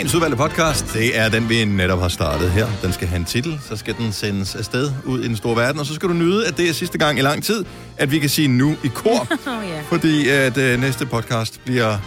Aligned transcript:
Dagens 0.00 0.14
udvalgte 0.14 0.36
podcast, 0.36 0.92
det 0.94 1.18
er 1.18 1.28
den, 1.28 1.48
vi 1.48 1.64
netop 1.64 1.98
har 2.00 2.08
startet 2.08 2.50
her. 2.50 2.66
Den 2.82 2.92
skal 2.92 3.08
have 3.08 3.18
en 3.18 3.24
titel, 3.24 3.60
så 3.68 3.76
skal 3.76 3.94
den 3.98 4.12
sendes 4.12 4.54
afsted 4.54 4.92
ud 5.06 5.20
i 5.20 5.28
den 5.28 5.36
store 5.36 5.56
verden, 5.56 5.80
og 5.80 5.86
så 5.86 5.94
skal 5.94 6.08
du 6.08 6.14
nyde, 6.14 6.46
at 6.46 6.56
det 6.56 6.68
er 6.68 6.72
sidste 6.72 6.98
gang 6.98 7.18
i 7.18 7.22
lang 7.22 7.44
tid, 7.44 7.64
at 7.96 8.10
vi 8.10 8.18
kan 8.18 8.28
sige 8.28 8.48
nu 8.48 8.76
i 8.84 8.88
kor, 8.94 9.10
Oh, 9.30 9.68
ja. 9.68 9.80
fordi 9.82 10.28
at 10.28 10.56
øh, 10.58 10.80
næste 10.80 11.06
podcast 11.06 11.60
bliver 11.64 11.98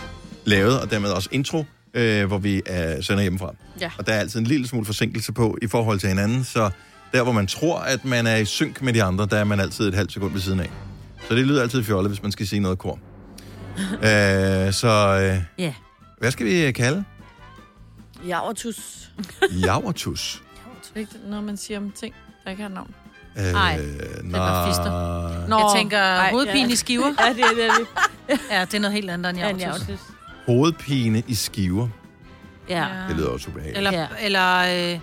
lavet, 0.46 0.80
og 0.82 0.92
dermed 0.92 1.10
også 1.10 1.30
intro, 1.32 1.66
øh, 1.94 2.26
hvor 2.26 2.38
vi 2.38 2.62
er, 2.66 3.02
sender 3.02 3.22
hjemmefra. 3.22 3.54
Ja. 3.82 3.92
Og 3.98 4.08
der 4.08 4.14
er 4.14 4.20
altid 4.20 4.40
en 4.40 4.46
lille 4.48 4.68
smule 4.68 4.86
forsinkelse 4.86 5.34
på 5.34 5.58
i 5.62 5.68
forhold 5.68 6.00
til 6.00 6.10
hinanden, 6.10 6.44
så 6.44 6.70
der, 7.14 7.24
hvor 7.24 7.32
man 7.34 7.48
tror, 7.48 7.80
at 7.80 8.06
man 8.06 8.28
er 8.28 8.36
i 8.36 8.46
synk 8.46 8.82
med 8.82 8.94
de 8.94 9.04
andre, 9.04 9.28
der 9.32 9.38
er 9.38 9.44
man 9.44 9.60
altid 9.60 9.88
et 9.88 9.94
halvt 9.96 10.12
sekund 10.12 10.34
ved 10.34 10.42
siden 10.42 10.60
af. 10.60 10.70
Så 11.30 11.36
det 11.36 11.46
lyder 11.48 11.62
altid 11.62 11.84
fjollet, 11.84 12.12
hvis 12.12 12.24
man 12.24 12.32
skal 12.32 12.48
sige 12.48 12.60
noget 12.60 12.78
kor. 12.78 13.00
øh, 14.08 14.74
så 14.74 15.20
øh, 15.22 15.42
Ja. 15.66 15.74
hvad 16.20 16.32
skal 16.32 16.46
vi 16.46 16.72
kalde? 16.72 17.04
Javertus. 18.28 19.10
Javertus. 19.66 20.44
Det 20.84 20.92
er 20.96 21.00
ikke 21.00 21.14
noget, 21.26 21.44
man 21.46 21.58
siger 21.58 21.78
om 21.78 21.92
ting, 21.92 22.16
der 22.44 22.50
ikke 22.52 22.62
har 22.64 22.70
navn. 22.70 22.96
Øh, 23.38 23.44
Ej, 23.44 23.78
nej. 24.24 24.68
fister. 24.68 25.48
Nå, 25.48 25.58
Jeg 25.58 25.72
tænker 25.76 26.00
ej, 26.00 26.32
hovedpine 26.32 26.68
ja. 26.68 26.74
i 26.74 26.76
skiver. 26.76 27.06
Ja, 27.20 27.34
det 27.34 27.40
er 27.40 27.48
det. 27.48 27.88
det. 28.28 28.40
Ja, 28.52 28.62
det 28.66 28.74
er 28.74 28.80
noget 28.80 28.94
helt 28.94 29.10
andet 29.10 29.30
end 29.30 29.40
Ja, 29.40 29.48
javtus. 29.70 30.00
Hovedpine 30.46 31.24
i 31.28 31.36
skiver. 31.36 31.88
Ja. 32.70 32.88
Det 33.08 33.16
lyder 33.16 33.30
også 33.30 33.50
ubehageligt. 33.50 33.78
Eller, 33.78 33.92
Ja. 33.94 34.08
eller 34.22 34.94
øh, 34.94 35.00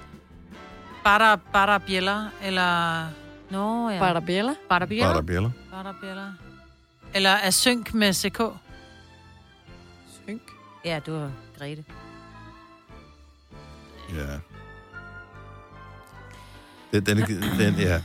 batter, 1.04 1.36
batter 1.52 1.78
bjæller, 1.78 2.26
eller 2.42 3.04
Nå, 3.50 3.90
ja. 3.90 3.98
Var 3.98 4.12
der 4.12 4.20
bjæller? 4.20 4.54
Var 4.70 4.78
der 4.78 4.86
bjæller? 4.86 5.06
Bare 5.06 5.16
der 5.16 5.22
bjæller. 5.26 5.50
batter 5.72 5.92
bjæller. 6.02 6.32
Eller 7.14 7.30
er 7.30 7.50
synk 7.50 7.94
med 7.94 8.12
CK. 8.12 8.40
Synk. 10.24 10.42
Ja, 10.84 11.00
du 11.06 11.12
var 11.12 11.30
Grete. 11.58 11.84
Ja. 14.16 14.22
Den, 16.92 17.06
den, 17.06 17.16
den, 17.58 17.74
ja. 17.78 18.00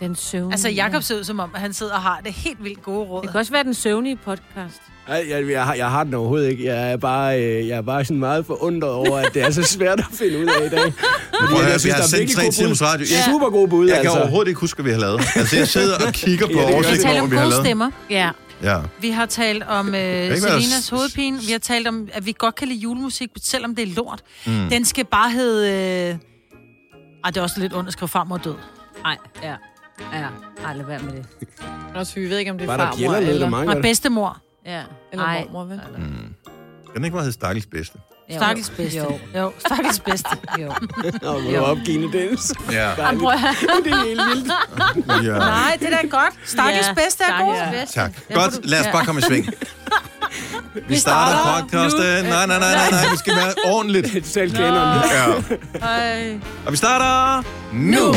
Den 0.00 0.16
søvnige. 0.16 0.52
Altså, 0.52 0.68
Jakob 0.68 1.02
ser 1.02 1.16
ud 1.18 1.24
som 1.24 1.40
om, 1.40 1.50
at 1.54 1.60
han 1.60 1.72
sidder 1.72 1.94
og 1.94 2.02
har 2.02 2.20
det 2.24 2.32
helt 2.32 2.64
vildt 2.64 2.82
gode 2.82 2.98
råd. 3.08 3.22
Det 3.22 3.30
kan 3.30 3.40
også 3.40 3.52
være 3.52 3.64
den 3.64 3.74
søvnige 3.74 4.16
podcast. 4.24 4.82
Ej, 5.08 5.26
jeg, 5.30 5.50
jeg, 5.50 5.64
har, 5.64 5.74
jeg 5.74 5.90
har 5.90 6.04
den 6.04 6.14
overhovedet 6.14 6.50
ikke. 6.50 6.64
Jeg 6.64 6.92
er 6.92 6.96
bare, 6.96 7.42
øh, 7.42 7.68
jeg 7.68 7.76
er 7.76 7.82
bare 7.82 8.04
sådan 8.04 8.18
meget 8.20 8.46
forundret 8.46 8.90
over, 8.90 9.18
at 9.18 9.34
det 9.34 9.42
er 9.42 9.50
så 9.50 9.62
svært 9.62 9.98
at 9.98 10.06
finde 10.12 10.38
ud 10.38 10.46
af 10.46 10.66
i 10.66 10.68
dag. 10.68 10.80
Fordi 10.80 11.52
Prøv 11.54 11.62
jeg 11.62 11.74
vi 11.74 11.78
synes, 11.78 11.84
har 11.94 11.96
der 12.00 12.02
er 12.02 12.08
sendt 12.08 12.30
tre 12.32 12.50
timers 12.50 12.82
radio. 12.82 13.06
Jeg, 13.10 13.24
Super 13.32 13.50
gode 13.50 13.68
bud, 13.68 13.86
jeg 13.88 13.96
kan 13.96 14.04
altså. 14.06 14.18
overhovedet 14.20 14.48
ikke 14.48 14.60
huske, 14.60 14.82
hvad 14.82 14.92
vi 14.92 14.94
har 14.94 15.00
lavet. 15.00 15.20
Altså, 15.36 15.56
jeg 15.56 15.68
sidder 15.68 16.06
og 16.06 16.12
kigger 16.12 16.46
på 16.46 16.52
Ja, 16.52 16.58
det 16.58 16.66
gør 16.66 16.66
Vi 16.66 16.72
har 16.72 16.74
oversigten 16.74 17.10
over, 17.10 17.20
om 17.20 17.28
hvad 17.28 17.36
vi 17.36 17.36
har 17.36 17.44
gode 17.44 17.50
lavet. 17.50 17.66
stemmer. 17.66 17.90
Ja. 18.10 18.30
Ja. 18.62 18.80
Vi 19.00 19.10
har 19.10 19.26
talt 19.26 19.62
om 19.62 19.86
øh, 19.88 19.94
Selinas 20.38 20.84
s- 20.84 20.88
hovedpine. 20.88 21.38
Vi 21.46 21.52
har 21.52 21.58
talt 21.58 21.88
om, 21.88 22.08
at 22.12 22.26
vi 22.26 22.34
godt 22.38 22.54
kan 22.54 22.68
lide 22.68 22.78
julemusik, 22.78 23.30
selvom 23.42 23.74
det 23.74 23.82
er 23.90 23.94
lort. 23.94 24.22
Mm. 24.46 24.68
Den 24.70 24.84
skal 24.84 25.04
bare 25.04 25.30
hedde... 25.30 25.70
Øh... 26.12 26.18
Ej, 27.24 27.30
det 27.30 27.36
er 27.36 27.42
også 27.42 27.60
lidt 27.60 27.74
ondt 27.74 27.86
at 27.86 27.92
skrive 27.92 28.08
farmor 28.08 28.36
død. 28.36 28.54
Nej, 29.02 29.16
ja. 29.42 29.54
Ja, 30.12 30.26
ej, 30.64 30.74
lad 30.76 30.84
være 30.86 30.98
med 31.02 31.12
det. 31.12 31.26
Også, 31.94 32.14
vi 32.14 32.30
ved 32.30 32.38
ikke, 32.38 32.50
om 32.50 32.58
det 32.58 32.64
er 32.64 32.68
Bare 32.68 32.78
der 32.78 32.84
farmor 32.84 32.96
bjæller 32.98 33.18
lidt, 33.18 33.28
der 33.28 33.34
eller, 33.34 33.48
mange 33.48 33.76
Og 33.76 33.82
bedstemor. 33.82 34.38
Ja. 34.66 34.82
eller 35.12 35.24
Ej. 35.24 35.44
mormor, 35.52 35.64
vel? 35.64 35.80
Kan 35.86 36.94
den 36.94 37.04
ikke 37.04 37.12
bare 37.14 37.22
hedde 37.22 37.32
Stakkels 37.34 37.66
Bedste? 37.66 37.98
Stakkels 38.36 38.70
bedste. 38.70 38.98
Jo. 38.98 39.18
jo 39.36 39.52
stakkels 39.66 40.00
bedste. 40.00 40.28
Jo. 40.60 40.72
Nå, 41.22 41.38
må 41.40 41.50
du 41.50 41.56
opgive 41.58 42.12
Dennis. 42.12 42.52
Ja. 42.72 42.90
Dejligt. 42.96 43.22
Det 43.84 43.92
er 43.92 44.04
helt 44.06 44.20
vildt. 44.34 44.52
ja. 45.26 45.38
Nej, 45.38 45.76
det 45.80 45.92
er 45.94 45.96
da 46.02 46.06
godt. 46.06 46.34
Stakkels 46.44 46.86
Ja, 46.86 46.92
bedste 46.94 47.24
er 47.24 47.44
god. 47.44 47.86
Tak. 47.94 48.10
Godt, 48.34 48.66
lad 48.66 48.80
os 48.80 48.86
bare 48.92 49.04
komme 49.04 49.18
i 49.18 49.22
sving. 49.22 49.46
Vi 50.88 50.96
starter 50.98 51.60
podcastet. 51.60 52.24
Nej, 52.24 52.46
nej, 52.46 52.58
nej, 52.58 52.58
nej, 52.58 52.90
nej. 52.90 53.10
Vi 53.10 53.16
skal 53.16 53.36
være 53.36 53.52
ordentligt. 53.64 54.06
Det 54.12 54.16
er 54.22 54.22
totalt 54.22 54.54
kanon. 54.54 54.98
Ja. 55.12 56.34
Og 56.66 56.72
vi 56.72 56.76
starter 56.76 57.42
nu. 57.72 58.14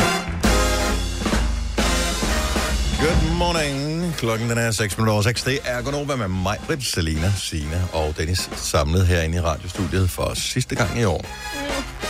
Good 3.06 3.38
morning. 3.38 4.14
Klokken 4.18 4.50
den 4.50 4.58
er 4.58 4.72
6 4.72 4.98
minutter 4.98 5.14
over 5.14 5.22
6. 5.22 5.44
Det 5.44 5.60
er 5.66 5.82
Gunova 5.82 6.16
med 6.16 6.28
mig, 6.28 6.58
Britt, 6.68 6.86
Selina, 6.86 7.34
Sina 7.38 7.82
og 7.94 8.14
Dennis 8.18 8.50
samlet 8.56 9.08
herinde 9.08 9.38
i 9.38 9.42
radiostudiet 9.42 10.10
for 10.10 10.34
sidste 10.34 10.76
gang 10.76 11.00
i 11.00 11.04
år. 11.04 11.26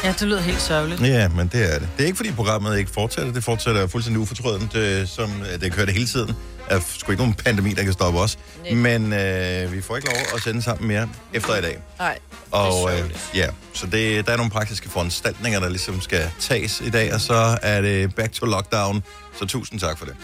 Ja, 0.04 0.14
det 0.20 0.22
lyder 0.22 0.42
helt 0.42 0.62
sørgeligt. 0.62 1.02
Ja, 1.02 1.28
men 1.28 1.48
det 1.48 1.74
er 1.74 1.80
det. 1.80 1.90
Det 1.98 2.04
er 2.04 2.06
ikke, 2.06 2.18
fordi 2.18 2.32
programmet 2.32 2.78
ikke 2.78 2.92
fortsætter. 2.92 3.34
Det 3.34 3.44
fortsætter 3.44 3.88
fuldstændig 3.88 4.22
ufortrødent, 4.22 4.76
øh, 4.76 5.08
som 5.08 5.30
øh, 5.54 5.62
det 5.62 5.74
kører 5.74 5.86
det 5.86 5.94
hele 5.94 6.08
tiden. 6.08 6.36
Der 6.70 6.76
er 6.76 6.80
sgu 6.98 7.12
ikke 7.12 7.24
nogen 7.24 7.34
pandemi, 7.34 7.74
der 7.74 7.84
kan 7.84 7.94
stoppe 7.94 8.20
os. 8.20 8.38
Men 8.72 9.14
øh, 9.14 9.74
vi 9.74 9.82
får 9.82 9.96
ikke 9.96 10.08
lov 10.08 10.18
at 10.36 10.42
sende 10.42 10.62
sammen 10.62 10.88
mere 10.88 11.10
efter 11.34 11.56
i 11.56 11.62
dag. 11.62 11.78
Nej. 12.00 12.20
Og 12.52 12.94
øh, 12.94 13.12
ja, 13.36 13.48
så 13.74 13.88
det, 13.88 14.28
der 14.28 14.34
er 14.34 14.38
nogle 14.38 14.52
praktiske 14.52 14.90
foranstaltninger, 14.90 15.60
der 15.60 15.70
ligesom 15.70 16.02
skal 16.02 16.32
tages 16.40 16.82
i 16.86 16.90
dag, 16.90 17.14
og 17.14 17.22
så 17.22 17.58
er 17.62 17.82
det 17.82 18.16
back 18.16 18.34
to 18.34 18.46
lockdown. 18.46 19.04
Så 19.40 19.46
tusind 19.46 19.80
tak 19.80 19.98
for 19.98 20.06
det. 20.06 20.16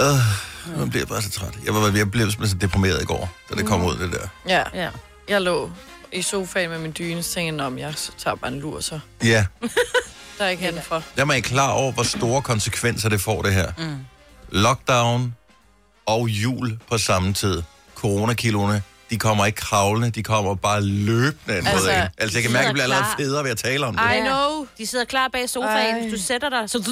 Øh, 0.00 0.78
man 0.78 0.90
bliver 0.90 1.06
bare 1.06 1.22
så 1.22 1.30
træt. 1.30 1.54
Jeg, 1.64 1.74
var, 1.74 1.80
jeg 1.96 2.10
blev 2.10 2.30
simpelthen 2.30 2.60
så 2.60 2.66
deprimeret 2.66 3.02
i 3.02 3.04
går, 3.04 3.30
da 3.50 3.54
det 3.54 3.66
kom 3.66 3.84
ud, 3.84 3.96
det 3.96 4.12
der. 4.12 4.28
Ja. 4.48 4.62
Ja. 4.82 4.88
Jeg 5.28 5.40
lå 5.42 5.70
i 6.12 6.22
sofaen 6.22 6.70
med 6.70 6.78
min 6.78 6.94
dyne, 6.98 7.22
så 7.22 7.32
tænkte 7.34 7.62
jeg, 7.62 7.66
om 7.66 7.78
jeg 7.78 7.94
tager 8.18 8.34
bare 8.34 8.52
en 8.52 8.60
lur, 8.60 8.80
så 8.80 9.00
Ja, 9.24 9.46
der 10.38 10.44
er 10.44 10.48
ikke 10.48 10.62
hen 10.62 10.78
for. 10.82 11.02
der 11.16 11.22
er 11.22 11.26
man 11.26 11.36
ikke 11.36 11.48
klar 11.48 11.70
over, 11.70 11.92
hvor 11.92 12.02
store 12.02 12.42
konsekvenser 12.42 13.08
det 13.08 13.20
får, 13.20 13.42
det 13.42 13.52
her. 13.54 13.72
Mm. 13.78 13.96
Lockdown 14.48 15.34
og 16.06 16.28
jul 16.28 16.78
på 16.90 16.98
samme 16.98 17.32
tid. 17.34 17.62
Coronakiloene, 17.94 18.82
de 19.10 19.18
kommer 19.18 19.46
ikke 19.46 19.56
kravlende, 19.60 20.10
de 20.10 20.22
kommer 20.22 20.54
bare 20.54 20.82
løbende. 20.82 21.56
Altså, 21.56 21.70
Altså, 21.70 22.08
altså 22.18 22.38
jeg 22.38 22.42
kan 22.42 22.52
mærke, 22.52 22.62
at 22.62 22.66
jeg 22.66 22.72
bliver 22.72 22.84
allerede 22.84 23.04
federe 23.18 23.44
ved 23.44 23.50
at 23.50 23.56
tale 23.58 23.86
om 23.86 23.96
det. 23.96 24.02
I 24.16 24.20
know. 24.20 24.66
De 24.78 24.86
sidder 24.86 25.04
klar 25.04 25.28
bag 25.32 25.48
sofaen. 25.50 25.94
Ej. 25.94 26.00
Hvis 26.08 26.20
du 26.20 26.26
sætter 26.26 26.48
dig, 26.48 26.70
så, 26.70 26.82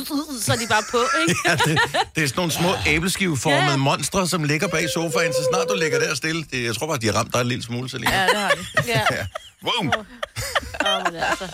så 0.43 0.53
er 0.53 0.57
de 0.57 0.67
bare 0.69 0.83
på, 0.91 0.99
ikke? 1.23 1.35
Ja, 1.49 1.53
det, 1.57 1.81
det 2.17 2.23
er 2.23 2.29
sådan 2.29 2.33
nogle 2.37 2.53
små 2.53 2.69
æbleskiveformede 2.87 3.71
Ja. 3.71 3.77
monstre, 3.77 4.29
som 4.29 4.45
ligger 4.45 4.69
bag 4.69 4.87
sofaen, 4.95 5.33
så 5.33 5.39
snart 5.53 5.67
du 5.71 5.75
ligger 5.79 5.99
der 5.99 6.15
stille. 6.15 6.45
Det, 6.51 6.65
jeg 6.65 6.75
tror 6.75 6.87
bare, 6.87 6.99
de 6.99 7.07
har 7.07 7.13
ramt 7.15 7.33
dig 7.35 7.41
en 7.41 7.47
lille 7.49 7.65
smule, 7.65 7.91
Selina. 7.91 8.21
Ja, 8.21 8.27
det 8.27 8.37
har 8.37 8.49
de. 8.51 8.65
Ja. 8.93 9.01
Ja. 9.11 9.27
Boom! 9.63 9.93
Men 11.13 11.17
altså. 11.23 11.45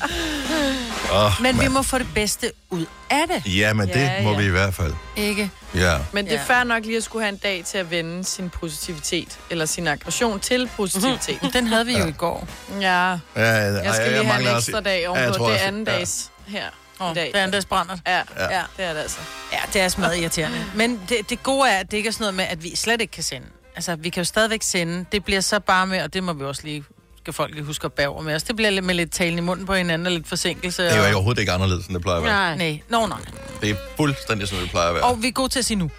Oh, 1.13 1.31
Men 1.43 1.61
vi 1.61 1.69
må 1.69 1.83
få 1.83 1.99
det 1.99 2.07
bedste 2.15 2.53
ud 2.71 2.87
af 3.11 3.23
det. 3.29 3.57
Ja, 3.59 3.73
men 3.73 3.89
det 3.89 3.95
Ja, 3.97 4.23
må 4.23 4.31
ja. 4.31 4.37
vi 4.39 4.45
i 4.45 4.49
hvert 4.49 4.75
fald. 4.75 4.93
Ikke? 5.17 5.51
Ja. 5.75 5.99
Men 6.13 6.25
det 6.25 6.35
er 6.35 6.45
fair 6.45 6.65
nok 6.65 6.85
lige 6.85 6.97
at 6.97 7.05
skulle 7.05 7.23
have 7.25 7.33
en 7.33 7.37
dag 7.39 7.65
til 7.67 7.79
at 7.79 7.91
vende 7.91 8.25
sin 8.25 8.51
positivitet, 8.51 9.39
eller 9.51 9.67
sin 9.67 9.87
aggression 9.87 10.41
til 10.41 10.54
positivitet. 10.77 11.51
Den 11.53 11.67
havde 11.67 11.87
vi 11.87 11.99
jo 11.99 12.07
i 12.07 12.13
går. 12.13 12.49
Ja, 12.71 12.79
ja, 12.81 13.19
ja 13.37 13.43
jeg 13.83 13.95
skal 13.95 14.13
lige 14.13 14.25
have 14.25 14.51
en 14.51 14.57
ekstra 14.57 14.81
dag 14.81 14.91
Ja, 14.95 15.01
jeg 15.01 15.09
ovenpå. 15.11 15.35
tror 15.39 15.47
det 15.47 15.51
er 15.53 15.55
også- 15.57 15.67
anden 15.67 15.85
ja. 15.87 15.93
dags 15.99 16.31
her 16.47 16.65
Oh, 17.01 17.11
i 17.11 17.15
dag. 17.15 17.27
det 17.27 17.37
er 17.37 17.43
Anders 17.43 17.65
Brændert. 17.65 17.99
Ja, 18.07 18.17
Ja. 18.17 18.23
ja, 18.57 18.63
det 18.77 18.85
er 18.85 18.93
det 18.93 19.01
altså. 19.01 19.19
Ja, 19.53 19.59
det 19.73 19.81
er 19.83 19.89
smadret 19.89 20.17
irriterende. 20.19 20.65
Men 20.75 21.01
det, 21.09 21.17
det 21.31 21.43
gode 21.43 21.71
er, 21.71 21.79
at 21.79 21.91
det 21.91 21.97
ikke 21.97 22.09
er 22.09 22.13
sådan 22.13 22.23
noget 22.23 22.35
med, 22.35 22.45
at 22.45 22.63
vi 22.63 22.77
slet 22.77 23.01
ikke 23.01 23.11
kan 23.11 23.23
sende. 23.23 23.47
Altså, 23.77 23.97
vi 23.97 24.09
kan 24.09 24.21
jo 24.21 24.25
stadigvæk 24.25 24.63
sende. 24.63 25.05
Det 25.13 25.25
bliver 25.25 25.41
så 25.41 25.61
bare 25.61 25.87
med, 25.87 26.03
og 26.03 26.15
det 26.15 26.23
må 26.23 26.33
vi 26.33 26.45
også 26.45 26.63
lige 26.65 26.85
skal 27.23 27.33
folk 27.35 27.55
lige 27.55 27.65
huske 27.65 27.85
at 27.85 27.93
bære 27.93 28.09
over 28.09 28.23
med 28.23 28.35
os. 28.35 28.43
Det 28.43 28.57
bliver 28.57 28.71
lidt 28.71 28.85
med 28.85 28.95
lidt 28.95 29.13
talen 29.13 29.39
i 29.39 29.41
munden 29.41 29.67
på 29.67 29.75
hinanden 29.75 30.07
og 30.07 30.13
lidt 30.13 30.29
forsinkelse. 30.29 30.83
Det 30.83 30.93
er 30.93 30.97
jo 30.97 31.03
og... 31.03 31.15
overhovedet 31.15 31.41
ikke 31.41 31.53
anderledes, 31.53 31.87
end 31.87 31.95
det 31.95 32.03
plejer 32.03 32.19
at 32.19 32.25
være. 32.25 32.57
Nej. 32.57 32.57
Nej, 32.57 32.81
nå, 32.89 33.07
nej. 33.07 33.19
Det 33.61 33.71
er 33.71 33.75
fuldstændig, 33.97 34.49
som 34.49 34.59
det 34.59 34.71
plejer 34.71 34.89
at 34.89 34.95
være. 34.95 35.05
Og 35.05 35.23
vi 35.23 35.29
er 35.29 35.33
gode 35.33 35.49
til 35.49 35.59
at 35.59 35.65
sige 35.65 35.77
nu. 35.77 35.91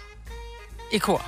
I 0.92 0.98
kor. 0.98 1.24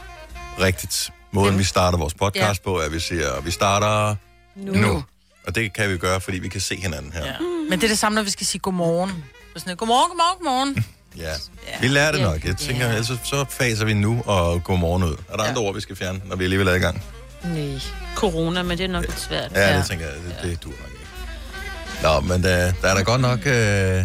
Rigtigt. 0.61 1.11
Måden, 1.33 1.59
vi 1.59 1.65
starter 1.65 1.99
vores 1.99 2.15
podcast 2.15 2.63
på, 2.63 2.79
er, 2.79 2.83
at 2.85 2.93
vi 2.93 3.01
siger, 3.01 3.33
at 3.33 3.47
vi 3.47 3.51
starter 3.51 4.17
nu. 4.57 4.73
nu. 4.73 5.05
Og 5.47 5.55
det 5.55 5.73
kan 5.73 5.91
vi 5.91 5.97
gøre, 5.97 6.21
fordi 6.21 6.39
vi 6.39 6.49
kan 6.49 6.61
se 6.61 6.77
hinanden 6.77 7.13
her. 7.13 7.27
Ja. 7.27 7.33
Men 7.71 7.79
det 7.79 7.85
er 7.85 7.89
det 7.89 7.99
samme, 7.99 8.17
når 8.17 8.23
vi 8.23 8.31
skal 8.31 8.47
sige 8.47 8.59
godmorgen. 8.61 9.11
Så 9.55 9.61
sådan, 9.61 9.77
godmorgen, 9.77 10.09
godmorgen, 10.11 10.39
godmorgen. 10.75 10.85
Ja. 11.17 11.33
Vi 11.81 11.89
lærer 11.89 12.13
det 12.13 12.19
Ja. 12.19 12.25
nok. 12.25 12.45
Jeg 12.45 12.57
tænker, 12.57 12.85
Ja. 12.87 12.91
ellers 12.93 13.13
så 13.25 13.45
faser 13.51 13.85
vi 13.85 13.95
nu 13.95 14.23
og 14.27 14.65
godmorgen 14.65 15.03
ud. 15.03 15.17
Er 15.29 15.37
der 15.37 15.45
andre 15.45 15.63
ord, 15.63 15.75
vi 15.75 15.81
skal 15.81 15.97
fjerne, 15.97 16.21
når 16.25 16.37
vi 16.37 16.45
alligevel 16.45 16.69
er 16.69 16.75
i 16.75 16.79
gang? 16.79 17.03
Nej. 17.45 17.81
Corona, 18.17 18.63
men 18.63 18.79
det 18.79 18.85
er 18.85 18.89
nok 18.89 19.05
lidt 19.05 19.21
svært. 19.21 19.53
Ja, 19.55 19.79
det 19.79 19.87
tænker 19.87 20.07
jeg, 20.07 20.15
det, 20.15 20.37
det 20.51 20.65
duer 20.65 20.75
nok 20.81 20.91
ikke. 20.91 22.03
Nå, 22.03 22.21
men 22.35 22.43
der, 22.43 22.73
der 22.83 22.89
er 22.89 22.95
da 22.95 23.03
godt 23.03 23.21
nok, 23.21 23.39
øh, 23.39 23.45
der 23.53 24.05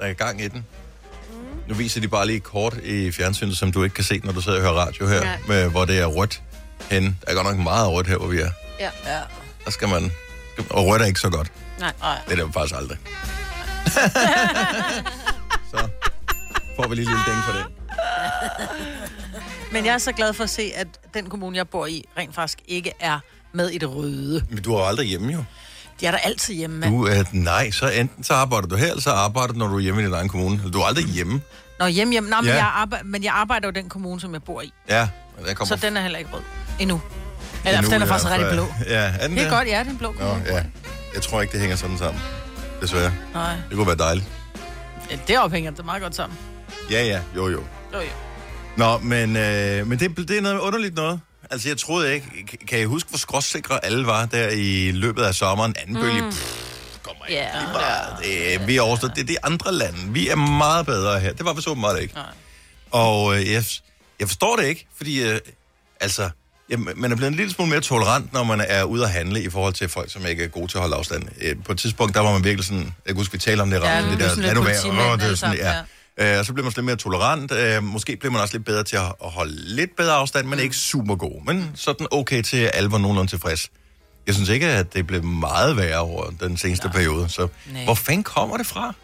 er 0.00 0.12
gang 0.12 0.40
i 0.44 0.48
den. 0.48 0.64
Nu 1.68 1.74
viser 1.74 2.00
de 2.00 2.08
bare 2.08 2.26
lige 2.26 2.40
kort 2.40 2.76
i 2.84 3.10
fjernsynet, 3.12 3.56
som 3.58 3.72
du 3.72 3.82
ikke 3.84 3.94
kan 3.94 4.04
se, 4.04 4.20
når 4.24 4.32
du 4.32 4.40
sidder 4.40 4.58
og 4.58 4.62
hører 4.64 4.86
radio 4.86 5.06
her, 5.08 5.20
Nej. 5.24 5.38
med, 5.48 5.68
hvor 5.68 5.84
det 5.84 5.98
er 5.98 6.06
rødt 6.06 6.42
henne. 6.90 7.16
Der 7.26 7.30
er 7.30 7.34
godt 7.34 7.46
nok 7.46 7.56
meget 7.56 7.88
rødt 7.92 8.06
her, 8.06 8.16
hvor 8.16 8.26
vi 8.26 8.38
er. 8.38 8.50
Ja. 8.80 8.90
Ja. 9.06 9.20
Der 9.64 9.70
skal 9.70 9.88
man... 9.88 10.12
Og 10.70 10.86
rødt 10.86 11.02
er 11.02 11.06
ikke 11.06 11.20
så 11.20 11.30
godt. 11.30 11.52
Nej. 11.80 11.92
Det 12.26 12.32
er 12.32 12.36
det 12.36 12.42
jo 12.42 12.50
faktisk 12.54 12.74
aldrig. 12.76 12.98
så 15.70 15.88
får 16.76 16.88
vi 16.88 16.94
lige 16.94 17.04
lille 17.06 17.22
ding 17.26 17.36
for 17.46 17.52
det. 17.52 17.64
Men 19.72 19.86
jeg 19.86 19.94
er 19.94 19.98
så 19.98 20.12
glad 20.12 20.32
for 20.32 20.44
at 20.44 20.50
se, 20.50 20.72
at 20.74 20.86
den 21.14 21.30
kommune, 21.30 21.56
jeg 21.56 21.68
bor 21.68 21.86
i, 21.86 22.04
rent 22.18 22.34
faktisk 22.34 22.58
ikke 22.68 22.92
er 23.00 23.18
med 23.52 23.68
i 23.68 23.78
det 23.78 23.90
røde. 23.94 24.44
Men 24.50 24.62
du 24.62 24.74
er 24.74 24.78
jo 24.80 24.86
aldrig 24.86 25.06
hjemme, 25.06 25.32
jo. 25.32 25.44
De 26.00 26.06
er 26.06 26.10
der 26.10 26.18
altid 26.18 26.54
hjemme, 26.54 26.76
mand. 26.78 26.92
Du, 26.94 27.08
øh, 27.08 27.24
nej, 27.32 27.70
så 27.70 27.88
enten 27.88 28.24
så 28.24 28.34
arbejder 28.34 28.68
du 28.68 28.76
her, 28.76 28.86
eller 28.90 29.00
så 29.02 29.10
arbejder 29.10 29.52
du, 29.52 29.58
når 29.58 29.68
du 29.68 29.76
er 29.76 29.80
hjemme 29.80 30.00
i 30.02 30.04
din 30.04 30.12
egen 30.12 30.28
kommune. 30.28 30.70
Du 30.72 30.80
er 30.80 30.86
aldrig 30.86 31.04
hjemme. 31.06 31.40
Nå, 31.78 31.86
hjem, 31.86 32.10
hjem. 32.10 32.24
Nå, 32.24 32.36
men, 32.40 32.46
Ja. 32.46 32.54
jeg 32.56 32.64
arbejder, 32.74 33.04
men 33.04 33.24
jeg 33.24 33.32
arbejder 33.32 33.68
jo 33.68 33.70
i 33.70 33.74
den 33.74 33.88
kommune, 33.88 34.20
som 34.20 34.32
jeg 34.32 34.42
bor 34.42 34.62
i. 34.62 34.72
Ja, 34.88 35.08
der 35.46 35.54
kommer 35.54 35.76
Så 35.76 35.86
den 35.86 35.96
er 35.96 36.02
heller 36.02 36.18
ikke 36.18 36.30
rød. 36.32 36.40
Endnu. 36.80 37.00
Eller, 37.64 37.78
endnu 37.78 37.92
den 37.94 38.02
er 38.02 38.06
faktisk 38.06 38.28
hvert 38.28 38.40
rigtig 38.40 38.52
blå. 38.56 38.66
Ja, 38.86 39.00
er 39.20 39.26
den 39.28 39.36
Det 39.36 39.44
er 39.46 39.50
der? 39.50 39.56
godt, 39.56 39.68
ja, 39.68 39.84
den 39.84 39.98
blå 39.98 40.12
Nå, 40.12 40.18
kommune. 40.18 40.44
ja. 40.54 40.62
jeg 41.14 41.22
tror 41.22 41.40
ikke, 41.42 41.52
det 41.52 41.60
hænger 41.60 41.76
sådan 41.76 41.98
sammen. 41.98 42.22
Desværre. 42.82 43.12
Nej. 43.34 43.54
Det 43.68 43.76
kunne 43.76 43.86
være 43.86 43.96
dejligt. 43.96 44.26
Ja, 45.10 45.16
det 45.28 45.38
ophænger 45.38 45.70
det 45.70 45.84
meget 45.84 46.02
godt 46.02 46.14
sammen. 46.16 46.38
Ja, 46.90 47.04
ja, 47.04 47.20
jo, 47.36 47.48
jo. 47.48 47.62
Jo, 47.94 47.98
jo. 48.00 48.06
Nå, 48.76 48.98
men, 48.98 49.36
øh, 49.36 49.86
men 49.86 49.98
det, 49.98 50.16
det 50.28 50.38
er 50.38 50.40
noget 50.40 50.58
underligt 50.58 50.94
noget. 50.94 51.20
Altså, 51.50 51.68
jeg 51.68 51.78
troede 51.78 52.14
ikke... 52.14 52.26
Kan- 52.48 52.58
Kan 52.68 52.80
I 52.80 52.84
huske, 52.84 53.08
hvor 53.10 53.18
skråsikre 53.18 53.84
alle 53.84 54.06
var 54.06 54.26
der 54.26 54.48
i 54.48 54.90
løbet 54.92 55.22
af 55.22 55.34
sommeren? 55.34 55.74
Anden 55.80 55.94
bølge, 55.94 56.20
mm. 56.20 56.32
kommer 57.02 57.24
ikke. 57.24 57.40
Ja. 57.42 57.48
Det 57.60 57.68
er 57.68 57.72
bare, 57.72 58.16
det, 58.22 58.54
er- 58.54 58.66
vi 58.66 58.76
er 58.76 58.80
overstået. 58.82 59.12
Det 59.16 59.22
er 59.22 59.26
de 59.26 59.36
andre 59.44 59.72
lande. 59.72 59.98
Vi 60.08 60.28
er 60.28 60.36
meget 60.36 60.86
bedre 60.86 61.20
her. 61.20 61.32
Det 61.32 61.44
var 61.44 61.52
vi 61.52 61.62
så 61.62 61.74
meget 61.74 62.02
ikke. 62.02 62.14
Nej. 62.14 62.24
Og 62.90 63.34
øh, 63.36 63.52
jeg, 63.52 63.64
jeg 64.20 64.28
forstår 64.28 64.56
det 64.56 64.64
ikke, 64.66 64.86
fordi... 64.96 65.22
Øh, 65.22 65.38
altså, 66.00 66.30
ja, 66.70 66.76
man 66.76 67.12
er 67.12 67.16
blevet 67.16 67.30
en 67.30 67.36
lille 67.36 67.52
smule 67.52 67.70
mere 67.70 67.80
tolerant, 67.80 68.32
når 68.32 68.44
man 68.44 68.60
er 68.68 68.82
ude 68.84 69.04
at 69.04 69.10
handle 69.10 69.42
i 69.42 69.50
forhold 69.50 69.74
til 69.74 69.88
folk, 69.88 70.12
som 70.12 70.26
ikke 70.26 70.44
er 70.44 70.48
gode 70.48 70.66
til 70.68 70.76
at 70.76 70.80
holde 70.82 70.96
afstand. 70.96 71.22
Øh, 71.40 71.56
på 71.66 71.72
et 71.72 71.78
tidspunkt, 71.78 72.14
der 72.14 72.20
var 72.20 72.32
man 72.32 72.44
virkelig 72.44 72.64
sådan... 72.66 72.82
Jeg 72.84 72.92
kan 73.06 73.16
huske, 73.16 73.32
vi 73.32 73.38
taler 73.38 73.62
om 73.62 73.70
det, 73.70 73.80
Ja, 73.82 74.02
vi 74.02 74.08
det 74.10 74.16
blev 74.18 74.28
der, 74.28 74.36
lad 74.36 74.54
nu 74.54 74.62
være. 74.62 75.12
Åh, 75.12 75.18
det 75.18 75.30
er 75.30 75.34
sådan, 75.34 75.36
sammen, 75.36 75.58
ja. 75.58 76.32
Øh, 76.34 76.38
og 76.38 76.46
så 76.46 76.52
bliver 76.52 76.64
man 76.64 76.72
lidt 76.76 76.84
mere 76.84 76.96
tolerant. 76.96 77.52
Øh, 77.52 77.82
måske 77.82 78.16
bliver 78.16 78.32
man 78.32 78.40
også 78.40 78.54
lidt 78.54 78.64
bedre 78.66 78.84
til 78.84 78.96
at, 78.96 79.02
holde 79.20 79.52
lidt 79.74 79.96
bedre 79.96 80.12
afstand, 80.14 80.44
Mm. 80.44 80.50
men 80.50 80.58
ikke 80.58 80.76
super 80.76 81.16
god. 81.16 81.44
Men 81.46 81.70
sådan 81.74 82.06
okay 82.10 82.42
til, 82.42 82.56
at 82.56 82.70
alle 82.74 82.90
var 82.92 82.98
nogenlunde 82.98 83.30
tilfreds. 83.32 83.70
Jeg 84.26 84.34
synes 84.34 84.48
ikke, 84.48 84.66
at 84.66 84.94
det 84.94 85.06
blev 85.06 85.22
meget 85.24 85.76
værre 85.76 85.98
over 85.98 86.30
den 86.40 86.56
seneste 86.56 86.86
Nej. 86.86 86.92
periode. 86.94 87.28
Så 87.28 87.48
Nej. 87.72 87.84
hvor 87.84 87.94
fanden 87.94 88.22
kommer 88.22 88.56
det 88.56 88.66
fra? 88.66 88.94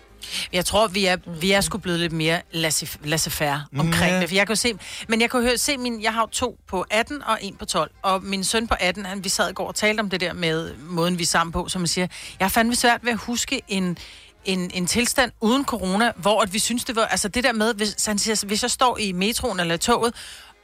Jeg 0.53 0.65
tror, 0.65 0.87
vi 0.87 1.05
er, 1.07 1.17
vi 1.41 1.53
er 1.53 1.61
sgu 1.61 1.79
blevet 1.79 2.01
lidt 2.01 2.13
mere 2.13 2.41
laissez- 2.55 2.97
laissez-faire 3.05 3.61
omkring 3.79 4.13
Ja. 4.13 4.21
det. 4.21 4.29
For 4.29 4.35
jeg 4.35 4.47
kan 4.47 4.57
se, 4.57 4.73
men 5.09 5.21
jeg 5.21 5.31
kan 5.31 5.41
høre, 5.43 5.59
se 5.59 5.77
min, 5.79 6.03
jeg 6.03 6.15
har 6.15 6.27
to 6.33 6.59
på 6.69 6.85
18 6.91 7.23
og 7.23 7.39
en 7.41 7.57
på 7.57 7.65
12. 7.65 7.91
Og 8.03 8.23
min 8.23 8.45
søn 8.45 8.69
på 8.69 8.75
18, 8.81 9.07
han, 9.07 9.25
vi 9.25 9.29
sad 9.29 9.51
i 9.51 9.53
går 9.53 9.69
og 9.69 9.75
talte 9.75 10.01
om 10.01 10.11
det 10.11 10.21
der 10.21 10.33
med 10.33 10.75
måden, 10.75 11.19
vi 11.19 11.23
er 11.23 11.27
sammen 11.27 11.53
på, 11.53 11.69
som 11.69 11.81
man 11.81 11.89
siger, 11.89 12.07
jeg 12.39 12.45
har 12.45 12.51
fandme 12.51 12.75
svært 12.75 13.01
ved 13.05 13.13
at 13.13 13.19
huske 13.19 13.61
en, 13.69 13.99
en, 14.45 14.71
en 14.75 14.87
tilstand 14.87 15.33
uden 15.41 15.65
corona, 15.65 16.13
hvor 16.17 16.41
at 16.43 16.53
vi 16.53 16.59
synes, 16.59 16.85
det 16.85 16.97
var, 16.97 17.05
altså 17.07 17.29
det 17.29 17.45
der 17.45 17.53
med, 17.53 17.75
hvis, 17.75 18.05
han 18.07 18.19
siger, 18.19 18.47
hvis 18.47 18.63
jeg 18.63 18.71
står 18.71 18.99
i 18.99 19.13
metroen 19.13 19.61
eller 19.61 19.77
toget, 19.77 20.15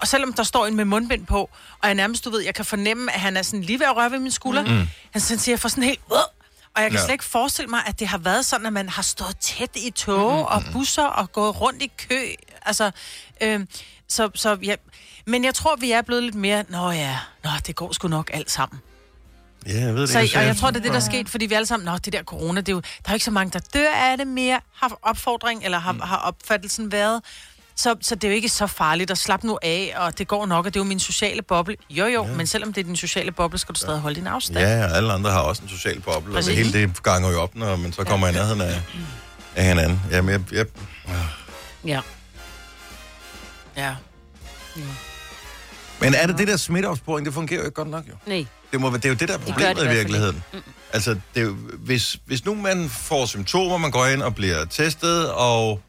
og 0.00 0.09
selvom 0.09 0.32
der 0.32 0.43
står 0.43 0.67
en 0.67 0.76
med 0.76 0.85
mundbind 0.85 1.26
på, 1.26 1.50
og 1.82 1.87
jeg 1.88 1.94
nærmest, 1.94 2.25
du 2.25 2.31
ved, 2.31 2.41
jeg 2.41 2.55
kan 2.55 2.64
fornemme, 2.64 3.12
at 3.14 3.20
han 3.20 3.37
er 3.37 3.43
sådan 3.43 3.62
lige 3.62 3.79
ved 3.81 3.87
at 3.87 3.97
røre 3.97 4.11
ved 4.11 4.19
min 4.19 4.31
skulder, 4.31 4.62
mm. 4.62 4.88
han 5.11 5.20
sådan 5.20 5.38
siger, 5.38 5.52
jeg 5.52 5.61
får 5.61 5.69
sådan 5.69 5.85
helt, 5.85 6.00
øh, 6.12 6.19
og 6.76 6.82
jeg 6.82 6.90
kan 6.90 6.99
Ja. 7.00 7.05
slet 7.05 7.12
ikke 7.12 7.25
forestille 7.25 7.69
mig, 7.69 7.81
at 7.87 8.00
det 8.00 8.08
har 8.08 8.19
været 8.19 8.46
sådan, 8.46 8.67
at 8.67 8.73
man 8.73 8.88
har 8.88 9.02
stået 9.02 9.37
tæt 9.40 9.70
i 9.76 9.90
tog 9.90 10.32
mm, 10.32 10.38
og 10.43 10.62
busser 10.73 11.05
og 11.05 11.32
gået 11.32 11.61
rundt 11.61 11.82
i 11.82 11.93
kø. 12.08 12.20
Altså, 12.67 12.90
øh, 13.40 13.61
så, 14.08 14.31
så 14.34 14.58
ja. 14.62 14.75
Men 15.26 15.44
jeg 15.44 15.55
tror, 15.55 15.76
vi 15.76 15.90
er 15.90 16.02
blevet 16.02 16.23
lidt 16.23 16.34
mere, 16.34 16.64
nå 16.69 16.90
ja, 16.90 17.19
nå, 17.44 17.50
det 17.67 17.76
går 17.76 17.93
sgu 17.93 18.08
nok 18.08 18.31
alt 18.34 18.50
sammen. 18.50 18.81
Ja, 19.67 19.81
jeg 19.81 19.94
ved 19.94 20.00
det 20.00 20.11
Så, 20.11 20.19
ikke. 20.19 20.38
og 20.38 20.44
jeg 20.44 20.56
tror, 20.56 20.70
det 20.70 20.76
er 20.76 20.82
det, 20.82 20.90
der 20.90 20.96
er 20.96 21.00
sket, 21.00 21.28
fordi 21.28 21.46
vi 21.46 21.55
alle 21.55 21.67
sammen, 21.67 21.84
nå, 21.84 21.99
det 21.99 22.12
der 22.12 22.23
corona, 22.23 22.61
det 22.61 22.69
er 22.69 22.73
jo, 22.73 22.81
der 22.81 22.88
er 23.05 23.12
jo 23.12 23.14
ikke 23.14 23.25
så 23.25 23.31
mange, 23.31 23.50
der 23.52 23.58
dør 23.75 23.90
af 23.94 24.19
det 24.19 24.26
mere, 24.26 24.61
har 24.75 24.99
opfordring, 25.02 25.64
eller 25.64 25.78
har, 25.78 25.93
mm. 25.93 26.00
har 26.00 26.17
opfattelsen 26.17 26.93
været. 26.93 27.23
Så, 27.76 27.94
så 28.00 28.14
det 28.14 28.25
er 28.25 28.28
jo 28.28 28.34
ikke 28.34 28.49
så 28.49 28.67
farligt, 28.67 29.11
og 29.11 29.19
slap 29.19 29.44
nu 29.44 29.58
af, 29.62 29.94
og 29.96 30.19
det 30.19 30.28
går 30.28 30.46
nok, 30.46 30.67
og 30.67 30.75
det 30.75 30.81
er 30.81 30.84
jo 30.84 30.88
min 30.88 31.00
sociale 31.00 31.43
boble. 31.43 31.76
Jo, 31.90 32.06
jo, 32.06 32.25
ja. 32.26 32.32
men 32.34 32.46
selvom 32.46 32.73
det 32.73 32.81
er 32.81 32.84
din 32.84 32.96
sociale 32.96 33.32
boble, 33.32 33.58
skal 33.58 33.75
du 33.75 33.78
stadig 33.81 34.00
holde 34.00 34.17
din 34.17 34.26
afstand. 34.26 34.58
Ja, 34.58 34.84
og 34.84 34.96
alle 34.96 35.12
andre 35.12 35.31
har 35.31 35.40
også 35.40 35.62
en 35.62 35.69
social 35.69 36.00
boble, 36.00 36.14
og 36.14 36.25
det 36.26 36.32
Præcis. 36.34 36.55
hele 36.56 36.73
det 36.73 37.02
ganger 37.02 37.31
jo 37.31 37.40
op, 37.40 37.55
når 37.55 37.76
man 37.76 37.93
så 37.93 38.05
kommer 38.05 38.26
ja. 38.26 38.32
i 38.32 38.37
nærheden 38.37 38.61
af, 38.61 38.82
af 39.56 39.64
hinanden. 39.64 40.00
Jamen, 40.11 40.31
jeg, 40.31 40.40
jeg, 40.52 40.67
Ja. 41.84 42.00
ja. 43.76 43.94
men 46.00 46.14
er 46.14 46.26
det 46.26 46.38
det 46.38 46.49
der 46.49 46.56
smitteopsporing, 46.56 47.26
det 47.26 47.34
fungerer 47.34 47.61
jo 47.61 47.64
ikke 47.67 47.75
godt 47.75 47.88
nok, 47.90 48.05
jo. 48.08 48.14
Nej. 48.26 48.46
Det, 48.73 48.81
må, 48.81 48.90
være- 48.90 48.99
det 48.99 49.05
er 49.05 49.08
jo 49.08 49.14
det, 49.14 49.28
der 49.28 49.34
er 49.34 49.38
gør 49.38 49.44
det 49.44 49.55
problemet 49.55 49.84
i 49.93 49.96
virkeligheden. 49.96 50.44
Altså, 50.93 51.11
det 51.11 51.40
er 51.40 51.40
jo, 51.40 51.56
hvis, 51.78 52.17
hvis 52.26 52.44
nu 52.44 52.55
man 52.55 52.88
får 52.90 53.26
symptomer, 53.26 53.76
man 53.76 53.90
går 53.90 54.06
ind 54.06 54.23
og 54.23 54.34
bliver 54.34 54.64
testet, 54.64 55.31
og 55.32 55.81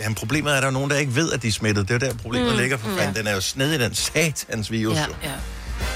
jamen, 0.00 0.14
problemet 0.14 0.52
er, 0.52 0.56
at 0.56 0.62
der 0.62 0.68
er 0.68 0.72
nogen, 0.72 0.90
der 0.90 0.96
ikke 0.96 1.14
ved, 1.14 1.32
at 1.32 1.42
de 1.42 1.48
er 1.48 1.52
smittet. 1.52 1.88
Det 1.88 2.02
er 2.02 2.06
jo 2.06 2.12
der, 2.12 2.18
problemet 2.18 2.52
mm, 2.52 2.58
ligger 2.58 2.76
for 2.76 2.88
fanden. 2.98 3.14
Den 3.14 3.26
er 3.26 3.34
jo 3.34 3.40
sned 3.40 3.72
i 3.72 3.78
den 3.78 3.94
satans 3.94 4.70
virus. 4.70 4.96
Ja. 4.96 5.04
jo. 5.04 5.14
ja. 5.22 5.32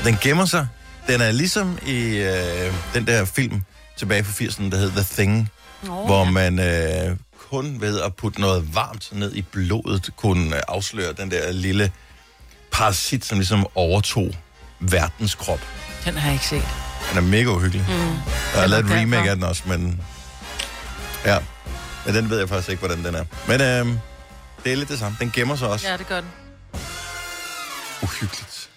Den 0.05 0.19
gemmer 0.21 0.45
sig. 0.45 0.69
Den 1.07 1.21
er 1.21 1.33
ligesom 1.33 1.79
i 1.87 2.17
øh, 2.17 2.75
den 2.95 3.07
der 3.07 3.25
film 3.25 3.63
tilbage 3.97 4.25
fra 4.25 4.45
80'erne, 4.45 4.71
der 4.71 4.77
hed 4.77 4.91
The 4.91 5.05
Thing, 5.11 5.49
Oh, 5.89 6.07
hvor 6.07 6.25
man 6.25 6.59
øh, 6.59 7.17
kun 7.51 7.81
ved 7.81 8.01
at 8.01 8.15
putte 8.15 8.41
noget 8.41 8.75
varmt 8.75 9.09
ned 9.13 9.35
i 9.35 9.43
blodet, 9.43 10.11
kunne 10.17 10.57
øh, 10.57 10.63
afsløre 10.69 11.13
den 11.13 11.31
der 11.31 11.53
lille 11.53 11.93
parasit, 12.73 13.25
som 13.25 13.39
ligesom 13.39 13.67
overtog 13.75 14.35
verdens 14.81 15.35
krop. 15.35 15.61
Den 16.05 16.15
har 16.15 16.29
jeg 16.29 16.35
ikke 16.35 16.47
set. 16.47 16.69
Den 17.11 17.19
er 17.19 17.23
mega 17.23 17.47
uhyggelig. 17.47 17.87
Mm. 17.89 17.95
Der 18.55 18.61
er 18.61 18.67
lavet 18.67 18.85
et 18.85 18.91
remake 18.91 19.17
derfor. 19.17 19.31
af 19.31 19.37
den 19.37 19.45
også, 19.45 19.63
men... 19.67 20.01
Ja, 21.25 21.39
men 22.07 22.15
den 22.15 22.31
ved 22.31 22.39
jeg 22.39 22.49
faktisk 22.49 22.69
ikke, 22.69 22.79
hvordan 22.87 23.05
den 23.05 23.15
er. 23.15 23.25
Men 23.49 23.61
øh, 23.61 23.87
det 24.65 24.73
er 24.73 24.77
lidt 24.77 24.89
det 24.89 24.99
samme. 24.99 25.17
Den 25.21 25.31
gemmer 25.35 25.57
sig 25.57 25.69
også. 25.69 25.89
Ja, 25.89 25.97
det 25.97 26.07
gør 26.09 26.21
den. 26.21 26.31
Uhyggeligt. 28.03 28.69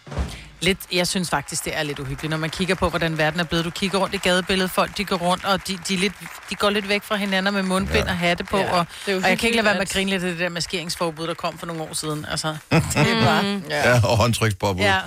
Lidt, 0.62 0.78
jeg 0.92 1.08
synes 1.08 1.30
faktisk, 1.30 1.66
det 1.66 1.78
er 1.78 1.84
lidt 1.84 2.00
uhyggeligt, 2.00 2.30
når 2.30 2.38
man 2.38 2.50
kigger 2.50 2.76
på, 2.76 2.90
hvordan 2.90 3.18
verden 3.18 3.40
er 3.40 3.44
blevet. 3.44 3.66
Du 3.66 3.70
kigger 3.70 4.00
rundt 4.00 4.16
i 4.16 4.18
gadebilledet, 4.18 4.72
folk 4.72 4.98
de 4.98 5.06
går 5.06 5.16
rundt, 5.16 5.46
og 5.46 5.68
de, 5.68 5.78
de, 5.88 5.94
er 5.94 5.98
lidt, 5.98 6.14
de 6.50 6.56
går 6.56 6.70
lidt 6.70 6.90
væk 6.90 7.04
fra 7.04 7.16
hinanden 7.16 7.54
med 7.54 7.64
mundbind 7.64 7.96
Ja. 7.98 8.04
ja. 8.06 8.12
og 8.12 8.18
hatte 8.18 8.44
på. 8.44 8.58
Ja, 8.58 8.72
og, 8.80 8.86
det 9.06 9.12
er 9.12 9.16
jo 9.16 9.22
og 9.24 9.30
jeg 9.30 9.40
kan 9.40 9.48
ikke 9.48 9.56
lade 9.56 9.66
være 9.66 9.74
med 9.74 9.82
at 9.82 9.90
grine 9.90 10.10
lidt 10.10 10.24
af 10.24 10.30
det 10.32 10.40
der 10.40 10.50
maskeringsforbud, 10.50 11.28
der 11.28 11.34
kom 11.34 11.58
for 11.58 11.66
nogle 11.66 11.82
år 11.82 11.94
siden. 11.94 12.26
Altså, 12.32 12.48
det 12.72 12.82
er 12.96 13.26
bare... 13.26 13.62
Ja, 13.70 13.90
ja 13.94 14.02
og 14.08 14.18
håndtrykspåbud. 14.18 14.82
Ja. 14.82 15.00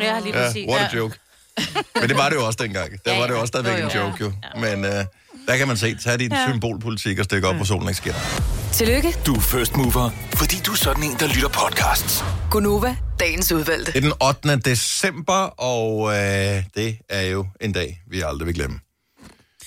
Ja, 0.00 0.18
lige 0.20 0.38
Ja, 0.38 0.46
præcis. 0.46 0.68
what 0.68 0.80
a 0.80 0.88
Ja. 0.92 0.96
joke. 0.98 1.18
Men 1.94 2.08
det 2.08 2.16
var 2.16 2.28
det 2.28 2.36
jo 2.36 2.46
også 2.46 2.58
dengang. 2.62 2.90
Der 3.04 3.12
Ja, 3.12 3.18
var 3.18 3.24
det 3.26 3.30
jo 3.30 3.34
ja. 3.36 3.40
også 3.40 3.50
stadigvæk 3.50 3.78
Jo, 3.80 3.84
en 3.88 3.92
jo. 3.94 4.00
joke, 4.00 4.24
jo. 4.24 4.32
Men 4.60 4.84
øh, 4.84 5.04
der 5.46 5.56
kan 5.56 5.68
man 5.68 5.76
se, 5.76 5.94
tag 5.94 6.18
din 6.18 6.32
symbolpolitik 6.48 7.18
og 7.18 7.24
stikke 7.24 7.48
op, 7.48 7.54
hvor 7.56 7.64
solen 7.64 7.88
ikke 7.88 7.96
skinner. 7.96 8.18
Tillykke, 8.72 9.14
Du 9.26 9.34
er 9.34 9.40
first 9.40 9.76
mover, 9.76 10.10
fordi 10.34 10.56
du 10.66 10.72
er 10.72 10.76
sådan 10.76 11.02
en, 11.02 11.16
der 11.20 11.26
lytter 11.26 11.48
podcasts. 11.48 12.24
Gunova, 12.50 12.96
dagens 13.20 13.52
udvalgte. 13.52 13.92
Det 13.92 13.98
er 13.98 14.00
den 14.00 14.12
8. 14.54 14.70
december, 14.70 15.60
og 15.60 16.12
øh, 16.12 16.62
det 16.76 16.98
er 17.08 17.20
jo 17.22 17.46
en 17.60 17.72
dag, 17.72 18.00
vi 18.10 18.20
aldrig 18.20 18.46
vil 18.46 18.54
glemme. 18.54 18.80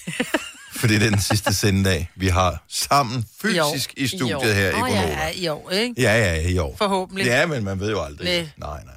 Fordi 0.80 0.94
det 1.00 1.06
er 1.06 1.10
den 1.10 1.22
sidste 1.22 1.54
sendedag, 1.54 2.10
vi 2.16 2.28
har 2.28 2.64
sammen 2.70 3.26
fysisk 3.42 3.94
i 3.98 4.08
studiet 4.08 4.32
Jo. 4.32 4.40
her 4.42 4.70
i 4.70 4.74
Åh, 4.74 4.80
Gonova. 4.80 5.02
ja, 5.08 5.30
i 5.36 5.48
år, 5.48 5.70
ikke? 5.72 6.02
Ja, 6.02 6.14
ja, 6.18 6.48
i 6.50 6.58
år. 6.58 6.76
Forhåbentlig. 6.78 7.26
Ja, 7.26 7.46
men 7.46 7.64
man 7.64 7.80
ved 7.80 7.90
jo 7.90 8.02
aldrig. 8.04 8.28
Nej. 8.28 8.50
Nej, 8.58 8.84
nej. 8.86 8.94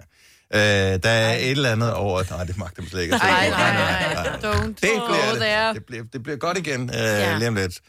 Øh, 0.55 0.61
der 1.03 1.09
er 1.11 1.35
et 1.35 1.51
eller 1.51 1.73
andet 1.73 1.95
over... 1.95 2.23
Nej, 2.31 2.45
det 2.45 2.57
magter 2.59 2.83
man 2.83 2.91
slet 2.91 3.03
ikke. 3.03 3.19
se. 3.19 3.25
Nej, 3.25 3.51
nej, 3.51 4.15
nej. 4.15 4.27
Don't 4.27 4.67
Det 4.67 4.77
bliver, 4.81 5.33
det, 5.69 5.75
det, 5.75 5.85
bliver, 5.87 6.05
det 6.13 6.23
bliver 6.23 6.37
godt 6.37 6.59
igen 6.59 6.91
øh, 6.91 6.95
Ja. 6.97 7.39
lige 7.39 7.49
om 7.49 7.55
lidt. 7.55 7.81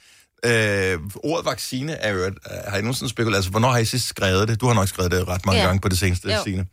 Øh, 0.45 0.99
ordet 1.23 1.45
vaccine 1.45 1.93
er 1.93 2.11
jo... 2.13 2.25
øh, 2.25 2.31
Har 2.67 2.77
I 2.77 2.81
nogensinde 2.81 3.09
spekuleret? 3.09 3.37
Altså, 3.37 3.51
hvornår 3.51 3.71
har 3.71 3.77
I 3.77 3.85
sidst 3.85 4.07
skrevet 4.07 4.47
det? 4.47 4.61
Du 4.61 4.67
har 4.67 4.73
nok 4.73 4.87
skrevet 4.87 5.11
det 5.11 5.27
ret 5.27 5.45
mange 5.45 5.61
Ja. 5.61 5.65
gange 5.67 5.81
på 5.81 5.89
det 5.89 5.99
seneste, 5.99 6.33
Jo. 6.33 6.43
Signe. 6.43 6.65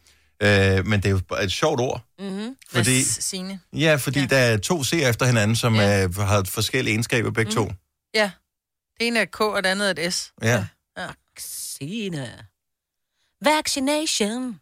Øh, 0.42 0.86
men 0.86 1.02
det 1.02 1.06
er 1.06 1.10
jo 1.10 1.20
et 1.42 1.52
sjovt 1.52 1.80
ord. 1.80 2.02
Mm-hmm. 2.18 2.56
Fordi, 2.72 3.02
Signe. 3.02 3.60
ja, 3.72 3.94
fordi 3.96 4.20
ja. 4.20 4.26
der 4.26 4.36
er 4.36 4.56
to 4.56 4.80
C'er 4.80 5.08
efter 5.08 5.26
hinanden, 5.26 5.56
som 5.56 5.74
Ja. 5.74 6.04
øh, 6.04 6.16
har 6.16 6.44
forskellige 6.44 6.92
egenskaber 6.92 7.30
begge 7.30 7.52
to. 7.52 7.72
Ja. 8.14 8.30
Det 8.98 9.06
ene 9.06 9.18
er 9.20 9.24
K, 9.24 9.40
og 9.40 9.62
det 9.64 9.70
andet 9.70 9.98
er 9.98 10.04
et 10.06 10.14
S. 10.14 10.32
Ja. 10.42 10.64
Vaccine. 10.96 12.28
Vaccination. 13.44 14.60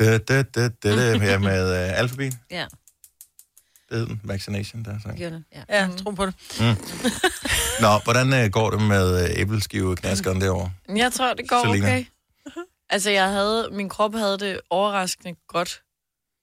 Det, 0.00 0.28
det, 0.28 0.54
det, 0.54 0.82
det, 0.82 0.98
det 0.98 1.20
her 1.20 1.38
med 1.38 1.72
øh, 1.72 1.98
alfabet. 2.00 2.38
Ja, 2.50 2.66
Det 3.90 3.98
hed 3.98 4.06
den. 4.06 4.20
Vaccination, 4.24 4.84
der 4.84 4.90
er 4.90 4.98
det 4.98 5.16
gjorde 5.16 5.34
det. 5.34 5.44
Ja. 5.70 5.80
Ja, 5.80 5.88
tro 5.96 6.10
på 6.10 6.26
det. 6.26 6.34
Nå, 7.80 7.88
hvordan 8.04 8.32
øh, 8.44 8.50
går 8.50 8.70
det 8.70 8.82
med 8.82 9.22
øh, 9.24 9.40
æbleskiveknaskeren 9.40 10.40
derovre? 10.40 10.72
Jeg 10.96 11.12
tror, 11.12 11.34
det 11.34 11.48
går 11.48 11.62
Selina. 11.64 11.86
okay. 11.86 12.04
Altså, 12.90 13.10
jeg 13.10 13.28
havde, 13.28 13.68
min 13.72 13.88
krop 13.88 14.14
havde 14.14 14.38
det 14.38 14.60
overraskende 14.70 15.34
godt, 15.48 15.82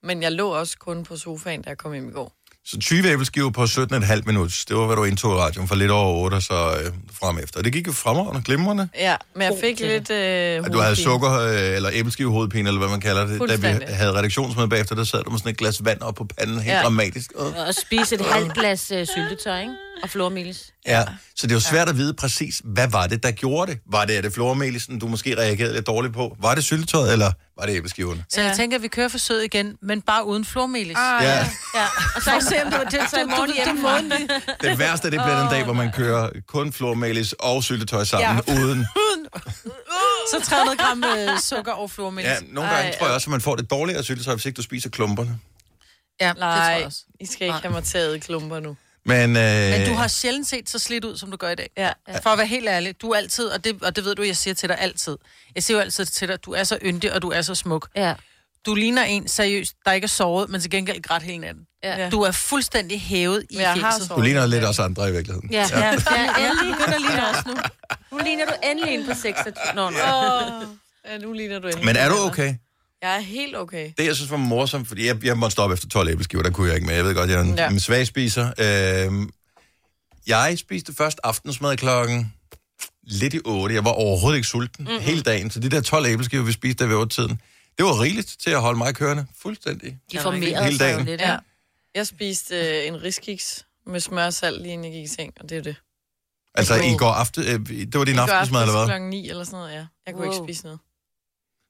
men 0.04 0.22
jeg 0.24 0.32
lå 0.32 0.50
også 0.50 0.78
kun 0.78 1.04
på 1.04 1.18
sofaen, 1.18 1.62
da 1.62 1.70
jeg 1.70 1.78
kom 1.78 1.94
hjem 1.94 2.10
i 2.10 2.12
går. 2.12 2.34
Så 2.70 2.80
20 2.80 3.08
æbleskiver 3.12 3.50
på 3.50 3.64
17,5 3.64 4.22
minut. 4.26 4.64
Det 4.68 4.76
var, 4.78 4.86
hvad 4.86 4.96
du 4.96 5.04
indtog 5.04 5.34
i 5.34 5.40
radioen 5.40 5.68
for 5.68 5.76
lidt 5.76 5.92
over 5.92 6.24
8 6.24 6.36
og 6.36 6.42
så 6.42 6.54
øh, 6.54 6.92
frem 7.20 7.38
efter. 7.44 7.60
Og 7.60 7.66
det 7.66 7.74
gik 7.74 7.88
jo 7.88 7.92
fremragende, 7.92 8.42
glimrende. 8.46 8.90
Ja, 9.00 9.16
men 9.36 9.42
jeg 9.42 9.54
fik 9.62 9.78
til 9.78 9.88
lidt 9.88 10.10
øh, 10.12 10.18
At 10.18 10.74
du 10.74 10.78
havde 10.78 10.84
hovedpine. 10.84 10.96
sukker, 10.96 11.32
øh, 11.32 11.76
eller 11.76 11.90
æbleskivehovedpine, 11.94 12.70
eller 12.70 12.80
hvad 12.80 12.90
man 12.90 13.00
kalder 13.02 13.26
det. 13.26 13.50
Da 13.50 13.56
vi 13.56 13.84
havde 13.88 14.14
redaktionsmøde 14.14 14.70
bagefter, 14.70 14.96
der 14.96 15.04
sad 15.04 15.24
du 15.24 15.30
med 15.30 15.40
sådan 15.40 15.52
et 15.52 15.58
glas 15.58 15.86
vand 15.86 16.02
op 16.02 16.16
på 16.16 16.28
panden, 16.38 16.60
helt. 16.60 16.76
Ja. 16.76 16.82
dramatisk. 16.82 17.32
Øh. 17.40 17.46
Og 17.46 17.74
spise 17.86 18.16
et 18.16 18.22
halvt 18.26 18.54
glas 18.54 18.92
øh, 18.92 19.08
syltetøj, 19.08 19.60
ikke? 19.60 19.74
Og 20.04 20.10
flormelis. 20.10 20.74
Ja, 20.88 21.04
så 21.36 21.48
det 21.48 21.52
er 21.52 21.56
jo 21.56 21.60
svært 21.60 21.90
at 21.90 21.98
vide 21.98 22.14
præcis, 22.14 22.62
hvad 22.64 22.88
var 22.88 23.08
det, 23.08 23.24
der 23.24 23.32
gjorde 23.32 23.72
det? 23.72 23.80
Var 23.92 24.06
det, 24.06 24.18
er 24.18 24.22
det 24.22 24.34
flormelisen, 24.34 25.00
du 25.00 25.08
måske 25.08 25.38
reagerede 25.38 25.74
lidt 25.74 25.88
dårligt 25.88 26.14
på? 26.14 26.36
Var 26.42 26.56
det 26.56 26.64
syltetøjet, 26.64 27.12
eller 27.14 27.32
var 27.60 27.66
det 27.66 27.76
æbleskiverne? 27.76 28.26
Så 28.30 28.42
jeg 28.42 28.56
tænker, 28.56 28.78
at 28.78 28.82
vi 28.84 28.88
kører 28.88 29.08
forsøget 29.08 29.44
igen, 29.44 29.78
men 29.82 30.02
bare 30.02 30.26
uden 30.26 30.46
flormelis. 30.46 30.98
Ah, 30.98 31.24
Ja. 31.24 31.30
ja. 31.30 31.48
Ja. 31.76 31.86
Og 32.16 32.22
så 32.22 32.32
se, 32.50 32.64
om 32.66 32.72
du 32.72 32.78
det 32.92 33.10
så 33.10 33.20
i 33.20 33.24
morgen 33.26 33.54
hjemme. 33.54 34.28
Det 34.62 34.80
værste, 34.80 35.12
det 35.12 35.20
bliver 35.24 35.40
den 35.42 35.50
dag, 35.50 35.64
hvor 35.64 35.74
man 35.74 35.92
kører 35.92 36.30
kun 36.48 36.74
flormelis 36.74 37.34
og 37.40 37.64
syltetøj 37.64 38.04
sammen, 38.04 38.42
ja. 38.48 38.54
uden... 38.64 38.86
Så 40.32 40.42
300 40.50 40.78
gram 40.78 41.04
øh, 41.04 41.40
sukker 41.40 41.72
og 41.72 41.92
flormelis. 41.92 42.30
Ja, 42.30 42.36
nogle 42.52 42.70
gange 42.70 42.90
Ej, 42.92 42.98
tror 42.98 43.08
jeg 43.08 43.16
også, 43.16 43.28
at 43.28 43.32
man 43.32 43.42
får 43.42 43.56
det 43.56 43.70
dårligere 43.72 44.04
syltetøj, 44.04 44.34
hvis 44.36 44.46
ikke 44.46 44.58
du 44.58 44.62
spiser 44.62 44.90
klumperne. 44.90 45.40
ja 46.22 46.28
det 46.30 46.36
tror 46.38 46.46
Nej, 46.46 46.56
jeg 46.60 46.86
også. 46.86 47.00
I 47.20 47.26
skal 47.26 47.48
ikke 47.48 47.60
have 47.62 47.72
mig 47.74 47.84
taget 47.84 48.16
i 48.16 48.20
klumper 48.20 48.60
nu. 48.60 48.76
Men, 49.08 49.38
øh, 49.38 49.80
Men 49.80 49.90
du 49.90 49.94
har 49.94 50.08
sjældent 50.08 50.48
set 50.48 50.70
så 50.70 50.80
slidt 50.80 51.06
ud, 51.06 51.18
som 51.18 51.32
du 51.32 51.38
gør 51.38 51.50
i 51.50 51.56
dag. 51.56 51.70
Ja. 51.78 51.92
For 52.24 52.30
at 52.30 52.38
være 52.38 52.48
helt 52.48 52.68
ærlig, 52.68 53.02
du 53.02 53.10
er 53.10 53.18
altid, 53.18 53.46
og 53.46 53.64
det, 53.64 53.78
og 53.82 53.96
det 53.96 54.06
ved 54.06 54.16
du, 54.16 54.24
jeg 54.24 54.38
siger 54.38 54.54
til 54.54 54.70
dig 54.70 54.78
altid. 54.80 55.18
Jeg 55.56 55.64
siger 55.64 55.78
jo 55.78 55.82
altid 55.82 56.06
til 56.06 56.28
dig, 56.28 56.46
du 56.46 56.52
er 56.52 56.64
så 56.64 56.78
yndig, 56.86 57.14
og 57.14 57.22
du 57.22 57.30
er 57.30 57.42
så 57.42 57.56
smuk. 57.56 57.90
Ja. 57.96 58.14
Du 58.66 58.74
ligner 58.76 59.04
en 59.04 59.28
seriøst, 59.28 59.74
der 59.86 59.92
ikke 59.92 60.06
er 60.06 60.10
sovet, 60.10 60.50
men 60.50 60.62
til 60.62 60.72
gengæld 60.72 61.02
grædt 61.02 61.24
hele 61.24 61.38
natten. 61.38 61.64
Ja. 61.84 62.10
Du 62.10 62.22
er 62.22 62.32
fuldstændig 62.32 63.02
hævet 63.02 63.46
i 63.50 63.58
jeg 63.58 63.74
har 63.74 64.16
du 64.16 64.22
ligner 64.22 64.46
lidt 64.46 64.64
også 64.64 64.82
andre 64.82 65.10
i 65.10 65.12
virkeligheden. 65.12 65.50
Ja, 65.52 65.66
ja. 65.72 65.86
ja 65.86 65.92
endelig. 65.92 66.76
begynder 66.78 66.96
at 66.96 67.02
ligne 67.02 67.30
os 67.30 67.46
nu. 67.46 67.54
Nu 68.12 68.24
ligner 68.24 68.46
du 68.46 68.54
endelig 68.64 68.94
en 68.94 69.06
på 69.06 69.14
26. 69.14 69.54
Nå, 69.76 69.90
nå. 69.90 69.98
Ja, 71.10 71.18
nu 71.18 71.34
ligner 71.34 71.60
du 71.60 71.68
endelig. 71.68 71.86
Men 71.86 71.96
er 71.96 72.10
du 72.10 72.16
okay? 72.16 72.56
Jeg 73.02 73.16
er 73.16 73.20
helt 73.20 73.56
okay. 73.56 73.92
Det, 73.98 74.06
jeg 74.06 74.16
synes 74.16 74.32
var 74.32 74.38
morsomt, 74.38 74.88
fordi 74.88 75.08
jeg, 75.08 75.26
jeg 75.26 75.38
måtte 75.38 75.52
stoppe 75.52 75.74
efter 75.74 75.88
12 75.88 76.10
æbleskiver, 76.10 76.44
der 76.44 76.52
kunne 76.52 76.68
jeg 76.68 76.76
ikke 76.76 76.88
mere. 76.88 76.96
Jeg 76.96 77.06
ved 77.06 77.16
godt, 77.16 77.30
jeg 77.30 77.38
er 77.40 77.44
en, 77.44 77.56
ja. 77.56 77.70
En 77.70 77.80
svag 77.80 78.08
spiser. 78.08 78.46
Øh, 78.58 79.30
jeg 80.28 80.58
spiste 80.58 80.94
først 80.94 81.20
aftensmad 81.24 81.78
klokken 81.78 82.34
lidt 83.04 83.34
i 83.34 83.40
8. 83.46 83.76
Jeg 83.76 83.86
var 83.86 83.92
overhovedet 83.92 84.38
ikke 84.38 84.48
sulten 84.48 84.86
mm-hmm. 84.86 85.00
hele 85.00 85.22
dagen, 85.22 85.52
så 85.52 85.60
de 85.60 85.70
der 85.70 85.82
12 85.82 86.06
æbleskiver, 86.06 86.44
vi 86.44 86.52
spiste 86.52 86.84
der 86.84 86.90
ved 86.90 87.06
8-tiden, 87.06 87.42
det 87.78 87.86
var 87.86 88.02
rigeligt 88.02 88.36
til 88.40 88.50
at 88.50 88.62
holde 88.62 88.78
mig 88.78 88.96
kørende 88.96 89.26
fuldstændig. 89.42 89.98
De 90.12 90.20
formerede 90.20 90.64
Hele 90.64 90.78
dagen. 90.78 91.06
lidt, 91.06 91.22
Ja. 91.22 91.38
Jeg 91.96 92.08
spiste 92.08 92.56
øh, 92.56 92.88
en 92.88 93.04
riskiks 93.04 93.66
med 93.86 94.00
smør 94.00 94.26
og 94.26 94.34
salt 94.34 94.62
lige 94.62 94.74
inden 94.74 94.86
jeg 94.86 94.94
gik 94.94 95.04
i 95.04 95.08
seng, 95.08 95.34
og 95.40 95.50
det 95.50 95.58
er 95.58 95.62
det. 95.62 95.76
Altså 96.56 96.76
i 96.76 96.98
går 96.98 97.12
aften, 97.12 97.44
øh, 97.44 97.70
det 97.70 98.00
var 98.00 98.06
din 98.06 98.20
aftensmad, 98.20 98.62
eller 98.62 98.78
hvad? 98.78 98.88
klokken 98.88 99.10
9 99.10 99.30
eller 99.30 99.44
sådan 99.44 99.60
noget, 99.60 99.74
ja. 99.74 99.86
Jeg 100.06 100.14
kunne. 100.14 100.26
Wow. 100.26 100.34
ikke 100.34 100.46
spise 100.46 100.64
noget. 100.64 100.80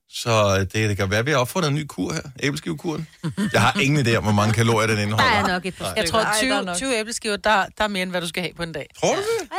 Så 0.10 0.56
øh, 0.56 0.60
det, 0.60 0.74
det 0.74 0.98
kan 0.98 1.10
være, 1.10 1.20
at 1.20 1.26
vi 1.26 1.32
har 1.32 1.38
opfundet 1.38 1.70
en 1.70 1.76
ny 1.76 1.86
kur 1.88 2.14
her, 2.14 2.22
æbleskivekuren. 2.40 3.08
Jeg 3.54 3.62
har 3.62 3.80
ingen 3.82 4.08
idé 4.08 4.16
om, 4.16 4.24
hvor 4.24 4.32
mange 4.32 4.54
kalorier 4.54 4.88
den 4.88 4.98
Der 4.98 5.02
er 5.02 5.06
indeholder. 5.06 5.48
nok 5.48 5.66
et 5.66 5.76
par 5.76 5.94
Jeg 5.96 6.10
tror, 6.10 6.20
Ej, 6.20 6.24
der 6.26 6.32
er 6.32 6.62
20, 6.62 6.66
nok. 6.66 6.76
20 6.76 7.00
æbleskiver, 7.00 7.38
der, 7.38 7.66
der 7.78 7.84
er 7.84 7.88
mere, 7.88 8.04
end 8.04 8.12
hvad 8.12 8.22
du 8.22 8.28
skal 8.28 8.44
have 8.44 8.54
på 8.54 8.64
en 8.64 8.72
dag. 8.72 8.88
Tror 9.00 9.16
du 9.16 9.22
det? 9.22 9.50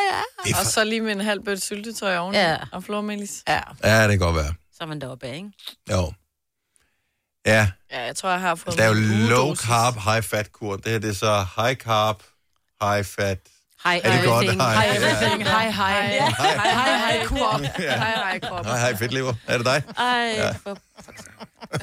det 0.44 0.52
er 0.52 0.58
Og 0.60 0.66
så 0.66 0.84
lige 0.84 1.00
med 1.00 1.12
en 1.12 1.20
halv 1.20 1.42
bøtte 1.44 1.62
syltetøj 1.62 2.16
oven 2.16 2.34
Ja. 2.34 2.56
og 2.72 2.84
flormelis. 2.84 3.42
Ja. 3.48 3.60
Ja, 3.84 4.02
det 4.02 4.10
kan 4.10 4.18
godt 4.18 4.36
være. 4.36 4.54
Så 4.72 4.78
er 4.80 4.86
man 4.86 5.00
deroppe 5.00 5.26
af, 5.26 5.36
ikke? 5.36 5.50
Jo. 5.90 6.12
Ja, 7.46 7.70
Ja, 7.90 8.04
jeg 8.04 8.16
tror, 8.16 8.30
jeg 8.30 8.40
har 8.40 8.54
fået 8.54 8.76
der 8.78 8.84
er 8.84 8.88
jo 8.88 8.94
low 9.28 9.54
carb, 9.54 9.94
high 10.04 10.22
fat 10.22 10.52
kur. 10.52 10.76
Det 10.76 10.92
her 10.92 10.98
det 10.98 11.10
er 11.10 11.14
så 11.14 11.46
high 11.56 11.76
carb, 11.76 12.22
high 12.82 13.04
fat. 13.04 13.38
Hej, 13.84 14.00
Er 14.04 14.10
det. 14.12 14.30
Hej. 14.30 14.44
Hej. 14.44 15.70
Hej, 15.70 15.70
hej. 15.70 15.70
Hej, 15.70 16.70
hej, 16.70 16.98
hej, 16.98 17.24
krop. 17.24 17.60
Ja. 17.78 17.96
Hej, 17.96 18.12
hej, 18.14 18.38
krop. 18.38 18.66
Hej, 18.66 18.78
hej, 18.78 18.96
fedtlever. 18.96 19.34
Er 19.46 19.56
det 19.56 19.66
dig? 19.66 19.82
Ej, 19.98 20.54
for... 20.62 20.78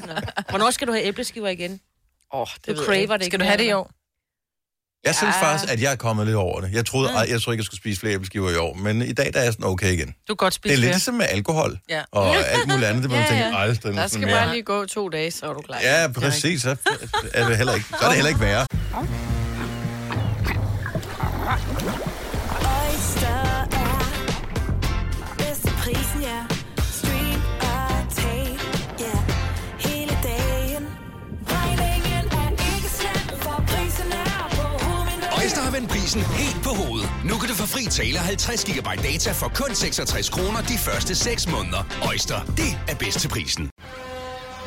Nå. 0.07 0.13
Hvornår 0.49 0.71
skal 0.71 0.87
du 0.87 0.91
have 0.93 1.05
æbleskiver 1.05 1.47
igen? 1.47 1.79
Åh, 2.33 2.39
oh, 2.41 2.47
Du 2.47 2.51
det 2.65 2.67
ved 2.67 2.75
jeg 2.77 2.85
craver 2.85 3.17
det 3.17 3.25
ikke 3.25 3.25
Skal 3.25 3.39
du 3.39 3.45
have 3.45 3.57
det 3.57 3.63
i 3.63 3.71
år? 3.73 3.91
Jeg 5.05 5.15
synes 5.15 5.35
Ja. 5.35 5.41
faktisk, 5.51 5.71
at 5.73 5.81
jeg 5.81 5.91
er 5.91 5.95
kommet 5.95 6.25
lidt 6.25 6.37
over 6.37 6.61
det. 6.61 6.71
Jeg 6.73 6.85
troede, 6.85 7.09
Mm. 7.09 7.15
ej, 7.15 7.25
jeg 7.29 7.41
tror 7.41 7.51
ikke, 7.51 7.61
jeg 7.61 7.65
skulle 7.65 7.77
spise 7.77 7.99
flere 7.99 8.13
æbleskiver 8.13 8.49
i 8.51 8.55
år, 8.55 8.73
men 8.73 9.01
i 9.01 9.13
dag 9.13 9.33
der 9.33 9.39
er 9.39 9.43
jeg 9.43 9.53
sådan 9.53 9.65
okay 9.65 9.91
igen. 9.91 10.07
Du 10.07 10.13
kan 10.27 10.35
godt 10.35 10.53
Det 10.53 10.55
spise 10.55 10.73
er 10.73 10.77
lidt 10.77 10.89
ligesom 10.91 11.13
med 11.13 11.25
alkohol 11.29 11.79
Ja. 11.89 12.01
og 12.11 12.35
alt 12.35 12.67
muligt 12.67 12.85
andet. 12.87 13.03
Det 13.03 13.09
må 13.11 13.15
man 13.15 13.25
Ja, 13.25 13.29
tænke, 13.29 13.45
ja. 13.45 13.57
aldrig 13.61 13.93
Der 13.95 14.07
skal 14.07 14.27
bare 14.27 14.51
lige 14.51 14.63
gå 14.63 14.85
to 14.85 15.09
dage, 15.09 15.31
så 15.31 15.49
er 15.49 15.53
du 15.53 15.61
klar. 15.61 15.79
Ja, 15.83 16.07
præcis. 16.07 16.61
Så 16.61 16.75
er 17.33 17.47
det 17.47 17.57
heller 17.57 17.73
ikke, 17.73 17.87
så 17.89 17.95
er 18.01 18.07
det 18.07 18.15
heller 18.15 18.29
ikke 18.29 18.41
værre. 18.41 18.65
Oyster 21.45 23.43
er 23.71 24.03
bedst 25.37 25.61
til 25.61 25.73
prisen, 25.83 26.21
ja. 26.21 26.39
Stream 26.91 27.41
og 27.61 28.15
tag, 28.15 28.59
ja. 28.99 29.15
Hele 29.79 30.17
dagen. 30.23 30.87
Regningen 31.47 32.25
er 32.41 32.49
ikke 32.51 32.89
slem, 32.89 33.39
for 33.39 33.63
prisen 33.67 34.11
er 34.11 34.47
på 34.51 34.85
hovedet. 34.85 35.57
Har 35.63 35.71
vendt 35.71 35.89
prisen 35.89 36.21
helt 36.21 36.63
på 36.63 36.69
hovedet. 36.69 37.09
Nu 37.25 37.37
kan 37.37 37.49
du 37.49 37.55
få 37.55 37.67
fri 37.67 37.85
tale 37.85 38.17
50 38.19 38.65
GB 38.65 38.87
data 39.03 39.31
for 39.31 39.51
kun 39.55 39.75
66 39.75 40.29
kroner 40.29 40.61
de 40.61 40.77
første 40.77 41.15
6 41.15 41.47
måneder. 41.51 41.81
Øjster, 42.09 42.39
det 42.57 42.79
er 42.87 42.95
bedst 42.95 43.19
til 43.19 43.29
prisen. 43.29 43.69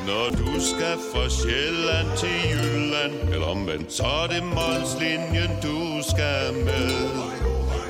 Når 0.08 0.28
du 0.30 0.60
skal 0.60 0.96
fra 1.12 1.28
Sjælland 1.28 2.18
til 2.20 2.36
Jylland 2.50 3.12
Eller 3.32 3.46
omvendt, 3.46 3.92
så 3.92 4.02
er 4.02 4.26
det 4.26 4.42
Molslinjen, 4.44 5.50
du 5.62 5.78
skal 6.10 6.54
med 6.64 6.90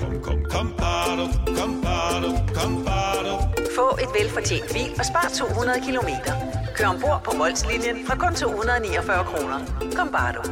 Kom, 0.00 0.14
kom, 0.22 0.40
kom, 0.50 0.74
bado, 0.78 1.26
kom, 1.58 1.82
bado, 1.84 2.30
kom, 2.54 2.84
bado. 2.84 3.34
Få 3.76 3.98
et 4.02 4.10
velfortjent 4.20 4.72
bil 4.72 4.90
og 4.98 5.04
spar 5.04 5.30
200 5.38 5.80
kilometer. 5.86 6.32
Kør 6.76 6.86
ombord 6.86 7.20
på 7.24 7.36
Molslinjen 7.36 8.06
fra 8.06 8.14
kun 8.16 8.34
249 8.34 9.24
kroner. 9.24 9.58
Kom 9.96 10.08
bare 10.12 10.32
du. 10.32 10.42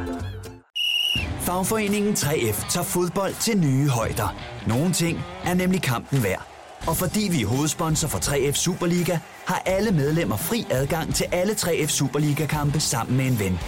Fagforeningen 1.41 2.13
3F 2.13 2.71
tager 2.71 2.83
fodbold 2.83 3.33
til 3.39 3.57
nye 3.57 3.89
højder. 3.89 4.35
Nogle 4.67 4.93
ting 4.93 5.19
er 5.45 5.53
nemlig 5.53 5.81
kampen 5.81 6.23
værd. 6.23 6.56
Og 6.87 6.97
fordi 6.97 7.27
vi 7.31 7.41
er 7.41 7.47
hovedsponsor 7.47 8.07
for 8.07 8.17
3F 8.19 8.53
Superliga, 8.53 9.19
har 9.45 9.61
alle 9.65 9.91
medlemmer 9.91 10.37
fri 10.37 10.65
adgang 10.69 11.15
til 11.15 11.25
alle 11.31 11.53
3F 11.53 11.87
Superliga-kampe 11.87 12.79
sammen 12.79 13.17
med 13.17 13.25
en 13.25 13.39
ven. 13.39 13.59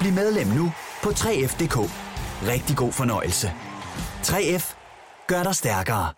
Bliv 0.00 0.12
medlem 0.12 0.46
nu 0.46 0.72
på 1.02 1.08
3F.dk. 1.08 1.90
Rigtig 2.48 2.76
god 2.76 2.92
fornøjelse. 2.92 3.52
3F 4.22 4.74
gør 5.26 5.42
dig 5.42 5.54
stærkere. 5.54 6.12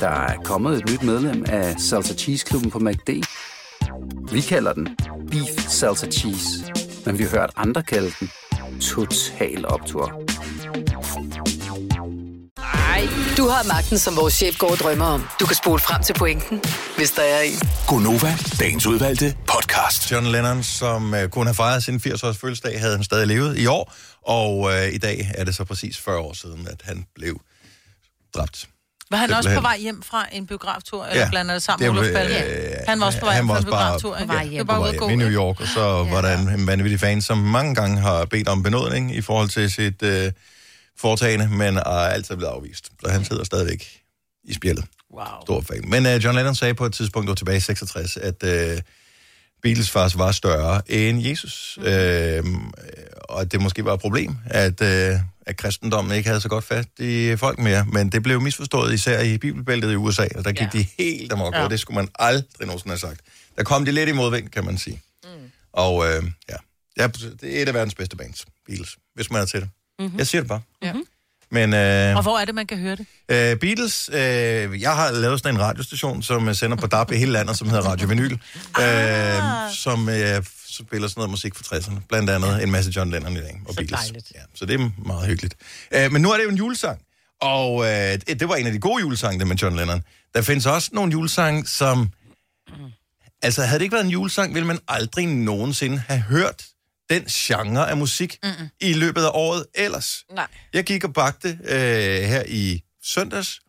Der 0.00 0.08
er 0.08 0.36
kommet 0.44 0.78
et 0.78 0.90
nyt 0.90 1.02
medlem 1.02 1.44
af 1.48 1.80
Salsa 1.80 2.14
Cheese 2.14 2.46
Klubben 2.46 2.70
på 2.70 2.78
MACD. 2.78 3.10
Vi 4.32 4.40
kalder 4.40 4.72
den 4.72 4.96
Beef 5.30 5.68
Salsa 5.68 6.06
Cheese, 6.06 6.72
men 7.06 7.18
vi 7.18 7.22
har 7.22 7.30
hørt 7.30 7.50
andre 7.56 7.82
kalde 7.82 8.10
den 8.20 8.30
Total 8.80 9.66
Optor. 9.66 10.37
Du 13.38 13.48
har 13.48 13.62
magten, 13.68 13.98
som 13.98 14.16
vores 14.16 14.34
chef 14.34 14.58
går 14.58 14.70
og 14.70 14.76
drømmer 14.76 15.04
om. 15.04 15.28
Du 15.40 15.46
kan 15.46 15.56
spole 15.56 15.80
frem 15.80 16.02
til 16.02 16.12
pointen, 16.14 16.62
hvis 16.96 17.10
der 17.10 17.22
er 17.22 17.40
en. 17.40 17.58
Gonova, 17.86 18.34
dagens 18.60 18.86
udvalgte 18.86 19.34
podcast. 19.46 20.12
John 20.12 20.26
Lennon, 20.26 20.62
som 20.62 21.12
uh, 21.12 21.24
kunne 21.28 21.44
have 21.46 21.54
fejret 21.54 21.84
sin 21.84 21.96
80-års 22.06 22.36
fødselsdag, 22.38 22.80
havde 22.80 22.94
han 22.94 23.04
stadig 23.04 23.26
levet 23.26 23.58
i 23.58 23.66
år, 23.66 23.94
og 24.26 24.58
uh, 24.58 24.88
i 24.92 24.98
dag 24.98 25.30
er 25.34 25.44
det 25.44 25.54
så 25.56 25.64
præcis 25.64 25.98
40 25.98 26.18
år 26.18 26.32
siden, 26.32 26.68
at 26.70 26.80
han 26.84 27.04
blev 27.14 27.40
dræbt. 28.34 28.68
Var 29.10 29.16
han 29.18 29.30
også 29.30 29.36
på 29.36 29.42
Simpelthen. 29.42 29.62
vej 29.62 29.78
hjem 29.78 30.02
fra 30.02 30.26
en 30.32 30.46
biograftur, 30.46 31.04
eller 31.04 31.22
Ja. 31.22 31.28
blander 31.30 31.54
det 31.54 31.62
sammen 31.62 31.94
med 31.94 32.00
Olof 32.00 32.12
Palme? 32.14 32.44
øh, 32.44 32.72
Han 32.88 33.00
var 33.00 33.06
også 33.06 33.18
på 33.20 33.26
vej 33.26 33.34
hjem 33.34 33.46
fra 33.48 33.52
en 33.54 33.56
også 33.56 33.70
bare 33.70 33.80
biograftur, 33.84 34.16
på 34.20 34.26
vej 34.32 34.42
Det 34.42 34.50
hjem. 34.50 34.66
bare 34.66 34.80
vej 34.80 34.96
gå. 34.96 35.08
hjem 35.08 35.20
i 35.20 35.24
New? 35.24 35.32
York, 35.32 35.60
og 35.60 35.66
så 35.66 35.80
var 35.80 36.20
der 36.20 36.38
en, 36.38 36.48
en 36.48 36.66
vanvittig 36.66 37.00
fan, 37.00 37.22
som 37.22 37.38
mange 37.38 37.74
gange 37.74 38.00
har 38.00 38.24
bedt 38.24 38.48
om 38.48 38.62
benådning 38.62 39.14
i 39.16 39.20
forhold 39.20 39.48
til 39.48 39.70
sit 39.70 40.02
øh, 40.02 40.32
foretagende, 41.00 41.48
men 41.48 41.76
er 41.76 41.82
altid 41.82 42.36
blevet 42.36 42.52
afvist. 42.52 42.92
Så 43.04 43.10
han 43.10 43.24
sidder 43.24 43.44
stadigvæk 43.44 44.00
i 44.44 44.54
spjældet. 44.54 44.84
Wow. 45.14 45.24
Stor 45.44 45.60
fan. 45.60 45.84
Men 45.86 46.06
uh, 46.06 46.24
John 46.24 46.36
Lennon 46.36 46.54
sagde 46.54 46.74
på 46.74 46.86
et 46.86 46.92
tidspunkt, 46.92 47.26
det 47.26 47.28
var 47.28 47.34
tilbage 47.34 47.56
i 47.56 47.60
66, 47.60 48.16
at 48.16 48.42
uh, 48.42 48.78
Beatles 49.62 49.90
faktisk 49.90 50.18
var 50.18 50.32
større 50.32 50.90
end 50.90 51.22
Jesus. 51.22 51.78
Mm. 51.82 52.54
Uh, 52.54 52.70
og 53.14 53.40
at 53.40 53.52
det 53.52 53.62
måske 53.62 53.84
var 53.84 53.94
et 53.94 54.00
problem, 54.00 54.36
at, 54.46 54.80
uh, 54.80 55.20
at 55.46 55.56
kristendommen 55.56 56.16
ikke 56.16 56.28
havde 56.28 56.40
så 56.40 56.48
godt 56.48 56.64
fat 56.64 56.88
i 56.98 57.36
folk 57.36 57.58
mere. 57.58 57.86
Men 57.92 58.12
det 58.12 58.22
blev 58.22 58.40
misforstået 58.40 58.94
især 58.94 59.20
i 59.20 59.38
bibelbæltet 59.38 59.92
i 59.92 59.96
USA, 59.96 60.26
og 60.34 60.44
der 60.44 60.52
gik 60.52 60.74
ja. 60.74 60.78
de 60.78 60.86
helt 60.98 61.32
amok, 61.32 61.54
ja. 61.54 61.64
og 61.64 61.70
det 61.70 61.80
skulle 61.80 61.94
man 61.94 62.08
aldrig 62.18 62.66
nogensinde 62.66 62.92
have 62.92 62.98
sagt. 62.98 63.20
Der 63.56 63.64
kom 63.64 63.84
de 63.84 63.92
lidt 63.92 64.08
i 64.08 64.12
modvind, 64.12 64.48
kan 64.48 64.64
man 64.64 64.78
sige. 64.78 65.02
Mm. 65.24 65.30
Og 65.72 66.04
ja. 66.48 66.56
ja, 66.98 67.06
det 67.06 67.58
er 67.58 67.62
et 67.62 67.68
af 67.68 67.74
verdens 67.74 67.94
bedste 67.94 68.16
bands, 68.16 68.46
Beatles, 68.66 68.96
hvis 69.14 69.30
man 69.30 69.42
er 69.42 69.46
til 69.46 69.60
det. 69.60 69.68
Mm-hmm. 69.98 70.18
Jeg 70.18 70.26
siger 70.26 70.40
det 70.42 70.48
bare. 70.48 70.60
Ja. 70.82 70.92
Men, 71.50 71.74
øh, 71.74 72.16
Og 72.16 72.22
hvor 72.22 72.38
er 72.38 72.44
det, 72.44 72.54
man 72.54 72.66
kan 72.66 72.78
høre 72.78 72.96
det? 72.96 73.06
Øh, 73.28 73.56
Beatles, 73.56 74.10
øh, 74.12 74.80
jeg 74.82 74.96
har 74.96 75.10
lavet 75.10 75.40
sådan 75.40 75.54
en 75.54 75.60
radiostation, 75.60 76.22
som 76.22 76.48
øh, 76.48 76.54
sender 76.54 76.76
på 76.76 76.86
DAB 76.86 77.12
i 77.12 77.16
hele 77.16 77.32
landet, 77.32 77.58
som 77.58 77.68
hedder 77.68 77.82
Radio 77.82 78.08
Vinyl, 78.08 78.32
øh, 78.80 79.72
som 79.74 80.08
øh, 80.08 80.42
spiller 80.70 81.08
sådan 81.08 81.18
noget 81.20 81.30
musik 81.30 81.54
fra 81.54 81.76
60'erne. 81.76 82.00
Blandt 82.08 82.30
andet 82.30 82.62
en 82.62 82.70
masse 82.70 82.90
John 82.96 83.10
Lennon 83.10 83.32
i 83.32 83.40
dag, 83.40 83.60
og 83.68 83.74
Så 83.74 83.76
Beatles. 83.80 84.00
dejligt. 84.00 84.32
Ja, 84.34 84.40
så 84.54 84.66
det 84.66 84.80
er 84.80 84.90
meget 85.06 85.26
hyggeligt. 85.26 85.54
Øh, 85.94 86.12
men 86.12 86.22
nu 86.22 86.30
er 86.32 86.36
det 86.36 86.44
jo 86.44 86.50
en 86.50 86.56
julesang, 86.56 87.00
og 87.40 87.84
øh, 87.84 87.90
det 87.90 88.40
det 88.40 88.48
var 88.48 88.56
en 88.56 88.66
af 88.66 88.72
de 88.72 88.78
gode 88.78 89.00
julesange, 89.00 89.38
det 89.38 89.46
med 89.46 89.56
John 89.56 89.76
Lennon. 89.76 90.02
Der 90.34 90.42
findes 90.42 90.66
også 90.66 90.90
nogle 90.92 91.12
julesange, 91.12 91.66
som... 91.66 92.10
Altså, 93.42 93.62
havde 93.62 93.78
det 93.78 93.82
ikke 93.84 93.92
været 93.94 94.04
en 94.04 94.10
julesang, 94.10 94.54
ville 94.54 94.66
man 94.66 94.78
aldrig 94.88 95.26
nogensinde 95.26 96.02
have 96.08 96.20
hørt 96.20 96.64
den 97.10 97.24
genre 97.24 97.90
af 97.90 97.96
musik 97.96 98.38
Mm-mm. 98.42 98.68
i 98.80 98.92
løbet 98.92 99.22
af 99.24 99.30
året 99.34 99.66
ellers. 99.74 100.24
Nej. 100.34 100.46
Jeg 100.72 100.84
gik 100.84 101.04
og 101.04 101.12
bagte 101.12 101.58
øh, 101.64 102.22
her 102.22 102.42
i 102.48 102.82
søndags, 103.04 103.60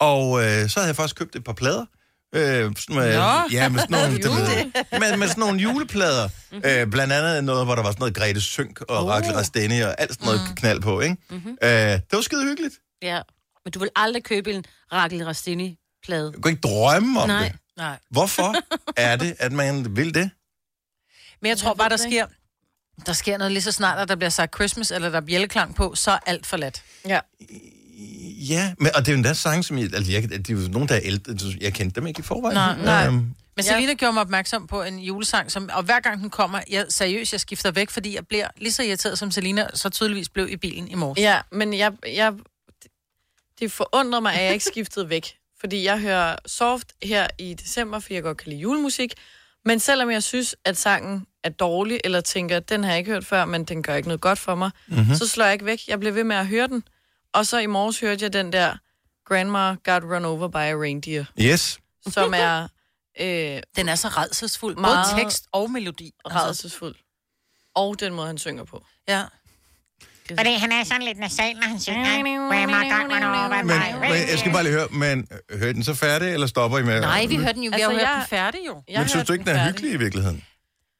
og 0.00 0.44
øh, 0.44 0.68
så 0.68 0.80
havde 0.80 0.86
jeg 0.88 0.96
faktisk 0.96 1.16
købt 1.16 1.36
et 1.36 1.44
par 1.44 1.52
plader. 1.52 1.86
Øh, 2.34 2.72
sådan 2.76 2.96
med, 2.96 3.16
Nå. 3.16 3.48
ja, 3.52 3.68
med 3.68 3.80
sådan 3.80 4.00
nogle, 4.00 4.18
du 4.24 4.30
ved, 4.30 4.72
med, 5.00 5.16
med 5.16 5.28
sådan 5.28 5.40
nogle 5.40 5.60
juleplader. 5.60 6.28
Øh, 6.52 6.86
blandt 6.86 7.12
andet 7.12 7.44
noget, 7.44 7.66
hvor 7.66 7.74
der 7.74 7.82
var 7.82 7.90
sådan 7.90 8.00
noget 8.00 8.14
Grete 8.14 8.40
Synk 8.40 8.80
og 8.80 9.04
oh. 9.04 9.08
Rakel 9.08 9.32
Rasteni 9.32 9.80
og 9.80 10.00
alt 10.00 10.12
sådan 10.12 10.26
noget 10.26 10.40
mm. 10.48 10.54
knald 10.56 10.80
på, 10.80 11.00
ikke? 11.00 11.16
Mm-hmm. 11.30 11.58
Øh, 11.62 11.70
det 11.70 12.02
var 12.12 12.20
skide 12.20 12.44
hyggeligt. 12.44 12.74
Ja. 13.02 13.20
Men 13.64 13.72
du 13.72 13.78
vil 13.78 13.88
aldrig 13.96 14.24
købe 14.24 14.52
en 14.52 14.64
Rakel 14.92 15.24
Rastini-plade. 15.24 16.30
Jeg 16.34 16.42
kunne 16.42 16.50
ikke 16.50 16.68
drømme 16.68 17.20
om 17.20 17.28
Nej. 17.28 17.44
det. 17.44 17.52
Nej. 17.76 17.98
Hvorfor 18.10 18.54
er 18.96 19.16
det, 19.16 19.36
at 19.38 19.52
man 19.52 19.96
vil 19.96 20.14
det? 20.14 20.30
Men 21.42 21.48
jeg 21.48 21.58
tror 21.58 21.74
bare, 21.74 21.88
der 21.88 21.96
sker... 21.96 22.26
Der 23.06 23.12
sker 23.12 23.38
noget 23.38 23.52
lige 23.52 23.62
så 23.62 23.72
snart, 23.72 23.98
at 23.98 24.08
der 24.08 24.14
bliver 24.16 24.30
sagt 24.30 24.54
Christmas, 24.54 24.90
eller 24.90 25.10
der 25.10 25.16
er 25.16 25.20
bjælleklang 25.20 25.74
på, 25.74 25.94
så 25.94 26.10
er 26.10 26.18
alt 26.26 26.46
forladt. 26.46 26.82
Ja. 27.06 27.20
Ja, 28.48 28.74
men, 28.78 28.90
og 28.94 29.00
det 29.00 29.08
er 29.08 29.12
jo 29.12 29.16
endda 29.16 29.32
sange, 29.32 29.62
som 29.62 29.78
jeg, 29.78 29.94
altså, 29.94 30.12
jeg, 30.12 30.22
det 30.22 30.50
er 30.50 30.54
jo 30.54 30.68
nogen, 30.70 30.88
der 30.88 30.94
er 30.94 31.00
ældre. 31.02 31.34
Jeg 31.60 31.74
kendte 31.74 32.00
dem 32.00 32.06
ikke 32.06 32.20
i 32.20 32.22
forvejen. 32.22 32.54
Nej, 32.54 32.76
nej. 32.84 33.06
Øhm, 33.06 33.34
Men 33.56 33.62
Selina 33.64 33.94
gjorde 33.94 34.12
mig 34.12 34.20
opmærksom 34.20 34.66
på 34.66 34.82
en 34.82 34.98
julesang, 34.98 35.52
som, 35.52 35.70
og 35.72 35.82
hver 35.82 36.00
gang 36.00 36.20
den 36.20 36.30
kommer, 36.30 36.60
jeg, 36.70 36.86
seriøst, 36.88 37.32
jeg 37.32 37.40
skifter 37.40 37.70
væk, 37.70 37.90
fordi 37.90 38.14
jeg 38.14 38.26
bliver 38.26 38.48
lige 38.56 38.72
så 38.72 38.82
irriteret, 38.82 39.18
som 39.18 39.30
Selina 39.30 39.66
så 39.74 39.88
tydeligvis 39.90 40.28
blev 40.28 40.48
i 40.48 40.56
bilen 40.56 40.88
i 40.88 40.94
morges. 40.94 41.20
Ja, 41.20 41.40
men 41.52 41.74
jeg, 41.74 41.92
jeg, 42.06 42.32
det 43.60 43.72
forundrer 43.72 44.20
mig, 44.20 44.34
at 44.34 44.44
jeg 44.44 44.52
ikke 44.52 44.64
skiftede 44.64 45.08
væk. 45.08 45.34
Fordi 45.60 45.84
jeg 45.84 46.00
hører 46.00 46.36
soft 46.46 46.92
her 47.02 47.26
i 47.38 47.54
december, 47.54 47.98
fordi 47.98 48.14
jeg 48.14 48.22
godt 48.22 48.36
kan 48.36 48.48
lide 48.50 48.60
julemusik. 48.60 49.12
Men 49.64 49.80
selvom 49.80 50.10
jeg 50.10 50.22
synes, 50.22 50.56
at 50.64 50.76
sangen 50.76 51.26
er 51.44 51.48
dårlig, 51.50 52.00
eller 52.04 52.20
tænker, 52.20 52.56
at 52.56 52.68
den 52.68 52.84
har 52.84 52.90
jeg 52.90 52.98
ikke 52.98 53.10
hørt 53.10 53.26
før, 53.26 53.44
men 53.44 53.64
den 53.64 53.82
gør 53.82 53.94
ikke 53.94 54.08
noget 54.08 54.20
godt 54.20 54.38
for 54.38 54.54
mig, 54.54 54.70
Mhm. 54.88 54.98
mm-hmm. 54.98 55.14
så 55.14 55.28
slår 55.28 55.44
jeg 55.44 55.52
ikke 55.52 55.64
væk. 55.64 55.80
Jeg 55.88 56.00
bliver 56.00 56.12
ved 56.12 56.24
med 56.24 56.36
at 56.36 56.46
høre 56.46 56.66
den. 56.66 56.82
Og 57.32 57.46
så 57.46 57.58
i 57.58 57.66
morges 57.66 58.00
hørte 58.00 58.24
jeg 58.24 58.32
den 58.32 58.52
der 58.52 58.76
Grandma 59.28 59.74
Got 59.74 60.02
Run 60.02 60.24
Over 60.24 60.48
by 60.48 60.56
a 60.56 60.74
Reindeer, 60.82 61.24
yes. 61.40 61.78
som 62.10 62.34
er... 62.36 62.68
Øh, 63.20 63.60
Den 63.76 63.88
er 63.88 63.94
så 63.94 64.08
redselsfuld, 64.08 64.76
både 64.76 65.22
tekst 65.22 65.44
og 65.52 65.70
melodi. 65.70 66.12
redselsfuld. 66.26 66.94
Og 67.74 68.00
den 68.00 68.14
måde, 68.14 68.26
han 68.26 68.38
synger 68.38 68.64
på. 68.64 68.84
Ja. 69.08 69.22
Fordi 70.28 70.52
han 70.52 70.72
er 70.72 70.84
sådan 70.84 71.02
lidt 71.02 71.18
nasal, 71.18 71.54
når 71.56 71.62
han 71.68 71.80
synger. 71.80 72.04
Grandma 72.48 72.76
got 72.82 73.12
run 73.12 73.22
over 73.22 73.48
by 73.48 73.66
Men, 73.66 74.00
men 74.00 74.28
jeg 74.30 74.38
skal 74.38 74.52
bare 74.52 74.62
lige 74.62 74.72
høre, 74.72 74.88
men 74.90 75.28
øh, 75.50 75.58
hører 75.60 75.72
den 75.72 75.84
så 75.84 75.94
færdig, 75.94 76.32
eller 76.32 76.46
stopper 76.46 76.78
I 76.78 76.82
med? 76.82 77.00
Nej, 77.00 77.26
vi 77.26 77.36
hørte 77.36 77.52
den 77.52 77.62
jo. 77.62 77.70
Vi 77.70 77.72
Altså, 77.74 77.88
har 77.88 77.92
hørt 77.92 78.02
jeg- 78.02 78.16
den 78.20 78.28
færdig 78.28 78.60
jo. 78.66 78.82
Men 78.98 79.08
synes 79.08 79.26
du 79.26 79.32
ikke, 79.32 79.44
den 79.44 79.56
er 79.56 79.66
hyggelig 79.66 79.92
i 79.92 79.96
virkeligheden? 79.96 80.44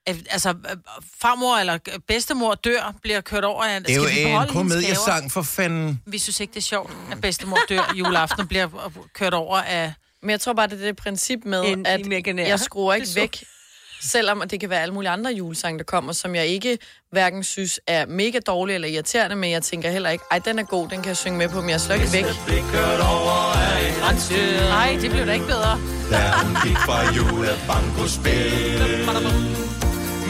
Øh, 0.09 0.19
Altså, 0.31 0.49
øh, 0.49 0.77
farmor 1.21 1.57
eller 1.57 1.79
bedstemor 2.09 2.55
dør, 2.55 2.95
bliver 3.03 3.21
kørt 3.21 3.45
over 3.45 3.65
af... 3.65 3.81
Det 3.83 3.97
er 3.97 4.33
jo 4.33 4.41
en 4.41 4.49
komediesang 4.49 5.33
for 5.33 5.43
fanden. 5.43 6.03
Vi 6.07 6.19
synes 6.19 6.41
ikke, 6.41 6.50
det 6.50 6.59
er 6.59 6.62
sjovt, 6.62 6.93
at 7.12 7.21
bedstemor 7.21 7.59
dør 7.69 7.93
juleaften 7.97 8.41
og 8.41 8.49
bliver 8.49 8.69
kørt 9.15 9.35
over 9.35 9.59
af... 9.59 9.93
Men 10.23 10.31
jeg 10.31 10.41
tror 10.41 10.53
bare, 10.53 10.67
det 10.67 10.83
er 10.83 10.87
det 10.87 10.97
princip 10.97 11.38
med, 11.45 11.65
En 11.65 11.87
at 11.87 12.00
imaginær. 12.00 12.47
jeg 12.47 12.61
skruer 12.61 12.95
ikke 12.95 13.09
væk, 13.15 13.45
selvom 14.03 14.43
det 14.50 14.61
kan 14.61 14.71
være 14.71 14.83
alle 14.83 14.95
mulige 14.95 15.11
andre 15.11 15.31
julesange, 15.31 15.79
der 15.79 15.85
kommer, 15.85 16.12
som 16.12 16.35
jeg 16.35 16.47
ikke 16.47 16.79
hverken 17.12 17.45
synes 17.45 17.81
er 17.87 18.07
mega 18.07 18.38
dårlige 18.47 18.75
eller 18.75 18.88
irriterende, 18.88 19.37
men 19.37 19.50
jeg 19.50 19.62
tænker 19.62 19.91
heller 19.91 20.11
ikke, 20.11 20.25
ej, 20.31 20.38
den 20.38 20.59
er 20.59 20.62
god, 20.62 20.88
den 20.88 20.99
kan 21.03 21.09
jeg 21.09 21.17
synge 21.17 21.38
med 21.38 21.49
på, 21.49 21.61
men 21.61 21.71
jeg 21.71 21.81
slår 21.81 21.95
ikke 21.95 22.12
væk. 22.12 22.25
Nej, 24.69 24.99
det 25.00 25.11
blev 25.11 25.27
da 25.27 25.33
ikke 25.33 25.47
bedre. 25.47 25.79
Der 26.11 26.67
gik 26.67 26.77
fra 26.77 27.15
julebankospil. 27.15 29.68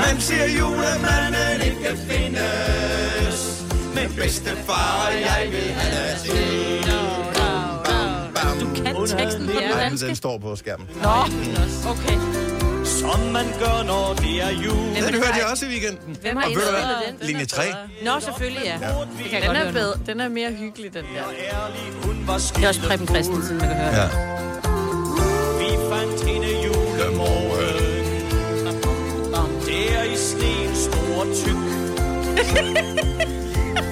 Man 0.03 0.21
siger 0.21 0.47
julemanden 0.59 1.61
ikke 1.67 1.83
kan 1.83 1.97
findes. 2.11 3.39
Men 3.95 4.13
bedstefar, 4.17 5.09
jeg 5.11 5.49
vil 5.53 5.71
have 5.81 6.19
til. 6.25 6.85
Du 8.61 8.67
kan 8.83 8.95
teksten 9.19 9.47
på 9.47 9.53
men 9.61 9.71
dansk. 9.79 10.07
den 10.07 10.17
står 10.17 10.39
på 10.39 10.57
skærmen. 10.57 10.87
Nå, 11.03 11.09
okay. 11.91 12.19
Som 12.85 13.21
man 13.21 13.45
gør, 13.59 13.83
når 13.87 14.15
det 14.19 14.43
er 14.43 14.51
jul. 14.65 15.07
Den 15.07 15.15
hørte 15.15 15.35
jeg 15.41 15.47
også 15.51 15.67
i 15.67 15.69
weekenden. 15.69 16.17
Hvem 16.23 16.37
har 16.37 16.45
Og 16.45 16.51
ved 16.51 16.63
du 16.63 16.71
hvad? 16.71 16.81
indspillet 16.81 17.19
den? 17.21 17.27
Linje 17.27 17.45
3. 17.45 17.63
Nå, 18.05 18.21
selvfølgelig, 18.21 18.63
ja. 18.65 18.73
Det 18.73 19.31
kan 19.31 19.43
jeg 19.43 19.49
Den 19.49 19.57
er, 19.57 19.73
bedre, 19.73 19.95
den 20.07 20.21
er 20.21 20.29
mere 20.29 20.51
hyggelig, 20.53 20.95
den 20.95 21.05
der. 21.15 21.25
Det 22.57 22.65
er 22.65 22.69
også 22.69 22.81
Preben 22.81 23.07
Christensen, 23.09 23.59
man 23.59 23.69
kan 23.69 23.77
høre. 23.77 23.95
Ja. 23.95 24.09
Vi 25.59 25.71
fandt 25.91 26.25
hende 26.31 26.49
julemorgen. 26.65 26.78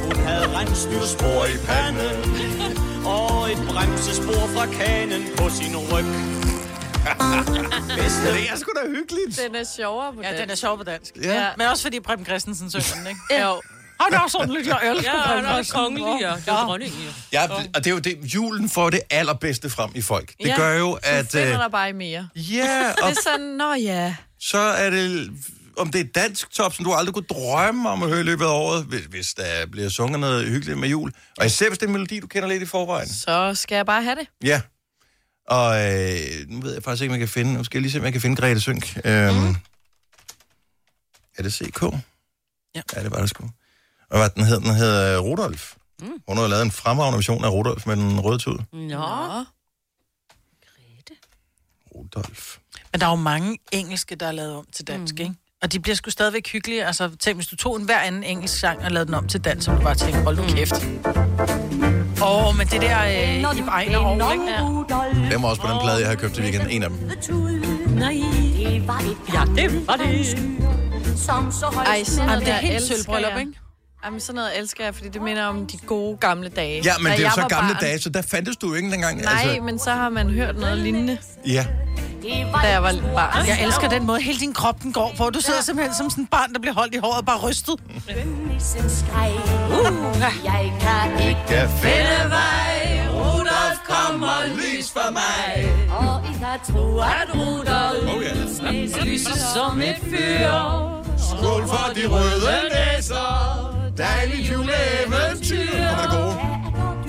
Hun 0.04 0.16
havde 0.26 0.46
rensdyrspor 0.58 1.44
i 1.46 1.56
panden. 1.66 2.36
Og 3.06 3.52
et 3.52 3.58
bremsespor 3.68 4.46
fra 4.54 4.66
kanen 4.66 5.22
på 5.36 5.48
sin 5.50 5.76
ryg. 5.76 6.04
Bedste 7.96 8.26
Det 8.32 8.50
er 8.52 8.56
sgu 8.56 8.70
da 8.82 8.88
hyggeligt. 8.88 9.40
Den 9.46 9.54
er 9.54 9.64
sjovere 9.76 10.12
på 10.14 10.20
Ja, 10.22 10.28
dansk. 10.28 10.42
den 10.42 10.50
er 10.50 10.54
sjov 10.54 10.78
på 10.78 10.84
dansk. 10.84 11.12
Ja. 11.22 11.46
Men 11.58 11.66
også 11.66 11.82
fordi 11.82 12.00
Preben 12.00 12.24
Christensen 12.26 12.70
synger 12.70 12.94
den, 12.98 13.06
ikke? 13.06 13.44
Jo. 13.46 13.60
Han 14.00 14.14
er 14.14 14.28
sådan 14.28 14.48
lidt, 14.50 14.66
jeg 14.66 14.78
elsker 14.90 15.10
Ja, 15.14 15.22
Preben 15.26 15.44
han 15.44 15.44
er 15.44 15.62
Christensen. 15.62 15.74
kongelig, 15.74 16.20
ja. 16.22 16.32
Det 16.36 16.48
er 16.48 16.64
dronningen, 16.66 16.98
ja. 17.32 17.42
Ja, 17.42 17.52
og 17.74 17.84
det 17.84 17.86
er 17.86 17.90
jo 17.90 17.98
det, 17.98 18.18
julen 18.34 18.68
får 18.70 18.90
det 18.90 19.00
allerbedste 19.10 19.70
frem 19.70 19.90
i 19.94 20.02
folk. 20.02 20.28
Det 20.42 20.46
Ja, 20.48 20.56
gør 20.56 20.78
jo, 20.78 20.98
at... 21.02 21.26
finder 21.32 21.52
øh, 21.54 21.58
dig 21.62 21.70
bare 21.72 21.92
mere. 21.92 22.28
Ja, 22.36 22.92
Det 22.96 23.02
og 23.02 23.10
er 23.10 23.14
sådan, 23.24 23.46
nå 23.46 23.74
ja. 23.74 24.14
så 24.40 24.58
er 24.58 24.90
det... 24.90 25.30
Om 25.78 25.90
det 25.90 26.00
er 26.00 26.04
dansk 26.14 26.50
top, 26.50 26.74
som 26.74 26.84
du 26.84 26.92
aldrig 26.92 27.14
kunne 27.14 27.26
drømme 27.26 27.88
om 27.90 28.02
at 28.02 28.08
høre 28.08 28.20
i 28.20 28.22
løbet 28.22 28.44
af 28.44 28.48
året, 28.48 28.84
hvis, 28.84 29.00
hvis 29.00 29.34
der 29.34 29.66
bliver 29.66 29.88
sunget 29.88 30.20
noget 30.20 30.46
hyggeligt 30.48 30.78
med 30.78 30.88
jul. 30.88 31.12
Og 31.38 31.46
især 31.46 31.68
hvis 31.68 31.78
det 31.78 31.84
er 31.84 31.88
en 31.88 31.92
melodi, 31.92 32.20
du 32.20 32.26
kender 32.26 32.48
lidt 32.48 32.62
i 32.62 32.66
forvejen. 32.66 33.08
Så 33.08 33.54
skal 33.54 33.76
jeg 33.76 33.86
bare 33.86 34.02
have 34.02 34.16
det. 34.16 34.28
Ja. 34.44 34.60
Og 35.48 35.76
øh, 35.76 36.18
nu 36.48 36.60
ved 36.60 36.72
jeg 36.74 36.82
faktisk 36.82 37.02
ikke, 37.02 37.12
om 37.14 37.20
jeg 37.20 37.28
kan 37.28 37.32
finde... 37.34 37.54
Nu 37.54 37.64
skal 37.64 37.78
jeg 37.78 37.82
lige 37.82 37.92
se, 37.92 37.98
om 37.98 38.04
jeg 38.04 38.12
kan 38.12 38.20
finde 38.20 38.36
Grete 38.36 38.60
Sønk. 38.60 39.00
Øhm, 39.04 39.34
Mm. 39.36 39.56
Er 41.38 41.42
det 41.42 41.52
CK? 41.52 41.82
Ja. 41.82 42.82
Ja, 42.96 43.02
det 43.02 43.10
var 43.10 43.20
det 43.20 43.30
sgu. 43.30 43.44
Og 44.10 44.18
hvad 44.18 44.30
den 44.30 44.44
hed? 44.44 44.60
Den 44.60 44.74
hed 44.74 45.14
øh, 45.14 45.20
Rudolf. 45.20 45.74
Mm. 46.00 46.06
Hun 46.28 46.36
har 46.36 46.46
lavet 46.46 46.62
en 46.62 46.70
fremragende 46.70 47.16
version 47.16 47.44
af 47.44 47.48
Rudolf 47.50 47.86
med 47.86 47.96
den 47.96 48.20
røde 48.20 48.38
tud. 48.38 48.58
Nå. 48.72 49.44
Rudolf. 51.94 52.58
Men 52.92 53.00
der 53.00 53.06
er 53.06 53.10
jo 53.10 53.16
mange 53.16 53.58
engelske, 53.72 54.14
der 54.14 54.26
er 54.26 54.32
lavet 54.32 54.54
om 54.54 54.66
til 54.72 54.86
dansk, 54.86 55.14
mm. 55.14 55.20
ikke? 55.20 55.34
Og 55.66 55.72
de 55.72 55.80
bliver 55.80 55.96
sgu 55.96 56.10
stadigvæk 56.10 56.48
hyggelige. 56.52 56.84
Altså, 56.84 57.10
tænk, 57.20 57.36
hvis 57.36 57.46
du 57.46 57.56
tog 57.56 57.76
en 57.76 57.84
hver 57.84 57.98
anden 57.98 58.24
engelsk 58.24 58.58
sang 58.58 58.84
og 58.84 58.90
lavede 58.90 59.06
den 59.06 59.14
om 59.14 59.28
til 59.28 59.44
dans, 59.44 59.64
så 59.64 59.70
ville 59.70 59.80
du 59.80 59.84
bare 59.84 59.94
tænke, 59.94 60.18
hold 60.18 60.36
nu 60.36 60.42
kæft. 60.42 60.74
Åh, 62.22 62.46
oh, 62.46 62.56
men 62.56 62.66
det 62.66 62.80
der 62.80 63.02
øh, 63.04 63.58
i 63.58 63.60
Ejner 63.68 63.98
over, 63.98 64.32
ikke? 64.32 65.34
Den 65.34 65.42
var 65.42 65.48
også 65.48 65.62
på 65.62 65.68
den 65.68 65.78
plade, 65.82 66.00
jeg 66.00 66.08
har 66.08 66.14
købt 66.14 66.34
til 66.34 66.42
weekenden. 66.42 66.70
En 66.70 66.82
af 66.82 66.90
dem. 66.90 66.98
Ja, 69.34 69.62
det 69.62 69.86
var 69.86 69.96
det. 69.96 70.38
som 71.16 71.52
så 71.52 71.66
højt 71.66 71.88
Ej, 71.88 72.04
sådan 72.04 72.28
Jamen, 72.28 72.44
det 72.44 72.52
er 72.52 72.60
der 72.60 72.66
helt 72.66 72.82
sølvbryllup, 72.82 73.38
ikke? 73.38 73.52
Jamen, 74.06 74.20
sådan 74.20 74.34
noget 74.34 74.58
elsker 74.58 74.84
jeg, 74.84 74.94
fordi 74.94 75.08
det 75.08 75.22
minder 75.22 75.44
om 75.44 75.66
de 75.66 75.78
gode 75.86 76.16
gamle 76.16 76.48
dage. 76.48 76.82
Ja, 76.84 76.92
men 76.98 77.06
Da 77.06 77.12
det 77.16 77.20
er 77.24 77.24
jo 77.28 77.34
så 77.34 77.40
var 77.40 77.48
gamle 77.48 77.74
barn- 77.74 77.82
dage, 77.82 77.98
så 78.00 78.08
der 78.10 78.22
fandtes 78.22 78.56
du 78.56 78.68
jo 78.68 78.74
ikke 78.74 78.94
engang. 78.94 79.20
Nej, 79.22 79.32
altså... 79.46 79.62
men 79.62 79.78
så 79.78 79.90
har 79.90 80.08
man 80.08 80.30
hørt 80.30 80.56
noget 80.58 80.78
lignende, 80.78 81.18
Ja. 81.46 81.66
da 82.62 82.68
jeg 82.68 82.82
var 82.82 82.92
barn. 83.14 83.46
Jeg 83.46 83.58
elsker 83.64 83.88
den 83.88 84.06
måde, 84.06 84.20
hele 84.20 84.38
din 84.40 84.52
krop 84.54 84.82
den 84.82 84.92
går 84.92 85.14
på. 85.18 85.30
Du 85.30 85.40
sidder 85.40 85.60
simpelthen 85.62 85.94
som 85.96 86.10
sådan 86.10 86.24
et 86.24 86.30
barn, 86.30 86.52
der 86.52 86.60
bliver 86.60 86.74
holdt 86.74 86.94
i 86.94 86.98
håret 86.98 87.18
og 87.18 87.26
bare 87.26 87.38
rystet. 87.38 87.72
Uh, 87.72 87.80
jeg 90.44 90.72
kan 90.80 91.28
ikke 91.28 91.68
finde 91.82 92.30
vej. 92.30 93.00
Rudolf 93.10 93.78
kommer 93.88 94.46
lys 94.56 94.90
for 94.90 95.12
mig. 95.12 95.72
Og 95.98 96.22
I 96.30 96.32
kan 96.38 96.74
tro, 96.74 96.98
at 96.98 97.28
Rudolf 97.34 98.16
Oh, 98.16 98.22
ja. 98.24 99.04
lyser 99.04 99.36
som 99.54 99.80
et 99.80 99.96
fyr. 100.02 100.50
Skål 101.18 101.66
for 101.68 101.92
de 101.94 102.06
røde 102.08 102.50
næser. 102.96 103.65
Dejligt 103.96 104.50
juleeventyr. 104.52 105.56
Kommer 105.72 106.02
det 106.02 106.10
gode? 106.10 106.56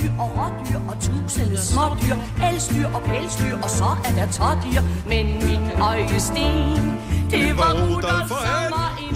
dyr 0.08 0.12
og 0.19 0.30
rådyr 0.38 0.80
og 0.89 0.95
tusinde 1.02 1.58
smådyr, 1.58 2.15
elsdyr 2.50 2.88
og 2.88 3.02
pelsdyr, 3.04 3.56
og 3.63 3.69
så 3.69 3.89
er 4.06 4.12
der 4.15 4.28
tådyr. 4.32 4.82
Men 5.08 5.26
min 5.47 5.71
øjesten, 5.82 6.47
det 7.32 7.58
var 7.58 7.71
Rudolf, 7.73 8.30
som 8.30 8.38
var 8.78 8.91
en 9.04 9.15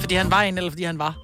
Fordi 0.00 0.14
han 0.14 0.30
var 0.30 0.42
en, 0.42 0.58
eller 0.58 0.70
fordi 0.70 0.84
han 0.84 0.98
var. 0.98 1.14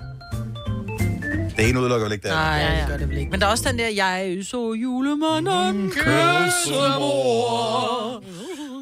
Det 1.57 1.69
ene 1.69 1.81
udelukker 1.81 2.07
vel 2.07 2.13
ikke 2.13 2.29
det 2.29 2.35
andet. 2.35 2.45
Nej, 2.45 2.59
ja, 2.61 2.81
det 2.81 2.89
gør 2.89 2.97
det 2.97 3.09
vel 3.09 3.19
ikke. 3.19 3.31
Men 3.31 3.41
der 3.41 3.47
er 3.47 3.51
også 3.51 3.69
den 3.69 3.79
der, 3.79 3.89
jeg 3.89 4.39
så 4.43 4.73
julemanden 4.73 5.91
kyssemor. 5.91 7.37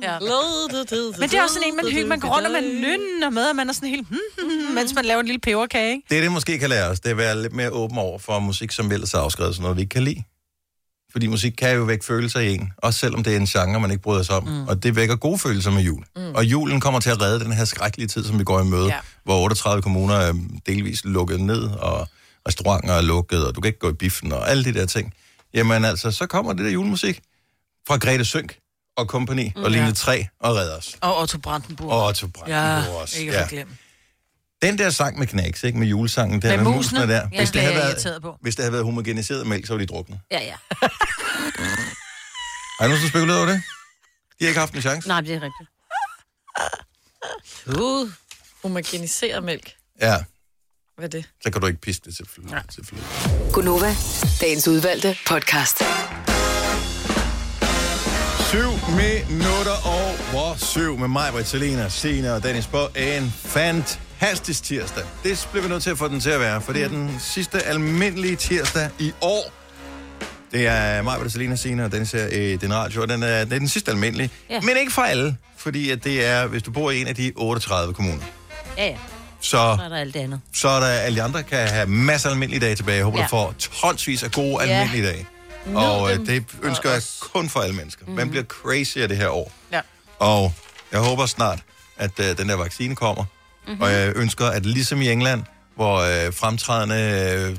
Ja. 0.05 0.19
Men 1.21 1.29
det 1.31 1.39
er 1.39 1.43
også 1.43 1.55
sådan 1.55 1.69
en, 1.69 1.77
man 1.77 1.85
hygger, 1.93 2.07
man 2.07 2.21
går 2.21 2.29
rundt 2.29 2.47
og 2.47 2.53
man 2.53 2.65
nynner 2.65 3.31
med, 3.31 3.45
og 3.51 3.57
man 3.57 3.69
er 3.69 3.73
sådan 3.73 3.89
helt, 3.89 4.09
hmm, 4.09 4.19
hmm, 4.39 4.65
hmm, 4.65 4.75
mens 4.75 4.95
man 4.95 5.05
laver 5.05 5.21
en 5.21 5.27
lille 5.27 5.41
peberkage, 5.41 5.91
ikke? 5.91 6.07
Det, 6.11 6.23
det 6.23 6.33
måske 6.33 6.59
kan 6.59 6.69
lære 6.69 6.89
os, 6.89 7.01
det 7.01 7.07
er 7.07 7.11
at 7.11 7.17
være 7.17 7.43
lidt 7.43 7.53
mere 7.53 7.71
åben 7.71 7.99
over 7.99 8.19
for 8.19 8.39
musik, 8.39 8.73
som 8.73 8.91
vi 8.91 8.95
ellers 8.95 9.15
er 9.15 9.19
afskrevet, 9.19 9.55
sådan 9.55 9.63
noget, 9.63 9.77
vi 9.77 9.83
ikke 9.83 9.93
kan 9.93 10.03
lide. 10.03 10.23
Fordi 11.13 11.27
musik 11.27 11.53
kan 11.59 11.77
jo 11.77 11.83
vække 11.83 12.05
følelser 12.05 12.41
i 12.41 12.55
en, 12.55 12.73
også 12.77 12.99
selvom 12.99 13.25
det 13.25 13.33
er 13.33 13.37
en 13.37 13.47
genre, 13.47 13.81
man 13.81 13.91
ikke 13.91 14.03
bryder 14.03 14.23
sig 14.23 14.37
om. 14.37 14.45
Mm. 14.45 14.69
Og 14.69 14.83
det 14.83 14.97
vækker 14.97 15.17
gode 15.17 15.39
følelser 15.39 15.71
med 15.71 15.83
jul. 15.83 16.05
Mm. 16.17 16.35
Og 16.35 16.45
julen 16.45 16.81
kommer 16.81 17.01
til 17.01 17.11
at 17.11 17.21
redde 17.23 17.45
den 17.45 17.53
her 17.53 17.65
skrækkelige 17.65 18.09
tid, 18.09 18.25
som 18.25 18.39
vi 18.39 18.45
går 18.45 18.61
i 18.61 18.65
møde, 18.65 18.87
ja. 18.87 18.99
hvor 19.25 19.41
38 19.41 19.83
kommuner 19.83 20.15
er 20.15 20.35
delvis 20.67 21.05
lukket 21.05 21.41
ned, 21.41 21.63
og 21.63 22.09
restauranter 22.49 22.95
er 22.95 23.03
lukket, 23.03 23.47
og 23.47 23.55
du 23.55 23.61
kan 23.61 23.69
ikke 23.69 23.79
gå 23.79 23.91
i 23.91 23.93
biffen, 23.93 24.33
og 24.33 24.51
alle 24.51 24.65
de 24.65 24.75
der 24.75 24.87
ting. 24.87 25.15
Jamen 25.55 25.85
altså, 25.85 26.11
så 26.11 26.27
kommer 26.27 26.53
det 26.53 26.65
der 26.65 26.71
julemusik 26.71 27.21
fra 27.89 27.97
Grete 27.97 28.25
Sønk 28.25 28.57
og 28.97 29.09
kompagni, 29.09 29.53
mm, 29.57 29.63
og 29.65 29.71
linje 29.71 29.93
3 29.93 30.27
og 30.41 30.57
redder 30.57 30.77
os. 30.79 30.97
Og 31.01 31.21
Otto 31.21 31.39
Brandenburg. 31.39 31.91
Og 31.91 32.07
Otto 32.07 32.27
Brandenburg 32.27 32.87
ja, 32.89 33.01
også. 33.01 33.19
ikke 33.19 33.33
Ja. 33.33 33.43
at 33.43 33.49
glemme. 33.49 33.77
Den 34.63 34.79
der 34.79 34.91
sang 34.91 35.19
med 35.19 35.27
knæks, 35.27 35.63
ikke? 35.65 35.79
Med 35.79 35.87
julesangen, 35.87 36.43
der 36.43 36.49
Med 36.49 36.57
med 36.57 36.65
musene? 36.65 36.99
musene 37.01 37.15
der. 37.15 37.29
Ja, 37.33 37.39
Hvis 37.39 37.49
det 37.51 37.55
det, 37.55 37.61
er 37.61 37.73
havde 37.83 37.97
været, 38.05 38.23
på. 38.23 38.37
hvis 38.43 38.57
det 38.57 38.63
havde 38.63 38.73
været 38.73 38.85
homogeniseret 38.85 39.47
mælk, 39.47 39.67
så 39.67 39.73
var 39.73 39.79
de 39.81 39.87
druknet. 39.87 40.21
Ja, 40.31 40.41
ja. 40.43 40.55
Har 42.79 42.85
I 42.85 42.89
nogen, 42.89 43.01
som 43.01 43.09
spekuleret 43.09 43.39
over 43.41 43.49
det? 43.49 43.63
De 44.39 44.45
har 44.45 44.49
ikke 44.49 44.61
haft 44.61 44.75
en 44.75 44.81
chance. 44.83 45.09
Nej, 45.09 45.21
det 45.21 45.31
er 45.35 45.41
rigtigt. 45.43 45.71
Uh. 47.81 48.11
Homogeniseret 48.63 49.45
mælk. 49.45 49.73
Ja, 50.01 50.25
Hvad 50.97 51.05
er 51.05 51.11
det? 51.11 51.25
så 51.43 51.51
kan 51.51 51.61
du 51.61 51.67
ikke 51.67 51.81
pisse 51.81 52.03
det 52.05 52.17
selvfølgelig. 52.17 52.63
selvfølgelig. 52.71 53.09
Gunova, 53.53 53.95
dagens 54.41 54.69
udvalgte 54.69 55.17
podcast. 55.27 55.83
7 58.55 58.61
minutter 59.31 59.87
over 59.87 60.57
7 60.57 60.99
med 60.99 61.09
mig, 61.09 61.33
Britt, 61.33 61.49
Selina, 61.49 61.89
Signe 61.89 62.33
og 62.35 62.43
Dennis 62.43 62.67
på 62.67 62.89
en 62.97 63.33
fantastisk 63.45 64.63
tirsdag. 64.65 65.05
Det 65.25 65.49
bliver 65.53 65.63
vi 65.63 65.69
nødt 65.69 65.83
til 65.83 65.91
at 65.91 65.99
få 65.99 66.09
den 66.09 66.21
til 66.21 66.31
at 66.31 66.41
være, 66.41 66.61
for 66.61 66.73
det 66.73 66.83
er 66.83 66.89
den 66.89 67.17
sidste 67.21 67.63
almindelige 67.63 68.37
tirsdag 68.37 68.89
i 68.99 69.13
år. 69.21 69.53
Det 70.53 70.67
er 70.67 71.03
mig, 71.03 71.19
Britt, 71.19 71.33
Selina, 71.33 71.57
Signe 71.57 71.85
og 71.85 71.93
Dennis 71.93 72.13
her 72.13 72.27
i 72.27 72.57
den 72.57 72.75
radio, 72.75 73.03
og 73.03 73.09
den 73.09 73.23
er, 73.23 73.45
det 73.45 73.53
er 73.53 73.59
den 73.59 73.69
sidste 73.69 73.91
almindelige. 73.91 74.31
Ja. 74.51 74.61
Men 74.61 74.77
ikke 74.77 74.93
for 74.93 75.03
alle, 75.03 75.37
fordi 75.57 75.91
at 75.91 76.05
det 76.05 76.27
er, 76.27 76.47
hvis 76.47 76.63
du 76.63 76.71
bor 76.71 76.91
i 76.91 77.01
en 77.01 77.07
af 77.07 77.15
de 77.15 77.33
38 77.37 77.95
kommuner. 77.95 78.23
Ja, 78.79 78.87
ja. 78.87 78.97
Så, 79.41 79.51
Så 79.51 79.57
er 79.85 79.89
der 79.89 79.97
alt 79.97 80.15
det 80.15 80.21
andet. 80.21 80.41
så 80.55 80.69
er 80.69 80.81
der 80.81 80.87
alle 80.87 81.17
de 81.19 81.23
andre, 81.23 81.43
kan 81.43 81.69
have 81.69 81.87
masser 81.87 82.29
af 82.29 82.33
almindelige 82.33 82.61
dage 82.61 82.75
tilbage. 82.75 82.97
Jeg 82.97 83.05
håber, 83.05 83.19
ja. 83.19 83.25
du 83.25 83.29
får 83.29 83.55
tonsvis 83.59 84.23
af 84.23 84.31
gode 84.33 84.65
Ja. 84.65 84.71
almindelige 84.71 85.07
dage. 85.07 85.27
Nyd 85.67 85.77
Og 85.77 86.13
øh, 86.13 86.27
det 86.27 86.45
ønsker 86.63 86.91
jeg 86.91 87.03
kun 87.21 87.49
for 87.49 87.61
alle 87.61 87.77
mennesker. 87.77 88.07
Mhm. 88.07 88.17
Man 88.17 88.31
bliver 88.31 88.45
crazy 88.45 88.99
af 88.99 89.09
det 89.09 89.17
her 89.17 89.29
år. 89.29 89.53
Ja. 89.73 89.81
Og 90.19 90.53
jeg 90.93 91.01
håber 91.01 91.27
snart, 91.27 91.59
at 91.97 92.21
øh, 92.21 92.39
den 92.39 92.49
der 92.49 92.57
vaccine 92.57 92.97
kommer. 92.97 93.25
Mhm. 93.25 93.71
Mm-hmm. 93.71 93.83
Og 93.83 93.93
jeg 93.93 94.13
ønsker, 94.17 94.47
at 94.47 94.67
ligesom 94.67 95.03
i 95.03 95.11
England, 95.11 95.43
hvor 95.77 96.27
øh, 96.27 96.33
fremtrædende 96.35 97.31
øh, 97.51 97.57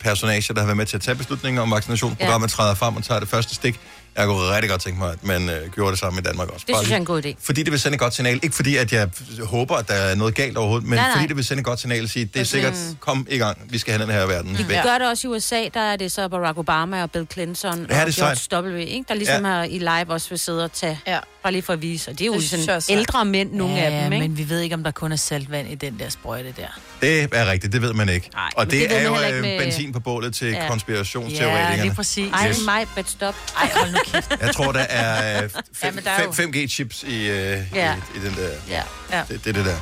personager, 0.00 0.54
der 0.54 0.60
har 0.60 0.66
været 0.66 0.76
med 0.76 0.86
til 0.86 0.96
at 0.96 1.02
tage 1.02 1.14
beslutninger 1.14 1.62
om 1.62 1.70
vaccinationsprogrammet, 1.70 2.48
ja. 2.48 2.52
træder 2.52 2.74
frem 2.74 2.96
og 2.96 3.04
tager 3.04 3.20
det 3.20 3.28
første 3.28 3.54
stik. 3.54 3.80
Jeg 4.18 4.26
kunne 4.26 4.54
rigtig 4.54 4.70
godt 4.70 4.80
tænke 4.80 4.98
mig, 4.98 5.12
at 5.12 5.24
man 5.24 5.48
øh, 5.48 5.70
gjorde 5.74 5.90
det 5.90 5.98
samme 5.98 6.18
i 6.20 6.22
Danmark 6.22 6.48
også. 6.48 6.64
Det 6.66 6.72
Bare 6.74 6.82
synes 6.82 6.90
jeg 6.90 6.96
er 6.96 7.00
en 7.00 7.06
god 7.06 7.22
idé. 7.26 7.34
fordi 7.40 7.62
det 7.62 7.72
vil 7.72 7.80
sende 7.80 7.94
et 7.94 8.00
godt 8.00 8.14
signal. 8.14 8.40
Ikke 8.42 8.56
fordi, 8.56 8.76
at 8.76 8.92
jeg 8.92 9.08
håber, 9.44 9.76
at 9.76 9.88
der 9.88 9.94
er 9.94 10.14
noget 10.14 10.34
galt 10.34 10.56
overhovedet, 10.56 10.88
men 10.88 10.96
Nej, 10.96 11.04
nej, 11.06 11.12
fordi 11.16 11.26
det 11.26 11.36
vil 11.36 11.44
sende 11.44 11.60
et 11.60 11.64
godt 11.64 11.80
signal 11.80 12.02
at 12.04 12.10
sige, 12.10 12.24
det 12.24 12.40
er 12.40 12.44
sikkert, 12.44 12.74
kom 13.00 13.26
i 13.30 13.38
gang, 13.38 13.58
vi 13.70 13.78
skal 13.78 13.94
have 13.94 14.06
den 14.06 14.12
her 14.14 14.26
verden 14.26 14.54
De 14.56 14.68
væk. 14.68 14.82
gør 14.82 14.98
det 14.98 15.08
også 15.08 15.28
i 15.28 15.30
USA, 15.30 15.64
der 15.74 15.80
er 15.80 15.96
det 15.96 16.12
så 16.12 16.28
Barack 16.28 16.58
Obama 16.58 17.02
og 17.02 17.10
Bill 17.10 17.26
Clinton 17.32 17.86
Ja, 17.90 18.00
og 18.00 18.06
det 18.06 18.14
George 18.14 18.68
W., 18.68 18.76
ikke? 18.78 19.04
der 19.08 19.14
ligesom 19.14 19.44
Ja. 19.44 19.50
har 19.50 19.64
i 19.64 19.78
live 19.78 20.06
også 20.08 20.28
vil 20.28 20.38
sidde 20.38 20.64
og 20.64 20.72
tage, 20.72 21.00
ja. 21.06 21.18
bare 21.42 21.52
lige 21.52 21.62
for 21.62 21.72
at 21.72 21.82
vise. 21.82 22.10
Og 22.10 22.18
det 22.18 22.24
er 22.24 22.26
jo 22.26 22.34
Det 22.34 22.44
sådan 22.44 22.82
ældre 22.88 23.24
mænd, 23.24 23.52
nogle 23.52 23.74
ja, 23.74 23.80
af 23.82 24.02
dem, 24.04 24.12
ikke? 24.12 24.28
men 24.28 24.38
vi 24.38 24.48
ved 24.48 24.60
ikke, 24.60 24.74
om 24.74 24.84
der 24.84 24.90
kun 24.90 25.12
er 25.12 25.16
saltvand 25.16 25.68
i 25.68 25.74
den 25.74 25.98
der 25.98 26.08
sprøjte 26.08 26.54
der. 26.56 26.78
Det 27.00 27.28
er 27.32 27.46
rigtigt, 27.50 27.72
det 27.72 27.82
ved 27.82 27.92
man 27.92 28.08
ikke. 28.08 28.30
Nej, 28.34 28.50
og 28.56 28.70
det, 28.70 28.90
det 28.90 28.98
er 28.98 29.02
jo 29.02 29.16
øh, 29.36 29.42
med- 29.42 29.58
benzin 29.58 29.92
på 29.92 30.00
bålet 30.00 30.34
til 30.34 30.48
Ja. 30.48 30.62
ja. 30.62 30.68
konspirationsteoretikerne. 30.68 31.74
Ja, 31.76 31.82
lige 31.82 31.94
præcis. 31.94 32.32
Ej, 32.32 32.48
Yes. 32.48 32.58
mig, 32.64 32.86
but 32.96 33.10
stop. 33.10 33.34
Ej, 33.56 33.70
hold 33.74 33.90
nu 33.92 33.98
kæft. 34.12 34.36
Jeg 34.40 34.54
tror, 34.54 34.72
der 34.72 34.80
er 34.80 35.42
øh, 35.44 35.50
Ja, 35.82 35.90
der 35.90 36.10
er 36.10 36.22
jo- 36.22 36.30
5G-chips 36.32 37.02
i, 37.02 37.16
øh, 37.16 37.26
Ja. 37.26 37.60
ja. 37.74 37.94
i, 38.14 38.18
i 38.18 38.20
den 38.20 38.36
der. 38.36 38.48
Ja. 38.68 38.82
Ja. 39.12 39.22
Det, 39.28 39.44
det 39.44 39.50
er 39.50 39.52
det 39.54 39.64
der. 39.64 39.76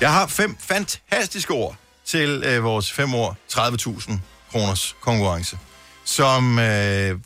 Jeg 0.00 0.12
har 0.12 0.26
fem 0.26 0.56
fantastiske 0.60 1.52
ord 1.52 1.76
til 2.06 2.42
øh, 2.46 2.64
vores 2.64 2.92
fem 2.92 3.14
år 3.14 3.36
30.000 3.52 4.12
kroners 4.52 4.96
konkurrence, 5.00 5.58
som... 6.04 6.58
Øh, 6.58 7.18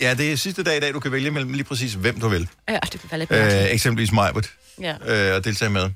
ja, 0.00 0.14
det 0.14 0.32
er 0.32 0.36
sidste 0.36 0.62
dag 0.62 0.76
i 0.76 0.80
dag, 0.80 0.94
du 0.94 1.00
kan 1.00 1.12
vælge 1.12 1.30
mellem 1.30 1.52
lige 1.52 1.64
præcis, 1.64 1.92
hvem 1.94 2.20
du 2.20 2.28
vil. 2.28 2.48
Ja, 2.68 2.78
det 2.92 3.00
bliver 3.00 3.16
lidt 3.16 3.30
Øh, 3.32 3.72
eksempelvis 3.72 4.12
Majbert 4.12 4.50
Ja. 4.80 4.94
øh, 5.06 5.36
og 5.36 5.44
deltage 5.44 5.70
med. 5.70 5.90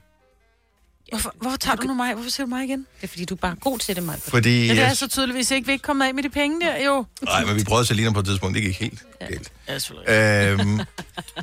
Hvorfor, 1.10 1.34
hvorfor 1.40 1.56
tager 1.56 1.76
du 1.76 1.86
nu 1.86 1.94
mig? 1.94 2.14
Hvorfor 2.14 2.30
siger 2.30 2.46
du 2.46 2.48
mig 2.50 2.64
igen? 2.64 2.78
Det 2.78 3.04
er 3.04 3.08
fordi, 3.08 3.24
du 3.24 3.34
er 3.34 3.38
bare 3.38 3.54
god 3.60 3.78
til 3.78 3.96
det, 3.96 4.02
Maja. 4.02 4.18
Fordi... 4.28 4.66
Ja, 4.66 4.72
det 4.74 4.82
er 4.82 4.86
jeg- 4.86 4.96
så 4.96 5.08
tydeligvis 5.08 5.50
ikke, 5.50 5.66
vi 5.66 5.70
er 5.70 5.74
ikke 5.74 5.82
kommet 5.82 6.06
af 6.06 6.14
med 6.14 6.22
de 6.22 6.28
penge 6.30 6.60
der, 6.66 6.84
jo. 6.84 7.06
Nej, 7.24 7.44
men 7.44 7.56
vi 7.56 7.64
prøvede 7.64 7.86
Selina 7.86 8.12
på 8.12 8.18
et 8.20 8.26
tidspunkt. 8.26 8.54
Det 8.54 8.62
gik 8.62 8.78
helt 8.80 9.02
galt. 9.20 9.52
Ja, 9.68 9.78
selvfølgelig. 9.78 10.60
Øhm, 10.60 10.68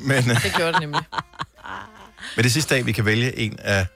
men, 0.02 0.24
Det 0.44 0.52
gjorde 0.56 0.72
det 0.72 0.80
nemlig. 0.80 1.02
men 2.36 2.44
det 2.44 2.52
sidste 2.52 2.74
dag, 2.74 2.86
vi 2.86 2.92
kan 2.92 3.04
vælge 3.04 3.38
en 3.38 3.58
af... 3.58 3.86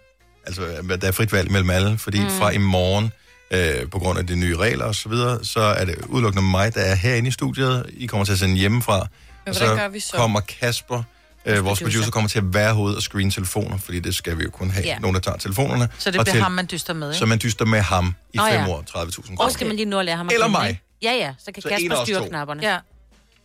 Altså, 0.46 0.62
der 1.00 1.08
er 1.08 1.12
frit 1.12 1.32
valg 1.32 1.50
mellem 1.50 1.70
alle, 1.70 1.98
fordi 1.98 2.20
mm. 2.20 2.30
fra 2.30 2.50
i 2.50 2.58
morgen, 2.58 3.12
øh, 3.50 3.90
på 3.90 3.98
grund 3.98 4.18
af 4.18 4.26
de 4.26 4.36
nye 4.36 4.56
regler 4.56 4.84
og 4.84 4.94
så 4.94 5.08
videre, 5.08 5.44
så 5.44 5.60
er 5.60 5.84
det 5.84 5.94
udelukkende 6.06 6.48
mig, 6.50 6.74
der 6.74 6.80
er 6.80 6.94
herinde 6.94 7.28
i 7.28 7.30
studiet. 7.30 7.86
I 7.92 8.06
kommer 8.06 8.24
til 8.24 8.32
at 8.32 8.38
sende 8.38 8.56
hjemmefra. 8.56 8.98
Men 8.98 9.06
og 9.54 9.58
hvordan 9.58 9.76
gør 9.76 9.88
vi 9.88 10.00
så? 10.00 10.12
kommer 10.16 10.40
Kasper, 10.40 11.02
øh, 11.48 11.64
vores 11.64 11.80
producer, 11.82 12.10
kommer 12.10 12.28
til 12.28 12.38
at 12.38 12.54
være 12.54 12.74
herude 12.74 12.96
og 12.96 13.02
screen 13.02 13.30
telefoner, 13.30 13.78
fordi 13.78 14.00
det 14.00 14.14
skal 14.14 14.38
vi 14.38 14.42
jo 14.42 14.50
kun 14.50 14.70
have. 14.70 14.84
Ja. 14.86 14.98
Nogen, 14.98 15.14
der 15.14 15.20
tager 15.20 15.36
telefonerne. 15.36 15.88
Så 15.98 16.10
det 16.10 16.18
og 16.20 16.24
bliver 16.24 16.34
til- 16.34 16.42
ham, 16.42 16.52
man 16.52 16.68
dyster 16.70 16.94
med, 16.94 17.08
ikke? 17.08 17.18
Så 17.18 17.26
man 17.26 17.38
dyster 17.42 17.64
med 17.64 17.80
ham 17.80 18.14
i 18.32 18.38
fem 18.38 18.46
ja. 18.46 18.68
år, 18.68 18.84
30.000 18.90 19.32
Og 19.32 19.36
kroner. 19.38 19.52
skal 19.52 19.66
man 19.66 19.76
lige 19.76 19.86
nå 19.86 19.98
at 19.98 20.04
lære 20.04 20.16
ham 20.16 20.26
at 20.26 20.32
Eller 20.32 20.48
mig. 20.48 20.68
ikke? 20.68 20.82
Ja, 21.02 21.12
ja, 21.12 21.34
så 21.44 21.52
kan 21.52 21.62
Så 21.62 21.68
Kasper 21.68 22.04
styre 22.04 22.28
knapperne. 22.28 22.62
Ja. 22.62 22.78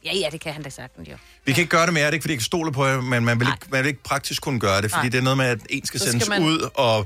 Ja, 0.06 0.16
ja, 0.16 0.28
det 0.32 0.42
kan 0.42 0.54
han 0.54 0.64
da 0.64 0.70
sagtens, 0.70 1.10
jo. 1.10 1.16
Vi 1.46 1.54
kan 1.54 1.62
ikke 1.62 1.72
gøre 1.72 1.86
det 1.86 1.94
mere, 1.94 2.04
det 2.04 2.10
er 2.10 2.14
ikke, 2.14 2.24
fordi 2.24 2.32
jeg 2.32 2.40
kan 2.40 2.46
stole 2.46 2.72
på 2.72 2.86
jer, 2.86 3.02
men 3.02 3.26
man 3.26 3.40
vil, 3.40 3.48
ikke, 3.48 3.68
man 3.72 3.84
vil 3.84 3.88
ikke 3.90 4.04
praktisk 4.04 4.42
kunne 4.42 4.60
gøre 4.60 4.82
det, 4.82 4.92
fordi 4.92 5.04
Nej. 5.06 5.10
det 5.10 5.18
er 5.18 5.22
noget 5.22 5.38
med, 5.38 5.46
at 5.46 5.60
en 5.70 5.86
skal 5.86 6.00
Så 6.00 6.04
skal 6.06 6.12
sendes 6.12 6.30
man- 6.30 6.44
ud, 6.44 6.70
og 6.76 7.00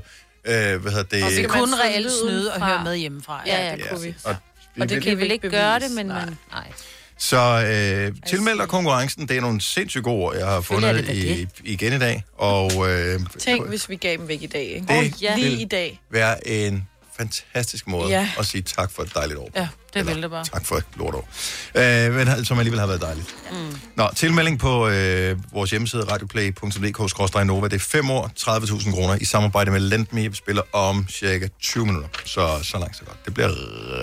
øh, 0.44 0.52
hvad 0.52 0.92
hedder 0.92 1.02
det... 1.04 1.24
Og 1.24 1.30
så 1.30 1.36
Vi 1.36 1.42
kan 1.48 1.60
man 1.60 1.80
reelt 1.84 2.12
snyde 2.22 2.52
og 2.54 2.66
høre 2.66 2.84
med 2.84 2.96
hjemmefra. 2.96 3.42
Ja, 3.46 3.68
Ja, 3.70 3.76
det 3.76 3.88
kunne 3.90 4.02
vi. 4.02 4.14
Og, 4.24 4.36
Og 4.80 4.88
det 4.88 5.02
kan 5.02 5.10
Vi 5.10 5.14
vil 5.22 5.30
ikke 5.30 5.42
bevise. 5.42 5.56
gøre 5.62 5.78
det, 5.80 5.90
men 5.90 6.06
Nej. 6.06 6.24
man... 6.24 6.38
Nej. 6.52 6.72
Så 7.18 7.36
øh, 7.36 8.12
tilmeld 8.28 8.58
dig 8.58 8.68
konkurrencen. 8.68 9.28
Det 9.28 9.36
er 9.36 9.40
nogle 9.40 9.60
sindssygt 9.60 10.04
gode 10.04 10.24
ord, 10.24 10.36
jeg 10.36 10.46
har 10.46 10.60
fundet 10.60 10.94
det 11.06 11.14
i, 11.16 11.46
igen 11.64 11.92
i 11.92 11.98
dag. 11.98 12.24
Og 12.38 12.90
øh, 12.90 13.20
Tænk, 13.38 13.68
hvis 13.68 13.88
vi 13.88 13.96
gav 13.96 14.16
dem 14.16 14.28
væk 14.28 14.42
i 14.42 14.46
dag, 14.46 14.62
ikke? 14.64 14.86
Det 15.02 15.22
ja. 15.22 15.34
vil- 15.34 15.44
Lige 15.44 15.62
i 15.62 15.64
dag. 15.64 16.00
være 16.10 16.48
en 16.48 16.88
fantastisk 17.18 17.86
måde 17.88 18.08
Ja. 18.08 18.28
at 18.38 18.46
sige 18.46 18.62
tak 18.62 18.90
for 18.90 19.02
et 19.02 19.14
dejligt 19.14 19.38
år. 19.38 19.50
Ja, 19.56 19.68
det 19.94 20.06
vil 20.06 20.22
det 20.22 20.30
bare. 20.30 20.44
Tak 20.44 20.66
for 20.66 20.76
et 20.76 20.84
lortår. 20.96 21.28
Øh, 21.74 22.14
men 22.14 22.44
som 22.44 22.58
alligevel 22.58 22.80
har 22.80 22.86
været 22.86 23.00
dejligt. 23.00 23.34
Mm. 23.52 23.56
Nå, 23.96 24.08
tilmelding 24.16 24.58
på 24.58 24.88
øh, 24.88 25.36
vores 25.52 25.70
hjemmeside 25.70 26.04
radioplay.dk-nova. 26.12 27.68
Det 27.68 27.74
er 27.74 27.78
5 27.78 28.10
år, 28.10 28.30
30.000 28.40 28.90
kroner 28.92 29.14
i 29.20 29.24
samarbejde 29.24 29.70
med 29.70 29.80
Lendme. 29.80 30.28
Vi 30.28 30.34
spiller 30.36 30.62
om 30.72 31.06
cirka 31.10 31.48
20 31.60 31.86
minutter. 31.86 32.08
Så, 32.24 32.58
så 32.62 32.78
langt 32.78 32.96
så 32.96 33.04
godt. 33.04 33.24
Det 33.24 33.34
bliver 33.34 33.48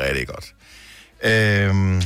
rigtig 0.04 0.28
godt. 0.28 0.46
Øh, 1.24 2.02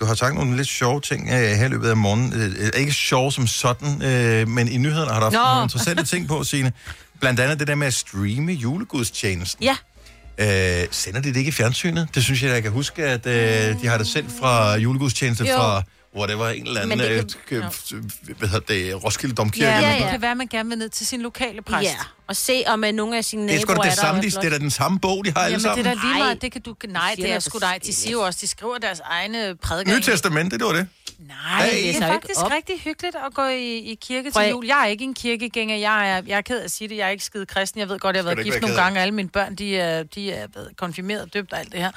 du 0.00 0.04
har 0.04 0.14
sagt 0.14 0.34
nogle 0.34 0.56
lidt 0.56 0.68
sjove 0.68 1.00
ting 1.00 1.28
øh, 1.28 1.34
her 1.34 1.66
i 1.66 1.68
løbet 1.68 1.88
af 1.88 1.96
morgenen. 1.96 2.32
Øh, 2.32 2.80
ikke 2.80 2.92
sjove 2.92 3.32
som 3.32 3.46
sådan, 3.46 4.02
øh, 4.02 4.48
men 4.48 4.68
i 4.68 4.76
nyhederne 4.76 5.10
har 5.10 5.18
du 5.18 5.24
haft 5.24 5.34
Nå. 5.34 5.40
nogle 5.40 5.62
interessante 5.62 6.04
ting 6.04 6.28
på, 6.28 6.44
Signe. 6.44 6.72
Blandt 7.20 7.40
andet 7.40 7.58
det 7.58 7.66
der 7.68 7.74
med 7.74 7.86
at 7.86 7.94
streame 7.94 8.52
julegudstjenesten. 8.52 9.64
Ja, 9.64 9.76
Øh, 10.38 10.86
sender 10.90 11.20
de 11.20 11.28
det 11.28 11.36
ikke 11.36 11.48
i 11.48 11.52
fjernsynet? 11.52 12.08
Det 12.14 12.24
synes 12.24 12.42
jeg, 12.42 12.50
jeg 12.50 12.62
kan 12.62 12.72
huske, 12.72 13.04
at 13.04 13.26
øh, 13.26 13.82
de 13.82 13.86
har 13.86 13.98
det 13.98 14.06
sendt 14.06 14.30
fra 14.40 14.76
julegudstjeneste 14.76 15.44
Jo. 15.48 15.56
fra, 15.56 15.82
var 16.14 16.48
en 16.48 16.66
eller 16.66 16.80
anden, 16.80 16.98
Men 16.98 17.08
det 17.08 17.22
det 17.24 17.38
kan- 17.48 17.58
øh, 17.94 18.34
hvad 18.38 18.48
hedder 18.48 18.66
det, 18.74 19.04
Roskilde 19.04 19.34
Domkirke. 19.34 19.66
Ja, 19.70 19.78
ja, 19.80 19.88
noget. 19.88 20.02
det 20.02 20.10
kan 20.10 20.22
være, 20.22 20.30
at 20.30 20.36
man 20.36 20.46
gerne 20.46 20.68
vil 20.68 20.78
ned 20.78 20.88
til 20.88 21.06
sin 21.06 21.20
lokale 21.22 21.62
præst. 21.62 21.90
ja. 21.90 21.96
Og 22.26 22.36
se, 22.36 22.62
om 22.66 22.84
uh, 22.84 22.90
nogle 22.94 23.16
af 23.16 23.24
sine 23.24 23.42
Det 23.42 23.50
er 23.54 23.58
naboer 23.58 23.74
sgu 23.74 23.82
da 23.82 23.88
det 23.88 23.96
der, 23.96 24.02
samme, 24.02 24.22
de, 24.22 24.30
det 24.30 24.44
er 24.44 24.50
da 24.50 24.58
den 24.58 24.70
samme 24.70 25.00
bog, 25.00 25.24
de 25.24 25.30
har 25.30 25.40
alle 25.40 25.52
Jamen, 25.52 25.60
det 25.60 25.70
er 25.70 25.74
sammen. 25.92 25.98
da 26.02 26.08
lige 26.08 26.18
meget, 26.18 26.42
det 26.42 26.52
kan 26.52 26.62
du... 26.62 26.74
Nej, 26.88 27.14
det 27.16 27.32
er 27.32 27.38
sgu 27.38 27.58
dig. 27.58 27.78
De 27.86 27.92
siger 27.92 28.12
jo 28.12 28.20
også, 28.20 28.38
de 28.42 28.46
skriver 28.46 28.78
deres 28.78 29.00
egne 29.04 29.56
prædikener. 29.62 29.96
Nye 29.96 30.02
testamente, 30.02 30.58
det 30.58 30.64
var 30.66 30.72
det. 30.72 30.86
Nej, 31.28 31.68
Hey. 31.70 31.88
det 31.88 31.96
er 32.02 32.06
faktisk 32.12 32.40
op. 32.44 32.50
rigtig 32.52 32.80
hyggeligt 32.80 33.16
at 33.26 33.34
gå 33.34 33.46
i, 33.46 33.76
i 33.78 33.94
kirke 33.94 34.30
Prøv 34.30 34.42
til 34.42 34.50
jul. 34.50 34.66
Jeg 34.66 34.82
er 34.82 34.86
ikke 34.86 35.04
en 35.04 35.14
kirkegænger. 35.14 35.76
Jeg 35.76 36.10
er, 36.10 36.22
jeg 36.26 36.36
er 36.36 36.40
ked 36.40 36.60
af 36.60 36.64
at 36.64 36.70
sige 36.70 36.88
det. 36.88 36.96
Jeg 36.96 37.06
er 37.06 37.10
ikke 37.10 37.24
skide 37.24 37.46
kristen. 37.46 37.80
Jeg 37.80 37.88
ved 37.88 37.98
godt, 37.98 38.16
jeg 38.16 38.24
har 38.24 38.34
været 38.34 38.44
gift 38.44 38.60
nogle 38.60 38.76
gange. 38.76 39.00
Alle 39.00 39.14
mine 39.14 39.28
børn, 39.28 39.54
de 39.54 39.76
er, 39.78 40.02
de 40.02 40.32
er 40.32 40.46
blevet 40.46 40.76
konfirmeret, 40.76 41.34
døbt 41.34 41.52
og 41.52 41.58
alt 41.58 41.72
det 41.72 41.80
her. 41.80 41.90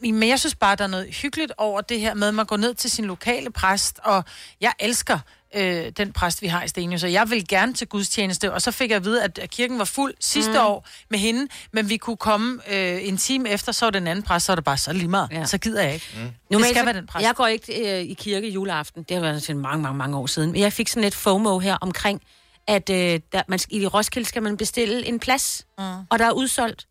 Men 0.00 0.28
jeg 0.28 0.40
synes 0.40 0.54
bare, 0.54 0.76
der 0.76 0.84
er 0.84 0.88
noget 0.88 1.14
hyggeligt 1.14 1.52
over 1.58 1.80
det 1.80 2.00
her 2.00 2.14
med, 2.14 2.28
at 2.28 2.34
man 2.34 2.46
går 2.46 2.56
ned 2.56 2.74
til 2.74 2.90
sin 2.90 3.04
lokale 3.04 3.50
præst. 3.52 4.00
Og 4.02 4.24
jeg 4.60 4.72
elsker 4.78 5.18
øh, 5.56 5.92
den 5.96 6.12
præst, 6.12 6.42
vi 6.42 6.46
har 6.46 6.62
i 6.64 6.68
Stenius. 6.68 7.00
Så 7.00 7.06
jeg 7.06 7.30
vil 7.30 7.48
gerne 7.48 7.74
til 7.74 7.86
gudstjeneste. 7.86 8.52
Og 8.52 8.62
så 8.62 8.70
fik 8.70 8.90
jeg 8.90 8.96
at 8.96 9.04
vide, 9.04 9.22
at 9.24 9.40
kirken 9.50 9.78
var 9.78 9.84
fuld 9.84 10.14
sidste 10.20 10.50
Mm. 10.52 10.58
år 10.58 10.86
med 11.10 11.18
hende. 11.18 11.48
Men 11.72 11.88
vi 11.88 11.96
kunne 11.96 12.16
komme 12.16 12.60
øh, 12.74 13.08
en 13.08 13.16
time 13.16 13.48
efter, 13.48 13.72
så 13.72 13.86
var 13.86 13.90
den 13.90 14.06
anden 14.06 14.22
præst, 14.22 14.46
så 14.46 14.52
var 14.52 14.54
det 14.54 14.64
bare 14.64 14.78
så 14.78 14.92
lige 14.92 15.08
meget. 15.08 15.28
Ja. 15.32 15.44
Så 15.44 15.58
gider 15.58 15.82
jeg 15.82 15.94
ikke. 15.94 16.06
Mm. 16.14 16.20
Normalt, 16.20 16.34
det 16.50 16.64
skal 16.64 16.76
så- 16.80 16.84
være 16.84 16.94
den 16.94 17.06
præst. 17.06 17.26
Jeg 17.26 17.34
går 17.34 17.46
ikke 17.46 17.98
øh, 18.00 18.04
i 18.10 18.14
kirke 18.14 18.48
juleaften. 18.48 19.02
Det 19.02 19.14
har 19.14 19.22
været 19.22 19.42
sådan 19.42 19.62
mange, 19.62 19.82
mange, 19.82 19.98
mange 19.98 20.16
år 20.16 20.26
siden. 20.26 20.52
Men 20.52 20.60
jeg 20.60 20.72
fik 20.72 20.88
sådan 20.88 21.04
et 21.04 21.14
FOMO 21.14 21.58
her 21.58 21.76
omkring, 21.80 22.22
at 22.68 22.90
øh, 22.90 23.20
der, 23.32 23.42
man, 23.48 23.58
skal- 23.58 23.82
i 23.82 23.86
Roskilde 23.86 24.28
skal 24.28 24.42
man 24.42 24.56
bestille 24.56 25.06
en 25.06 25.18
plads, 25.20 25.66
mm. 25.78 25.84
og 26.10 26.18
der 26.18 26.26
er 26.26 26.32
udsolgt. 26.32 26.86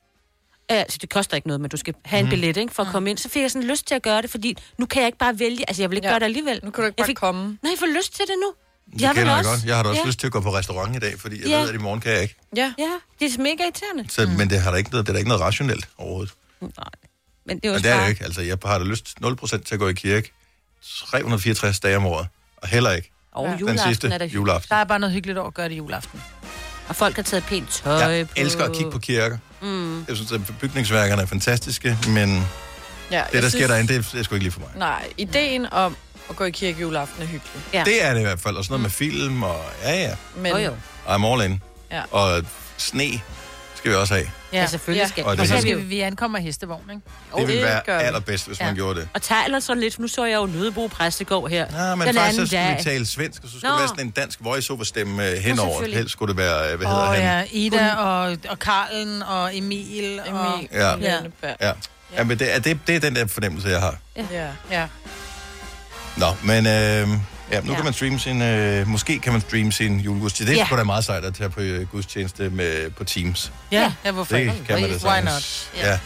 Altså, 0.70 0.98
det 1.02 1.10
koster 1.10 1.36
ikke 1.36 1.48
noget, 1.48 1.62
men 1.62 1.70
du 1.70 1.78
skal 1.78 1.94
have 2.06 2.20
en 2.24 2.30
billet 2.30 2.58
ikke, 2.58 2.74
for 2.74 2.84
at 2.84 2.90
komme 2.92 3.10
ind. 3.10 3.18
Så 3.18 3.30
fik 3.30 3.42
jeg 3.42 3.52
sådan 3.52 3.68
lyst 3.68 3.88
til 3.88 3.96
at 3.96 4.02
gøre 4.02 4.22
det, 4.22 4.30
fordi 4.30 4.58
nu 4.78 4.86
kan 4.86 5.02
jeg 5.02 5.08
ikke 5.08 5.18
bare 5.18 5.40
vælge. 5.40 5.70
Altså, 5.70 5.82
jeg 5.84 5.90
vil 5.90 5.96
ikke 5.98 6.08
Ja. 6.08 6.12
gøre 6.12 6.20
det 6.20 6.26
alligevel. 6.26 6.60
Nu 6.64 6.72
kan 6.72 6.82
du 6.84 6.88
ikke 6.88 6.96
jeg 6.98 7.06
bare 7.06 7.14
komme. 7.14 7.44
Nej, 7.64 7.72
jeg 7.72 7.80
får 7.80 7.98
lyst 7.98 8.16
til 8.16 8.26
det 8.26 8.36
nu. 8.42 8.54
Det 8.94 9.02
jeg 9.02 9.16
kender 9.16 9.36
jeg 9.36 9.44
godt. 9.46 9.66
Jeg 9.66 9.76
har 9.76 9.84
da 9.84 9.90
også 9.90 10.02
ja. 10.02 10.08
lyst 10.08 10.20
til 10.20 10.28
at 10.28 10.34
gå 10.34 10.40
på 10.42 10.54
restaurant 10.54 10.96
i 10.96 11.00
dag, 11.00 11.20
fordi 11.20 11.40
jeg 11.42 11.48
Ja. 11.48 11.60
ved, 11.62 11.70
at 11.70 11.76
i 11.76 11.78
morgen 11.78 12.02
kan 12.02 12.12
jeg 12.12 12.22
ikke. 12.22 12.36
Ja. 12.56 12.74
Ja, 12.78 12.92
det 13.20 13.36
er 13.36 13.42
mega 13.42 13.64
irriterende. 13.64 14.06
Så, 14.10 14.28
Men 14.38 14.50
det, 14.50 14.62
har 14.62 14.72
der 14.72 14.78
ikke 14.78 14.90
noget, 14.92 15.06
det 15.06 15.10
er 15.10 15.14
der 15.14 15.18
ikke 15.20 15.30
noget 15.30 15.42
rationelt 15.42 15.88
overhovedet. 15.98 16.34
Nej. 16.62 16.70
Men 17.46 17.58
det 17.60 17.66
er 17.66 17.70
jo 17.70 17.74
Men 17.74 17.84
det 17.84 17.92
er 17.92 18.02
jo 18.04 18.10
ikke. 18.10 18.24
Altså, 18.24 18.42
jeg 18.42 18.58
har 18.66 18.78
da 18.78 18.84
lyst 18.84 19.16
0% 19.22 19.64
til 19.64 19.76
at 19.76 19.80
gå 19.80 19.88
i 19.88 19.94
kirke 19.94 20.32
364 20.84 21.80
dage 21.80 21.98
om 21.98 22.06
året. 22.06 22.28
Og 22.58 22.68
heller 22.68 22.92
ikke. 22.92 23.12
Og 23.32 23.46
Ja. 23.46 23.52
Den 23.52 23.60
juleaften 23.60 23.88
sidste 23.94 24.08
er 24.08 24.18
der 24.18 24.26
juleaften. 24.26 24.70
Der 24.70 24.76
er 24.76 24.84
bare 24.84 25.00
noget 25.00 25.14
hyggeligt 25.14 25.38
over 25.38 25.48
at 25.48 25.54
gøre 25.54 25.70
det 25.70 25.78
juleaften. 25.78 26.24
Og 26.88 26.96
folk 26.96 27.16
har 27.16 27.24
taget 27.24 27.44
pænt 27.44 27.70
tøj 27.70 27.94
Jeg 27.94 28.28
på. 28.28 28.34
elsker 28.38 28.64
at 28.64 28.74
kigge 28.76 28.92
på 28.92 29.00
kirker. 29.00 29.38
Mm. 29.66 30.06
Jeg 30.08 30.16
synes, 30.16 30.32
at 30.32 30.42
bygningsværkerne 30.60 31.22
er 31.22 31.26
fantastiske, 31.26 31.98
men 32.08 32.48
Ja, 33.12 33.24
det, 33.32 33.44
der 33.44 33.50
sker 33.50 33.68
derinde, 33.68 33.94
det 33.94 34.00
er, 34.06 34.10
det 34.12 34.20
er 34.20 34.24
sgu 34.24 34.36
ikke 34.36 34.44
lige 34.44 34.52
for 34.52 34.60
mig. 34.60 34.70
Nej, 34.76 35.08
ideen 35.18 35.74
om 35.74 35.96
at 36.30 36.36
gå 36.36 36.44
i 36.44 36.52
kirke 36.52 36.82
juleaften 36.82 37.22
er 37.24 37.26
hyggelig. 37.28 37.52
Ja. 37.74 37.84
Det 37.86 38.06
er 38.06 38.14
det 38.14 38.20
i 38.20 38.24
hvert 38.24 38.40
fald. 38.40 38.56
Og 38.56 38.64
sådan 38.64 38.74
noget 38.74 38.82
med 38.82 38.90
film, 38.90 39.44
og 39.44 39.62
ja, 39.84 39.96
ja. 40.02 40.16
Men 40.36 40.52
Jo, 40.52 40.58
jo. 40.58 40.72
I'm 41.08 41.26
all 41.26 41.52
in. 41.52 41.62
Ja. 41.92 42.02
Og 42.12 42.44
sne 42.78 43.22
skal 43.86 43.92
vi 43.92 44.02
også 44.02 44.14
have. 44.14 44.28
Ja, 44.54 44.66
selvfølgelig 44.68 45.10
skal- 45.10 45.24
Og 45.24 45.30
Og, 45.30 45.36
det 45.38 45.42
og 45.42 45.48
så 45.48 45.62
skal 45.62 45.78
vi, 45.78 45.82
vi 45.84 46.00
ankommer 46.00 46.40
hestevogn, 46.40 46.82
ikke? 46.90 47.02
Det 47.38 47.48
ville 47.48 47.62
være 47.64 48.04
allerbedst, 48.04 48.48
hvis 48.48 48.60
man 48.60 48.76
gjorde 48.76 49.00
det. 49.00 49.10
Og 49.14 49.22
taler 49.22 49.60
sådan 49.60 49.82
lidt, 49.82 49.96
for 49.96 50.02
nu 50.02 50.08
så 50.08 50.26
jeg 50.26 50.36
jo 50.38 50.46
Nødebo 50.46 50.88
præstegård 50.88 51.50
her. 51.50 51.66
Ja, 51.90 51.96
men 51.96 52.08
den 52.08 52.16
faktisk 52.16 52.16
så 52.16 52.22
anden 52.28 52.48
skulle 52.48 52.68
dag. 52.68 52.78
vi 52.78 52.84
tale 52.84 53.06
svensk, 53.06 53.44
og 53.44 53.50
så 53.50 53.58
skulle 53.58 53.70
Nå. 53.70 53.74
det 53.74 53.80
være 53.80 53.88
sådan 53.88 54.06
en 54.06 54.12
dansk 54.12 54.40
voice-over-stemme 54.42 55.30
øh, 55.30 55.38
henover. 55.38 55.70
selvfølgelig. 55.72 55.98
Helst 55.98 56.12
skulle 56.12 56.30
det 56.30 56.38
være, 56.38 56.72
øh, 56.72 56.78
hvad 56.78 56.88
hedder 56.88 57.02
Og 57.02 57.14
han? 57.14 57.22
ja, 57.24 57.44
Ida 57.52 57.94
og, 57.96 58.38
og 58.50 58.60
Karlen 58.60 59.24
og 59.24 59.58
Emil. 59.58 60.20
og, 60.32 60.60
Ja. 60.74 60.90
ja. 60.98 61.18
Ja. 61.62 61.72
ja, 62.18 62.24
men 62.24 62.40
det 62.40 62.56
er, 62.56 62.60
det, 62.60 62.80
det 62.88 62.96
er 62.96 63.00
den 63.00 63.16
der 63.16 63.28
fornemmelse, 63.28 63.70
jeg 63.70 63.80
har. 63.82 63.96
Ja. 64.32 64.48
ja. 64.72 64.88
Nå, 66.18 66.26
men 66.44 66.68
øh, 66.68 67.08
ja, 67.52 67.62
nu 67.62 67.70
Ja. 67.72 67.76
kan 67.76 67.84
man 67.84 67.94
streame 67.94 68.20
sin, 68.20 68.42
øh, 68.42 68.88
måske 68.88 69.20
kan 69.20 69.32
man 69.34 69.42
streame 69.42 69.72
sin 69.72 70.00
julegudstjeneste. 70.00 70.52
Det 70.54 70.58
er 70.60 70.62
Ja. 70.64 70.68
sgu 70.68 70.78
da 70.78 70.84
meget 70.84 71.06
sejt 71.06 71.26
at 71.26 71.34
tage 71.36 71.50
på 71.50 71.60
øh, 71.60 71.88
gudstjeneste 71.88 72.50
med, 72.50 72.90
på 72.90 73.04
Teams. 73.04 73.52
Ja, 73.72 73.94
ja, 74.06 74.12
hvorfor 74.12 74.36
Det 74.36 74.42
ikke? 74.42 74.54
kan 74.68 74.82
man 74.82 74.90
da 75.00 75.08
Why 75.10 75.24
not? 75.24 75.70
Ja. 75.78 76.00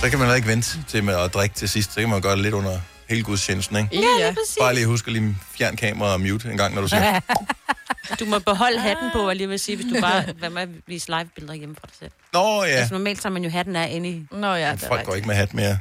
Så 0.00 0.10
kan 0.10 0.18
man 0.18 0.28
da 0.28 0.34
ikke 0.34 0.48
vente 0.48 0.78
til 0.88 1.04
med 1.04 1.14
at 1.14 1.34
drikke 1.34 1.54
til 1.56 1.68
sidst. 1.68 1.92
Så 1.94 2.00
kan 2.00 2.08
man 2.08 2.20
gøre 2.20 2.32
det 2.32 2.42
lidt 2.42 2.54
under 2.54 2.80
hele 3.08 3.22
gudstjenesten, 3.22 3.76
ikke? 3.76 3.88
Ja, 3.92 3.98
lige 4.00 4.34
præcis. 4.34 4.56
Bare 4.60 4.74
lige 4.74 4.86
husk 4.86 5.06
at 5.06 5.12
lige 5.12 5.36
fjern 5.58 5.76
kamera 5.76 6.12
og 6.12 6.20
mute 6.20 6.50
en 6.50 6.56
gang, 6.56 6.74
når 6.74 6.82
du 6.82 6.88
ser. 6.88 7.20
Du 8.20 8.24
må 8.24 8.38
beholde 8.38 8.80
hatten 8.80 9.10
på, 9.12 9.28
og 9.28 9.36
lige 9.36 9.48
vil 9.48 9.58
sige, 9.58 9.76
hvis 9.76 9.86
du 9.94 10.00
bare 10.00 10.24
vil 10.40 10.50
med 10.52 10.62
at 10.62 10.68
vise 10.86 11.08
live-billeder 11.08 11.54
hjemme 11.54 11.74
fra 11.74 11.86
dig 11.86 11.94
selv. 11.98 12.10
Nå 12.32 12.64
ja, 12.64 12.68
Altså 12.70 12.94
normalt 12.94 13.20
tager 13.20 13.32
man 13.32 13.44
jo 13.44 13.50
hatten 13.50 13.76
af 13.76 13.88
inde 13.92 14.08
i... 14.08 14.26
Nå 14.32 14.54
ja, 14.54 14.72
folk 14.88 15.04
går 15.04 15.14
ikke 15.14 15.26
med 15.28 15.34
hat 15.36 15.54
mere. 15.54 15.78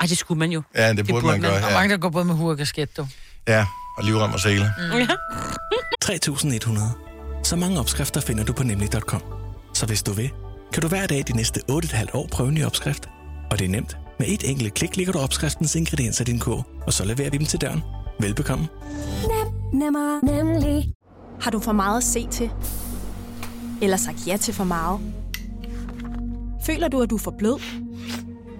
Ej, 0.00 0.06
det 0.06 0.18
skulle 0.18 0.38
man 0.38 0.50
jo. 0.52 0.62
Ja, 0.74 0.92
det 0.92 1.08
burde, 1.08 1.26
man 1.26 1.40
gøre. 1.40 1.52
Og 1.52 1.60
Ja, 1.60 1.74
mange, 1.74 1.90
der 1.94 1.96
går 2.00 2.08
både 2.08 2.24
med 2.24 2.34
hue 2.34 2.50
og 2.50 2.58
kasket, 2.58 2.96
du. 2.96 3.06
ja 3.48 3.66
og 3.96 4.04
livrem 4.04 4.32
og 4.32 4.40
sele. 4.40 4.72
Mm. 4.78 4.98
Ja. 4.98 5.06
3100. 6.02 6.90
Så 7.44 7.56
mange 7.56 7.80
opskrifter 7.80 8.20
finder 8.20 8.44
du 8.44 8.52
på 8.52 8.62
nemlig.com. 8.62 9.22
Så 9.74 9.86
hvis 9.86 10.02
du 10.02 10.12
vil, 10.12 10.30
kan 10.72 10.82
du 10.82 10.88
hver 10.88 11.06
dag 11.06 11.24
de 11.28 11.32
næste 11.36 11.60
8,5 11.70 12.04
år 12.14 12.28
prøve 12.32 12.48
en 12.48 12.54
ny 12.54 12.64
opskrift. 12.64 13.08
Og 13.50 13.58
det 13.58 13.64
er 13.64 13.68
nemt. 13.68 13.96
Med 14.18 14.28
et 14.28 14.50
enkelt 14.50 14.74
klik 14.74 14.96
ligger 14.96 15.12
du 15.12 15.18
opskriftens 15.18 15.74
ingredienser 15.74 16.24
i 16.24 16.24
din 16.24 16.38
kog, 16.38 16.64
og 16.86 16.92
så 16.92 17.04
leverer 17.04 17.30
vi 17.30 17.36
dem 17.38 17.46
til 17.46 17.60
døren. 17.60 17.82
Velbekomme. 18.20 18.68
Nemmer, 19.72 20.24
nemlig. 20.24 20.92
Har 21.40 21.50
du 21.50 21.60
for 21.60 21.72
meget 21.72 21.96
at 21.96 22.04
se 22.04 22.26
til? 22.30 22.50
Eller 23.82 23.96
sagt 23.96 24.26
ja 24.26 24.36
til 24.36 24.54
for 24.54 24.64
meget? 24.64 25.00
Føler 26.66 26.88
du, 26.88 27.02
at 27.02 27.10
du 27.10 27.14
er 27.14 27.18
for 27.20 27.34
blød? 27.38 27.60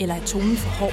Eller 0.00 0.14
er 0.14 0.24
tonen 0.24 0.56
for 0.56 0.70
hård? 0.70 0.92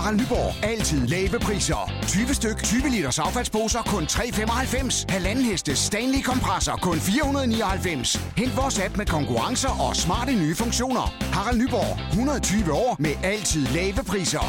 Harald 0.00 0.20
Nyborg. 0.20 0.64
Altid 0.64 1.06
lave 1.06 1.38
priser. 1.38 1.92
20 2.06 2.34
styk, 2.34 2.62
20 2.62 2.88
liters 2.90 3.18
affaldsposer 3.18 3.82
kun 3.82 4.02
3,95. 4.02 5.04
Halvanden 5.08 5.44
heste 5.44 5.76
Stanley 5.76 6.22
kompresser 6.22 6.76
kun 6.76 6.98
499. 6.98 8.16
Hent 8.36 8.56
vores 8.56 8.78
app 8.78 8.96
med 8.96 9.06
konkurrencer 9.06 9.68
og 9.68 9.96
smarte 9.96 10.32
nye 10.32 10.54
funktioner. 10.54 11.14
Harald 11.32 11.58
Nyborg. 11.58 12.08
120 12.10 12.72
år 12.72 12.96
med 12.98 13.10
altid 13.22 13.66
lave 13.66 14.04
priser. 14.06 14.44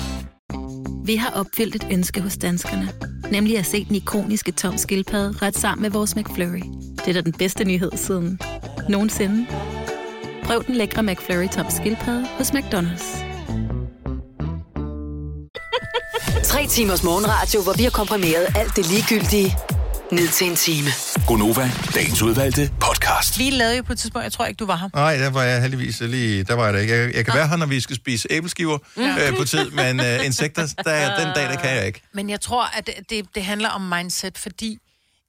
Vi 1.05 1.15
har 1.15 1.29
opfyldt 1.29 1.75
et 1.75 1.87
ønske 1.91 2.21
hos 2.21 2.37
danskerne. 2.37 2.89
Nemlig 3.31 3.57
at 3.57 3.65
se 3.65 3.85
den 3.85 3.95
ikoniske 3.95 4.51
tom 4.51 4.77
skildpadde 4.77 5.45
ret 5.45 5.57
sammen 5.57 5.81
med 5.81 5.89
vores 5.89 6.15
McFlurry. 6.15 6.63
Det 6.97 7.07
er 7.07 7.13
da 7.13 7.21
den 7.21 7.33
bedste 7.33 7.63
nyhed 7.63 7.91
siden 7.95 8.39
nogensinde. 8.89 9.45
Prøv 10.43 10.63
den 10.67 10.75
lækre 10.75 11.03
McFlurry 11.03 11.47
tom 11.47 11.65
skildpadde 11.69 12.27
hos 12.37 12.51
McDonald's. 12.51 13.30
Tre 16.43 16.67
timers 16.67 17.03
morgenradio, 17.03 17.61
hvor 17.63 17.73
vi 17.73 17.83
har 17.83 17.89
komprimeret 17.89 18.47
alt 18.55 18.75
det 18.75 18.85
ligegyldige 18.89 19.57
ned 20.11 20.27
til 20.27 20.47
en 20.47 20.55
time. 20.55 20.89
Gonova, 21.27 21.71
dagens 21.95 22.21
udvalgte 22.21 22.71
podcast. 22.81 23.39
Vi 23.39 23.49
lavede 23.49 23.77
jo 23.77 23.83
på 23.83 23.93
et 23.93 23.99
tidspunkt, 23.99 24.23
jeg 24.23 24.31
tror 24.31 24.45
ikke, 24.45 24.57
du 24.57 24.65
var 24.65 24.75
her. 24.75 24.89
Nej, 24.95 25.15
der 25.17 25.29
var 25.29 25.43
jeg 25.43 25.61
heldigvis 25.61 25.99
lige, 26.01 26.43
der 26.43 26.53
var 26.53 26.65
jeg 26.65 26.73
der 26.73 26.79
ikke. 26.79 26.93
Jeg, 26.97 27.15
jeg 27.15 27.25
kan 27.25 27.33
være 27.33 27.47
her, 27.47 27.55
når 27.55 27.65
vi 27.65 27.79
skal 27.79 27.95
spise 27.95 28.27
æbleskiver 28.31 28.77
Ja. 28.97 29.29
øh, 29.31 29.37
på 29.37 29.43
tid, 29.45 29.69
men 29.71 29.99
øh, 29.99 30.25
insekter, 30.25 30.67
der, 30.85 31.17
den 31.25 31.27
dag, 31.35 31.43
der 31.49 31.55
kan 31.55 31.75
jeg 31.75 31.85
ikke. 31.87 32.01
Men 32.13 32.29
jeg 32.29 32.41
tror, 32.41 32.77
at 32.77 32.89
det, 33.09 33.25
det, 33.35 33.43
handler 33.45 33.69
om 33.69 33.81
mindset, 33.81 34.37
fordi 34.37 34.77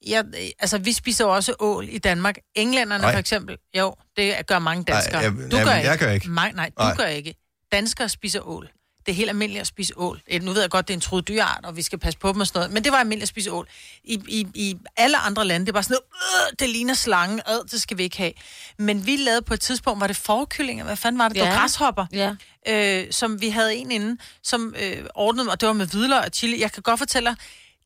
jeg, 0.07 0.23
altså, 0.59 0.77
vi 0.77 0.91
spiser 0.93 1.25
jo 1.25 1.31
også 1.35 1.53
ål 1.59 1.87
i 1.89 1.97
Danmark. 1.97 2.35
Englænderne 2.55 3.01
Nej. 3.01 3.11
for 3.13 3.19
eksempel, 3.19 3.57
jo, 3.77 3.95
det 4.17 4.33
gør 4.47 4.59
mange 4.59 4.83
danskere. 4.83 5.19
jeg- 5.21 5.31
du 5.31 5.37
jamen, 5.37 5.49
gør 5.67 5.71
jeg 5.75 5.93
ikke. 5.93 6.05
gør 6.05 6.11
ikke. 6.11 6.33
Nej, 6.35 6.51
nej, 6.55 6.69
du 6.77 6.83
Nej. 6.83 6.95
gør 6.95 7.05
ikke. 7.05 7.35
Danskere 7.71 8.09
spiser 8.09 8.47
ål. 8.47 8.69
Det 9.05 9.11
er 9.11 9.15
helt 9.15 9.29
almindeligt 9.29 9.61
at 9.61 9.67
spise 9.67 9.93
ål. 9.97 10.21
Nu 10.41 10.51
ved 10.51 10.61
jeg 10.61 10.69
godt, 10.69 10.87
det 10.87 10.93
er 10.93 10.97
en 10.97 11.01
truet 11.01 11.27
dyrart, 11.27 11.59
og 11.63 11.75
vi 11.77 11.81
skal 11.81 11.99
passe 11.99 12.19
på 12.19 12.31
dem 12.33 12.41
og 12.41 12.47
sådan 12.47 12.59
noget, 12.59 12.71
men 12.73 12.83
det 12.83 12.91
var 12.91 12.97
almindeligt 12.97 13.23
at 13.23 13.29
spise 13.29 13.51
ål. 13.51 13.67
I, 14.03 14.13
i, 14.27 14.47
i 14.55 14.77
alle 14.97 15.17
andre 15.17 15.45
lande, 15.45 15.65
det 15.65 15.69
er 15.71 15.73
bare 15.73 15.83
sådan 15.83 15.97
noget, 16.11 16.51
øh, 16.51 16.55
det 16.59 16.69
ligner 16.69 16.93
slange, 16.93 17.35
øh, 17.51 17.69
det 17.71 17.81
skal 17.81 17.97
vi 17.97 18.03
ikke 18.03 18.17
have. 18.17 18.31
Men 18.77 19.05
vi 19.05 19.15
lavede 19.15 19.41
på 19.41 19.53
et 19.53 19.59
tidspunkt, 19.61 20.01
var 20.01 20.07
det 20.07 20.15
forkyllinger, 20.15 20.85
hvad 20.85 20.95
fanden 20.95 21.19
var 21.19 21.27
det? 21.27 21.35
Det 21.35 21.43
var 21.43 21.49
Ja. 21.49 21.55
græshopper, 21.59 22.05
Ja. 22.13 22.31
øh, 22.67 23.11
som 23.11 23.41
vi 23.41 23.49
havde 23.49 23.75
en 23.75 23.91
inde, 23.91 24.17
som 24.43 24.75
øh, 24.81 25.05
ordnede, 25.15 25.49
og 25.51 25.61
det 25.61 25.67
var 25.67 25.73
med 25.73 25.87
hvidløg 25.87 26.19
og 26.19 26.29
chili. 26.33 26.61
Jeg 26.61 26.71
kan 26.71 26.83
godt 26.83 26.97
fortælle 26.99 27.29
dig, 27.29 27.37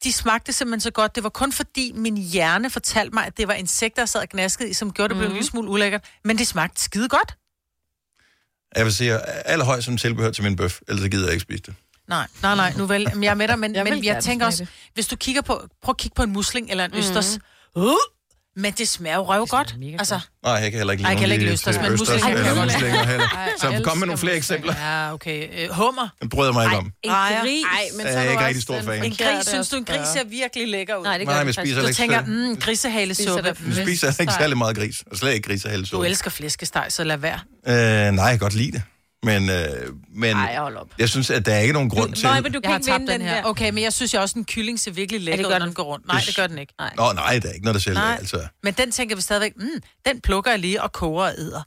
de 0.04 0.14
smagte 0.14 0.54
simpelthen 0.54 0.82
så 0.82 0.92
godt. 0.92 1.16
Det 1.16 1.24
var 1.24 1.30
kun 1.30 1.52
fordi 1.52 1.92
min 1.96 2.18
hjerne 2.18 2.70
fortalte 2.70 3.14
mig, 3.14 3.26
at 3.26 3.38
det 3.38 3.48
var 3.48 3.54
insekter, 3.54 4.02
jeg 4.02 4.10
sad 4.10 4.22
og 4.22 4.30
gnaskede 4.30 4.70
i, 4.70 4.74
som 4.74 4.94
gjorde 4.94 5.10
det 5.10 5.18
blev 5.18 5.28
en 5.28 5.34
lille 5.34 5.48
smule 5.48 5.70
ulækkert. 5.70 6.06
Men 6.24 6.38
det 6.38 6.48
smagte 6.48 6.82
skide 6.82 7.10
godt. 7.10 7.36
Jeg 8.76 8.86
vil 8.86 8.94
sige, 8.94 9.20
allerhøjst 9.46 9.86
som 9.86 9.98
tilbehør 9.98 10.32
til 10.32 10.44
min 10.44 10.56
bøf, 10.56 10.80
ellers 10.88 11.04
så 11.04 11.10
gider 11.10 11.26
jeg 11.26 11.34
ikke 11.34 11.42
spise 11.42 11.64
det. 11.64 11.74
Nej, 12.08 12.28
nej, 12.42 12.56
nej, 12.56 12.74
nu 12.78 12.86
vel, 12.86 13.08
jeg 13.22 13.30
er 13.30 13.34
med 13.34 13.48
dig, 13.48 13.60
men 13.60 13.76
Jeg 13.76 13.84
men 13.84 14.04
jeg 14.06 14.24
tænker 14.24 14.46
også, 14.46 14.66
hvis 14.94 15.08
du 15.08 15.16
kigger 15.16 15.42
på, 15.42 15.68
prøv 15.84 15.92
at 15.92 15.98
kigge 15.98 16.16
på 16.16 16.24
en 16.24 16.34
musling 16.34 16.72
eller 16.72 16.86
en 16.86 16.94
østers, 16.96 17.40
uh, 17.76 17.92
men 18.58 18.74
det 18.78 18.88
smager 18.88 19.16
jo 19.16 19.24
røv 19.24 19.46
godt. 19.48 19.76
Altså, 20.00 20.20
Nej, 20.44 20.54
jeg 20.54 20.72
kan 20.72 20.78
heller 20.80 20.92
ikke 20.92 21.04
Ej, 21.04 21.10
jeg 21.10 21.18
kan 21.20 21.30
lide 21.30 21.40
heller 21.40 21.52
ikke 21.52 21.64
til 21.64 21.82
men 21.82 21.92
østers 21.92 22.00
muslinger 22.10 22.28
jeg 22.30 22.38
eller 22.40 22.56
godt 22.56 22.68
lide. 22.68 22.78
muslinger 22.78 23.06
heller. 23.06 23.28
Ej, 23.28 23.50
Så 23.62 23.70
jeg 23.70 23.84
kom 23.84 23.98
med 23.98 24.08
nogle 24.08 24.18
flere 24.18 24.36
eksempler. 24.36 24.74
Ja, 24.80 25.14
okay. 25.14 25.48
Øh, 25.64 25.70
hummer. 25.72 26.08
Den 26.22 26.30
bryder 26.30 26.50
jeg 26.50 26.54
mig 26.54 26.66
ikke 26.66 26.78
om. 26.78 26.86
En 27.04 27.12
gris. 27.42 27.64
Ej, 27.74 27.84
men 27.98 28.06
Jeg 28.06 28.14
så 28.14 28.20
er 28.20 28.24
er 28.24 28.30
ikke 28.30 28.42
du 28.42 28.46
rigtig 28.46 28.64
stor 28.64 28.82
fan. 28.82 29.04
En 29.04 29.12
gris, 29.12 29.46
synes 29.48 29.70
du, 29.70 29.76
en 29.78 29.86
gris 29.86 30.08
ser 30.08 30.24
virkelig 30.26 30.68
lækker 30.68 30.96
ud? 30.96 31.04
Nej, 31.04 31.18
det 31.18 31.28
Nej, 31.28 31.36
gør 31.36 31.44
men 31.44 31.48
det 31.48 31.56
spiser 31.56 31.82
faktisk. 31.82 32.00
Du 32.00 32.04
ikke 32.04 32.14
tænker, 32.28 32.50
mm, 32.54 32.58
grisehalesuppe. 32.58 33.56
Jeg 33.68 33.76
spiser 33.86 34.22
ikke 34.22 34.34
særlig 34.34 34.58
meget 34.58 34.76
gris, 34.78 35.04
og 35.12 35.18
slet 35.18 35.34
ikke 35.34 35.48
grisehælsuppe. 35.50 36.04
Du 36.06 36.10
elsker 36.10 36.30
flæskesteg, 36.30 36.86
så 36.90 37.04
lad 37.04 37.18
være. 37.18 37.40
Øh, 37.68 37.76
nej, 38.14 38.26
jeg 38.26 38.32
kan 38.32 38.40
godt 38.40 38.54
lide 38.56 38.72
det. 38.72 38.82
Men, 39.24 39.50
øh, 39.50 39.66
men 40.16 40.36
Ej, 40.38 40.56
hold 40.58 40.76
op. 40.78 40.88
jeg 41.00 41.10
synes, 41.10 41.30
at 41.30 41.46
der 41.46 41.54
er 41.54 41.60
ikke 41.60 41.74
nogen 41.74 41.90
grund 41.90 42.14
til... 42.14 42.26
Nej, 42.26 42.42
men 42.42 42.52
du 42.52 42.56
Jeg 42.58 42.64
kan 42.64 42.72
har 42.72 42.78
ikke 42.80 42.86
tabt 42.92 43.00
vinde 43.02 43.12
den 43.14 43.20
den 43.22 43.28
her. 43.30 43.42
der. 43.42 43.50
Okay, 43.50 43.70
men 43.70 43.84
jeg 43.84 43.94
synes 43.94 44.14
jo 44.14 44.22
også, 44.22 44.40
en 44.40 44.46
kylling 44.46 44.80
ser 44.80 44.92
virkelig 44.92 45.22
lækker 45.22 45.44
gør 45.50 45.56
ud, 45.56 45.60
når 45.60 45.66
den. 45.66 45.74
går 45.76 45.84
rundt. 45.84 46.08
Nej, 46.08 46.22
det 46.28 46.36
gør 46.36 46.48
den 46.48 46.58
ikke. 46.58 46.74
Nej. 46.80 46.94
Nå, 46.98 47.12
nej, 47.14 47.40
der 47.40 47.50
er 47.50 47.54
ikke 47.54 47.66
noget, 47.66 47.74
der 47.74 47.80
sælger. 47.82 48.00
Nej. 48.00 48.16
Altså. 48.20 48.48
Men 48.64 48.74
den 48.74 48.92
tænker 48.92 49.16
vi 49.16 49.22
stadigvæk, 49.22 49.54
mm, 49.56 49.68
den 50.08 50.22
plukker 50.22 50.52
jeg 50.52 50.60
lige 50.60 50.82
og 50.82 50.92
koger 50.92 51.24
og 51.26 51.34
æder. 51.38 51.62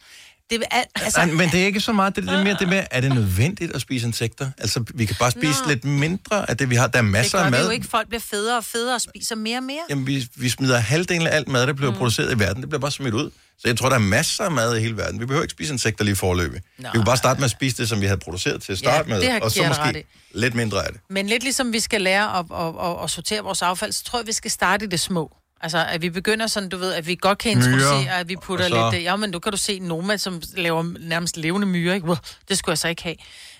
Det 0.50 0.62
er, 0.70 0.82
altså, 0.94 1.18
Nej, 1.24 1.34
men 1.34 1.48
det 1.50 1.62
er 1.62 1.66
ikke 1.66 1.80
så 1.80 1.92
meget, 1.92 2.16
det, 2.16 2.24
det 2.24 2.34
er 2.34 2.44
mere 2.44 2.56
det 2.58 2.68
med, 2.68 2.84
er 2.90 3.00
det 3.00 3.14
nødvendigt 3.14 3.72
at 3.72 3.80
spise 3.80 4.06
insekter? 4.06 4.50
Altså, 4.58 4.84
vi 4.94 5.04
kan 5.04 5.16
bare 5.18 5.30
spise 5.30 5.62
Nå. 5.62 5.68
lidt 5.68 5.84
mindre 5.84 6.50
af 6.50 6.56
det, 6.56 6.70
vi 6.70 6.74
har. 6.74 6.86
Der 6.86 6.98
er 6.98 7.02
det 7.02 7.10
masser 7.10 7.38
gør 7.38 7.44
af 7.44 7.50
mad. 7.50 7.64
jo 7.64 7.70
ikke. 7.70 7.86
Folk 7.88 8.08
bliver 8.08 8.20
federe 8.20 8.56
og 8.56 8.64
federe 8.64 8.94
og 8.94 9.00
spiser 9.00 9.34
mere 9.34 9.58
og 9.58 9.62
mere. 9.62 9.82
Jamen, 9.90 10.06
vi, 10.06 10.28
vi 10.36 10.48
smider 10.48 10.78
halvdelen 10.78 11.26
af 11.26 11.36
alt 11.36 11.48
mad, 11.48 11.66
der 11.66 11.72
bliver 11.72 11.90
mm. 11.90 11.96
produceret 11.96 12.36
i 12.36 12.38
verden. 12.38 12.62
Det 12.62 12.68
bliver 12.68 12.80
bare 12.80 12.90
smidt 12.90 13.14
ud. 13.14 13.30
Så 13.58 13.68
jeg 13.68 13.78
tror, 13.78 13.88
der 13.88 13.96
er 13.96 14.00
masser 14.00 14.44
af 14.44 14.50
mad 14.50 14.76
i 14.76 14.80
hele 14.80 14.96
verden. 14.96 15.20
Vi 15.20 15.26
behøver 15.26 15.42
ikke 15.42 15.52
spise 15.52 15.72
insekter 15.72 16.04
lige 16.04 16.16
forløbig. 16.16 16.60
Vi 16.78 16.84
kan 16.94 17.04
bare 17.04 17.16
starte 17.16 17.40
med 17.40 17.44
at 17.44 17.50
spise 17.50 17.76
det, 17.76 17.88
som 17.88 18.00
vi 18.00 18.06
havde 18.06 18.20
produceret 18.20 18.62
til 18.62 18.72
at 18.72 18.78
starte 18.78 19.10
Ja, 19.10 19.20
det 19.20 19.32
med, 19.32 19.42
og 19.42 19.50
så 19.50 19.64
måske 19.68 20.04
lidt 20.34 20.54
mindre 20.54 20.86
af 20.86 20.92
det. 20.92 21.00
Men 21.10 21.26
lidt 21.26 21.42
ligesom 21.42 21.72
vi 21.72 21.80
skal 21.80 22.00
lære 22.00 22.38
at, 22.38 22.44
at, 22.54 22.90
at, 22.90 23.04
at 23.04 23.10
sortere 23.10 23.42
vores 23.42 23.62
affald, 23.62 23.92
så 23.92 24.04
tror 24.04 24.18
jeg, 24.18 24.26
vi 24.26 24.32
skal 24.32 24.50
starte 24.50 24.84
i 24.84 24.88
det 24.88 25.00
små. 25.00 25.36
Altså, 25.62 25.86
at 25.88 26.02
vi 26.02 26.10
begynder 26.10 26.46
sådan, 26.46 26.68
du 26.68 26.76
ved, 26.76 26.92
at 26.92 27.06
vi 27.06 27.14
godt 27.20 27.38
kan 27.38 27.50
introducere, 27.52 28.18
at 28.18 28.28
vi 28.28 28.36
putter 28.36 28.68
så- 28.68 28.90
lidt... 28.92 29.04
Ja, 29.04 29.16
men 29.16 29.30
nu 29.30 29.38
kan 29.38 29.52
du 29.52 29.58
se 29.58 29.78
Noma, 29.78 30.16
som 30.16 30.42
laver 30.56 30.82
nærmest 31.00 31.36
levende 31.36 31.66
myrer, 31.66 31.94
ikke? 31.94 32.16
Det 32.48 32.58
skulle 32.58 32.72
jeg 32.72 32.78
så 32.78 32.88
ikke 32.88 33.02
have. 33.02 33.16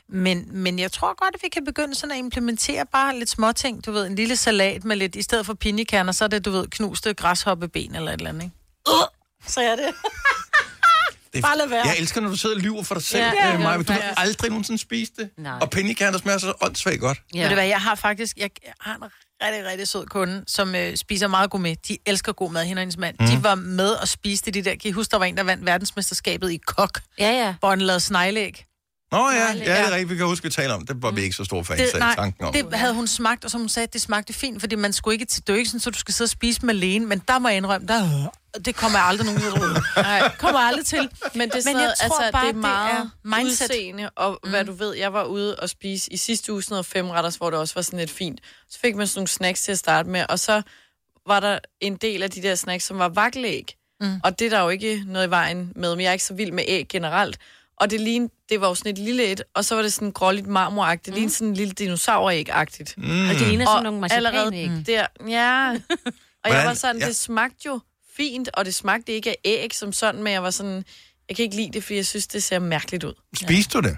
Men, 0.09 0.47
men 0.51 0.79
jeg 0.79 0.93
tror 0.93 1.15
godt, 1.25 1.35
at 1.35 1.43
vi 1.43 1.49
kan 1.49 1.65
begynde 1.65 1.95
sådan 1.95 2.11
at 2.13 2.19
implementere 2.19 2.87
bare 2.93 3.19
lidt 3.19 3.31
små 3.31 3.53
ting. 3.53 3.87
Du 3.87 3.93
ved, 3.93 4.07
en 4.07 4.15
lille 4.15 4.37
salat 4.37 4.85
med 4.85 4.97
lidt... 4.97 5.17
I 5.17 5.23
stedet 5.23 5.47
for 5.47 5.55
pinjekerner, 5.55 6.13
så 6.13 6.25
er 6.25 6.29
det, 6.29 6.45
du 6.45 6.51
ved, 6.51 6.67
knuste 6.69 7.15
græshoppeben 7.15 7.95
eller 7.97 8.13
et 8.13 8.19
eller 8.19 8.29
andet, 8.31 8.43
ikke? 8.43 8.55
Uh, 8.89 8.95
så 9.47 9.61
er 9.61 9.77
det. 9.77 9.85
det 11.35 11.43
Bare 11.43 11.59
lad 11.59 11.69
være. 11.69 11.87
Jeg 11.87 11.99
elsker, 11.99 12.21
når 12.21 12.29
du 12.29 12.37
sidder 12.37 12.57
og 12.57 12.61
lyver 12.63 12.83
for 12.83 12.95
dig 12.95 13.05
selv, 13.05 13.23
Ja, 13.25 13.55
øh, 13.55 13.61
Maja, 13.61 13.83
du 13.83 13.93
har 13.93 14.15
aldrig 14.17 14.51
nogensinde 14.51 14.79
spist 14.81 15.17
det. 15.17 15.31
Nej. 15.37 15.59
Og 15.61 15.71
pinjekerner 15.71 16.19
smager 16.19 16.39
så 16.39 16.55
åndssvagt 16.63 17.01
godt. 17.01 17.23
Ja. 17.35 17.41
Ved 17.43 17.49
du 17.49 17.55
hvad, 17.55 17.67
jeg 17.67 17.81
har 17.81 17.95
faktisk 17.95 18.37
jeg, 18.37 18.51
jeg 18.65 18.73
har 18.81 18.95
en 18.95 19.03
rigtig, 19.47 19.67
rigtig 19.67 19.89
sød 19.89 20.07
kunde, 20.07 20.45
som 20.47 20.75
øh, 20.75 20.97
spiser 20.97 21.29
meget 21.29 21.51
god 21.51 21.61
med. 21.61 21.77
De 21.89 21.99
elsker 22.07 22.33
god 22.33 22.51
mad, 22.51 22.65
hende 22.65 22.81
og 22.81 22.83
hendes 22.83 22.97
mand. 22.97 23.17
Mm. 23.21 23.27
De 23.27 23.43
var 23.43 23.55
med 23.55 23.91
og 23.91 24.09
spiste 24.09 24.51
de 24.51 24.63
der, 24.65 24.71
kan 24.71 24.89
I 24.89 24.91
huske, 24.93 25.11
der 25.11 25.17
var 25.17 25.25
en, 25.25 25.37
der 25.37 25.43
vandt 25.43 25.67
verdensmesterskabet 25.67 26.51
i 26.53 26.57
kok, 26.67 27.01
Ja, 27.19 27.31
ja. 27.31 27.55
hvor 27.61 27.71
han 27.71 27.81
lavede 27.81 28.01
sneglæg. 28.01 28.65
Nå 29.13 29.31
ja, 29.31 29.47
ja, 29.47 29.53
det 29.55 29.69
er 29.69 29.91
rigtigt. 29.91 30.11
Vi 30.11 30.17
kan 30.17 30.27
huske, 30.27 30.45
vi 30.45 30.51
taler 30.51 30.75
om. 30.75 30.87
Det 30.87 31.03
var 31.03 31.11
vi 31.11 31.21
ikke 31.23 31.37
så 31.37 31.45
store 31.45 31.65
fans 31.65 31.81
Det, 31.81 31.95
af 31.95 31.99
nej, 32.01 32.15
tanken 32.15 32.45
om. 32.45 32.53
det 32.53 32.75
havde 32.75 32.95
hun 32.95 33.07
smagt, 33.07 33.45
og 33.45 33.51
som 33.51 33.61
hun 33.61 33.69
sagde, 33.69 33.87
det 33.93 34.01
smagte 34.01 34.33
fint, 34.33 34.61
fordi 34.61 34.75
man 34.75 34.93
skulle 34.93 35.13
ikke 35.15 35.25
til, 35.25 35.43
sådan, 35.47 35.81
så 35.81 35.91
du 35.91 35.99
skal 35.99 36.15
sidde 36.15 36.27
og 36.27 36.31
spise 36.31 36.67
med 36.67 36.75
alene, 36.75 37.07
men 37.07 37.23
der 37.29 37.39
må 37.39 37.49
jeg 37.49 37.57
indrømme, 37.57 37.87
der, 37.89 38.31
det 38.65 38.77
kommer 38.77 38.99
jeg 38.99 39.07
aldrig 39.07 39.27
nogen 39.27 39.41
tro. 39.41 39.59
Nej, 40.03 40.35
kommer 40.39 40.61
jeg 40.61 40.69
aldrig 40.69 40.87
til. 40.87 41.09
Men 41.35 41.41
det 41.49 41.51
er, 41.51 41.55
Men 41.55 41.63
sådan, 41.63 41.67
jeg 41.67 41.73
noget, 41.75 41.95
tror 41.99 42.05
altså, 42.19 42.33
bare, 42.33 42.47
det 42.47 42.55
er 42.55 42.59
meget 42.59 43.11
det 43.25 43.33
er 43.33 43.37
mindset. 43.37 43.65
udseende, 43.71 44.11
og 44.11 44.39
mm. 44.45 44.51
hvad 44.51 44.65
du 44.65 44.73
ved, 44.73 44.95
jeg 44.95 45.13
var 45.13 45.25
ude 45.25 45.57
og 45.57 45.69
spise 45.69 46.13
i 46.13 46.17
sidste 46.17 46.53
uge 46.53 46.63
sådan 46.63 46.73
noget 46.73 46.87
femretters, 46.87 47.37
hvor 47.37 47.51
det 47.51 47.59
også 47.59 47.75
var 47.75 47.83
sådan 47.83 47.99
lidt 47.99 48.11
fint. 48.11 48.41
Så 48.71 48.79
fik 48.81 48.97
man 48.97 49.07
sådan 49.07 49.19
nogle 49.19 49.29
snacks 49.29 49.63
til 49.63 49.73
at 49.73 49.79
starte 49.79 50.09
med, 50.09 50.25
og 50.29 50.39
så 50.39 50.63
var 51.27 51.41
der 51.41 51.59
en 51.81 51.97
del 51.97 52.23
af 52.23 52.31
de 52.31 52.43
der 52.43 52.55
snacks, 52.55 52.85
som 52.85 52.99
var 52.99 53.09
vakkelæg. 53.09 53.75
Mm. 54.01 54.21
Og 54.25 54.39
det 54.39 54.47
er 54.47 54.51
der 54.51 54.61
jo 54.61 54.69
ikke 54.69 55.03
noget 55.07 55.27
i 55.27 55.31
vejen 55.31 55.73
med, 55.77 55.97
men 55.97 56.01
jeg 56.03 56.09
er 56.09 56.13
ikke 56.13 56.25
så 56.25 56.35
vild 56.35 56.53
med 56.53 56.65
æg 56.69 56.89
generelt. 56.89 57.39
Og 57.77 57.91
det, 57.91 58.01
lignede, 58.01 58.33
det 58.49 58.61
var 58.61 58.69
jo 58.69 58.75
sådan 58.75 58.93
et 58.93 58.99
lille 58.99 59.25
et, 59.33 59.43
og 59.55 59.65
så 59.65 59.75
var 59.75 59.83
det 59.83 59.93
sådan 59.93 60.13
gråligt 60.13 60.47
marmoragtigt. 60.47 61.05
Det 61.07 61.15
lignede 61.15 61.35
sådan 61.35 61.49
en 61.49 61.55
lille 61.55 61.75
dinosauræg-agtigt. 61.75 62.95
Mm. 62.97 63.29
Og 63.29 63.35
det 63.35 63.41
ligner 63.49 63.65
sådan 63.67 63.77
Og 63.77 63.83
nogle 63.83 64.01
marcipanæg. 64.01 64.27
allerede 64.27 64.85
der, 64.87 65.07
ja. 65.29 65.75
Og 66.45 66.51
jeg 66.51 66.67
var 66.67 66.75
sådan, 66.75 67.01
ja. 67.01 67.07
det 67.07 67.17
smagte 67.17 67.57
jo 67.67 67.81
fint, 68.21 68.49
og 68.55 68.65
det 68.65 68.75
smagte 68.75 69.13
ikke 69.13 69.31
af 69.31 69.37
æg 69.45 69.75
som 69.75 69.93
sådan, 69.93 70.23
men 70.23 70.33
jeg 70.33 70.43
var 70.43 70.51
sådan, 70.51 70.85
jeg 71.29 71.37
kan 71.37 71.43
ikke 71.43 71.57
lide 71.57 71.71
det, 71.73 71.85
for 71.85 71.95
jeg 71.95 72.07
synes, 72.07 72.27
det 72.27 72.43
ser 72.43 72.59
mærkeligt 72.59 73.05
ud. 73.05 73.13
Spiste 73.37 73.79
du 73.79 73.89
det? 73.89 73.97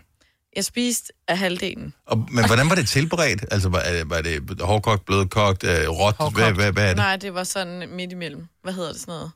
Jeg 0.57 0.65
spiste 0.65 1.13
af 1.29 1.39
halvdelen. 1.39 1.95
Og, 2.07 2.19
men 2.31 2.47
hvordan 2.47 2.69
var 2.69 2.75
det 2.75 2.89
tilberedt? 2.89 3.45
Altså, 3.51 3.69
var, 3.69 3.79
er- 3.79 4.05
var 4.05 4.21
det 4.21 4.61
hårdkogt, 4.61 5.05
blødkogt, 5.05 5.65
øh, 5.65 5.89
råt? 5.89 6.33
Hvad, 6.35 6.53
hvad, 6.53 6.73
hvad 6.73 6.83
er 6.85 6.89
det? 6.89 6.97
Nej, 6.97 7.17
det 7.17 7.35
var 7.35 7.45
sådan 7.45 7.89
midt 7.89 8.13
imellem. 8.13 8.47
Hvad 8.63 8.73
hedder 8.73 8.93
det 8.93 9.01
sådan 9.01 9.13
noget? 9.13 9.31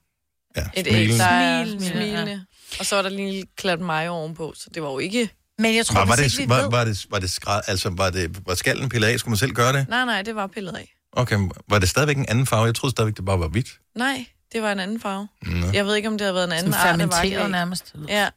Ja, 0.56 0.62
Et 0.80 0.86
æg, 0.86 1.08
der 1.08 1.24
er 1.24 1.64
Smilende, 1.64 1.88
smilende. 1.88 2.44
Og 2.80 2.86
så 2.86 2.94
var 2.96 3.02
der 3.02 3.08
lige 3.08 3.22
en 3.26 3.30
lille 3.32 3.46
klat 3.56 3.80
mayo 3.80 4.10
ovenpå, 4.12 4.52
så 4.56 4.70
det 4.74 4.82
var 4.82 4.90
jo 4.90 4.98
ikke... 4.98 5.30
Men 5.58 5.76
jeg 5.76 5.86
tror, 5.86 5.98
Var, 5.98 6.06
var, 6.06 6.16
det, 6.16 6.38
ikke 6.38 6.48
var, 6.48 6.62
ved... 6.62 6.70
var, 6.70 6.84
det, 6.84 7.06
var 7.10 7.18
det 7.18 7.30
skræd, 7.30 7.60
altså 7.66 7.90
var 7.96 8.10
det 8.10 8.46
var 8.46 8.54
skallen 8.54 8.88
pillet 8.88 9.08
af? 9.08 9.18
Skulle 9.18 9.32
man 9.32 9.36
selv 9.38 9.52
gøre 9.52 9.72
det? 9.72 9.88
Nej, 9.88 10.04
nej, 10.04 10.22
det 10.22 10.34
var 10.36 10.46
pillet 10.46 10.76
af. 10.76 10.92
Okay, 11.12 11.36
var 11.68 11.78
det 11.78 11.88
stadigvæk 11.88 12.16
en 12.16 12.26
anden 12.28 12.46
farve? 12.46 12.64
Jeg 12.64 12.74
troede 12.74 12.90
stadigvæk, 12.90 13.16
det 13.16 13.24
bare 13.24 13.38
var 13.40 13.48
hvidt. 13.48 13.68
Nej, 13.96 14.26
det 14.52 14.62
var 14.62 14.72
en 14.72 14.80
anden 14.80 15.00
farve. 15.00 15.28
Nå. 15.42 15.66
Jeg 15.72 15.86
ved 15.86 15.94
ikke, 15.94 16.08
om 16.08 16.18
det 16.18 16.24
havde 16.24 16.34
været 16.34 16.46
en 16.46 16.52
anden 16.52 16.72
Sådan 16.72 17.00
art 17.00 17.12
fermenteret 17.12 17.50
nærmest. 17.50 17.94
Ja. 18.08 18.28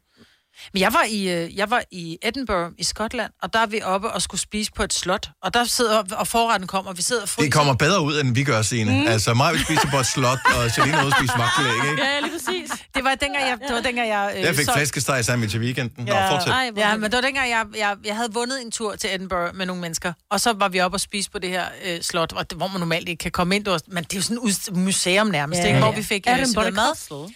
Men 0.74 0.82
jeg 0.82 0.94
var, 0.94 1.04
i, 1.10 1.30
øh, 1.30 1.58
jeg 1.58 1.70
var 1.72 1.84
i 1.92 2.18
Edinburgh 2.24 2.72
i 2.78 2.84
Skotland, 2.84 3.32
og 3.44 3.54
der 3.54 3.60
er 3.60 3.66
vi 3.66 3.82
oppe 3.82 4.10
og 4.12 4.22
skulle 4.22 4.42
spise 4.42 4.72
på 4.72 4.84
et 4.84 4.94
slot. 4.94 5.30
Og 5.44 5.54
der 5.54 5.64
sidder, 5.64 6.04
og 6.12 6.28
forretten 6.28 6.68
kommer, 6.68 6.92
og 6.92 6.98
vi 6.98 7.02
sidder 7.02 7.22
og 7.22 7.30
fryser. 7.30 7.46
Det 7.46 7.54
kommer 7.54 7.74
bedre 7.74 8.02
ud, 8.02 8.20
end 8.22 8.36
vi 8.36 8.44
gør, 8.44 8.62
Signe. 8.62 8.92
Mm. 9.02 9.08
Altså, 9.08 9.34
mig 9.34 9.54
vil 9.54 9.62
spise 9.66 9.88
på 9.92 9.98
et 9.98 10.06
slot, 10.06 10.40
og 10.56 10.72
Selina 10.72 11.04
ude 11.06 11.14
spise 11.20 11.34
magtelæg, 11.38 11.74
ikke? 11.92 12.04
Ja, 12.06 12.20
lige 12.20 12.32
præcis. 12.32 12.72
Det 12.96 13.04
var 13.04 13.16
dengang, 13.16 13.48
jeg, 13.50 13.58
det 13.68 13.76
var 13.76 13.82
dengang, 13.82 14.10
jeg... 14.10 14.34
Øh, 14.36 14.42
Jeg 14.42 14.56
fik 14.56 14.66
solgte- 14.66 14.74
flæskesteg 14.80 15.26
sandwich 15.26 15.56
i 15.56 15.60
weekenden. 15.60 16.06
Nå, 16.06 16.12
Ja, 16.14 16.32
fortsæt. 16.32 16.54
Ej, 16.54 16.72
ja, 16.78 16.96
men 16.96 17.04
det 17.04 17.14
var 17.16 17.22
dengang, 17.22 17.50
jeg, 17.50 17.66
jeg, 17.78 17.96
jeg 18.06 18.16
havde 18.16 18.34
vundet 18.34 18.62
en 18.62 18.72
tur 18.72 18.96
til 18.96 19.10
Edinburgh 19.16 19.56
med 19.56 19.66
nogle 19.66 19.82
mennesker. 19.82 20.14
Og 20.32 20.42
så 20.42 20.54
var 20.54 20.70
vi 20.70 20.80
oppe 20.82 20.96
og 20.96 21.02
spise 21.02 21.32
på 21.32 21.40
det 21.40 21.50
her 21.50 21.66
øh, 21.86 22.02
slot, 22.02 22.34
hvor 22.56 22.68
man 22.68 22.80
normalt 22.80 23.10
ikke 23.10 23.22
kan 23.22 23.32
komme 23.32 23.56
ind. 23.56 23.66
Men 23.88 24.04
det 24.04 24.14
er 24.14 24.18
jo 24.18 24.22
sådan 24.22 24.38
et 24.48 24.78
museum 24.78 25.28
nærmest, 25.28 25.58
Ja, 25.60 25.64
ja, 25.64 25.68
ikke? 25.70 25.80
hvor 25.80 25.92
ja. 25.92 25.96
vi 25.96 26.04
fik 26.04 26.28
øh, 26.30 26.38
mad. 26.76 27.30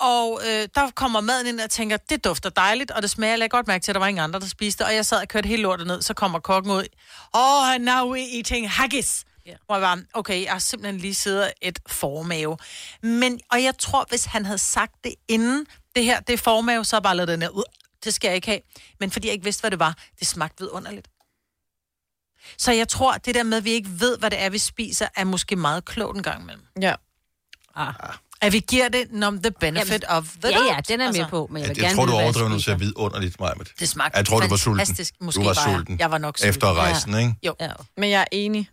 Og 0.00 0.40
øh, 0.46 0.68
der 0.74 0.90
kommer 0.94 1.20
maden 1.20 1.46
ind, 1.46 1.56
og 1.56 1.60
jeg 1.62 1.70
tænker, 1.70 1.96
det 1.96 2.24
dufter 2.24 2.50
dejligt, 2.50 2.90
og 2.90 3.02
det 3.02 3.10
smager. 3.10 3.30
Jeg 3.30 3.38
lagde 3.38 3.48
godt 3.50 3.66
mærke 3.66 3.82
til, 3.82 3.90
at 3.92 3.94
der 3.94 3.98
var 4.00 4.06
ingen 4.06 4.24
andre, 4.24 4.40
der 4.40 4.46
spiste. 4.46 4.84
Og 4.84 4.94
jeg 4.94 5.06
sad 5.06 5.20
og 5.20 5.28
kørte 5.28 5.46
helt 5.48 5.62
lortet 5.62 5.86
ned, 5.86 6.02
så 6.02 6.14
kommer 6.14 6.38
kokken 6.40 6.72
ud. 6.72 6.84
Oh, 7.32 7.84
now 7.84 8.12
we 8.12 8.36
eating 8.36 8.70
haggis. 8.70 9.24
Yeah. 9.48 9.56
Hvor 9.66 9.74
jeg 9.74 9.82
var, 9.82 10.02
okay, 10.14 10.42
jeg 10.44 10.52
har 10.52 10.58
simpelthen 10.58 11.00
lige 11.00 11.14
siddet 11.14 11.52
et 11.62 11.78
formave. 11.86 12.56
Men, 13.02 13.40
og 13.52 13.62
jeg 13.62 13.78
tror, 13.78 14.04
hvis 14.08 14.24
han 14.24 14.44
havde 14.46 14.58
sagt 14.58 14.92
det 15.04 15.14
inden, 15.28 15.66
det 15.96 16.04
her, 16.04 16.20
det 16.20 16.32
er 16.32 16.36
formave, 16.38 16.84
så 16.84 17.00
bare 17.00 17.16
lavet 17.16 17.28
den 17.28 17.42
her, 17.42 17.48
"Uh, 17.48 17.62
det 18.04 18.14
skal 18.14 18.28
jeg 18.28 18.34
ikke 18.34 18.46
have. 18.48 18.60
Men 19.00 19.10
fordi 19.10 19.26
jeg 19.26 19.32
ikke 19.32 19.44
vidste, 19.44 19.60
hvad 19.60 19.70
det 19.70 19.78
var, 19.78 19.96
det 20.18 20.26
smagte 20.26 20.60
vidunderligt. 20.60 21.08
Så 22.58 22.72
jeg 22.72 22.88
tror, 22.88 23.12
det 23.12 23.34
der 23.34 23.42
med, 23.42 23.56
at 23.58 23.64
vi 23.64 23.70
ikke 23.70 23.90
ved, 24.00 24.18
hvad 24.18 24.30
det 24.30 24.40
er, 24.40 24.50
vi 24.50 24.58
spiser, 24.58 25.08
er 25.16 25.24
måske 25.24 25.56
meget 25.56 25.84
klogt 25.84 26.16
en 26.16 26.22
gang 26.22 26.42
imellem. 26.42 26.64
Ja. 26.80 26.94
Ah. 27.74 27.94
At 28.42 28.52
vi 28.52 28.58
giver 28.68 28.88
det 28.88 29.04
nom 29.12 29.42
the 29.42 29.50
benefit 29.60 29.90
Jamen, 29.90 30.04
of 30.08 30.24
the 30.42 30.50
ja, 30.52 30.58
doubt. 30.58 30.88
ja, 30.88 30.94
den 30.94 31.00
er 31.00 31.12
med 31.12 31.24
på, 31.30 31.48
men 31.52 31.62
jeg 31.62 31.68
Ja, 31.68 31.72
vil 31.72 31.80
jeg 31.80 31.84
gerne 31.84 31.96
tror, 31.96 32.06
du 32.06 32.12
jeg 32.16 32.24
overdriver 32.24 32.48
nu 32.48 32.54
spiser. 32.58 32.72
til 32.72 32.80
vidunderligt, 32.80 33.40
Majmet. 33.40 33.72
Det 33.80 33.88
smagte 33.88 34.16
Jeg 34.18 34.26
tror, 34.26 34.40
du 34.40 34.48
var 34.48 34.56
sulten. 34.56 34.78
fantastisk. 34.86 35.14
Måske 35.20 35.40
du 35.40 35.44
var, 35.44 35.54
var 35.54 35.70
jeg. 35.70 35.76
sulten. 35.78 35.98
Jeg 35.98 36.10
var 36.10 36.18
nok 36.18 36.38
sulten. 36.38 36.48
Efter 36.50 36.74
rejsen, 36.74 37.18
ikke? 37.18 37.34
Jo. 37.46 37.54
Ja. 37.60 37.68
Men 37.96 38.10
jeg 38.10 38.20
er 38.20 38.24
enig. 38.32 38.68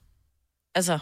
Altså, 0.75 0.99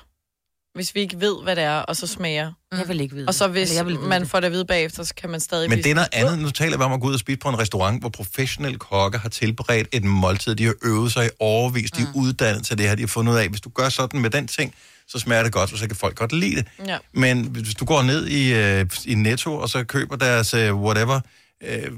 hvis 0.75 0.95
vi 0.95 0.99
ikke 0.99 1.19
ved, 1.19 1.43
hvad 1.43 1.55
det 1.55 1.63
er, 1.63 1.77
og 1.79 1.95
så 1.95 2.07
smager. 2.07 2.51
Jeg 2.77 2.87
vil 2.87 3.01
ikke 3.01 3.15
vide 3.15 3.27
Og 3.27 3.33
så 3.33 3.47
hvis 3.47 3.75
jeg 3.75 3.85
vil 3.85 3.97
vide 3.97 4.07
man 4.07 4.21
det. 4.21 4.29
får 4.29 4.39
det 4.39 4.45
at 4.47 4.51
vide 4.53 4.65
bagefter, 4.65 5.03
så 5.03 5.13
kan 5.15 5.29
man 5.29 5.39
stadig 5.39 5.69
Men 5.69 5.77
det 5.83 5.91
er 5.91 5.95
noget 5.95 6.09
andet. 6.13 6.39
Nu 6.39 6.49
taler 6.49 6.77
vi 6.77 6.83
om 6.83 6.93
at 6.93 7.01
gå 7.01 7.07
ud 7.07 7.13
og 7.13 7.19
spise 7.19 7.37
på 7.37 7.49
en 7.49 7.59
restaurant, 7.59 7.99
hvor 8.01 8.09
professionelle 8.09 8.77
kokke 8.79 9.17
har 9.17 9.29
tilberedt 9.29 9.87
et 9.91 10.03
måltid. 10.03 10.55
De 10.55 10.65
har 10.65 10.73
øvet 10.83 11.11
sig 11.13 11.25
i 11.25 11.29
overvis. 11.39 11.91
De 11.91 12.01
er 12.01 12.05
uddannet 12.15 12.65
til 12.65 12.77
det 12.77 12.87
her. 12.87 12.95
De 12.95 13.01
har 13.01 13.07
fundet 13.07 13.33
ud 13.33 13.37
af, 13.37 13.49
hvis 13.49 13.61
du 13.61 13.69
gør 13.69 13.89
sådan 13.89 14.19
med 14.21 14.29
den 14.29 14.47
ting, 14.47 14.73
så 15.07 15.19
smager 15.19 15.43
det 15.43 15.51
godt, 15.51 15.71
og 15.73 15.77
så 15.77 15.87
kan 15.87 15.95
folk 15.95 16.15
godt 16.15 16.33
lide 16.33 16.55
det. 16.55 16.65
Ja. 16.87 16.97
Men 17.13 17.43
hvis 17.43 17.75
du 17.75 17.85
går 17.85 18.01
ned 18.03 18.27
i, 18.27 18.53
øh, 18.53 18.85
i 19.05 19.15
Netto, 19.15 19.55
og 19.55 19.69
så 19.69 19.83
køber 19.83 20.15
deres 20.15 20.53
øh, 20.53 20.75
whatever, 20.75 21.19
øh, 21.63 21.91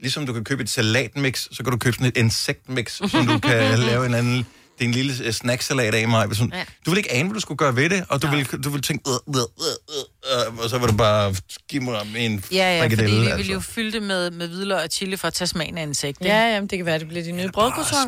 ligesom 0.00 0.26
du 0.26 0.32
kan 0.32 0.44
købe 0.44 0.62
et 0.62 0.70
salatmix, 0.70 1.46
så 1.52 1.62
kan 1.62 1.72
du 1.72 1.78
købe 1.78 1.94
sådan 1.96 2.06
et 2.06 2.16
insektmix, 2.16 2.92
som 3.10 3.26
du 3.26 3.38
kan 3.38 3.78
lave 3.90 4.06
en 4.06 4.14
anden... 4.14 4.46
Det 4.78 4.84
er 4.84 4.88
en 4.88 4.94
lille 4.94 5.14
øh, 5.24 5.32
snacksalat 5.32 5.94
af 5.94 6.08
mig. 6.08 6.28
Sådan, 6.36 6.52
Ja. 6.54 6.64
Du 6.86 6.90
vil 6.90 6.98
ikke 6.98 7.12
ane, 7.12 7.28
hvad 7.28 7.34
du 7.34 7.40
skulle 7.40 7.58
gøre 7.58 7.76
ved 7.76 7.90
det, 7.90 8.04
og 8.08 8.22
du, 8.22 8.26
vil, 8.28 8.46
du 8.46 8.70
vil 8.70 8.82
tænke, 8.82 9.10
øh, 9.10 9.34
øh, 9.36 9.42
øh, 9.60 10.46
øh, 10.48 10.58
og 10.58 10.70
så 10.70 10.78
vil 10.78 10.88
du 10.88 10.96
bare 10.96 11.34
give 11.68 11.82
mig 11.82 12.00
en 12.16 12.44
Ja, 12.52 12.76
ja, 12.76 12.84
fordi 12.84 12.94
vi 12.94 13.00
altså. 13.02 13.36
ville 13.36 13.52
jo 13.52 13.60
fylde 13.60 13.92
det 13.92 14.02
med, 14.02 14.30
med 14.30 14.48
hvidløg 14.48 14.82
og 14.82 14.88
chili 14.92 15.16
for 15.16 15.28
at 15.28 15.34
tage 15.34 15.48
smagen 15.48 15.78
af 15.78 15.82
insekt. 15.82 16.20
ikke? 16.20 16.34
Ja, 16.34 16.54
jamen, 16.54 16.70
det 16.70 16.78
kan 16.78 16.86
være, 16.86 16.98
det 16.98 17.08
bliver 17.08 17.24
de 17.24 17.32
nye. 17.32 17.50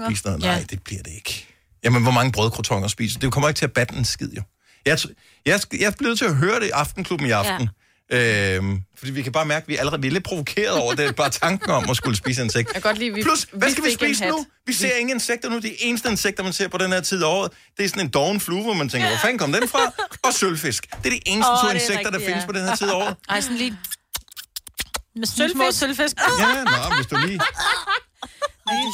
Spis 0.07 0.25
noget. 0.25 0.41
Nej, 0.41 0.65
det 0.71 0.83
bliver 0.83 1.03
det 1.03 1.13
ikke. 1.15 1.47
Jamen, 1.85 2.03
hvor 2.03 2.13
mange 2.13 2.33
brødkrotonger 2.33 2.89
spiser? 2.89 3.21
Det 3.21 3.33
kommer 3.33 3.49
ikke 3.49 3.59
til 3.59 3.65
at 3.65 3.73
batte 3.73 3.95
en 3.95 4.05
skid, 4.05 4.31
jo. 4.37 4.43
Jeg, 4.87 4.99
jeg, 5.47 5.61
jeg 5.73 5.87
er 5.87 5.93
blevet 5.99 6.19
til 6.19 6.25
at 6.25 6.37
høre 6.37 6.61
det 6.61 6.67
i 6.67 6.71
Aftenklubben 6.71 7.27
i 7.27 7.31
aften. 7.31 7.69
Ja. 8.11 8.57
Øhm, 8.57 8.83
fordi 8.99 9.13
vi 9.13 9.23
kan 9.23 9.33
bare 9.33 9.47
mærke, 9.47 9.65
at 9.65 9.69
vi 9.69 9.75
er 9.75 9.79
allerede 9.79 10.01
vi 10.01 10.07
er 10.09 10.13
lidt 10.13 10.25
provokeret 10.25 10.77
over 10.77 10.95
det. 10.95 11.17
Bare 11.17 11.31
tanken 11.31 11.71
om 11.71 11.91
at 11.91 11.97
skulle 11.97 12.17
spise 12.17 12.43
insekt. 12.43 12.69
Jeg 12.69 12.83
kan 12.83 12.83
godt 12.83 12.99
lide, 12.99 13.15
vi, 13.15 13.23
Plus, 13.23 13.47
hvad 13.53 13.71
skal 13.71 13.85
vi 13.85 13.93
spise 13.93 14.29
nu? 14.29 14.47
Vi 14.67 14.73
ser 14.73 14.97
ingen 14.97 15.17
insekter 15.17 15.51
nu. 15.51 15.59
De 15.59 15.83
eneste 15.83 16.11
insekter, 16.11 16.43
man 16.43 16.53
ser 16.53 16.69
på 16.69 16.79
den 16.79 16.93
her 16.93 17.01
tid 17.01 17.23
af 17.23 17.29
året, 17.29 17.53
det 17.77 17.85
er 17.85 17.89
sådan 17.89 18.07
en 18.07 18.09
doven 18.09 18.41
flue, 18.41 18.63
hvor 18.63 18.73
man 18.73 18.89
tænker, 18.89 19.09
hvor 19.09 19.17
fanden 19.17 19.39
kom 19.39 19.53
den 19.53 19.69
fra? 19.69 19.93
Og 20.27 20.35
sølvfisk. 20.35 20.87
Det 20.91 21.07
er 21.07 21.11
de 21.11 21.29
eneste 21.29 21.51
Åh, 21.53 21.59
to 21.63 21.67
er 21.67 21.73
insekter, 21.73 21.99
rigtigt, 21.99 22.15
der 22.15 22.21
ja. 22.21 22.29
findes 22.29 22.45
på 22.45 22.53
den 22.53 22.65
her 22.65 22.77
tid 22.77 22.89
af 22.89 22.95
året. 22.95 23.17
Ej, 23.29 23.41
sådan 23.41 23.57
lige... 23.57 23.79
Med 25.17 25.27
sådan 25.27 25.51
små 25.51 25.71
sølvfisk. 25.71 26.17
Ja, 26.41 26.65
nå, 26.65 26.95
hvis 26.97 27.07
du 27.07 27.17
lige... 27.17 27.41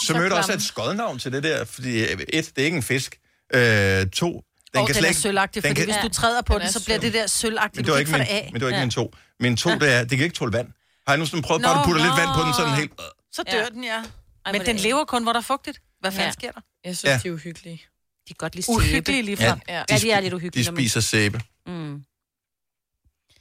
Så 0.07 0.13
mødte 0.15 0.33
også 0.35 0.53
et 0.53 0.63
skodnavn 0.63 1.19
til 1.19 1.33
det 1.33 1.43
der, 1.43 1.65
fordi 1.65 2.03
øh, 2.05 2.11
et, 2.11 2.31
det 2.57 2.59
er 2.59 2.65
ikke 2.65 2.77
en 2.77 2.83
fisk. 2.83 3.19
Øh, 3.55 3.61
to, 3.61 4.27
den 4.27 4.81
Og 4.81 4.87
kan 4.87 4.87
den 4.87 4.95
slet 4.95 5.05
er 5.05 5.09
ikke... 5.09 5.21
sølvagtig, 5.21 5.63
fordi 5.63 5.75
kan- 5.75 5.85
hvis 5.85 5.97
du 6.03 6.09
træder 6.09 6.43
på 6.43 6.53
Den 6.55 6.61
den, 6.61 6.69
er 6.69 6.73
så 6.73 6.85
bliver 6.85 6.99
det 6.99 7.13
der 7.15 7.27
sølvagtigt. 7.27 7.77
Men 7.77 7.85
Du 7.85 7.87
det 7.87 7.93
var 7.93 7.99
ikke 7.99 8.09
ikke 8.09 8.19
min, 8.19 8.27
af. 8.37 8.51
men 8.53 8.61
det 8.61 8.63
var 8.63 8.69
ikke 8.69 8.79
Ja. 8.79 8.85
min 8.85 8.91
to. 8.91 9.15
Min 9.41 9.57
to, 9.57 9.71
det 9.71 9.93
er, 9.95 10.01
det 10.05 10.19
kan 10.19 10.25
ikke 10.25 10.35
tåle 10.37 10.53
vand. 10.53 10.69
Har 11.07 11.13
jeg 11.15 11.19
nu 11.19 11.27
sådan 11.27 11.43
prøvet, 11.43 11.63
bare 11.63 11.79
at 11.81 11.85
putte 11.87 12.01
lidt 12.03 12.13
vand 12.19 12.29
på 12.37 12.41
den 12.47 12.55
sådan 12.55 12.75
helt... 12.75 12.93
Så 13.33 13.43
dør 13.53 13.59
Ja. 13.59 13.65
den, 13.67 13.85
ja. 13.85 14.03
Men 14.53 14.61
er 14.61 14.65
den 14.65 14.77
lever 14.77 15.05
kun, 15.05 15.23
hvor 15.23 15.33
der 15.33 15.41
er 15.41 15.45
fugtigt. 15.45 15.79
Hvad 16.01 16.11
fanden 16.13 16.27
Ja. 16.27 16.33
sker 16.33 16.51
der? 16.53 16.61
Jeg 16.85 16.97
synes, 16.97 17.11
Ja. 17.13 17.21
de 17.23 17.29
er 17.29 17.33
uhyggelige. 17.33 17.77
De 18.29 18.35
kan 18.35 18.37
godt 18.39 18.55
lide 18.55 18.67
sæbe. 18.67 18.77
Uhyggelige 18.77 19.23
lige 19.23 19.37
frem. 19.37 19.61
Ja, 19.69 19.75
Ja. 19.75 19.83
Ja, 19.91 19.99
de 19.99 20.11
er 20.11 20.21
lidt 20.21 20.31
De 20.31 20.37
uhyggelige. 20.37 20.65
når 20.67 20.73
man- 20.73 20.81
spiser 20.83 21.01
sæbe, 21.01 21.41
Mm. 21.67 22.03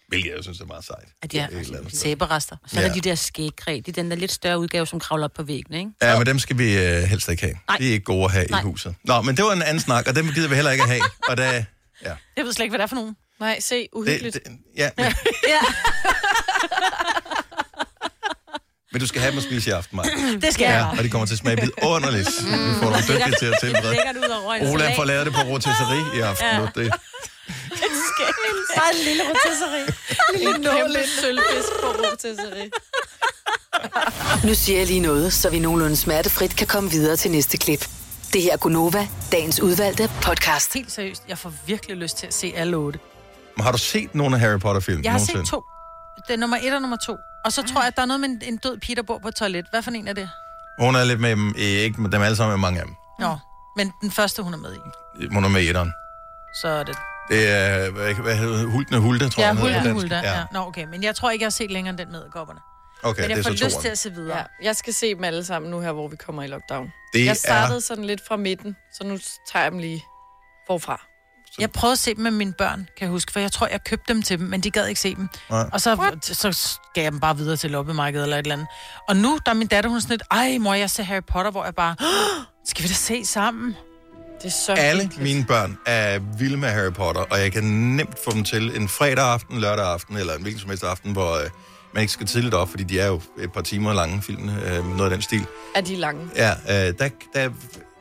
Hvilket 0.08 0.32
jeg 0.36 0.44
synes 0.44 0.60
er 0.60 0.66
meget 0.66 0.86
sejt. 0.86 1.08
Ja, 1.24 1.28
de 1.28 1.40
er 1.40 1.48
Et 1.48 1.52
eller 1.66 1.78
andet 1.78 1.92
sted. 1.92 2.00
Sæberester. 2.00 2.56
Så 2.68 2.78
er 2.78 2.82
der 2.82 2.88
Ja. 2.90 2.94
de 2.94 3.02
der 3.02 3.16
skægkræ. 3.16 3.76
Det 3.76 3.88
er 3.88 3.92
den 3.92 4.12
der 4.12 4.18
lidt 4.18 4.32
større 4.32 4.60
udgave, 4.60 4.88
som 4.88 5.00
kravler 5.00 5.26
op 5.26 5.34
på 5.34 5.44
væggen, 5.44 5.74
ikke? 5.74 5.92
Ja, 6.02 6.18
men 6.18 6.26
dem 6.28 6.40
skal 6.40 6.58
vi 6.58 6.78
øh, 6.78 7.04
helst 7.04 7.30
ikke 7.30 7.44
have. 7.44 7.56
Nej. 7.68 7.78
De 7.78 7.88
er 7.88 7.92
ikke 7.92 8.04
gode 8.06 8.26
at 8.26 8.32
have 8.32 8.46
Nej. 8.46 8.60
i 8.60 8.64
huset. 8.64 8.96
Nå, 9.04 9.22
men 9.22 9.38
det 9.38 9.46
var 9.46 9.52
en 9.54 9.62
anden 9.62 9.80
snak, 9.80 10.08
og 10.08 10.16
dem 10.16 10.32
gider 10.32 10.50
vi 10.50 10.56
heller 10.56 10.72
ikke 10.72 10.84
at 10.84 10.90
have. 10.90 11.02
Og 11.30 11.38
da, 11.38 11.66
ja, 12.04 12.14
Jeg 12.38 12.46
ved 12.46 12.54
slet 12.54 12.64
ikke, 12.66 12.72
hvad 12.72 12.80
det 12.80 12.84
er 12.84 12.88
for 12.88 12.96
nogen. 12.96 13.16
Nej, 13.40 13.60
se, 13.60 13.76
det, 13.76 13.88
uhyggeligt. 13.94 14.34
det, 14.34 14.42
ja, 14.78 14.90
men, 14.98 15.06
Ja. 15.48 15.60
men 18.92 19.02
du 19.02 19.08
skal 19.08 19.22
have 19.22 19.32
dem 19.32 19.38
at 19.38 19.44
spise 19.44 19.70
i 19.70 19.74
aften, 19.74 19.96
Maja. 19.98 20.10
Det 20.46 20.54
skal 20.54 20.64
Ja, 20.66 20.72
jeg. 20.86 20.98
og 20.98 21.04
de 21.04 21.10
kommer 21.10 21.26
til 21.26 21.34
at 21.34 21.40
smage 21.40 21.62
vidunderligt. 21.62 22.30
Vi 22.44 22.74
får 22.82 22.90
nogle 22.90 22.98
dygtige 22.98 23.36
til 23.40 23.46
at 23.46 23.56
tilberede. 23.62 23.96
Salat. 23.96 24.96
får 24.96 25.04
lavet 25.06 25.26
det 25.26 25.34
på 25.34 25.42
rotisserie 25.42 26.18
i 26.18 26.20
aften. 26.20 26.48
Ja. 26.48 26.60
nu. 26.60 26.68
Det, 26.76 26.94
Bare 28.78 28.92
en 29.00 29.04
lille 29.06 29.24
rotisserie. 29.30 29.86
En 30.42 30.54
kæmpe 30.64 31.00
sølvfisk 31.22 31.70
på 31.82 31.88
rotisserie. 31.88 32.70
Nu 34.48 34.54
siger 34.54 34.78
jeg 34.80 34.88
lige 34.88 35.00
noget, 35.00 35.34
så 35.34 35.50
vi 35.50 35.60
nogenlunde 35.60 35.96
smertefrit 35.96 36.56
kan 36.56 36.68
komme 36.68 36.90
videre 36.90 37.16
til 37.16 37.32
næste 37.32 37.58
klip. 37.58 37.90
Det 38.34 38.42
her 38.42 38.54
er 38.54 38.58
Gunova, 38.58 39.08
dagens 39.32 39.60
udvalgte 39.62 40.12
podcast. 40.22 40.74
Helt 40.74 40.92
seriøst, 40.92 41.24
jeg 41.28 41.38
får 41.38 41.54
virkelig 41.66 41.98
lyst 41.98 42.18
til 42.18 42.28
at 42.28 42.34
se 42.34 42.54
alle 42.56 42.78
otte. 42.78 43.00
Men 43.58 43.64
har 43.64 43.72
du 43.72 43.78
set 43.78 44.16
nogle 44.16 44.36
af 44.36 44.40
Harry 44.42 44.60
Potter-film? 44.60 45.04
Jeg 45.04 45.12
har 45.12 45.18
nogensinde? 45.20 45.46
set 45.46 45.52
to. 45.52 45.64
Det 46.28 46.34
er 46.34 46.38
nummer 46.38 46.58
et 46.64 46.74
og 46.74 46.82
nummer 46.82 46.98
to. 46.98 47.16
Og 47.46 47.54
så 47.54 47.64
tror 47.64 47.82
jeg, 47.82 47.88
at 47.88 47.96
der 47.96 48.02
er 48.02 48.06
noget 48.06 48.20
med 48.20 48.30
en, 48.30 48.42
en 48.44 48.58
død 48.58 48.78
pige, 48.78 48.96
der 48.96 49.02
bor 49.04 49.18
på 49.18 49.28
et 49.28 49.36
toilet. 49.36 49.66
Hvad 49.70 49.82
for 49.82 49.92
en 49.92 50.08
er 50.08 50.14
det? 50.14 50.30
Hun 50.80 50.96
er 50.96 51.04
lidt 51.04 51.20
med 51.20 51.30
dem, 51.30 51.50
eh, 51.58 51.62
ikke 51.64 52.02
med 52.02 52.10
dem 52.10 52.22
alle 52.22 52.36
sammen, 52.36 52.54
men 52.54 52.62
mange 52.62 52.80
af 52.80 52.86
dem. 52.86 52.96
Nå, 53.20 53.38
men 53.78 53.92
den 54.02 54.12
første, 54.12 54.42
hun 54.42 54.54
er 54.54 54.58
med 54.58 54.74
i. 54.74 55.28
Hun 55.34 55.44
er 55.44 55.50
med 55.50 55.62
i 55.62 55.70
etteren. 55.70 55.94
Så 56.62 56.68
er 56.68 56.84
det... 56.84 56.98
Det 57.30 57.50
er, 57.50 57.92
hvad, 57.92 58.14
hvad 58.14 58.36
hedder 58.36 58.58
det? 58.58 58.72
Hultene 58.72 59.00
Hulda, 59.00 59.30
tror 59.30 59.44
Ja, 59.44 59.48
jeg. 59.48 59.58
den 59.58 59.68
hedder 59.68 59.94
Hulda. 59.94 60.20
Ja. 60.24 60.44
Nå, 60.52 60.60
okay. 60.60 60.86
Men 60.86 61.04
jeg 61.04 61.16
tror 61.16 61.30
ikke, 61.30 61.44
jeg 61.44 61.46
har 61.48 61.52
set 61.52 61.72
længere 61.72 61.90
end 61.90 61.98
den 61.98 62.12
med 62.12 62.32
gopperne. 62.32 62.60
Okay, 63.04 63.22
Men 63.22 63.30
det 63.30 63.36
jeg 63.36 63.40
er 63.40 63.44
får 63.44 63.50
så 63.58 63.66
lyst 63.66 63.74
toeren. 63.74 63.82
til 63.82 63.90
at 63.90 63.98
se 63.98 64.14
videre. 64.14 64.38
Ja, 64.38 64.44
jeg 64.64 64.76
skal 64.76 64.94
se 64.94 65.16
dem 65.16 65.24
alle 65.24 65.46
sammen 65.46 65.72
nu 65.72 65.80
her, 65.80 65.92
hvor 65.92 66.08
vi 66.08 66.16
kommer 66.16 66.44
i 66.44 66.48
lockdown. 66.48 66.92
Det 67.14 67.26
jeg 67.26 67.38
startede 67.38 67.78
er- 67.78 67.82
sådan 67.82 68.06
lidt 68.06 68.22
fra 68.28 68.36
midten, 68.38 68.76
så 68.94 69.04
nu 69.04 69.18
tager 69.52 69.64
jeg 69.64 69.72
dem 69.72 69.80
lige 69.80 70.04
forfra. 70.68 71.06
Jeg 71.60 71.72
prøvede 71.72 71.92
at 71.92 72.00
se 72.00 72.14
dem 72.16 72.24
med 72.24 72.32
mine 72.32 72.54
børn, 72.54 72.78
kan 72.98 73.06
jeg 73.06 73.10
huske, 73.10 73.32
for 73.32 73.40
jeg 73.40 73.52
tror, 73.52 73.68
jeg 73.68 73.84
købte 73.84 74.14
dem 74.14 74.22
til 74.22 74.40
dem, 74.40 74.48
men 74.48 74.62
de 74.62 74.72
gad 74.72 74.88
ikke 74.88 75.02
se 75.02 75.16
dem. 75.16 75.30
Nej. 75.50 75.70
Og 75.74 75.82
så, 75.82 76.18
så 76.22 76.80
gav 76.94 77.04
jeg 77.04 77.12
dem 77.12 77.20
bare 77.20 77.38
videre 77.38 77.58
til 77.58 77.72
loppemarkedet 77.72 78.24
eller 78.24 78.38
et 78.38 78.44
eller 78.44 78.54
andet. 78.56 78.68
Og 79.08 79.16
nu, 79.16 79.40
der 79.46 79.52
er 79.52 79.56
min 79.56 79.68
datter, 79.68 79.90
hun 79.90 79.98
er 79.98 80.02
sådan 80.02 80.14
lidt, 80.14 80.24
ej 80.32 80.58
mor, 80.58 80.74
jeg 80.74 80.90
ser 80.90 81.04
Harry 81.04 81.22
Potter, 81.28 81.52
hvor 81.52 81.64
jeg 81.66 81.76
bare, 81.76 81.96
"Åh, 82.02 82.44
skal 82.66 82.84
vi 82.84 82.88
da 82.88 82.94
se 82.94 83.26
sammen? 83.26 83.76
Det 84.46 84.52
er 84.52 84.56
så 84.66 84.74
Alle 84.74 85.12
mine 85.20 85.46
børn 85.46 85.78
er 85.86 86.20
vilde 86.38 86.58
med 86.58 86.70
Harry 86.70 86.92
Potter, 86.94 87.22
og 87.22 87.40
jeg 87.40 87.52
kan 87.52 87.64
nemt 87.64 88.20
få 88.24 88.32
dem 88.34 88.44
til 88.44 88.76
en 88.76 88.88
fredag 88.90 89.26
aften, 89.26 89.60
lørdag 89.60 89.86
aften, 89.86 90.18
eller 90.18 90.34
en 90.36 90.42
hvilken 90.42 90.60
som 90.62 90.70
helst 90.70 90.84
aften, 90.84 91.12
hvor 91.12 91.34
øh, 91.44 91.50
man 91.94 92.02
ikke 92.02 92.14
skal 92.14 92.28
tidligt 92.28 92.54
op, 92.54 92.70
fordi 92.70 92.84
de 92.84 93.00
er 93.00 93.08
jo 93.08 93.22
et 93.40 93.54
par 93.54 93.62
timer 93.62 93.94
lange 93.94 94.22
film, 94.22 94.50
øh, 94.50 94.88
noget 94.98 95.04
af 95.04 95.10
den 95.10 95.22
stil. 95.22 95.46
Er 95.76 95.82
de 95.82 95.96
lange? 95.96 96.28
Ja, 96.36 96.52
øh, 96.52 96.94
der, 97.00 97.10
der 97.34 97.50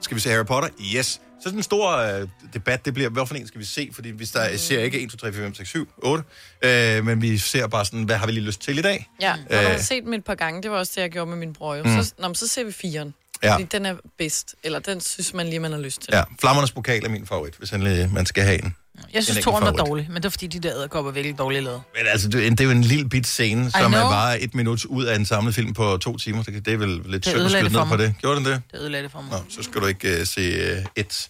skal 0.00 0.14
vi 0.14 0.20
se 0.20 0.30
Harry 0.30 0.44
Potter. 0.46 0.68
Yes. 0.96 1.20
Så 1.42 1.50
den 1.50 1.62
store 1.62 2.20
øh, 2.20 2.28
debat, 2.54 2.84
det 2.84 2.94
bliver, 2.94 3.10
hvorfor 3.10 3.34
en 3.34 3.46
skal 3.46 3.60
vi 3.60 3.64
se? 3.66 3.90
Fordi 3.94 4.10
hvis 4.10 4.30
der 4.30 4.56
ser 4.56 4.80
ikke 4.80 5.00
1, 5.00 5.10
2, 5.10 5.16
3, 5.16 5.32
4, 5.32 5.42
5, 5.42 5.54
6, 5.54 5.68
7, 5.68 5.88
8, 5.98 6.24
øh, 6.62 7.04
men 7.06 7.22
vi 7.22 7.38
ser 7.38 7.66
bare 7.66 7.84
sådan, 7.84 8.02
hvad 8.02 8.16
har 8.16 8.26
vi 8.26 8.32
lige 8.32 8.44
lyst 8.44 8.60
til 8.60 8.78
i 8.78 8.82
dag? 8.82 9.10
Ja, 9.20 9.34
du 9.50 9.54
Øh. 9.56 9.60
har 9.70 9.78
set 9.78 10.02
dem 10.04 10.12
et 10.12 10.24
par 10.24 10.34
gange, 10.34 10.62
det 10.62 10.70
var 10.70 10.76
også 10.78 10.92
det, 10.96 11.02
jeg 11.02 11.10
gjorde 11.10 11.30
med 11.30 11.38
min 11.38 11.52
bror. 11.52 11.76
Mm. 11.84 12.02
Så, 12.02 12.14
nå, 12.18 12.34
så 12.34 12.48
ser 12.48 12.64
vi 12.64 12.72
firen. 12.72 13.14
Ja. 13.44 13.52
Fordi 13.52 13.64
den 13.64 13.86
er 13.86 13.94
bedst. 14.18 14.54
Eller 14.62 14.78
den 14.78 15.00
synes 15.00 15.34
man 15.34 15.46
lige, 15.48 15.60
man 15.60 15.72
har 15.72 15.78
lyst 15.78 16.00
til. 16.00 16.08
Ja, 16.12 16.22
Flammernes 16.40 16.72
Pokal 16.72 17.04
er 17.04 17.08
min 17.08 17.26
favorit, 17.26 17.54
hvis 17.54 17.70
endelig 17.70 18.12
man 18.12 18.26
skal 18.26 18.44
have 18.44 18.64
en. 18.64 18.74
Jeg 19.14 19.24
synes, 19.24 19.44
toren 19.44 19.64
var 19.64 19.70
dårlig, 19.72 20.06
men 20.08 20.16
det 20.16 20.24
var 20.24 20.30
fordi, 20.30 20.46
de 20.46 20.58
der 20.60 20.74
æderkopper 20.76 21.10
er 21.10 21.14
virkelig 21.14 21.38
dårligt 21.38 21.64
lavet. 21.64 21.82
Men 21.96 22.06
altså, 22.06 22.28
det, 22.28 22.46
er- 22.46 22.50
det 22.50 22.60
er 22.60 22.64
jo 22.64 22.70
en 22.70 22.82
lille 22.84 23.08
bit 23.08 23.26
scene, 23.26 23.70
som 23.70 23.92
er 23.94 24.00
bare 24.00 24.40
et 24.40 24.54
minut 24.54 24.84
ud 24.84 25.04
af 25.04 25.16
en 25.16 25.26
samlet 25.26 25.54
film 25.54 25.72
på 25.74 25.96
to 25.96 26.16
timer. 26.16 26.42
Det, 26.42 26.64
det 26.66 26.72
er 26.72 26.76
vel 26.78 27.00
lidt 27.06 27.26
synd 27.26 27.40
at 27.42 27.50
skyde 27.50 27.72
ned 27.72 27.86
på 27.86 27.96
det. 27.96 28.14
Gjorde 28.20 28.36
den 28.36 28.44
det? 28.44 28.62
Det 28.72 28.78
ødelagde 28.78 29.02
det 29.04 29.12
for 29.12 29.20
mig. 29.20 29.30
Nå, 29.30 29.38
så 29.50 29.62
skal 29.62 29.80
du 29.80 29.86
ikke 29.86 30.20
uh, 30.20 30.26
se 30.26 30.72
uh, 30.78 30.84
et. 30.96 31.28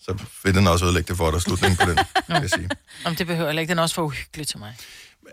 Så 0.00 0.18
vil 0.44 0.54
den 0.54 0.66
også 0.66 0.84
ødelægge 0.84 1.08
det 1.08 1.16
for 1.16 1.30
dig, 1.30 1.42
slutningen 1.42 1.76
på 1.76 1.84
den, 1.90 1.98
vil 2.28 2.36
jeg 2.40 2.50
sige. 2.50 2.68
Om 3.04 3.16
det 3.16 3.26
behøver 3.26 3.50
jeg 3.50 3.60
ikke. 3.60 3.70
Den 3.70 3.78
er 3.78 3.82
også 3.82 3.94
for 3.94 4.02
uhyggelig 4.02 4.46
til 4.48 4.58
mig. 4.58 4.74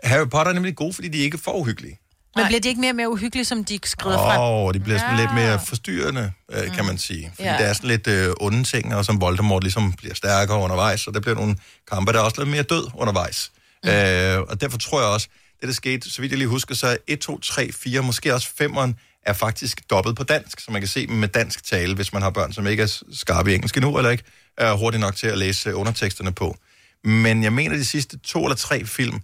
Harry 0.04 0.28
Potter 0.28 0.50
er 0.50 0.54
nemlig 0.54 0.76
gode, 0.76 0.92
fordi 0.92 1.08
de 1.08 1.18
ikke 1.18 1.34
er 1.34 1.38
for 1.44 1.52
uhyggelige. 1.52 1.98
Men 2.36 2.46
bliver 2.46 2.60
de 2.60 2.68
ikke 2.68 2.80
mere 2.80 2.90
og 2.90 2.96
mere 2.96 3.10
uhyggelige, 3.10 3.44
som 3.44 3.64
de 3.64 3.78
skrider 3.84 4.18
Åh, 4.18 4.26
frem? 4.26 4.40
oh, 4.40 4.74
de 4.74 4.80
bliver 4.80 4.98
sådan 4.98 5.16
lidt 5.16 5.34
mere 5.34 5.60
forstyrrende, 5.66 6.32
øh, 6.52 6.74
kan 6.74 6.84
man 6.84 6.98
sige. 6.98 7.30
Fordi 7.34 7.48
Ja. 7.48 7.52
der 7.52 7.64
er 7.64 7.72
sådan 7.72 7.88
lidt 7.90 8.06
øh, 8.06 8.32
onde 8.40 8.64
ting, 8.64 8.94
og 8.94 9.04
som 9.04 9.20
Voldemort 9.20 9.62
ligesom 9.62 9.92
bliver 9.92 10.14
stærkere 10.14 10.58
undervejs, 10.58 11.06
og 11.06 11.14
der 11.14 11.20
bliver 11.20 11.34
nogle 11.34 11.56
kampe, 11.92 12.12
der 12.12 12.18
er 12.18 12.22
også 12.22 12.40
lidt 12.40 12.50
mere 12.50 12.62
død 12.62 12.86
undervejs. 12.94 13.50
Mm. 13.84 13.90
Øh, 13.90 14.40
og 14.40 14.60
derfor 14.60 14.78
tror 14.78 15.00
jeg 15.00 15.08
også, 15.08 15.28
det 15.60 15.68
der 15.68 15.74
skete, 15.74 16.10
så 16.10 16.20
vidt 16.20 16.30
jeg 16.32 16.38
lige 16.38 16.48
husker, 16.48 16.74
så 16.74 16.86
er 16.86 16.96
1, 17.06 17.18
2, 17.20 17.40
3, 17.40 17.72
4, 17.72 18.02
måske 18.02 18.34
også 18.34 18.48
5'eren, 18.62 18.92
er 19.26 19.32
faktisk 19.32 19.90
dobbelt 19.90 20.16
på 20.16 20.24
dansk, 20.24 20.60
så 20.60 20.70
man 20.70 20.80
kan 20.80 20.88
se 20.88 21.06
dem 21.06 21.16
med 21.16 21.28
dansk 21.28 21.64
tale, 21.64 21.94
hvis 21.94 22.12
man 22.12 22.22
har 22.22 22.30
børn, 22.30 22.52
som 22.52 22.66
ikke 22.66 22.82
er 22.82 23.02
skarpe 23.12 23.52
i 23.52 23.54
engelsk 23.54 23.76
endnu, 23.76 23.96
eller 23.98 24.10
ikke 24.10 24.24
er 24.58 24.72
hurtigt 24.72 25.00
nok 25.00 25.16
til 25.16 25.26
at 25.26 25.38
læse 25.38 25.68
øh, 25.70 25.78
underteksterne 25.80 26.32
på. 26.32 26.56
Men 27.04 27.42
jeg 27.42 27.52
mener, 27.52 27.76
de 27.76 27.84
sidste 27.84 28.18
to 28.18 28.44
eller 28.44 28.56
tre 28.56 28.84
film 28.84 29.20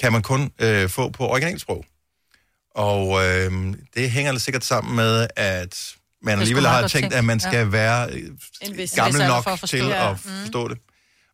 kan 0.00 0.12
man 0.12 0.22
kun 0.22 0.50
øh, 0.58 0.88
få 0.88 1.10
på 1.10 1.28
originalsprog. 1.28 1.84
Og 2.74 3.26
øh, 3.26 3.52
det 3.96 4.10
hænger 4.10 4.38
sikkert 4.38 4.64
sammen 4.64 4.96
med, 4.96 5.26
at 5.36 5.94
man 6.22 6.38
alligevel 6.40 6.66
har 6.66 6.80
tænkt, 6.80 6.92
tænkt. 6.92 7.14
at 7.14 7.24
man 7.24 7.40
skal 7.40 7.54
Ja. 7.56 7.64
være 7.64 8.10
øh, 8.12 8.30
gammel 8.96 9.26
nok 9.26 9.46
at 9.62 9.68
til 9.68 9.78
det. 9.84 9.92
at 9.92 9.96
Ja. 9.96 10.12
forstå 10.12 10.68
det. 10.68 10.78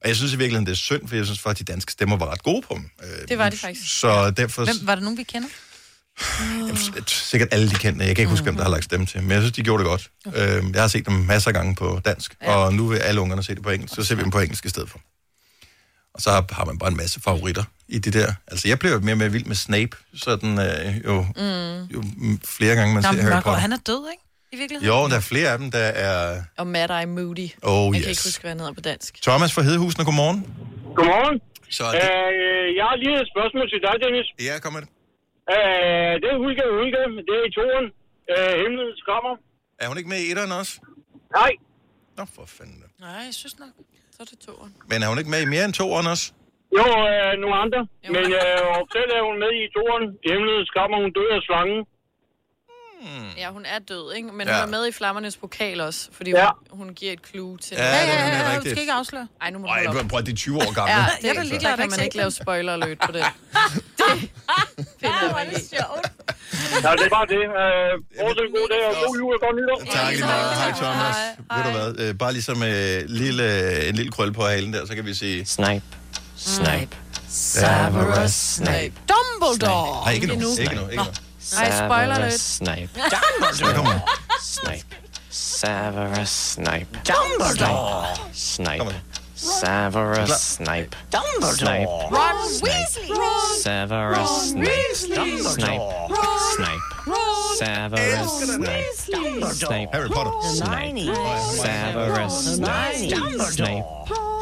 Og 0.02 0.08
jeg 0.08 0.16
synes 0.16 0.32
i 0.32 0.36
virkeligheden, 0.36 0.66
det 0.66 0.72
er 0.72 0.76
synd, 0.76 1.08
for 1.08 1.16
jeg 1.16 1.24
synes 1.24 1.40
faktisk, 1.40 1.62
at 1.62 1.68
de 1.68 1.72
danske 1.72 1.92
stemmer 1.92 2.16
var 2.16 2.30
ret 2.32 2.42
gode 2.42 2.62
på 2.62 2.74
dem. 2.74 2.90
Øh, 3.02 3.28
Det 3.28 3.38
var 3.38 3.48
de 3.48 3.56
faktisk. 3.56 3.98
Så 4.00 4.30
derfor... 4.30 4.64
Hvem, 4.64 4.76
var 4.82 4.94
der 4.94 5.02
nogen, 5.02 5.18
vi 5.18 5.22
kender? 5.22 5.48
Jamen, 6.58 6.76
sikkert 7.06 7.48
alle 7.52 7.70
de 7.70 7.74
kendte. 7.74 8.04
Jeg 8.04 8.16
kan 8.16 8.22
ikke 8.22 8.30
huske, 8.30 8.42
hvem 8.42 8.56
der 8.56 8.62
har 8.62 8.70
lagt 8.70 8.84
stemme 8.84 9.06
til. 9.06 9.22
Men 9.22 9.30
jeg 9.30 9.40
synes, 9.40 9.52
de 9.52 9.62
gjorde 9.62 9.82
det 9.82 9.88
godt. 9.90 10.10
Øh, 10.26 10.64
jeg 10.74 10.80
har 10.82 10.88
set 10.88 11.06
dem 11.06 11.14
masser 11.14 11.50
af 11.50 11.54
gange 11.54 11.74
på 11.74 12.00
dansk. 12.04 12.34
Ja. 12.42 12.54
Og 12.56 12.74
nu 12.74 12.86
vil 12.86 12.98
alle 12.98 13.20
ungerne 13.20 13.42
se 13.42 13.54
det 13.54 13.62
på 13.62 13.70
engelsk. 13.70 13.94
Så 13.94 14.04
ser 14.04 14.14
vi 14.14 14.22
dem 14.22 14.30
på 14.30 14.40
engelsk 14.40 14.64
i 14.64 14.68
stedet 14.68 14.90
for. 14.90 15.00
Og 16.16 16.20
så 16.24 16.28
har, 16.36 16.42
har 16.58 16.64
man 16.70 16.76
bare 16.82 16.90
en 16.94 16.98
masse 17.02 17.16
favoritter 17.28 17.64
i 17.96 17.98
det 18.04 18.12
der. 18.18 18.30
Altså, 18.52 18.64
jeg 18.70 18.76
bliver 18.82 18.96
mere 19.06 19.14
og 19.18 19.20
mere 19.22 19.32
vild 19.36 19.46
med 19.52 19.58
Snape. 19.68 19.94
Sådan, 20.26 20.52
øh, 20.66 20.86
jo, 21.08 21.16
Mm. 21.44 21.78
jo 21.94 22.00
mm, 22.24 22.36
flere 22.56 22.74
gange 22.78 22.90
man 22.96 23.02
Nå, 23.06 23.08
ser 23.12 23.22
Harry 23.26 23.42
Potter. 23.46 23.60
han 23.66 23.72
er 23.78 23.82
død, 23.90 24.02
ikke? 24.12 24.22
I 24.52 24.56
virkeligheden? 24.62 24.88
Jo, 24.92 24.98
der 25.12 25.16
er 25.22 25.26
flere 25.34 25.48
af 25.54 25.58
dem, 25.62 25.68
der 25.76 25.86
er... 26.08 26.42
Og 26.60 26.66
Mad 26.74 26.90
Eye 26.98 27.06
Moody. 27.16 27.48
Oh, 27.70 27.94
jeg 27.94 28.02
kan 28.02 28.10
yes. 28.10 28.12
ikke 28.12 28.24
huske, 28.28 28.40
hvad 28.44 28.50
han 28.54 28.60
hedder 28.62 28.76
på 28.80 28.84
dansk. 28.90 29.10
Thomas 29.28 29.50
fra 29.56 29.62
Hedehusene, 29.68 30.04
godmorgen. 30.08 30.40
Godmorgen. 30.98 31.36
Så 31.78 31.84
det... 31.92 32.00
øh, 32.06 32.66
jeg 32.78 32.84
har 32.90 32.96
lige 33.02 33.16
et 33.24 33.28
spørgsmål 33.34 33.66
til 33.72 33.80
dig, 33.86 33.94
Dennis. 34.04 34.26
Ja, 34.48 34.54
kom 34.64 34.72
med 34.76 34.82
det. 34.84 34.90
Øh, 35.54 36.12
det 36.22 36.28
er 36.34 36.36
Ulga, 36.46 36.64
det 37.28 37.34
er 37.40 37.44
i 37.50 37.52
toren. 37.58 37.86
Øh, 38.32 38.52
himlens 38.62 39.00
kommer. 39.10 39.32
Er 39.82 39.86
hun 39.90 39.96
ikke 40.00 40.10
med 40.14 40.20
i 40.24 40.26
etteren 40.32 40.52
også? 40.60 40.72
Nej. 41.40 41.52
Nå, 42.18 42.22
for 42.34 42.44
fanden. 42.58 42.82
Nej, 43.06 43.10
jeg 43.28 43.34
synes 43.42 43.56
nok. 43.62 43.72
Så 44.16 44.20
er 44.24 44.28
det 44.32 44.38
toren. 44.46 44.72
Men 44.90 45.02
er 45.02 45.06
hun 45.10 45.18
ikke 45.18 45.30
med 45.34 45.40
i 45.46 45.48
mere 45.54 45.64
end 45.68 45.74
toeren 45.80 46.06
også? 46.14 46.26
Jo, 46.78 46.86
øh, 47.12 47.30
nogle 47.42 47.56
andre. 47.64 47.80
Jo. 48.04 48.10
Men 48.16 48.24
øh, 48.40 48.76
selv 48.94 49.10
er 49.18 49.22
hun 49.28 49.36
med 49.44 49.50
i 49.62 49.64
toren. 49.76 50.04
I 50.26 50.28
himlens 50.34 50.70
kommer, 50.76 50.96
hun 51.04 51.10
døde 51.18 51.32
af 51.38 51.42
slangen. 51.48 51.80
Ja, 53.36 53.48
hun 53.50 53.64
er 53.64 53.78
død, 53.78 54.12
ikke? 54.16 54.28
Men 54.32 54.46
Ja. 54.48 54.54
hun 54.54 54.62
er 54.74 54.78
med 54.78 54.88
i 54.88 54.92
Flammernes 54.92 55.36
Pokal 55.36 55.80
også, 55.80 56.08
fordi 56.12 56.30
Ja. 56.30 56.46
hun, 56.70 56.78
hun 56.86 56.94
giver 56.94 57.12
et 57.12 57.26
clue 57.26 57.56
til... 57.58 57.76
Ja, 57.76 57.82
det 57.84 57.90
er 57.92 58.24
nemlig 58.24 58.46
du 58.46 58.50
rigtigt. 58.54 58.70
skal 58.72 58.80
ikke 58.80 58.92
afsløre. 58.92 59.28
Ej, 59.40 59.50
nu 59.50 59.58
må 59.58 59.66
du 59.66 59.72
Ej, 59.72 59.76
holde 59.84 59.88
op. 59.88 59.94
prøv, 59.94 60.08
prøv, 60.08 60.22
de 60.26 60.30
er 60.30 60.34
20 60.36 60.56
år 60.56 60.74
gamle. 60.74 60.92
Ja, 60.94 60.98
det, 61.20 61.24
jeg 61.28 61.36
er 61.36 61.42
ligeglad, 61.42 61.70
der 61.70 61.76
kan 61.76 61.90
man 61.90 62.04
ikke 62.04 62.16
lave 62.16 62.30
spoiler 62.30 62.72
alert 62.72 62.98
på 62.98 63.12
det. 63.12 63.22
det 64.76 64.88
finder 65.00 65.22
jeg 65.22 65.32
mig 65.32 65.52
i. 65.52 65.76
Ja, 66.84 66.90
det 66.98 67.06
er 67.10 67.14
bare 67.18 67.26
det. 67.34 67.42
Øh, 67.62 67.92
fortsæt 68.20 68.48
god 68.56 68.66
dag, 68.72 68.82
og 68.88 68.94
god 69.06 69.14
jul 69.20 69.32
og 69.34 69.40
godt 69.44 69.56
nytår. 69.58 69.78
Tak 69.96 70.12
lige 70.12 70.24
meget. 70.24 70.56
Hej, 70.60 70.72
Thomas. 70.82 71.16
Ved 71.54 71.62
du 71.64 71.70
hvad? 71.78 72.08
Øh, 72.08 72.18
bare 72.18 72.32
ligesom 72.32 72.62
øh, 72.62 73.02
lille, 73.06 73.46
en 73.88 73.94
lille 73.94 74.12
krøl 74.12 74.32
på 74.32 74.42
halen 74.46 74.72
der, 74.72 74.86
så 74.86 74.94
kan 74.94 75.06
vi 75.06 75.14
sige... 75.14 75.46
Snipe. 75.46 75.84
Snipe. 76.36 76.96
Severus 77.28 78.30
Snape. 78.30 78.92
Dumbledore. 79.12 80.04
Nej, 80.04 80.12
ikke 80.14 80.26
nu. 80.26 80.34
Ikke 80.60 80.74
nu. 80.74 80.88
Ikke 80.88 80.96
nu. 80.96 81.10
Ej, 81.58 81.70
spoiler 81.86 82.14
alert. 82.14 82.32
Snape. 82.40 82.80
Den. 82.80 83.86
Snape. 84.42 84.82
Severus 85.30 86.28
Snape. 86.28 86.86
Dumbledore. 87.08 88.06
Snape. 88.34 88.94
Severus 89.36 90.40
Snape. 90.40 90.96
Dumbledore. 91.10 91.52
Snape. 91.56 91.88
Ron 92.10 92.36
Weasley. 92.62 93.08
Severus 93.62 94.16
Ron 94.18 94.40
Snape. 94.40 94.66
Weasley. 94.66 95.38
Snape. 95.42 95.80
Ron- 96.08 96.54
Snape. 96.56 96.80
Ron 97.06 97.56
Severus 97.58 98.32
Snape. 98.54 99.54
Snape. 99.54 99.88
Harry 99.92 100.08
Potter. 100.08 100.32
Snape. 100.54 100.98
Severus 101.62 102.34
Snape. 102.56 103.10
Snape. 103.52 103.84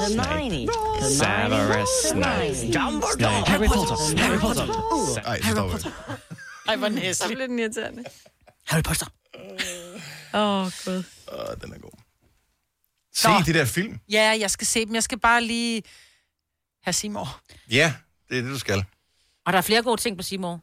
Hermione. 0.00 0.68
Severus 1.02 1.90
Snape. 2.10 2.72
Dumbledore. 2.72 3.44
Harry 3.48 3.68
Potter. 3.68 3.96
Harry 4.22 4.38
Potter. 4.38 4.66
Ej, 5.26 5.40
stop 5.40 5.70
det. 5.84 5.92
Ej, 6.68 6.76
hvor 6.76 6.88
næsten. 6.88 7.28
Så 7.28 7.34
bliver 7.34 7.46
den 7.46 7.58
irriterende. 7.58 8.04
Harry 8.64 8.82
Potter. 8.82 9.06
Åh, 10.34 10.40
oh, 10.40 10.70
gud. 10.84 11.02
Åh, 11.32 11.54
den 11.62 11.72
er 11.72 11.78
god. 11.78 11.93
Se 13.16 13.28
Nå. 13.28 13.34
de 13.46 13.52
der 13.54 13.64
film. 13.64 14.00
Ja, 14.10 14.36
jeg 14.40 14.50
skal 14.50 14.66
se 14.66 14.86
dem. 14.86 14.94
Jeg 14.94 15.02
skal 15.02 15.18
bare 15.18 15.40
lige 15.44 15.82
have 16.82 16.92
Simor. 16.92 17.40
Ja, 17.70 17.92
det 18.30 18.38
er 18.38 18.42
det, 18.42 18.50
du 18.50 18.58
skal. 18.58 18.84
Og 19.46 19.52
der 19.52 19.58
er 19.58 19.62
flere 19.62 19.82
gode 19.82 20.00
ting 20.00 20.16
på 20.16 20.22
Seymour. 20.22 20.60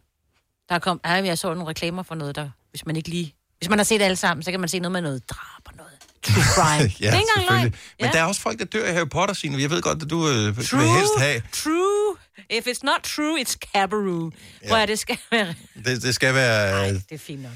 Der 0.69 0.79
kom, 0.79 1.01
ej, 1.03 1.11
jeg 1.25 1.37
så 1.37 1.53
nogle 1.53 1.69
reklamer 1.69 2.03
for 2.03 2.15
noget, 2.15 2.35
der, 2.35 2.49
hvis 2.69 2.85
man 2.85 2.95
ikke 2.95 3.09
lige... 3.09 3.35
Hvis 3.57 3.69
man 3.69 3.79
har 3.79 3.83
set 3.83 4.01
alle 4.01 4.15
sammen, 4.15 4.43
så 4.43 4.51
kan 4.51 4.59
man 4.59 4.69
se 4.69 4.79
noget 4.79 4.91
med 4.91 5.01
noget 5.01 5.29
drab 5.29 5.61
og 5.65 5.73
noget 5.77 5.91
true 6.23 6.43
crime. 6.55 6.91
ja, 6.99 7.05
det 7.07 7.13
er 7.13 7.19
ikke 7.19 7.27
engang 7.37 7.37
selvfølgelig. 7.37 7.79
Men 7.99 8.05
Ja. 8.05 8.11
der 8.11 8.19
er 8.19 8.23
også 8.25 8.41
folk, 8.41 8.59
der 8.59 8.65
dør 8.65 8.89
i 8.89 8.93
Harry 8.93 9.09
Potter, 9.09 9.35
Signe. 9.35 9.61
Jeg 9.61 9.69
ved 9.69 9.81
godt, 9.81 10.03
at 10.03 10.09
du 10.09 10.27
øh, 10.29 10.57
vil 10.57 10.65
helst 10.97 11.17
have. 11.19 11.41
True. 11.53 12.15
If 12.49 12.67
it's 12.67 12.79
not 12.83 13.01
true, 13.03 13.41
it's 13.41 13.55
cabaret. 13.73 14.33
Ja. 14.61 14.67
Hvor 14.67 14.77
er 14.77 14.85
det 14.85 14.99
skal 14.99 15.17
være... 15.31 15.55
Det, 15.85 16.01
det 16.03 16.15
skal 16.15 16.33
være... 16.33 16.93
Det 16.93 17.03
er 17.11 17.17
fint 17.17 17.41
nok. 17.41 17.51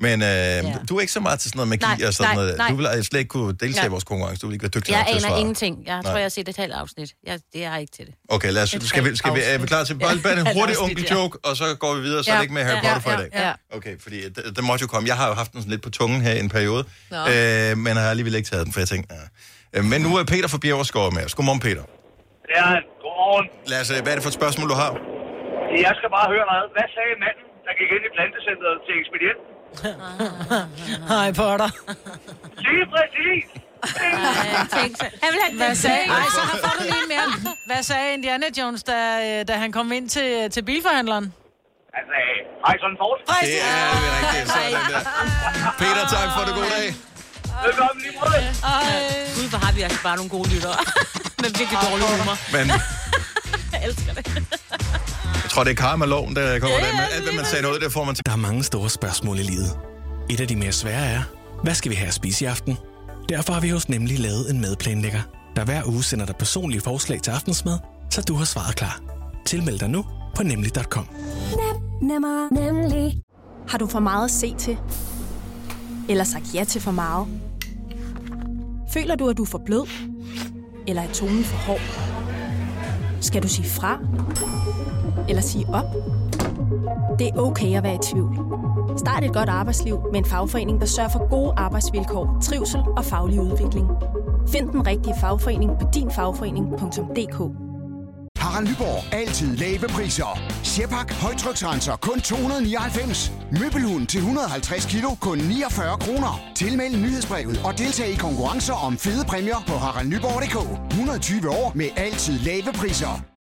Men 0.00 0.22
øh, 0.22 0.88
du 0.88 0.96
er 0.96 1.00
ikke 1.00 1.12
så 1.12 1.20
meget 1.20 1.38
til 1.40 1.48
sådan 1.50 1.58
noget 1.58 1.68
magi 1.68 1.84
Nej, 1.98 2.08
og 2.08 2.14
sådan 2.14 2.28
nej, 2.28 2.34
noget. 2.34 2.58
nej. 2.58 2.68
Du 2.70 2.74
vil 2.76 2.86
altså 2.86 3.02
slet 3.10 3.20
ikke 3.20 3.28
kunne 3.28 3.52
deltage 3.64 3.82
Ja. 3.82 3.86
i 3.86 3.90
vores 3.90 4.04
konkurrence. 4.04 4.40
Du 4.42 4.46
vil 4.46 4.54
ikke 4.54 4.62
være 4.62 4.74
dygtig 4.78 4.90
Jeg 4.92 4.98
nok 4.98 5.06
til 5.06 5.14
at 5.14 5.20
aner 5.22 5.28
svare. 5.28 5.40
ingenting. 5.40 5.74
Jeg 5.86 5.94
tror, 6.04 6.10
Nej. 6.10 6.18
jeg 6.22 6.24
har 6.24 6.28
set 6.38 6.48
et 6.48 6.56
halvt 6.56 6.74
afsnit. 6.82 7.10
Jeg, 7.26 7.34
det 7.52 7.64
er 7.64 7.70
jeg 7.72 7.80
ikke 7.80 7.92
til 7.98 8.04
det. 8.06 8.14
Okay, 8.28 8.50
lad 8.52 8.62
os, 8.62 8.74
Et 8.74 8.82
skal 8.92 9.04
vi, 9.04 9.16
skal 9.16 9.34
vi, 9.36 9.40
er 9.52 9.58
vi 9.58 9.66
klar 9.72 9.84
til 9.84 9.94
bare, 9.98 10.16
bare 10.26 10.40
en 10.40 10.46
hurtig 10.58 10.76
onkel 10.86 11.04
ja. 11.10 11.14
joke, 11.14 11.34
og 11.48 11.52
så 11.60 11.64
går 11.82 11.92
vi 11.96 12.00
videre, 12.08 12.20
så 12.24 12.30
er 12.30 12.34
Ja, 12.34 12.38
det 12.38 12.44
ikke 12.46 12.54
med 12.58 12.64
Harry 12.68 12.76
ja, 12.76 12.82
Potter 12.82 13.00
for 13.06 13.10
ja, 13.10 13.18
i 13.18 13.20
dag? 13.22 13.30
ja. 13.46 13.76
Okay, 13.76 13.94
fordi 14.04 14.18
det, 14.34 14.42
det 14.56 14.62
måtte 14.68 14.82
jo 14.84 14.88
komme. 14.94 15.04
Jeg 15.12 15.16
har 15.20 15.26
jo 15.30 15.34
haft 15.42 15.50
den 15.52 15.60
sådan 15.62 15.70
lidt 15.74 15.82
på 15.88 15.90
tungen 15.98 16.18
her 16.26 16.32
i 16.38 16.40
en 16.46 16.52
periode, 16.56 16.82
Nå. 17.14 17.20
øh, 17.32 17.70
men 17.84 17.92
har 18.02 18.10
alligevel 18.14 18.34
ikke 18.40 18.48
taget 18.52 18.64
den, 18.66 18.72
for 18.74 18.80
jeg 18.84 18.88
tænkte, 18.94 19.08
ja. 19.14 19.24
Øh, 19.78 19.84
Men 19.92 19.98
nu 20.06 20.10
er 20.20 20.24
Peter 20.32 20.48
fra 20.52 20.58
Bjergårdsgård 20.64 21.10
med 21.16 21.22
os. 21.26 21.34
Godmorgen, 21.38 21.60
Peter. 21.68 21.84
Ja, 22.56 22.68
godmorgen. 23.04 23.46
Lad 23.72 23.80
os, 23.82 23.90
øh, 23.94 23.98
hvad 24.04 24.10
er 24.12 24.16
det 24.18 24.24
for 24.26 24.32
et 24.34 24.38
spørgsmål, 24.40 24.66
du 24.74 24.76
har? 24.82 24.90
Jeg 25.86 25.92
skal 25.98 26.10
bare 26.18 26.26
høre 26.34 26.46
noget. 26.52 26.64
Hvad 26.76 26.86
sagde 26.96 27.12
manden, 27.24 27.44
der 27.66 27.72
gik 27.80 27.90
ind 27.96 28.04
i 28.08 28.10
plantecentret 28.16 28.74
til 28.86 28.94
ekspedienten? 29.02 29.46
Hej, 31.08 31.32
Potter. 31.32 31.70
Lige 32.66 32.86
præcis. 32.94 33.44
Hvad 35.56 35.74
sagde, 35.74 35.96
ej, 35.96 36.24
så 36.34 36.40
har 36.40 36.74
du 36.78 36.82
lige 36.82 37.08
mere. 37.08 37.54
Hvad 37.66 37.82
sagde 37.82 38.14
Indiana 38.14 38.46
Jones, 38.58 38.82
da, 38.82 38.98
øh, 39.40 39.48
da 39.48 39.52
han 39.56 39.72
kom 39.72 39.92
ind 39.92 40.08
til, 40.08 40.50
til 40.50 40.62
bilforhandleren? 40.64 41.32
Han 41.94 42.04
sagde, 42.12 42.34
Harrison 42.64 42.96
Ford. 43.00 43.18
Det 43.40 43.62
er 43.62 43.90
det 44.02 44.10
rigtige. 44.18 44.46
Sådan 44.46 44.72
der. 44.92 45.74
Peter, 45.78 46.04
tak 46.16 46.28
for 46.36 46.42
det. 46.46 46.54
God 46.54 46.70
dag. 46.78 46.94
Velkommen 47.66 48.02
lige 48.04 48.14
måde. 48.20 48.42
Gud, 49.36 49.48
hvor 49.50 49.58
har 49.58 49.72
vi 49.72 49.82
altså 49.82 50.02
bare 50.02 50.16
nogle 50.16 50.30
gode 50.30 50.48
lyttere. 50.54 50.76
med 51.42 51.50
virkelig 51.58 51.78
dårlig 51.88 52.06
humor. 52.20 52.36
Men 52.56 52.66
Jeg 53.72 53.80
elsker 53.86 54.12
det. 54.14 54.24
Tror, 55.54 55.64
det 55.64 55.70
er 55.70 55.74
karma-loven, 55.74 56.36
der 56.36 56.58
kommer 56.58 56.78
der. 56.78 56.92
Men 56.92 57.00
alt, 57.14 57.24
hvad 57.24 57.34
man 57.34 57.44
sagde 57.44 57.62
noget, 57.62 57.82
det 57.82 57.92
får 57.92 58.04
man 58.04 58.14
til. 58.14 58.26
Der 58.26 58.32
er 58.32 58.36
mange 58.36 58.64
store 58.64 58.90
spørgsmål 58.90 59.38
i 59.38 59.42
livet. 59.42 59.78
Et 60.30 60.40
af 60.40 60.48
de 60.48 60.56
mere 60.56 60.72
svære 60.72 61.06
er, 61.06 61.22
hvad 61.62 61.74
skal 61.74 61.90
vi 61.90 61.96
have 61.96 62.08
at 62.08 62.14
spise 62.14 62.44
i 62.44 62.46
aften? 62.46 62.76
Derfor 63.28 63.52
har 63.52 63.60
vi 63.60 63.68
hos 63.68 63.88
Nemlig 63.88 64.18
lavet 64.18 64.50
en 64.50 64.60
madplanlægger, 64.60 65.20
der 65.56 65.64
hver 65.64 65.82
uge 65.86 66.02
sender 66.02 66.26
dig 66.26 66.36
personlige 66.36 66.80
forslag 66.80 67.22
til 67.22 67.30
aftensmad, 67.30 67.78
så 68.10 68.22
du 68.22 68.34
har 68.34 68.44
svaret 68.44 68.76
klar. 68.76 69.00
Tilmeld 69.46 69.78
dig 69.78 69.90
nu 69.90 70.04
på 70.36 70.42
nemlig.com. 70.42 71.08
Nem, 71.50 72.08
nemmer, 72.10 72.48
nemlig. 72.52 73.20
Har 73.68 73.78
du 73.78 73.86
for 73.86 74.00
meget 74.00 74.24
at 74.24 74.30
se 74.30 74.54
til? 74.58 74.78
Eller 76.08 76.24
sagt 76.24 76.54
ja 76.54 76.64
til 76.64 76.80
for 76.80 76.90
meget? 76.90 77.26
Føler 78.92 79.16
du, 79.16 79.28
at 79.28 79.36
du 79.36 79.42
er 79.42 79.46
for 79.46 79.62
blød? 79.66 79.88
Eller 80.86 81.02
er 81.02 81.12
tonen 81.12 81.44
for 81.44 81.56
hård? 81.56 81.80
Skal 83.20 83.42
du 83.42 83.48
sige 83.48 83.68
fra? 83.68 83.98
Eller 85.28 85.42
sige 85.42 85.66
op? 85.68 85.84
Det 87.18 87.28
er 87.28 87.38
okay 87.38 87.76
at 87.76 87.82
være 87.82 87.94
i 87.94 87.98
tvivl. 88.02 88.38
Start 88.98 89.24
et 89.24 89.32
godt 89.32 89.48
arbejdsliv 89.48 90.00
med 90.12 90.18
en 90.18 90.24
fagforening, 90.24 90.80
der 90.80 90.86
sørger 90.86 91.10
for 91.10 91.28
gode 91.30 91.52
arbejdsvilkår, 91.56 92.38
trivsel 92.42 92.80
og 92.96 93.04
faglig 93.04 93.40
udvikling. 93.40 93.86
Find 94.48 94.68
den 94.70 94.86
rigtige 94.86 95.14
fagforening 95.20 95.70
på 95.80 95.86
dinfagforening.dk. 95.94 97.38
Harald 98.38 98.68
Nyborg. 98.68 99.14
Altid 99.14 99.56
lave 99.56 99.88
priser. 99.88 100.38
Sjehpak. 100.62 101.12
Højtryksrenser. 101.12 101.96
Kun 101.96 102.20
299. 102.20 103.32
Møbelhund 103.60 104.06
til 104.06 104.18
150 104.18 104.86
kilo. 104.86 105.08
Kun 105.20 105.38
49 105.38 105.98
kroner. 105.98 106.40
Tilmeld 106.54 106.96
nyhedsbrevet 106.96 107.60
og 107.64 107.78
deltag 107.78 108.08
i 108.08 108.14
konkurrencer 108.14 108.74
om 108.74 108.98
fede 108.98 109.24
præmier 109.28 109.64
på 109.66 109.72
haraldnyborg.dk. 109.72 110.56
120 110.90 111.50
år 111.50 111.72
med 111.74 111.88
altid 111.96 112.38
lave 112.38 112.72
priser. 112.80 113.33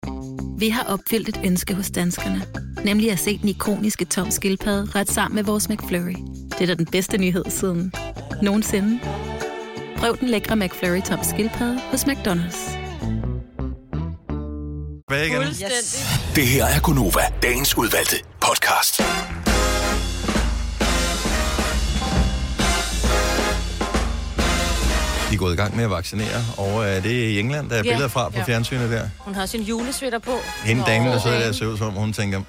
Vi 0.61 0.69
har 0.69 0.83
opfyldt 0.83 1.29
et 1.29 1.41
ønske 1.45 1.73
hos 1.73 1.91
danskerne. 1.91 2.45
Nemlig 2.85 3.11
at 3.11 3.19
se 3.19 3.37
den 3.37 3.49
ikoniske 3.49 4.05
tom 4.05 4.31
skildpadde 4.31 4.91
ret 4.95 5.09
sammen 5.09 5.35
med 5.35 5.43
vores 5.43 5.69
McFlurry. 5.69 6.15
Det 6.49 6.61
er 6.61 6.65
da 6.65 6.73
den 6.73 6.85
bedste 6.85 7.17
nyhed 7.17 7.45
siden 7.49 7.93
nogensinde. 8.41 8.99
Prøv 9.97 10.17
den 10.17 10.29
lækre 10.29 10.55
McFlurry 10.55 11.01
tom 11.01 11.19
skildpadde 11.23 11.79
hos 11.79 12.03
McDonald's. 12.03 12.77
Hvad 15.07 15.25
igen? 15.25 15.43
Fuldstændig. 15.43 16.35
Det 16.35 16.47
her 16.47 16.65
er 16.65 16.81
Gunova, 16.81 17.21
dagens 17.43 17.77
udvalgte 17.77 18.15
podcast. 18.41 19.01
Gået 25.41 25.53
i 25.53 25.55
gang 25.55 25.75
med 25.75 25.83
at 25.83 25.89
vaccinere, 25.89 26.41
og 26.57 26.87
er 26.87 26.99
det 26.99 27.09
i 27.09 27.39
England, 27.39 27.69
der 27.69 27.75
er 27.75 27.83
billeder 27.83 28.07
fra 28.07 28.29
på 28.29 28.37
Ja. 28.37 28.43
fjernsynet 28.43 28.89
der? 28.91 29.09
Hun 29.17 29.35
har 29.35 29.45
sin 29.45 29.61
julesvætter 29.61 30.19
på. 30.19 30.37
Hende 30.63 30.83
damen, 30.85 31.07
der 31.07 31.19
sidder 31.19 31.39
der, 31.39 31.51
ser 31.51 31.65
ud 31.65 31.77
som 31.77 31.87
om, 31.87 31.93
hun 31.93 32.13
tænker, 32.13 32.41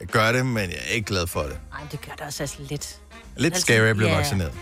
jeg 0.00 0.08
gør 0.08 0.32
det, 0.32 0.46
men 0.46 0.70
jeg 0.70 0.78
er 0.88 0.94
ikke 0.94 1.06
glad 1.06 1.26
for 1.26 1.40
det. 1.42 1.56
Nej, 1.72 1.80
det 1.92 2.00
gør 2.06 2.12
det 2.12 2.20
også 2.26 2.42
altså 2.42 2.56
lidt. 2.58 2.96
Lidt 3.36 3.54
Altså, 3.54 3.60
scary 3.66 3.86
at 3.86 3.96
blive 3.96 4.10
ja. 4.10 4.16
vaccineret. 4.16 4.52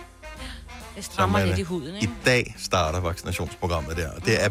Det 0.97 1.05
strammer 1.05 1.39
er 1.39 1.45
lidt 1.45 1.57
det. 1.57 1.61
i 1.63 1.65
huden, 1.65 1.95
I 1.95 2.01
ikke? 2.01 2.13
dag 2.27 2.55
starter 2.59 3.01
vaccinationsprogrammet 3.01 3.97
der, 3.97 4.11
og 4.13 4.27
det 4.27 4.45
er, 4.45 4.49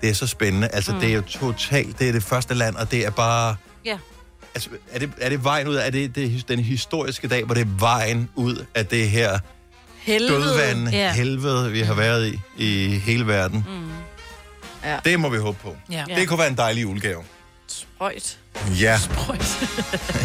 det 0.00 0.10
er 0.10 0.14
så 0.14 0.26
spændende. 0.26 0.68
Altså, 0.68 0.92
Mm. 0.92 1.00
det 1.00 1.08
er 1.08 1.14
jo 1.14 1.20
totalt, 1.22 1.98
det 1.98 2.08
er 2.08 2.12
det 2.12 2.22
første 2.22 2.54
land, 2.54 2.76
og 2.76 2.90
det 2.90 3.06
er 3.06 3.10
bare... 3.10 3.56
Ja. 3.84 3.98
Altså, 4.54 4.70
er 4.92 4.98
det, 4.98 5.10
er 5.20 5.28
det 5.28 5.44
vejen 5.44 5.68
ud 5.68 5.74
af, 5.74 5.86
er 5.86 5.90
det, 5.90 6.14
det 6.14 6.48
den 6.48 6.58
historiske 6.58 7.28
dag, 7.28 7.44
hvor 7.44 7.54
det 7.54 7.60
er 7.60 7.78
vejen 7.78 8.28
ud 8.34 8.64
af 8.74 8.86
det 8.86 9.10
her 9.10 9.38
Helvede. 10.12 10.40
dødvand, 10.42 10.88
Ja. 10.88 11.12
helvede, 11.12 11.70
vi 11.72 11.80
har 11.80 11.94
været 11.94 12.26
i, 12.26 12.40
i 12.56 12.88
hele 12.98 13.26
verden? 13.26 13.64
Mm. 13.68 13.88
Ja. 14.84 14.98
Det 15.04 15.20
må 15.20 15.28
vi 15.28 15.38
håbe 15.38 15.58
på. 15.62 15.76
Ja. 15.90 16.04
Det 16.16 16.28
kunne 16.28 16.38
være 16.38 16.48
en 16.48 16.56
dejlig 16.56 16.82
julegave. 16.82 17.22
Sprøjt. 17.68 18.38
Ja. 18.80 18.98
Sprøjt. 18.98 19.58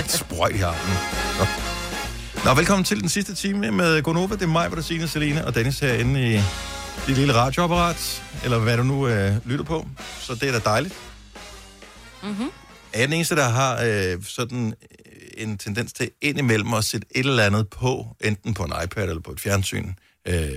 Sprøjt 0.08 0.56
i 0.56 0.62
armen. 0.62 0.98
Nå. 1.40 1.46
Nå, 2.46 2.54
velkommen 2.54 2.84
til 2.86 3.02
den 3.02 3.10
sidste 3.10 3.36
time 3.36 3.72
med 3.72 4.02
Gonova. 4.02 4.36
Det 4.36 4.42
er 4.44 4.48
mig, 4.48 4.72
Bertine, 4.72 5.08
Selina 5.08 5.44
og 5.44 5.56
Dennis 5.56 5.80
herinde 5.80 6.34
i 6.34 6.42
det 7.08 7.18
lille 7.18 7.34
radioapparat, 7.34 8.24
eller 8.44 8.60
hvad 8.60 8.78
du 8.78 8.84
nu 8.84 9.08
øh, 9.08 9.34
lytter 9.46 9.66
på. 9.66 9.88
Så 10.20 10.36
det 10.36 10.44
er 10.50 10.52
da 10.52 10.60
dejligt. 10.60 10.94
Mm-hmm. 12.24 12.50
Er 12.94 13.00
jeg 13.00 13.08
den 13.08 13.14
eneste, 13.16 13.36
der 13.36 13.50
har 13.50 13.82
øh, 13.84 14.18
sådan 14.28 14.74
en 15.38 15.58
tendens 15.58 15.94
til 15.94 16.12
indimellem 16.22 16.74
at 16.74 16.84
sætte 16.86 17.08
et 17.12 17.26
eller 17.26 17.44
andet 17.46 17.70
på, 17.70 18.16
enten 18.22 18.54
på 18.54 18.64
en 18.64 18.74
iPad 18.84 19.04
eller 19.10 19.22
på 19.22 19.32
et 19.32 19.40
fjernsyn, 19.40 19.94
øh, 20.28 20.50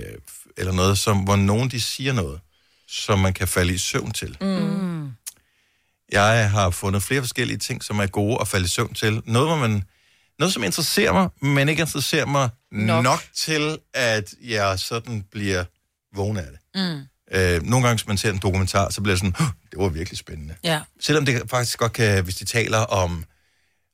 eller 0.57 0.71
noget, 0.73 0.97
som, 0.97 1.17
hvor 1.17 1.35
nogen 1.35 1.69
de 1.71 1.81
siger 1.81 2.13
noget, 2.13 2.39
som 2.87 3.19
man 3.19 3.33
kan 3.33 3.47
falde 3.47 3.73
i 3.73 3.77
søvn 3.77 4.11
til. 4.11 4.37
Mm. 4.41 5.11
Jeg 6.11 6.51
har 6.51 6.69
fundet 6.69 7.03
flere 7.03 7.21
forskellige 7.21 7.57
ting, 7.57 7.83
som 7.83 7.99
er 7.99 8.07
gode 8.07 8.37
at 8.41 8.47
falde 8.47 8.65
i 8.65 8.67
søvn 8.67 8.93
til. 8.93 9.21
Noget, 9.25 9.49
hvor 9.49 9.57
man, 9.57 9.83
noget 10.39 10.53
som 10.53 10.63
interesserer 10.63 11.13
mig, 11.13 11.29
men 11.41 11.69
ikke 11.69 11.81
interesserer 11.81 12.25
mig 12.25 12.49
nok, 12.71 13.03
Nok. 13.03 13.23
til, 13.35 13.77
at 13.93 14.33
jeg 14.43 14.79
sådan 14.79 15.23
bliver 15.31 15.63
vågen 16.15 16.37
af 16.37 16.45
det. 16.51 16.59
Mm. 16.75 17.01
Øh, 17.31 17.63
nogle 17.63 17.87
gange, 17.87 17.97
hvis 17.97 18.07
man 18.07 18.17
ser 18.17 18.31
en 18.31 18.37
dokumentar, 18.37 18.89
så 18.89 19.01
bliver 19.01 19.11
jeg 19.13 19.17
sådan, 19.17 19.35
"Hå, 19.39 19.45
det 19.71 19.79
var 19.79 19.89
virkelig 19.89 20.17
spændende. 20.17 20.55
Ja. 20.63 20.81
Selvom 20.99 21.25
det 21.25 21.41
faktisk 21.49 21.77
godt 21.79 21.93
kan, 21.93 22.23
hvis 22.23 22.35
de 22.35 22.45
taler 22.45 22.77
om, 22.77 23.25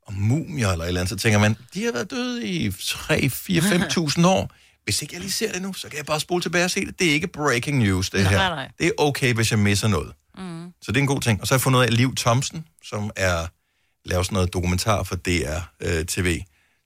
om 0.07 0.13
mumier 0.13 0.69
eller 0.69 0.83
et 0.83 0.87
eller 0.87 1.01
andet, 1.01 1.09
så 1.09 1.23
tænker 1.23 1.39
man, 1.39 1.57
de 1.73 1.83
har 1.85 1.91
været 1.91 2.11
døde 2.11 2.47
i 2.47 2.71
3, 2.87 3.29
4, 3.29 3.61
5.000 3.61 4.27
år. 4.27 4.51
Hvis 4.83 5.01
ikke 5.01 5.13
jeg 5.13 5.21
lige 5.21 5.31
ser 5.31 5.51
det 5.51 5.61
nu, 5.61 5.73
så 5.73 5.89
kan 5.89 5.97
jeg 5.97 6.05
bare 6.05 6.19
spole 6.19 6.41
tilbage 6.41 6.65
og 6.65 6.71
se 6.71 6.85
det. 6.85 6.99
Det 6.99 7.07
er 7.09 7.13
ikke 7.13 7.27
breaking 7.27 7.77
news, 7.77 8.09
det 8.09 8.23
Nej, 8.23 8.31
her. 8.31 8.37
nej. 8.49 8.69
Det 8.79 8.87
er 8.87 8.91
okay, 8.97 9.33
hvis 9.33 9.51
jeg 9.51 9.59
misser 9.59 9.87
noget. 9.87 10.13
Mm. 10.37 10.71
Så 10.81 10.91
det 10.91 10.97
er 10.97 11.01
en 11.01 11.07
god 11.07 11.21
ting. 11.21 11.41
Og 11.41 11.47
så 11.47 11.53
har 11.53 11.57
jeg 11.57 11.61
fundet 11.61 11.79
ud 11.79 11.83
af 11.85 11.97
Liv 11.97 12.15
Thomsen, 12.15 12.65
som 12.83 13.11
er 13.15 13.47
laver 14.05 14.23
sådan 14.23 14.33
noget 14.33 14.53
dokumentar 14.53 15.03
for 15.03 15.15
DR 15.15 15.59
øh, 15.81 16.05
TV. 16.05 16.41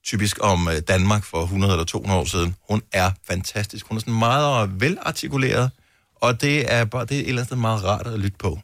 Typisk 0.05 0.37
om 0.41 0.67
øh, 0.67 0.81
Danmark 0.87 1.23
for 1.23 1.43
100 1.43 1.73
eller 1.73 1.85
200 1.85 2.19
år 2.21 2.25
siden. 2.25 2.55
Hun 2.69 2.81
er 2.91 3.11
fantastisk. 3.27 3.87
Hun 3.87 3.97
er 3.97 3.99
sådan 3.99 4.13
meget 4.13 4.81
velartikuleret, 4.81 5.71
og 6.15 6.41
det 6.41 6.73
er 6.73 6.85
bare 6.85 7.05
det 7.05 7.17
er 7.17 7.21
et 7.21 7.29
eller 7.29 7.41
andet 7.41 7.57
meget 7.57 7.83
rart 7.83 8.07
at 8.07 8.19
lytte 8.19 8.37
på. 8.39 8.59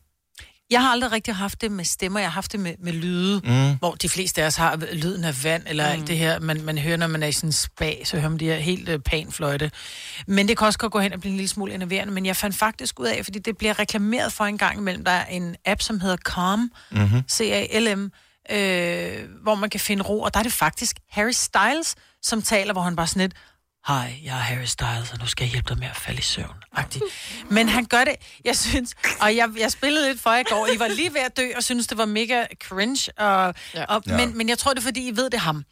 Jeg 0.71 0.81
har 0.81 0.89
aldrig 0.91 1.11
rigtig 1.11 1.35
haft 1.35 1.61
det 1.61 1.71
med 1.71 1.85
stemmer, 1.85 2.19
jeg 2.19 2.29
har 2.29 2.33
haft 2.33 2.51
det 2.51 2.59
med, 2.59 2.73
med 2.79 2.93
lyde, 2.93 3.41
Mm. 3.43 3.77
hvor 3.79 3.91
de 3.95 4.09
fleste 4.09 4.41
af 4.43 4.47
os 4.47 4.55
har 4.55 4.75
lyden 4.93 5.23
af 5.23 5.43
vand, 5.43 5.63
eller 5.67 5.85
mm. 5.87 5.91
alt 5.99 6.07
det 6.07 6.17
her, 6.17 6.39
man, 6.39 6.61
man 6.63 6.77
hører, 6.77 6.97
når 6.97 7.07
man 7.07 7.23
er 7.23 7.27
i 7.27 7.31
sådan 7.31 7.47
en 7.47 7.53
spa, 7.53 7.91
så 8.03 8.17
hører 8.17 8.29
man 8.29 8.39
de 8.39 8.45
her 8.45 8.55
helt 8.55 8.89
øh, 8.89 8.99
panfløjte. 8.99 9.71
Men 10.27 10.47
det 10.47 10.57
kan 10.57 10.67
også 10.67 10.79
godt 10.79 10.91
gå 10.91 10.99
hen 10.99 11.13
og 11.13 11.19
blive 11.19 11.31
en 11.31 11.37
lille 11.37 11.49
smule 11.49 11.73
enerverende, 11.73 12.13
men 12.13 12.25
jeg 12.25 12.35
fandt 12.35 12.55
faktisk 12.55 12.99
ud 12.99 13.05
af, 13.07 13.21
fordi 13.25 13.39
det 13.39 13.57
bliver 13.57 13.79
reklameret 13.79 14.33
for 14.33 14.45
en 14.45 14.57
gang 14.57 14.77
imellem, 14.77 15.03
der 15.05 15.11
er 15.11 15.25
en 15.25 15.55
app, 15.65 15.81
som 15.81 15.99
hedder 15.99 16.17
Calm, 16.17 16.71
Mm-hmm. 16.91 17.21
C-A-L-M, 17.31 18.11
øh, 18.51 19.29
hvor 19.43 19.55
man 19.55 19.69
kan 19.69 19.79
finde 19.79 20.03
ro, 20.03 20.21
og 20.21 20.33
der 20.33 20.39
er 20.39 20.43
det 20.43 20.53
faktisk 20.53 20.97
Harry 21.09 21.31
Styles, 21.31 21.95
som 22.21 22.41
taler, 22.41 22.73
hvor 22.73 22.81
han 22.81 22.95
bare 22.95 23.07
sådan 23.07 23.21
lidt, 23.21 23.33
Hej, 23.87 24.13
jeg 24.23 24.31
er 24.31 24.41
Harry 24.41 24.65
Styles, 24.65 25.11
og 25.13 25.19
nu 25.19 25.25
skal 25.25 25.43
jeg 25.45 25.51
hjælpe 25.51 25.69
dig 25.69 25.77
med 25.79 25.87
at 25.87 25.95
falde 25.95 26.19
i 26.19 26.21
søvn. 26.21 26.55
-agtig. 26.77 27.01
Men 27.49 27.69
han 27.69 27.85
gør 27.85 28.03
det, 28.03 28.15
jeg 28.45 28.57
synes, 28.57 28.95
og 29.21 29.35
jeg, 29.35 29.49
jeg 29.57 29.71
spillede 29.71 30.07
lidt 30.07 30.21
for 30.21 30.33
i 30.33 30.43
går, 30.43 30.67
I 30.67 30.79
var 30.79 30.87
lige 30.87 31.13
ved 31.13 31.21
at 31.21 31.37
dø, 31.37 31.51
og 31.57 31.63
synes 31.63 31.87
det 31.87 31.97
var 31.97 32.05
mega 32.05 32.45
cringe, 32.63 33.11
og, 33.17 33.53
ja. 33.73 33.83
og, 33.85 34.03
Ja. 34.07 34.17
men, 34.17 34.37
men 34.37 34.49
jeg 34.49 34.57
tror 34.57 34.73
det 34.73 34.79
er, 34.79 34.83
fordi 34.83 35.07
I 35.07 35.15
ved, 35.15 35.25
det 35.25 35.33
er 35.33 35.37
ham. 35.37 35.65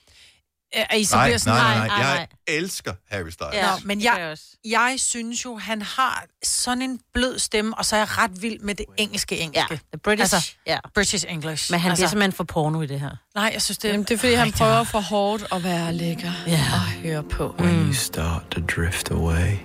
At 0.73 0.97
I 0.99 1.03
så 1.03 1.15
Nej, 1.15 1.27
bliver 1.27 1.37
sådan, 1.37 1.61
nej, 1.61 1.87
nej, 1.87 1.87
nej. 1.87 1.97
Jeg 1.97 2.27
elsker 2.47 2.93
Harry 3.09 3.29
Styles. 3.29 3.53
Ja, 3.53 3.69
men 3.83 4.01
jeg, 4.01 4.37
jeg 4.65 4.95
synes 4.97 5.45
jo, 5.45 5.57
han 5.57 5.81
har 5.81 6.25
sådan 6.43 6.81
en 6.81 6.99
blød 7.13 7.39
stemme, 7.39 7.77
og 7.77 7.85
så 7.85 7.95
er 7.95 7.99
jeg 7.99 8.17
ret 8.17 8.41
vild 8.41 8.59
med 8.59 8.75
det 8.75 8.85
engelske 8.97 9.37
engelske. 9.37 9.73
Ja, 9.73 9.77
the 9.93 9.99
British, 10.03 10.33
altså, 10.33 10.51
ja. 10.67 10.79
British 10.93 11.25
English. 11.29 11.71
Men 11.71 11.79
han 11.79 11.91
altså, 11.91 12.01
bliver 12.01 12.09
simpelthen 12.09 12.31
for 12.31 12.43
porno 12.43 12.81
i 12.81 12.87
det 12.87 12.99
her. 12.99 13.15
Nej, 13.35 13.49
jeg 13.53 13.61
synes, 13.61 13.77
det 13.77 13.87
er... 13.87 13.91
Jamen, 13.91 14.03
det 14.03 14.13
er, 14.13 14.17
fordi 14.17 14.33
han 14.33 14.51
prøver 14.51 14.83
for 14.83 14.99
hårdt 14.99 15.43
at 15.51 15.63
være 15.63 15.93
lækker 15.93 16.31
ja. 16.47 16.65
og 16.73 16.79
høre 16.79 17.23
på. 17.23 17.55
When 17.59 17.87
you 17.87 17.93
start 17.93 18.43
to 18.51 18.61
drift 18.61 19.11
away, 19.11 19.57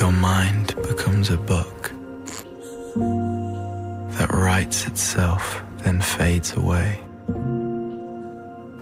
your 0.00 0.10
mind 0.10 0.66
becomes 0.88 1.30
a 1.30 1.36
book 1.36 1.92
that 4.12 4.30
writes 4.30 4.86
itself, 4.86 5.62
then 5.84 6.02
fades 6.02 6.52
away 6.52 7.06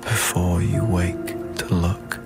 before 0.05 0.61
you 0.61 0.85
wake 0.97 1.37
to 1.59 1.75
look. 1.75 2.21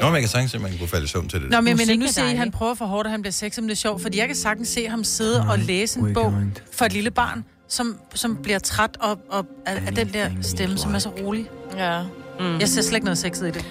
Nå, 0.00 0.08
men 0.08 0.14
jeg 0.14 0.22
kan 0.22 0.28
sagtens 0.28 0.50
se, 0.50 0.56
at 0.56 0.62
man 0.62 0.78
kunne 0.78 0.88
falde 0.88 1.04
i 1.04 1.08
søvn 1.08 1.28
til 1.28 1.40
det. 1.40 1.50
Nå, 1.50 1.60
men 1.60 1.72
Musik 1.72 1.98
nu 1.98 2.04
er 2.04 2.10
ser 2.10 2.24
I, 2.24 2.30
at 2.30 2.38
han 2.38 2.50
prøver 2.50 2.74
for 2.74 2.84
hårdt, 2.86 3.06
og 3.06 3.10
han 3.10 3.22
bliver 3.22 3.32
sexet, 3.32 3.62
men 3.62 3.68
det 3.68 3.74
er 3.74 3.76
sjovt, 3.76 4.02
fordi 4.02 4.18
jeg 4.18 4.26
kan 4.26 4.36
sagtens 4.36 4.68
se 4.68 4.88
ham 4.88 5.04
sidde 5.04 5.40
og 5.50 5.58
læse 5.58 6.00
en 6.00 6.14
bog 6.14 6.34
for 6.72 6.84
et 6.84 6.92
lille 6.92 7.10
barn, 7.10 7.44
som, 7.68 7.98
som 8.14 8.36
bliver 8.42 8.58
træt 8.58 8.96
op, 9.00 9.18
op 9.30 9.46
af, 9.66 9.82
af 9.86 9.94
den 9.94 10.12
der 10.12 10.30
stemme, 10.40 10.78
som 10.78 10.94
er 10.94 10.98
så 10.98 11.08
rolig. 11.08 11.50
Ja. 11.76 12.02
Mm. 12.40 12.58
Jeg 12.58 12.68
ser 12.68 12.82
slet 12.82 12.94
ikke 12.94 13.04
noget 13.04 13.18
sexet 13.18 13.48
i 13.48 13.50
det. 13.50 13.64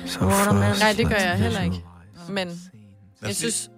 Nej, 0.80 0.94
det 0.98 1.08
gør 1.08 1.16
jeg 1.16 1.36
heller 1.38 1.62
ikke. 1.62 1.82
Men 2.30 2.62
jeg 3.28 3.36
synes, 3.36 3.70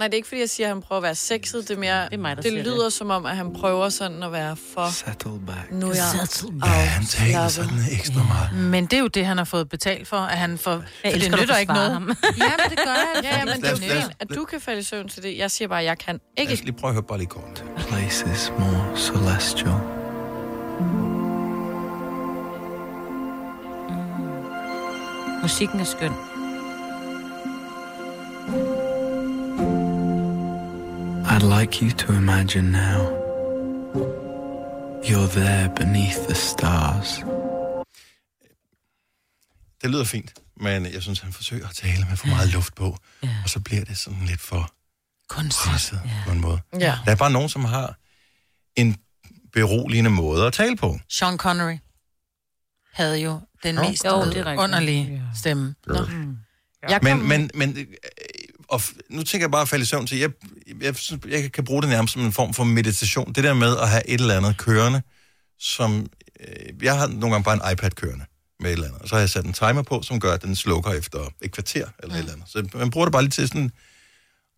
Nej, 0.00 0.08
det 0.08 0.14
er 0.14 0.16
ikke, 0.16 0.28
fordi 0.28 0.40
jeg 0.40 0.50
siger, 0.50 0.66
at 0.66 0.74
han 0.74 0.82
prøver 0.82 0.96
at 0.98 1.02
være 1.02 1.14
sexet. 1.14 1.68
Det 1.68 1.74
er 1.74 1.78
mere, 1.80 2.04
det, 2.04 2.12
er 2.12 2.18
mig, 2.18 2.36
det 2.36 2.44
siger 2.44 2.62
lyder 2.62 2.88
som 2.88 3.10
om, 3.10 3.26
at 3.26 3.36
han 3.36 3.52
prøver 3.52 3.88
sådan 3.88 4.22
at 4.22 4.32
være 4.32 4.56
for... 4.74 4.90
Settle 4.90 5.40
back. 5.46 5.72
Nu 5.72 5.90
er 5.90 5.94
jeg 5.94 6.26
Settle 6.28 6.60
Ja, 6.64 6.70
han 6.70 7.06
taler 7.06 7.48
sådan 7.48 7.78
ekstra 7.92 8.22
meget. 8.22 8.70
Men 8.70 8.84
det 8.84 8.92
er 8.92 9.00
jo 9.00 9.06
det, 9.06 9.26
han 9.26 9.36
har 9.36 9.44
fået 9.44 9.68
betalt 9.68 10.08
for, 10.08 10.16
at 10.16 10.38
han 10.38 10.58
får... 10.58 10.70
Jeg 11.04 11.12
for 11.12 11.18
det 11.18 11.40
nytter 11.40 11.56
ikke 11.56 11.72
noget. 11.72 11.92
ham. 11.92 12.02
ja, 12.38 12.52
men 12.58 12.70
det 12.70 12.78
gør 12.84 12.94
jeg. 13.14 13.20
Ja, 13.22 13.38
ja, 13.38 13.44
men 13.44 13.54
det 13.62 13.64
er 13.64 13.70
jo 13.70 13.76
Lad 13.94 14.02
at 14.20 14.28
du 14.34 14.44
kan 14.44 14.60
falde 14.60 14.80
i 14.80 14.82
søvn 14.82 15.08
til 15.08 15.22
det. 15.22 15.38
Jeg 15.38 15.50
siger 15.50 15.68
bare, 15.68 15.78
at 15.80 15.84
jeg 15.84 15.98
kan 15.98 16.14
Lad 16.14 16.42
ikke. 16.42 16.52
os 16.52 16.64
lige 16.64 16.72
prøve 16.72 16.88
at 16.88 16.94
høre 16.94 17.02
bare 17.02 17.18
lige 17.18 17.28
kort. 17.28 17.64
Places 17.76 18.52
more 18.58 18.96
celestial. 18.96 19.80
Musikken 25.42 25.80
er 25.80 25.84
skøn. 25.84 26.12
I'd 31.32 31.60
like 31.60 31.84
you 31.84 31.90
to 31.90 32.12
imagine 32.12 32.72
now. 32.72 33.00
You're 35.04 35.28
there 35.28 35.68
beneath 35.76 36.18
the 36.28 36.34
stars. 36.34 37.18
Det 39.82 39.90
lyder 39.90 40.04
fint, 40.04 40.34
men 40.56 40.92
jeg 40.92 41.02
synes, 41.02 41.20
han 41.20 41.32
forsøger 41.32 41.68
at 41.68 41.74
tale 41.74 42.06
med 42.08 42.16
for 42.16 42.26
meget 42.26 42.52
luft 42.52 42.74
på. 42.74 42.96
Ja. 43.22 43.28
Og 43.44 43.50
så 43.50 43.60
bliver 43.60 43.84
det 43.84 43.96
sådan 43.98 44.22
lidt 44.26 44.40
for 44.40 44.72
kunstigt 45.28 45.92
ja. 45.92 46.22
på 46.26 46.32
en 46.32 46.40
måde. 46.40 46.60
Ja. 46.80 46.98
Der 47.04 47.12
er 47.12 47.16
bare 47.16 47.30
nogen, 47.30 47.48
som 47.48 47.64
har 47.64 47.96
en 48.76 48.96
beroligende 49.52 50.10
måde 50.10 50.46
at 50.46 50.52
tale 50.52 50.76
på. 50.76 50.98
Sean 51.08 51.36
Connery 51.36 51.76
havde 52.92 53.18
jo 53.18 53.40
den 53.62 53.74
Jo. 53.74 53.82
mest 53.82 54.04
Jo, 54.04 54.10
er 54.10 54.56
underlige 54.58 55.22
stemme. 55.36 55.74
Nå. 55.86 55.94
Jeg 56.88 57.00
kom, 57.02 57.18
Men, 57.18 57.28
men, 57.28 57.50
men 57.54 57.86
og 58.70 58.82
nu 59.08 59.22
tænker 59.22 59.44
jeg 59.44 59.50
bare 59.50 59.62
at 59.62 59.68
falde 59.68 59.82
i 59.82 59.86
søvn 59.86 60.06
til, 60.06 60.18
jeg, 60.18 60.30
jeg, 60.80 60.94
jeg 61.28 61.52
kan 61.52 61.64
bruge 61.64 61.82
det 61.82 61.90
nærmest 61.90 62.12
som 62.12 62.22
en 62.22 62.32
form 62.32 62.54
for 62.54 62.64
meditation. 62.64 63.32
Det 63.32 63.44
der 63.44 63.54
med 63.54 63.76
at 63.76 63.88
have 63.88 64.08
et 64.08 64.20
eller 64.20 64.36
andet 64.36 64.56
kørende, 64.56 65.02
som... 65.58 66.06
Øh, 66.40 66.84
jeg 66.84 66.98
har 66.98 67.06
nogle 67.06 67.30
gange 67.30 67.44
bare 67.44 67.54
en 67.54 67.72
iPad 67.72 67.90
kørende 67.90 68.24
med 68.60 68.70
et 68.70 68.72
eller 68.72 68.86
andet. 68.86 69.02
Og 69.02 69.08
så 69.08 69.14
har 69.14 69.20
jeg 69.20 69.30
sat 69.30 69.44
en 69.44 69.52
timer 69.52 69.82
på, 69.82 70.02
som 70.02 70.20
gør, 70.20 70.32
at 70.32 70.42
den 70.42 70.56
slukker 70.56 70.92
efter 70.92 71.18
et 71.42 71.52
kvarter 71.52 71.86
eller 72.02 72.14
et 72.14 72.18
eller 72.18 72.32
andet. 72.32 72.48
Så 72.48 72.68
man 72.74 72.90
bruger 72.90 73.04
det 73.06 73.12
bare 73.12 73.22
lige 73.22 73.30
til 73.30 73.48
sådan 73.48 73.70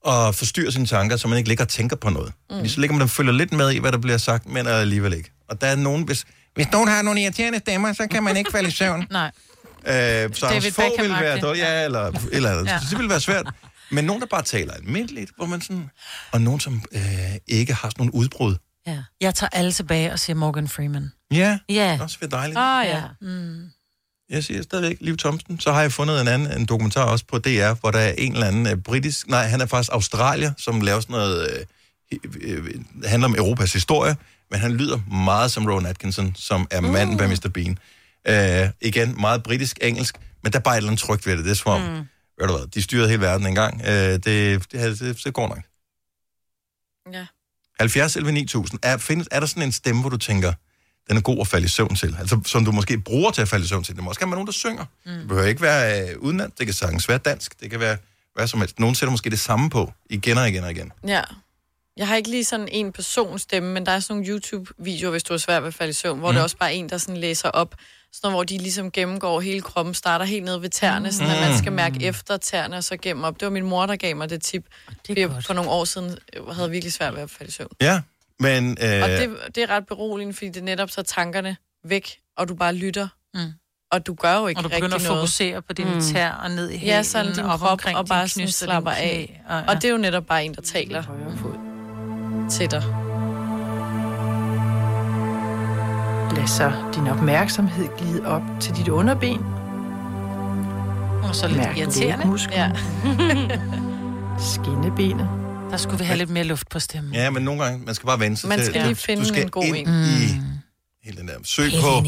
at 0.06 0.34
forstyrre 0.34 0.72
sine 0.72 0.86
tanker, 0.86 1.16
så 1.16 1.28
man 1.28 1.38
ikke 1.38 1.48
ligger 1.48 1.64
og 1.64 1.68
tænker 1.68 1.96
på 1.96 2.10
noget. 2.10 2.32
Mm. 2.50 2.56
Fordi 2.56 2.68
så 2.68 2.80
ligger 2.80 2.96
man 2.96 3.02
og 3.02 3.10
følger 3.10 3.32
lidt 3.32 3.52
med 3.52 3.70
i, 3.70 3.78
hvad 3.78 3.92
der 3.92 3.98
bliver 3.98 4.18
sagt, 4.18 4.46
men 4.46 4.66
alligevel 4.66 5.12
ikke. 5.12 5.32
Og 5.48 5.60
der 5.60 5.66
er 5.66 5.76
nogen, 5.76 6.02
hvis, 6.02 6.24
hvis 6.54 6.66
nogen 6.72 6.88
har 6.88 7.02
nogle 7.02 7.22
irriterende 7.22 7.58
stemmer, 7.58 7.92
så 7.92 8.06
kan 8.10 8.22
man 8.22 8.36
ikke 8.36 8.50
falde 8.50 8.68
i 8.68 8.72
søvn. 8.72 9.06
Nej. 9.10 9.30
Øh, 9.86 10.34
så 10.34 10.46
David 10.46 10.70
få 10.70 10.82
vil 10.98 11.10
være 11.10 11.40
dårlig, 11.40 11.60
ja, 11.60 11.84
eller 11.84 12.12
eller 12.32 12.50
andet. 12.50 12.66
Ja. 12.66 12.72
Ja. 12.72 12.80
Det 12.90 12.98
vil 12.98 13.08
være 13.08 13.20
svært. 13.20 13.46
Men 13.92 14.04
nogen, 14.04 14.20
der 14.20 14.26
bare 14.26 14.42
taler 14.42 14.72
almindeligt, 14.72 15.30
hvor 15.36 15.46
man 15.46 15.60
sådan... 15.60 15.90
Og 16.32 16.40
nogen, 16.40 16.60
som 16.60 16.82
øh, 16.92 17.00
ikke 17.46 17.74
har 17.74 17.88
sådan 17.88 17.94
nogle 17.98 18.14
udbrud. 18.14 18.56
Ja. 18.86 19.02
Jeg 19.20 19.34
tager 19.34 19.48
alle 19.52 19.72
tilbage 19.72 20.12
og 20.12 20.18
siger 20.18 20.36
Morgan 20.36 20.68
Freeman. 20.68 21.12
Ja, 21.32 21.58
Ja. 21.68 21.98
også 22.00 22.16
ved 22.20 22.28
dejligt. 22.28 22.58
Ah, 22.58 22.86
ja. 22.86 23.02
Mm. 23.20 23.70
Jeg 24.30 24.44
siger 24.44 24.62
stadigvæk 24.62 24.96
Liv 25.00 25.16
Thomsen. 25.16 25.60
Så 25.60 25.72
har 25.72 25.80
jeg 25.80 25.92
fundet 25.92 26.20
en 26.20 26.28
anden 26.28 26.60
en 26.60 26.66
dokumentar 26.66 27.04
også 27.04 27.24
på 27.26 27.38
DR, 27.38 27.72
hvor 27.80 27.90
der 27.90 27.98
er 27.98 28.12
en 28.18 28.32
eller 28.32 28.46
anden 28.46 28.66
uh, 28.66 28.82
britisk... 28.82 29.28
Nej, 29.28 29.46
han 29.46 29.60
er 29.60 29.66
faktisk 29.66 29.92
australier, 29.92 30.52
som 30.58 30.80
laver 30.80 31.00
sådan 31.00 31.14
noget... 31.14 31.64
Uh, 32.12 32.18
uh, 32.50 32.66
handler 33.04 33.28
om 33.28 33.34
Europas 33.34 33.72
historie, 33.72 34.16
men 34.50 34.60
han 34.60 34.72
lyder 34.72 34.98
meget 35.12 35.50
som 35.50 35.66
Rowan 35.66 35.86
Atkinson, 35.86 36.34
som 36.36 36.66
er 36.70 36.80
manden 36.80 37.16
bag 37.16 37.28
Mr. 37.28 37.50
Bean. 37.54 37.78
Uh, 38.64 38.70
igen, 38.80 39.20
meget 39.20 39.42
britisk-engelsk, 39.42 40.16
men 40.42 40.52
der 40.52 40.58
er 40.58 40.62
bare 40.62 40.74
et 40.74 40.76
eller 40.76 40.90
andet 40.90 41.04
trygt 41.04 41.26
ved 41.26 41.36
det. 41.36 41.44
Det 41.44 41.50
er 41.50 41.54
som 41.54 41.72
om, 41.72 41.80
mm. 41.80 42.04
Ved 42.38 42.48
du 42.48 42.56
hvad, 42.56 42.66
de 42.66 42.82
styrede 42.82 43.08
hele 43.08 43.20
verden 43.20 43.46
engang. 43.46 43.80
Uh, 43.80 43.86
det, 43.86 44.24
det, 44.24 44.72
det, 44.72 45.00
det, 45.00 45.24
det 45.24 45.34
går 45.34 45.48
nok. 45.48 45.62
Ja. 47.12 47.26
70 47.80 48.16
11 48.16 48.32
9000. 48.32 48.80
Er, 48.82 48.96
findes, 48.96 49.28
er 49.30 49.40
der 49.40 49.46
sådan 49.46 49.62
en 49.62 49.72
stemme, 49.72 50.00
hvor 50.00 50.10
du 50.10 50.16
tænker, 50.16 50.52
den 51.08 51.16
er 51.16 51.20
god 51.20 51.40
at 51.40 51.46
falde 51.46 51.64
i 51.64 51.68
søvn 51.68 51.94
til? 51.94 52.16
Altså, 52.18 52.40
som 52.46 52.64
du 52.64 52.72
måske 52.72 52.98
bruger 52.98 53.30
til 53.30 53.42
at 53.42 53.48
falde 53.48 53.64
i 53.64 53.68
søvn 53.68 53.84
til. 53.84 53.94
Det 53.94 54.04
må 54.04 54.08
også 54.08 54.20
gerne 54.20 54.30
være 54.30 54.36
nogen, 54.36 54.46
der 54.46 54.52
synger. 54.52 54.84
Mm. 55.06 55.12
Det 55.12 55.28
behøver 55.28 55.48
ikke 55.48 55.62
være 55.62 56.10
øh, 56.10 56.18
udenland. 56.18 56.52
Det 56.58 56.66
kan 56.66 56.74
sagtens 56.74 57.08
være 57.08 57.18
dansk. 57.18 57.60
Det 57.60 57.70
kan 57.70 57.80
være 57.80 57.96
hvad 58.34 58.46
som 58.46 58.60
helst. 58.60 58.78
Nogen 58.78 58.94
sætter 58.94 59.10
måske 59.10 59.30
det 59.30 59.40
samme 59.40 59.70
på, 59.70 59.92
igen 60.10 60.38
og 60.38 60.48
igen 60.48 60.64
og 60.64 60.70
igen. 60.70 60.92
Ja. 61.06 61.22
Jeg 61.96 62.08
har 62.08 62.16
ikke 62.16 62.30
lige 62.30 62.44
sådan 62.44 62.68
en 62.68 62.92
persons 62.92 63.42
stemme, 63.42 63.72
men 63.72 63.86
der 63.86 63.92
er 63.92 64.00
sådan 64.00 64.16
nogle 64.16 64.32
YouTube-videoer, 64.32 65.10
hvis 65.10 65.22
du 65.22 65.34
er 65.34 65.38
svært 65.38 65.62
ved 65.62 65.68
at 65.68 65.74
falde 65.74 65.90
i 65.90 65.92
søvn, 65.92 66.18
hvor 66.18 66.30
mm. 66.30 66.34
det 66.34 66.38
er 66.38 66.42
også 66.42 66.56
bare 66.56 66.74
en, 66.74 66.88
der 66.88 66.98
sådan 66.98 67.16
læser 67.16 67.48
op, 67.48 67.74
sådan 68.12 68.20
noget, 68.26 68.36
hvor 68.36 68.44
de 68.44 68.58
ligesom 68.58 68.90
gennemgår 68.90 69.40
hele 69.40 69.60
kroppen, 69.60 69.94
starter 69.94 70.24
helt 70.24 70.44
nede 70.44 70.62
ved 70.62 70.70
tæerne, 70.70 71.12
sådan 71.12 71.34
at 71.34 71.40
man 71.48 71.58
skal 71.58 71.72
mærke 71.72 72.04
efter 72.04 72.36
tæerne, 72.36 72.76
og 72.76 72.84
så 72.84 72.96
gennem 72.96 73.24
op. 73.24 73.34
Det 73.40 73.46
var 73.46 73.50
min 73.52 73.64
mor, 73.64 73.86
der 73.86 73.96
gav 73.96 74.16
mig 74.16 74.30
det 74.30 74.42
tip. 74.42 74.64
Det 75.08 75.18
jeg 75.18 75.30
for 75.46 75.54
nogle 75.54 75.70
år 75.70 75.84
siden 75.84 76.18
havde 76.52 76.70
virkelig 76.70 76.92
svært 76.92 77.14
ved 77.14 77.22
at 77.22 77.30
falde 77.30 77.48
i 77.48 77.52
søvn. 77.52 77.68
Ja, 77.80 78.00
men... 78.38 78.76
Øh, 78.82 79.02
Og 79.02 79.08
det, 79.08 79.36
det 79.54 79.62
er 79.62 79.70
ret 79.70 79.86
beroligende, 79.86 80.34
fordi 80.34 80.48
det 80.50 80.64
netop 80.64 80.90
tager 80.90 81.04
tankerne 81.04 81.56
væk, 81.84 82.18
og 82.36 82.48
du 82.48 82.54
bare 82.54 82.74
lytter. 82.74 83.08
Mm. 83.34 83.40
Og 83.92 84.06
du 84.06 84.14
gør 84.14 84.38
jo 84.38 84.46
ikke 84.46 84.58
Og 84.58 84.64
du 84.64 84.68
rigtig 84.68 84.80
begynder 84.82 84.96
at 84.96 85.02
noget. 85.02 85.18
fokusere 85.20 85.62
på 85.62 85.72
dine 85.72 85.94
Mm. 85.94 86.00
tær 86.00 86.30
og 86.30 86.50
ned 86.50 86.70
i 86.70 86.76
hælen, 86.76 86.94
Ja, 86.94 87.02
sådan 87.02 87.32
din 87.34 87.44
op 87.44 87.58
krop, 87.60 87.70
omkring 87.72 87.98
og 87.98 88.06
bare 88.06 88.28
sådan 88.28 88.46
knyster, 88.46 88.66
slapper 88.66 88.90
af. 88.90 89.42
og- 89.48 89.62
Og 89.68 89.74
det 89.74 89.84
er 89.84 89.90
jo 89.90 89.96
netop 89.98 90.26
bare 90.26 90.44
en, 90.44 90.54
der 90.54 90.62
taler 90.62 91.02
til 92.50 92.70
dig. 92.70 93.01
Lad 96.36 96.46
så 96.46 96.72
din 96.94 97.06
opmærksomhed 97.06 97.88
glide 97.98 98.26
op 98.26 98.42
til 98.60 98.76
dit 98.76 98.88
underben. 98.88 99.38
Og 101.28 101.34
så 101.36 101.46
lidt 101.48 101.58
Mærk 101.58 101.78
irriterende. 101.78 102.38
Ja. 102.52 102.70
Skinnebenet. 104.54 105.28
Der 105.70 105.76
skulle 105.76 105.98
vi 105.98 106.04
have 106.04 106.18
lidt 106.18 106.30
mere 106.30 106.44
luft 106.44 106.68
på 106.68 106.78
stemmen. 106.78 107.14
Ja, 107.14 107.30
men 107.30 107.42
nogle 107.42 107.64
gange, 107.64 107.84
man 107.86 107.94
skal 107.94 108.06
bare 108.06 108.20
vende 108.20 108.36
sig 108.36 108.48
Man 108.48 108.58
til. 108.58 108.66
skal 108.66 108.80
du- 108.80 108.86
lige 108.86 108.96
finde 108.96 109.22
du 109.22 109.28
skal 109.28 109.42
en 109.42 109.50
god 109.50 109.64
ind 109.64 109.76
en. 109.88 109.88
i 109.88 110.40
hele 111.04 111.16
den 111.18 111.28
der. 111.28 111.34
Søg 111.44 111.70
Helt 111.70 111.82
på, 111.84 112.04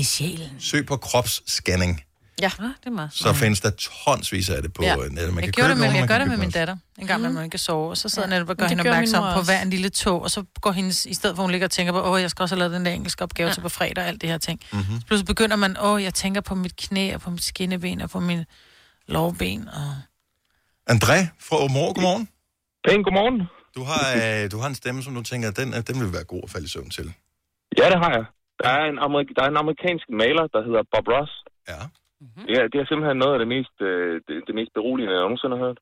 søg 0.59 0.87
på 0.87 0.97
kropsscanning. 0.97 2.01
Ja. 2.41 2.47
Ah, 2.59 2.65
det 2.81 2.87
er 2.87 2.91
meget. 2.91 3.13
Så 3.13 3.33
findes 3.33 3.61
der 3.61 3.71
tonsvis 3.71 4.51
af 4.51 4.63
det 4.63 4.73
på 4.73 4.83
Ja. 4.83 4.97
nettet. 4.97 5.15
Man 5.15 5.21
jeg 5.21 5.43
kan 5.45 5.53
gjorde 5.53 5.53
det 5.53 5.55
købe 5.55 5.69
med, 5.69 5.75
nogle, 5.77 5.93
jeg 5.95 6.01
man 6.01 6.09
gør 6.09 6.19
det 6.19 6.29
med 6.29 6.37
min 6.37 6.51
datter. 6.51 6.77
En 6.99 7.07
gang, 7.07 7.23
mm. 7.23 7.35
man 7.35 7.45
ikke 7.45 7.51
kan 7.51 7.59
sove, 7.59 7.91
og 7.91 7.97
så 7.97 8.09
sidder 8.09 8.29
jeg 8.29 8.35
netop 8.35 8.49
og 8.49 8.57
gør 8.57 8.65
Men 8.69 8.71
det 8.79 8.79
hende 8.79 8.91
opmærksom 8.91 9.23
på 9.39 9.43
hver 9.45 9.63
en 9.63 9.71
lille 9.71 9.89
tog, 9.91 10.23
og 10.23 10.31
så 10.31 10.45
går 10.61 10.73
hendes, 10.73 11.07
i 11.07 11.15
stedet 11.15 11.37
for 11.37 11.43
hun 11.43 11.51
ligger 11.51 11.67
og 11.67 11.71
tænker 11.71 11.93
på, 11.93 12.03
åh, 12.03 12.21
jeg 12.21 12.31
skal 12.31 12.43
også 12.43 12.55
have 12.55 12.59
lavet 12.59 12.73
den 12.75 12.87
der 12.87 12.93
engelske 12.93 13.23
opgave 13.23 13.49
ja. 13.49 13.55
til 13.55 13.61
på 13.61 13.69
fredag 13.69 14.03
og 14.05 14.09
alt 14.09 14.21
det 14.21 14.29
her 14.31 14.39
ting. 14.39 14.61
Mm-hmm. 14.73 15.01
Så 15.01 15.07
pludselig 15.07 15.27
begynder 15.27 15.57
man, 15.57 15.77
åh, 15.81 16.03
jeg 16.03 16.15
tænker 16.15 16.41
på 16.41 16.55
mit 16.55 16.77
knæ 16.77 17.15
og 17.15 17.21
på 17.21 17.31
mit 17.31 17.45
skinneben 17.45 18.01
og 18.01 18.11
på 18.11 18.21
min 18.21 18.45
lovben. 19.09 19.69
Og... 19.69 19.91
André 20.95 21.19
fra 21.47 21.57
Åbenrå, 21.65 21.93
godmorgen. 21.93 22.29
Pæn, 22.89 23.03
godmorgen. 23.03 23.39
Du 23.77 23.83
har, 23.91 24.05
øh, 24.17 24.51
du 24.53 24.59
har 24.59 24.69
en 24.69 24.75
stemme, 24.75 25.03
som 25.03 25.15
du 25.15 25.23
tænker, 25.23 25.51
den, 25.51 25.75
er- 25.75 25.81
den 25.81 26.01
vil 26.01 26.13
være 26.13 26.25
god 26.25 26.41
at 26.47 26.51
falde 26.51 26.65
i 26.65 26.69
søvn 26.69 26.91
til. 26.91 27.07
Ja, 27.79 27.87
det 27.93 27.99
har 28.05 28.11
jeg. 28.19 28.25
Der 28.63 28.69
er 28.79 28.85
en, 28.93 28.99
amerik- 29.07 29.35
der 29.37 29.43
er 29.47 29.51
en 29.55 29.57
amerikansk 29.65 30.07
maler, 30.23 30.45
der 30.55 30.61
hedder 30.67 30.83
Bob 30.93 31.07
Ross. 31.15 31.33
Ja. 31.73 31.81
Mm-hmm. 32.25 32.47
Ja, 32.55 32.61
det 32.73 32.79
er 32.81 32.87
simpelthen 32.87 33.19
noget 33.23 33.35
af 33.37 33.41
det 33.43 33.49
mest, 33.57 33.77
øh, 33.89 34.13
det, 34.27 34.37
det 34.47 34.55
mest 34.61 34.73
beroligende, 34.79 35.15
jeg 35.15 35.25
nogensinde 35.27 35.57
har 35.57 35.65
hørt. 35.67 35.81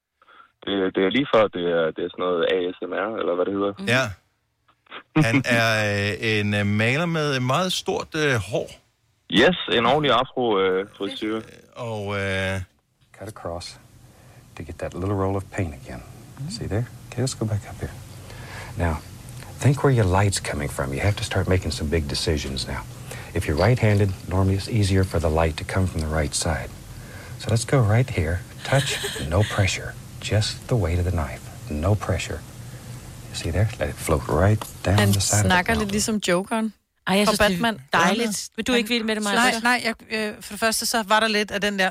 Det, 0.65 0.73
det 0.95 1.03
er 1.05 1.11
lige 1.17 1.29
før, 1.35 1.45
det 1.57 1.65
er, 1.79 1.85
det 1.95 2.03
er 2.05 2.11
sådan 2.13 2.25
noget 2.27 2.41
ASMR, 2.55 3.09
eller 3.21 3.35
hvad 3.35 3.45
det 3.49 3.55
hedder. 3.59 3.73
Ja. 3.97 4.05
Han 5.27 5.37
er 5.61 5.69
øh, 5.91 6.13
en 6.33 6.49
øh, 6.61 6.67
maler 6.67 7.07
med 7.07 7.37
et 7.37 7.43
meget 7.55 7.73
stort 7.73 8.11
øh, 8.25 8.35
hår. 8.51 8.69
Yes, 9.41 9.59
en 9.73 9.87
ordentlig 9.87 10.13
afro-frisyr. 10.21 11.37
Øh, 11.37 11.43
og... 11.89 12.03
Øh... 12.21 12.61
Cut 13.19 13.29
across 13.29 13.67
to 14.57 14.63
get 14.63 14.79
that 14.79 14.95
little 14.95 15.19
roll 15.23 15.37
of 15.37 15.45
paint 15.51 15.75
again. 15.83 16.03
See 16.51 16.67
there? 16.67 16.87
Okay, 17.09 17.23
let's 17.23 17.35
go 17.35 17.47
back 17.47 17.63
up 17.71 17.79
here. 17.81 17.95
Now, 18.77 18.95
think 19.63 19.85
where 19.85 19.93
your 19.93 20.09
light's 20.19 20.41
coming 20.41 20.69
from. 20.69 20.93
You 20.93 21.01
have 21.01 21.17
to 21.17 21.25
start 21.25 21.49
making 21.49 21.71
some 21.71 21.89
big 21.91 22.09
decisions 22.09 22.67
now. 22.67 22.83
If 23.35 23.47
you're 23.47 23.67
right-handed, 23.67 24.11
normally 24.29 24.57
it's 24.57 24.69
easier 24.69 25.05
for 25.05 25.19
the 25.21 25.31
light 25.31 25.57
to 25.57 25.65
come 25.65 25.87
from 25.87 26.01
the 26.01 26.07
right 26.21 26.35
side. 26.35 26.71
So 27.39 27.51
let's 27.51 27.65
go 27.65 27.79
right 27.95 28.11
here. 28.11 28.37
Touch, 28.65 28.89
no 29.35 29.43
pressure. 29.55 29.91
Just 30.33 30.69
the 30.69 30.77
weight 30.77 30.99
of 30.99 31.05
the 31.11 31.17
knife. 31.17 31.43
No 31.71 31.95
pressure. 31.95 32.39
You 33.31 33.35
see 33.35 33.51
there? 33.51 33.69
Let 33.81 33.89
it 33.89 33.95
float 33.97 34.23
right 34.29 34.61
down 34.85 34.99
Han 34.99 35.09
the 35.13 35.21
side 35.21 35.39
of 35.39 35.43
the 35.43 35.49
snakker 35.49 35.75
lidt 35.75 35.91
ligesom 35.91 36.21
Jokeren. 36.29 36.73
Ej, 37.07 37.17
jeg 37.17 37.27
synes, 37.27 37.39
det 37.39 37.45
er 37.45 37.51
Batman. 37.51 37.79
dejligt. 37.93 38.49
Vil 38.57 38.67
du 38.67 38.73
ikke 38.73 38.89
ville 38.89 39.07
med 39.07 39.15
det, 39.15 39.23
Maja? 39.23 39.37
Nej, 39.37 39.55
nej, 39.63 39.83
jeg, 39.85 39.95
øh, 40.19 40.35
for 40.41 40.53
det 40.53 40.61
første 40.61 40.87
så 40.87 41.03
var 41.03 41.21
der 41.21 41.29
lidt 41.29 41.51
af 41.51 41.61
den 41.61 41.79
der, 41.79 41.91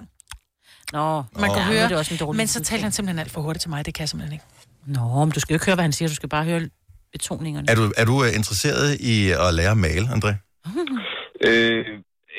Nå, 0.94 1.24
man 1.40 1.48
Nå. 1.50 1.54
kunne 1.54 1.62
Ja, 1.62 1.66
nu 1.68 1.72
høre, 1.74 1.84
er 1.84 1.88
det 1.88 1.98
også 1.98 2.14
en 2.14 2.18
dårlig 2.20 2.38
men 2.38 2.48
så 2.48 2.64
talte 2.64 2.84
han 2.84 2.92
simpelthen 2.92 3.20
alt 3.20 3.32
for 3.32 3.42
hurtigt 3.42 3.62
til 3.62 3.70
mig, 3.70 3.86
det 3.86 3.94
kan 3.94 4.02
jeg 4.02 4.10
simpelthen 4.10 4.34
ikke. 4.34 4.46
Nå, 4.86 5.26
men 5.26 5.32
du 5.32 5.40
skal 5.40 5.54
jo 5.54 5.56
ikke 5.56 5.66
høre, 5.66 5.76
hvad 5.76 5.84
han 5.84 5.94
siger. 5.94 6.10
Du 6.10 6.16
skal 6.16 6.30
bare 6.30 6.44
høre 6.44 6.70
betoningerne. 7.12 7.70
Er 7.70 7.76
du, 7.76 7.92
er 7.98 8.06
du 8.06 8.24
øh, 8.24 8.36
interesseret 8.36 9.00
i 9.00 9.32
at 9.32 9.54
lære 9.54 9.72
at 9.72 9.78
male, 9.78 10.08
André? 10.08 10.34
Øh, 11.48 11.86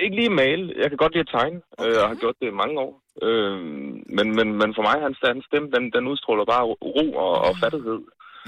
ikke 0.02 0.16
lige 0.16 0.30
male. 0.30 0.74
Jeg 0.82 0.88
kan 0.88 0.96
godt 0.96 1.12
lide 1.12 1.26
at 1.28 1.34
tegne, 1.38 1.60
øh, 1.84 2.02
og 2.02 2.08
har 2.08 2.14
gjort 2.22 2.36
det 2.40 2.46
i 2.46 2.60
mange 2.62 2.80
år. 2.80 2.92
Øh, 3.22 3.58
men, 4.16 4.26
men, 4.36 4.48
men 4.60 4.74
for 4.76 4.82
mig, 4.82 4.96
hans, 5.06 5.18
hans 5.24 5.44
stemme, 5.44 5.70
den, 5.74 5.84
den 5.96 6.06
udstråler 6.06 6.44
bare 6.44 6.64
ro 6.64 7.06
og, 7.24 7.32
og 7.46 7.52
fattighed. 7.62 8.00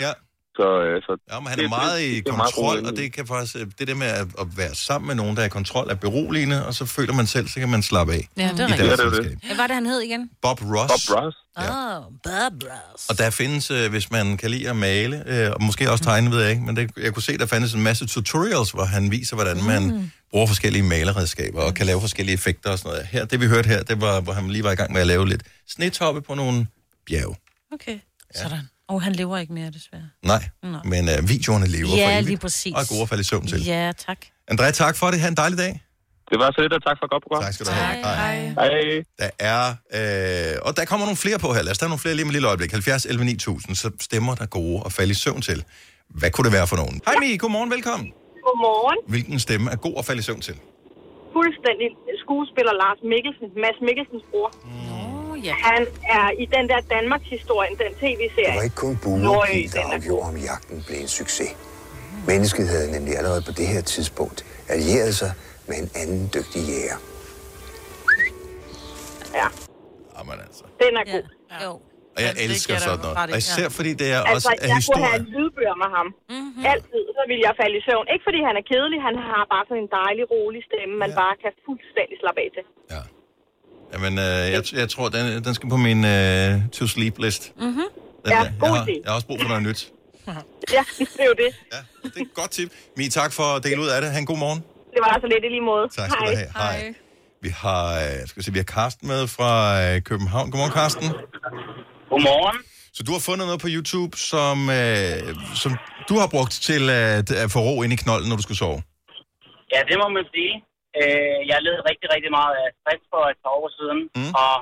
Ja. 0.04 0.12
Så, 0.56 0.82
øh, 0.82 1.02
så 1.02 1.12
Ja, 1.32 1.40
men 1.40 1.48
han 1.48 1.60
er 1.60 1.68
meget 1.68 2.02
i 2.02 2.14
det 2.20 2.26
meget 2.26 2.54
kontrol, 2.54 2.70
roligt. 2.76 2.86
og 2.86 2.96
det 2.96 3.12
kan 3.12 3.26
faktisk, 3.26 3.56
øh, 3.56 3.66
det 3.78 3.88
der 3.88 3.94
med 3.94 4.06
at, 4.06 4.26
at 4.40 4.46
være 4.56 4.74
sammen 4.74 5.06
med 5.06 5.14
nogen, 5.14 5.36
der 5.36 5.42
er 5.42 5.46
i 5.46 5.48
kontrol, 5.48 5.90
er 5.90 5.94
beroligende, 5.94 6.66
og 6.66 6.74
så 6.74 6.86
føler 6.86 7.12
man 7.14 7.26
selv, 7.26 7.48
så 7.48 7.60
kan 7.60 7.68
man 7.68 7.82
slappe 7.82 8.12
af. 8.12 8.28
Ja, 8.36 8.42
det 8.42 8.60
er 8.60 8.64
rigtigt. 8.68 8.80
Ja, 8.88 8.96
det 8.96 9.00
er 9.18 9.22
det. 9.22 9.38
Hvad 9.46 9.56
var 9.56 9.66
det, 9.66 9.74
han 9.74 9.86
hed 9.86 10.00
igen? 10.00 10.30
Bob 10.42 10.60
Ross. 10.62 11.06
Bob 11.08 11.16
Ross. 11.16 11.36
Åh, 11.56 11.96
oh, 11.96 12.04
Bob 12.24 12.62
Ross. 12.70 13.08
Og 13.10 13.18
der 13.18 13.30
findes, 13.30 13.70
øh, 13.70 13.90
hvis 13.90 14.10
man 14.10 14.36
kan 14.36 14.50
lide 14.50 14.70
at 14.70 14.76
male, 14.76 15.22
øh, 15.26 15.50
og 15.50 15.62
måske 15.62 15.90
også 15.90 16.04
tegne, 16.04 16.30
ved 16.30 16.40
jeg 16.42 16.50
ikke, 16.50 16.62
men 16.62 16.76
det, 16.76 16.90
jeg 16.96 17.12
kunne 17.14 17.22
se, 17.22 17.38
der 17.38 17.46
findes 17.46 17.74
en 17.74 17.82
masse 17.82 18.06
tutorials, 18.06 18.70
hvor 18.70 18.84
han 18.84 19.10
viser, 19.10 19.34
hvordan 19.36 19.64
man 19.64 19.82
Mm. 19.84 20.10
bruger 20.30 20.46
forskellige 20.46 20.82
maleredskaber 20.82 21.60
og 21.62 21.74
kan 21.74 21.86
lave 21.86 22.00
forskellige 22.00 22.34
effekter 22.34 22.70
og 22.70 22.78
sådan 22.78 22.90
noget. 22.90 23.06
Her, 23.06 23.24
det 23.24 23.40
vi 23.40 23.46
hørte 23.46 23.68
her, 23.68 23.82
det 23.82 24.00
var, 24.00 24.20
hvor 24.20 24.32
han 24.32 24.48
lige 24.50 24.64
var 24.64 24.72
i 24.72 24.74
gang 24.74 24.92
med 24.92 25.00
at 25.00 25.06
lave 25.06 25.28
lidt 25.28 25.42
snetoppe 25.68 26.22
på 26.22 26.34
nogle 26.34 26.66
bjerge. 27.06 27.36
Okay. 27.72 27.98
Sådan. 28.34 28.58
Og 28.88 29.02
han 29.02 29.12
lever 29.12 29.36
ikke 29.38 29.52
mere, 29.52 29.70
desværre. 29.70 30.08
Nej, 30.22 30.42
Nå. 30.62 30.78
men 30.84 31.08
øh, 31.08 31.28
videoerne 31.28 31.66
lever 31.66 31.88
for 31.88 31.96
Ja, 31.96 32.12
evigt, 32.14 32.26
lige 32.28 32.38
præcis. 32.38 32.74
og 32.74 32.80
er 32.80 32.88
gode 32.88 33.02
at 33.02 33.08
falde 33.08 33.20
i 33.20 33.24
søvn 33.24 33.46
til. 33.46 33.64
Ja, 33.64 33.92
tak. 34.06 34.18
Andrea, 34.48 34.70
tak 34.70 34.96
for 34.96 35.06
det. 35.10 35.20
Ha' 35.20 35.28
en 35.28 35.36
dejlig 35.36 35.58
dag. 35.58 35.72
Det 36.30 36.38
var 36.42 36.48
så 36.54 36.60
lidt, 36.64 36.72
og 36.78 36.82
tak 36.88 36.96
for 37.00 37.04
et 37.08 37.10
godt 37.14 37.22
program. 37.26 37.42
Tak 37.44 37.52
skal 37.54 37.66
du 37.66 37.70
have. 37.70 37.96
Hej. 38.04 38.36
Hej. 38.46 39.02
Der 39.20 39.30
er, 39.52 39.62
øh, 39.98 40.66
og 40.66 40.70
der 40.76 40.84
kommer 40.90 41.04
nogle 41.06 41.16
flere 41.24 41.38
på 41.44 41.48
her. 41.54 41.62
Lad 41.62 41.72
os 41.74 41.78
tage 41.78 41.88
nogle 41.92 41.98
flere 42.04 42.14
lige 42.14 42.24
med 42.24 42.30
et 42.32 42.36
lille 42.38 42.48
øjeblik. 42.48 42.70
70 42.70 43.06
11 43.06 43.24
9000, 43.24 43.76
så 43.76 43.88
stemmer 44.08 44.34
der 44.34 44.46
gode 44.46 44.82
at 44.86 44.92
falde 44.92 45.10
i 45.10 45.14
søvn 45.24 45.40
til. 45.48 45.64
Hvad 46.20 46.30
kunne 46.30 46.44
det 46.48 46.52
være 46.58 46.66
for 46.72 46.76
nogen? 46.82 46.96
Hej 47.06 47.14
Mi, 47.22 47.36
godmorgen, 47.36 47.70
velkommen. 47.76 48.08
Godmorgen. 48.46 48.98
Hvilken 49.12 49.38
stemme 49.46 49.66
er 49.74 49.76
god 49.86 49.94
at 50.00 50.04
falde 50.08 50.20
i 50.20 50.26
søvn 50.30 50.40
til? 50.48 50.56
Fuldstændig 51.36 51.88
skuespiller 52.24 52.72
Lars 52.82 53.00
Mikkelsen, 53.12 53.48
Mads 53.64 53.78
Mikkelsens 53.88 54.24
bror. 54.30 54.48
Oh, 54.68 54.93
ja. 55.44 55.54
Han 55.70 55.82
er 56.18 56.26
i 56.42 56.44
den 56.54 56.64
der 56.68 56.80
Danmarks-historien, 56.96 57.72
den 57.82 57.90
Det 57.92 57.96
tv-serie. 58.02 58.56
var 58.56 58.62
ikke 58.70 58.76
kun 58.86 58.96
Bue 59.02 59.16
den 59.16 59.22
der 59.22 59.80
er 59.80 59.94
afgjorde, 59.94 60.26
om 60.28 60.36
jagten 60.36 60.76
blev 60.86 60.98
en 61.06 61.08
succes. 61.20 61.50
Mennesket 62.26 62.68
havde 62.68 62.88
nemlig 62.96 63.12
allerede 63.20 63.42
på 63.48 63.52
det 63.60 63.66
her 63.74 63.80
tidspunkt 63.94 64.38
allieret 64.68 65.12
sig 65.22 65.32
med 65.68 65.76
en 65.82 65.90
anden 66.02 66.22
dygtig 66.36 66.60
jæger. 66.70 66.98
Ja. 69.40 69.48
Jamen 70.16 70.36
altså. 70.46 70.64
Den 70.84 70.92
er 71.00 71.04
god. 71.14 71.24
Jo. 71.64 71.72
Og 72.16 72.20
jeg 72.26 72.32
elsker 72.46 72.74
sådan 72.86 73.00
noget. 73.04 73.16
Og 73.34 73.38
især 73.42 73.68
fordi 73.78 73.92
det 74.02 74.08
er 74.16 74.20
Altså, 74.20 74.34
også 74.34 74.48
jeg 74.50 74.58
kunne 74.70 74.82
historie. 74.82 75.04
have 75.08 75.18
en 75.24 75.28
lydbøger 75.36 75.76
med 75.82 75.88
ham. 75.96 76.06
Mm-hmm. 76.34 76.70
Altid, 76.72 77.02
så 77.18 77.22
vil 77.30 77.38
jeg 77.46 77.52
falde 77.62 77.74
i 77.80 77.82
søvn. 77.88 78.06
Ikke 78.14 78.24
fordi 78.28 78.40
han 78.48 78.54
er 78.60 78.64
kedelig, 78.72 78.98
han 79.08 79.16
har 79.30 79.42
bare 79.54 79.64
sådan 79.68 79.82
en 79.86 79.90
dejlig, 80.00 80.24
rolig 80.34 80.60
stemme, 80.68 80.94
man 81.04 81.10
bare 81.22 81.34
kan 81.42 81.52
fuldstændig 81.66 82.16
slappe 82.22 82.40
af 82.44 82.48
til. 82.56 82.64
Jamen, 83.94 84.18
øh, 84.18 84.24
jeg, 84.24 84.62
jeg 84.72 84.88
tror, 84.88 85.08
den, 85.08 85.44
den 85.44 85.54
skal 85.54 85.68
på 85.68 85.76
min 85.76 86.04
øh, 86.04 86.68
to 86.72 86.86
sleep 86.86 87.18
list. 87.18 87.52
Mm-hmm. 87.56 87.74
Den, 87.74 88.32
Ja, 88.32 88.38
der. 88.38 88.50
god 88.60 88.68
jeg, 88.68 88.76
har, 88.76 88.86
jeg 88.86 89.00
har 89.06 89.14
også 89.14 89.26
brug 89.26 89.40
for 89.40 89.48
noget 89.48 89.62
nyt. 89.62 89.88
Ja, 90.72 90.82
det 90.98 91.08
er 91.18 91.24
jo 91.24 91.34
det. 91.44 91.50
Det 92.02 92.16
er 92.16 92.20
et 92.20 92.34
godt 92.34 92.50
tip. 92.50 92.70
Mi, 92.96 93.08
tak 93.08 93.32
for 93.32 93.42
at 93.56 93.64
dele 93.64 93.80
ud 93.80 93.88
af 93.88 94.00
det. 94.02 94.10
Ha' 94.10 94.18
en 94.18 94.26
god 94.26 94.38
morgen. 94.38 94.60
Det 94.94 95.00
var 95.04 95.10
altså 95.16 95.28
lidt 95.34 95.44
i 95.44 95.48
lige 95.48 95.60
måde. 95.72 95.88
Tak 95.96 96.10
skal 96.10 96.26
du 96.26 96.36
have. 96.36 96.50
Hej. 96.56 96.94
Vi 97.42 97.48
har, 97.48 97.94
øh, 97.94 98.26
skal 98.28 98.36
vi, 98.40 98.42
se, 98.42 98.52
vi 98.52 98.58
har 98.58 98.64
Karsten 98.64 99.08
med 99.08 99.26
fra 99.28 99.52
øh, 99.84 100.02
København. 100.02 100.50
Godmorgen, 100.50 100.72
Karsten. 100.72 101.08
Godmorgen. 102.10 102.58
Så 102.96 103.02
du 103.02 103.12
har 103.12 103.18
fundet 103.28 103.46
noget 103.46 103.60
på 103.60 103.68
YouTube, 103.70 104.16
som, 104.16 104.70
øh, 104.70 105.34
som 105.62 105.72
du 106.08 106.14
har 106.18 106.26
brugt 106.34 106.52
til 106.52 106.90
at, 106.90 107.30
at 107.30 107.50
få 107.50 107.58
ro 107.60 107.82
ind 107.82 107.92
i 107.92 107.96
knolden, 107.96 108.28
når 108.28 108.36
du 108.36 108.42
skulle 108.42 108.58
sove. 108.58 108.82
Ja, 109.74 109.80
det 109.88 109.96
må 110.02 110.08
man 110.08 110.24
sige. 110.34 110.52
Øh, 111.00 111.40
jeg 111.50 111.58
led 111.66 111.76
rigtig, 111.90 112.08
rigtig 112.14 112.32
meget 112.38 112.54
af 112.62 112.68
stress 112.78 113.02
for 113.12 113.22
et 113.32 113.38
par 113.44 113.52
år 113.60 113.68
siden, 113.78 114.00
mm. 114.18 114.32
og 114.42 114.54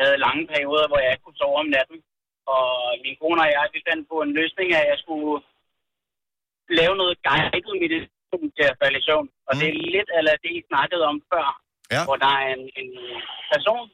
havde 0.00 0.22
lange 0.26 0.44
perioder, 0.52 0.86
hvor 0.88 1.00
jeg 1.02 1.10
ikke 1.12 1.24
kunne 1.26 1.42
sove 1.42 1.56
om 1.64 1.70
natten. 1.76 1.98
Og 2.54 2.66
min 3.04 3.16
kone 3.20 3.42
og 3.44 3.48
jeg, 3.54 3.64
vi 3.74 3.80
fandt 3.88 4.04
på 4.12 4.16
en 4.26 4.32
løsning 4.40 4.68
af, 4.76 4.82
at 4.84 4.90
jeg 4.92 4.98
skulle 5.04 5.34
lave 6.80 6.94
noget 7.00 7.16
guided 7.28 7.74
meditation 7.82 8.46
til 8.56 8.64
at 8.70 8.78
falde 8.82 8.98
i 9.00 9.06
søvn. 9.08 9.28
Og 9.48 9.52
mm. 9.54 9.58
det 9.60 9.66
er 9.68 9.76
lidt 9.96 10.10
eller 10.18 10.34
det, 10.44 10.52
I 10.60 10.68
snakkede 10.70 11.04
om 11.12 11.18
før, 11.32 11.46
ja. 11.94 12.00
hvor 12.06 12.16
der 12.24 12.32
er 12.42 12.48
en, 12.56 12.64
en 12.80 12.90
person, 13.52 13.86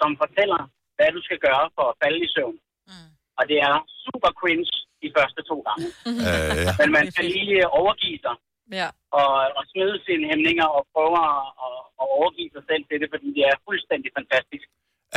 som 0.00 0.10
fortæller, 0.22 0.60
hvad 0.96 1.10
du 1.16 1.20
skal 1.26 1.38
gøre 1.46 1.66
for 1.76 1.84
at 1.90 1.98
falde 2.02 2.20
i 2.26 2.32
søvn. 2.34 2.58
Mm. 2.90 3.10
Og 3.38 3.42
det 3.50 3.58
er 3.68 3.74
super 4.06 4.30
cringe 4.40 4.66
de 5.02 5.10
første 5.16 5.40
to 5.50 5.56
gange. 5.68 5.86
Øh, 6.28 6.56
ja. 6.66 6.72
Men 6.80 6.88
man 6.98 7.04
skal 7.12 7.24
lige 7.36 7.68
overgive 7.80 8.18
sig 8.24 8.34
Ja. 8.78 8.88
og, 9.20 9.32
og 9.58 9.62
smide 9.72 9.96
sine 10.06 10.24
hæmninger 10.30 10.66
og 10.76 10.82
prøve 10.94 11.16
at, 11.30 11.42
at, 11.66 11.78
at 12.00 12.06
overgive 12.18 12.50
sig 12.56 12.64
selv 12.70 12.82
til 12.88 12.96
det, 13.02 13.08
fordi 13.14 13.28
det 13.36 13.44
er 13.50 13.56
fuldstændig 13.68 14.10
fantastisk. 14.18 14.66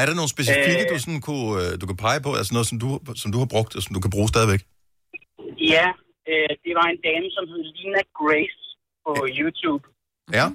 Er 0.02 0.06
der 0.08 0.16
nogle 0.20 0.34
specifikke, 0.36 0.84
Øh. 0.86 0.90
du, 0.92 0.96
sådan 1.04 1.24
kunne, 1.30 1.52
øh, 1.62 1.72
du 1.82 1.86
kan 1.90 1.98
pege 2.06 2.20
på? 2.26 2.32
Altså 2.40 2.52
noget, 2.56 2.68
som 2.72 2.78
du, 2.84 2.90
som 3.22 3.30
du 3.34 3.40
har 3.44 3.50
brugt, 3.56 3.72
og 3.78 3.82
som 3.84 3.94
du 3.96 4.02
kan 4.04 4.14
bruge 4.16 4.30
stadigvæk? 4.34 4.62
Ja, 5.74 5.88
øh, 6.30 6.52
det 6.66 6.74
var 6.80 6.88
en 6.90 7.00
dame, 7.10 7.28
som 7.36 7.44
hed 7.52 7.62
Lina 7.78 8.02
Grace 8.20 8.62
på 9.06 9.12
YouTube. 9.40 9.84
Ja. 10.38 10.46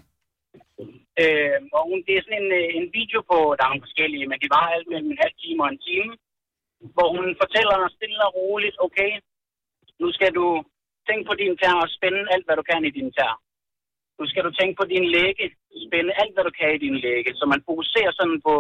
Øh, 1.23 1.59
og 1.77 1.83
hun, 1.89 1.99
det 2.07 2.15
er 2.15 2.23
sådan 2.25 2.41
en, 2.43 2.51
øh, 2.61 2.69
en 2.79 2.87
video 2.99 3.19
på, 3.31 3.39
der 3.57 3.63
er 3.65 3.71
nogle 3.73 3.87
forskellige, 3.89 4.27
men 4.31 4.39
det 4.43 4.51
var 4.57 4.65
alt 4.75 4.89
mellem 4.93 5.11
en 5.13 5.23
halv 5.25 5.37
time 5.43 5.61
og 5.65 5.71
en 5.75 5.81
time, 5.89 6.13
hvor 6.95 7.09
hun 7.17 7.27
fortæller 7.43 7.77
stille 7.97 8.19
og 8.27 8.33
roligt, 8.41 8.77
okay, 8.87 9.11
nu 10.01 10.07
skal 10.17 10.31
du 10.39 10.47
tænke 11.09 11.25
på 11.31 11.35
dine 11.41 11.57
tær 11.61 11.75
og 11.85 11.89
spænde 11.97 12.21
alt, 12.35 12.45
hvad 12.47 12.57
du 12.61 12.65
kan 12.71 12.81
i 12.89 12.93
dine 12.99 13.13
tær. 13.19 13.33
Nu 14.19 14.25
skal 14.31 14.43
du 14.47 14.51
tænke 14.59 14.75
på 14.81 14.85
din 14.93 15.05
læge, 15.15 15.45
spænde 15.87 16.13
alt, 16.23 16.33
hvad 16.35 16.45
du 16.49 16.53
kan 16.61 16.71
i 16.77 16.79
dine 16.85 16.99
læge, 17.05 17.31
så 17.41 17.45
man 17.53 17.61
fokuserer 17.69 18.13
sådan 18.21 18.39
på 18.49 18.55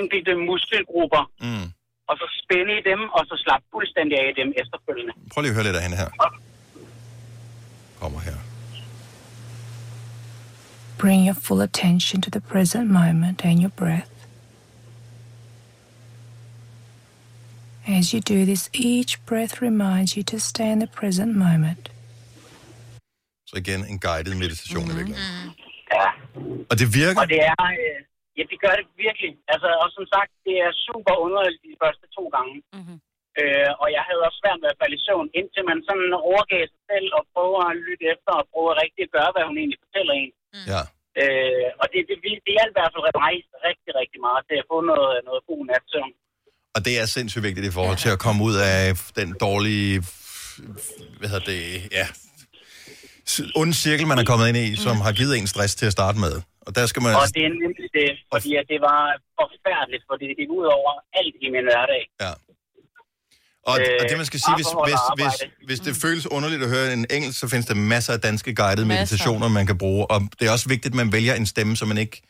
enkelte 0.00 0.32
muskelgrupper, 0.48 1.22
mm. 1.46 1.66
og 2.08 2.14
så 2.20 2.26
spænde 2.42 2.72
i 2.80 2.82
dem, 2.90 3.00
og 3.16 3.22
så 3.28 3.34
slappe 3.44 3.64
fuldstændig 3.74 4.14
af 4.22 4.26
i 4.32 4.34
dem 4.40 4.48
efterfølgende. 4.62 5.12
Prøv 5.32 5.40
lige 5.40 5.52
at 5.52 5.56
høre 5.58 5.66
lidt 5.68 5.78
af 5.80 5.84
hende 5.86 5.98
her. 6.02 6.10
Kommer 8.02 8.20
her. 8.28 8.38
Bring 11.02 11.20
your 11.28 11.38
full 11.46 11.62
attention 11.70 12.22
to 12.24 12.30
the 12.36 12.40
present 12.52 12.86
moment 13.00 13.38
and 13.44 13.56
your 13.64 13.74
breath. 13.82 14.17
As 17.96 18.12
you 18.12 18.20
do 18.34 18.38
this, 18.50 18.62
each 18.74 19.12
breath 19.30 19.54
reminds 19.68 20.10
you 20.16 20.22
to 20.32 20.38
stay 20.38 20.68
in 20.74 20.78
the 20.84 20.90
present 21.00 21.32
moment. 21.46 21.84
Så 23.48 23.54
igen 23.62 23.80
en 23.92 23.98
guided 24.08 24.34
meditation 24.44 24.84
mm. 24.84 24.92
i 24.92 24.94
virkeligheden. 24.98 25.50
Ja. 25.96 26.08
Og 26.70 26.74
det 26.80 26.86
virker? 27.00 27.20
Og 27.22 27.28
det 27.34 27.40
er, 27.52 27.62
øh, 27.82 27.98
ja, 28.38 28.42
det 28.52 28.58
gør 28.64 28.74
det 28.80 28.86
virkelig. 29.04 29.32
Altså, 29.52 29.68
og 29.82 29.88
som 29.96 30.04
sagt, 30.14 30.30
det 30.46 30.56
er 30.66 30.70
super 30.88 31.14
underligt 31.24 31.60
de 31.66 31.74
første 31.82 32.06
to 32.16 32.24
gange. 32.36 32.54
Mm-hmm. 32.76 32.98
Øh, 33.40 33.70
og 33.82 33.88
jeg 33.96 34.02
havde 34.08 34.22
også 34.26 34.38
svært 34.42 34.60
ved 34.62 34.72
at 34.72 34.80
falde 34.80 34.96
i 34.98 35.04
søvn, 35.06 35.28
indtil 35.40 35.62
man 35.70 35.78
sådan 35.88 36.10
overgav 36.30 36.64
sig 36.72 36.82
selv 36.90 37.08
og 37.18 37.22
prøver 37.34 37.60
at 37.70 37.78
lytte 37.86 38.04
efter 38.14 38.32
og 38.40 38.48
prøver 38.52 38.80
rigtig 38.84 39.02
at 39.04 39.14
gøre, 39.16 39.30
hvad 39.34 39.44
hun 39.48 39.56
egentlig 39.60 39.80
fortæller 39.84 40.14
en. 40.22 40.32
Ja. 40.72 40.82
Øh, 41.20 41.68
og 41.80 41.86
det, 41.92 42.00
det, 42.08 42.16
det 42.46 42.52
hjalp 42.56 42.74
i 42.74 42.78
hvert 42.78 42.92
fald 42.94 43.22
mig 43.24 43.34
rigtig, 43.68 43.90
rigtig 44.00 44.20
meget 44.26 44.42
til 44.48 44.56
at 44.60 44.68
få 44.72 44.76
noget, 44.92 45.14
noget 45.28 45.42
god 45.50 45.62
natsøvn. 45.70 46.14
Og 46.74 46.84
det 46.84 47.00
er 47.00 47.06
sindssygt 47.06 47.42
vigtigt 47.42 47.66
i 47.66 47.70
forhold 47.70 47.96
til 47.96 48.08
at 48.08 48.18
komme 48.18 48.44
ud 48.44 48.56
af 48.56 48.94
den 49.16 49.34
dårlige, 49.40 50.02
hvad 51.18 51.28
hedder 51.28 51.46
det, 51.46 51.92
ja, 51.92 52.06
onde 53.54 53.74
cirkel, 53.74 54.06
man 54.06 54.18
er 54.18 54.24
kommet 54.24 54.48
ind 54.48 54.56
i, 54.56 54.76
som 54.76 54.96
har 55.00 55.12
givet 55.12 55.38
en 55.38 55.46
stress 55.46 55.74
til 55.74 55.86
at 55.86 55.92
starte 55.92 56.18
med. 56.18 56.34
Og 56.66 56.76
der 56.76 56.86
skal 56.86 57.02
man... 57.02 57.14
Og 57.14 57.28
det 57.34 57.42
er 57.48 57.52
nemlig 57.64 57.88
det, 58.00 58.10
fordi 58.32 58.50
at 58.60 58.66
det 58.72 58.80
var 58.90 59.00
forfærdeligt, 59.40 60.02
fordi 60.10 60.24
det 60.30 60.36
gik 60.40 60.50
ud 60.58 60.66
over 60.78 60.92
alt 61.20 61.36
i 61.46 61.48
min 61.54 61.64
hverdag. 61.70 62.02
Ja. 62.24 62.32
Og, 63.70 63.74
og 64.00 64.04
det 64.08 64.16
man 64.16 64.26
skal 64.26 64.40
sige, 64.40 64.54
hvis, 64.56 64.66
og 64.66 64.84
hvis, 64.84 65.00
hvis, 65.14 65.24
arbejde. 65.34 65.66
hvis 65.66 65.80
det 65.80 65.96
føles 65.96 66.26
underligt 66.26 66.62
at 66.62 66.68
høre 66.68 66.92
en 66.92 67.06
engelsk, 67.10 67.38
så 67.38 67.48
findes 67.48 67.66
der 67.66 67.74
masser 67.74 68.12
af 68.12 68.20
danske 68.20 68.54
guidede 68.54 68.86
Masser. 68.86 69.00
meditationer, 69.00 69.48
man 69.48 69.66
kan 69.66 69.78
bruge. 69.78 70.10
Og 70.10 70.20
det 70.40 70.48
er 70.48 70.52
også 70.52 70.68
vigtigt, 70.68 70.92
at 70.92 70.96
man 70.96 71.12
vælger 71.12 71.34
en 71.34 71.46
stemme, 71.46 71.76
som 71.76 71.88
man 71.88 71.98
ikke, 71.98 72.22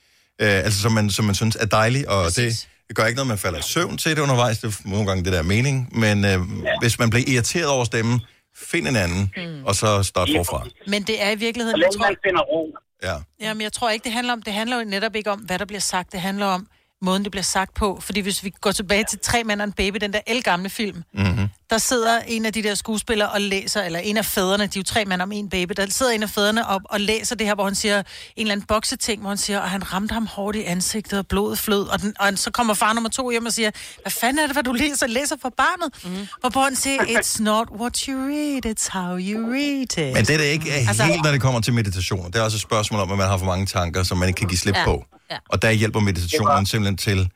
øh, 0.42 0.48
altså 0.66 0.82
som 0.82 0.92
man, 0.92 1.10
som 1.10 1.24
man 1.24 1.34
synes 1.34 1.56
er 1.56 1.66
dejlig. 1.66 2.08
Og 2.08 2.24
det, 2.36 2.68
det 2.88 2.96
gør 2.96 3.04
ikke 3.06 3.16
noget, 3.16 3.28
man 3.28 3.38
falder 3.38 3.58
i 3.58 3.62
søvn 3.62 3.96
til 3.98 4.16
det 4.16 4.22
undervejs. 4.22 4.58
Det 4.58 4.68
er 4.68 4.88
nogle 4.88 5.06
gange 5.06 5.24
det 5.24 5.32
der 5.32 5.38
er 5.38 5.42
mening. 5.42 5.98
Men 5.98 6.24
øh, 6.24 6.30
ja. 6.30 6.38
hvis 6.80 6.98
man 6.98 7.10
bliver 7.10 7.24
irriteret 7.28 7.66
over 7.66 7.84
stemmen, 7.84 8.20
find 8.56 8.88
en 8.88 8.96
anden, 8.96 9.32
mm. 9.36 9.64
og 9.64 9.74
så 9.74 10.02
start 10.02 10.28
forfra. 10.36 10.66
Men 10.86 11.02
det 11.02 11.22
er 11.22 11.30
i 11.30 11.34
virkeligheden... 11.34 11.76
Så 11.76 11.80
længe 11.80 11.98
man 11.98 12.16
finder 12.26 12.40
ro. 12.40 12.76
Ja. 13.02 13.14
Jamen, 13.40 13.60
jeg 13.62 13.72
tror 13.72 13.90
ikke, 13.90 14.04
det 14.04 14.12
handler 14.12 14.32
om... 14.32 14.42
Det 14.42 14.52
handler 14.52 14.78
jo 14.78 14.84
netop 14.84 15.16
ikke 15.16 15.30
om, 15.30 15.38
hvad 15.38 15.58
der 15.58 15.64
bliver 15.64 15.80
sagt. 15.80 16.12
Det 16.12 16.20
handler 16.20 16.46
om 16.46 16.66
måden, 17.02 17.22
det 17.24 17.30
bliver 17.30 17.42
sagt 17.42 17.74
på. 17.74 18.00
Fordi 18.00 18.20
hvis 18.20 18.44
vi 18.44 18.50
går 18.60 18.72
tilbage 18.72 19.04
til 19.04 19.18
Tre 19.22 19.44
mænd 19.44 19.60
og 19.60 19.64
en 19.64 19.72
baby, 19.72 19.96
den 20.00 20.12
der 20.12 20.20
elgamle 20.26 20.70
film, 20.70 21.02
Mm-hmm. 21.14 21.48
Der 21.70 21.78
sidder 21.78 22.20
en 22.26 22.46
af 22.46 22.52
de 22.52 22.62
der 22.62 22.74
skuespillere 22.74 23.28
og 23.28 23.40
læser, 23.40 23.82
eller 23.82 23.98
en 23.98 24.16
af 24.16 24.24
fædrene, 24.24 24.66
de 24.66 24.78
er 24.78 24.80
jo 24.80 24.82
tre 24.82 25.04
mænd 25.04 25.22
om 25.22 25.32
en 25.32 25.48
baby, 25.48 25.72
der 25.76 25.86
sidder 25.90 26.12
en 26.12 26.22
af 26.22 26.30
fædrene 26.30 26.66
op 26.68 26.80
og 26.84 27.00
læser 27.00 27.36
det 27.36 27.46
her, 27.46 27.54
hvor 27.54 27.64
han 27.64 27.74
siger 27.74 27.98
en 27.98 28.04
eller 28.36 28.52
anden 28.52 28.66
bokseting, 28.66 29.20
hvor 29.20 29.28
han 29.28 29.38
siger, 29.38 29.60
at 29.60 29.70
han 29.70 29.92
ramte 29.92 30.12
ham 30.14 30.26
hårdt 30.26 30.56
i 30.56 30.62
ansigtet, 30.64 31.18
og 31.18 31.26
blodet 31.26 31.58
flød, 31.58 31.86
og, 31.88 32.00
den, 32.00 32.14
og 32.20 32.32
så 32.38 32.50
kommer 32.50 32.74
far 32.74 32.92
nummer 32.92 33.10
to 33.10 33.30
hjem 33.30 33.46
og 33.46 33.52
siger, 33.52 33.70
hvad 34.02 34.12
fanden 34.12 34.38
er 34.38 34.46
det, 34.46 34.54
hvad 34.54 34.62
du 34.62 34.72
læser? 34.72 35.06
Læser 35.06 35.36
for 35.42 35.52
barnet. 35.56 36.04
Mm. 36.04 36.26
Hvorpå 36.40 36.60
han 36.60 36.76
siger, 36.76 37.00
it's 37.02 37.42
not 37.42 37.68
what 37.80 37.96
you 37.98 38.14
read, 38.28 38.66
it's 38.66 38.88
how 38.98 39.16
you 39.18 39.52
read 39.52 39.82
it. 39.82 40.14
Men 40.14 40.24
det 40.24 40.30
er 40.30 40.38
det 40.38 40.44
ikke 40.44 40.72
altså, 40.72 41.02
helt, 41.02 41.22
når 41.24 41.30
det 41.30 41.40
kommer 41.40 41.60
til 41.60 41.72
meditationer. 41.74 42.24
Det 42.28 42.36
er 42.36 42.42
også 42.42 42.56
et 42.56 42.60
spørgsmål 42.62 43.00
om, 43.00 43.12
at 43.12 43.18
man 43.18 43.26
har 43.28 43.38
for 43.38 43.46
mange 43.46 43.66
tanker, 43.66 44.02
som 44.02 44.18
man 44.18 44.28
ikke 44.28 44.38
kan 44.38 44.48
give 44.48 44.58
slip 44.58 44.74
Ja. 44.76 44.84
på. 44.84 45.04
Ja. 45.30 45.36
Og 45.48 45.62
der 45.62 45.70
hjælper 45.70 46.00
meditationen 46.00 46.66
simpelthen 46.66 46.96
til 46.96 47.30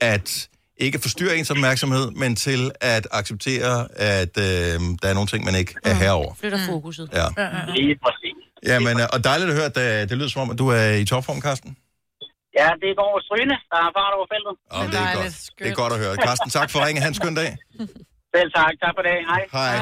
at 0.00 0.48
ikke 0.78 0.98
forstyrre 0.98 1.36
ens 1.36 1.50
opmærksomhed, 1.50 2.10
men 2.10 2.36
til 2.36 2.70
at 2.80 3.08
acceptere, 3.10 3.88
at 3.96 4.38
øh, 4.38 4.44
der 5.02 5.08
er 5.10 5.14
nogle 5.14 5.26
ting, 5.26 5.44
man 5.44 5.54
ikke 5.54 5.74
er 5.84 5.94
herover. 5.94 6.34
Flytter 6.40 6.58
fokuset. 6.66 7.08
Ja. 7.12 7.26
Lige 7.78 7.96
præcis. 8.04 8.36
Ja, 8.66 8.78
men, 8.78 9.00
øh, 9.00 9.06
og 9.12 9.24
dejligt 9.24 9.50
at 9.50 9.56
høre, 9.56 9.64
at 9.64 9.74
det, 9.74 10.10
det 10.10 10.18
lyder 10.18 10.28
som 10.28 10.42
om, 10.42 10.50
at 10.50 10.58
du 10.58 10.68
er 10.68 10.92
i 11.02 11.04
topform, 11.04 11.40
Karsten. 11.40 11.76
Ja, 12.60 12.68
det 12.82 12.90
går 13.00 13.10
strygende. 13.26 13.56
Der 13.72 13.78
er 13.86 13.90
fart 13.98 14.12
over 14.16 14.26
feltet. 14.34 14.54
Og 14.76 14.84
det 14.92 14.98
er 15.06 15.14
godt. 15.18 15.50
Det 15.58 15.68
er 15.72 15.74
godt 15.82 15.92
at 15.92 15.98
høre. 15.98 16.16
Karsten, 16.16 16.50
tak 16.50 16.70
for 16.70 16.86
ringen. 16.86 17.02
Ha' 17.02 17.08
en 17.08 17.14
skøn 17.14 17.34
dag. 17.34 17.50
Selv 18.34 18.50
tak. 18.56 18.72
Tak 18.84 18.92
for 18.96 19.02
det. 19.08 19.16
Hej. 19.30 19.42
Hej. 19.52 19.76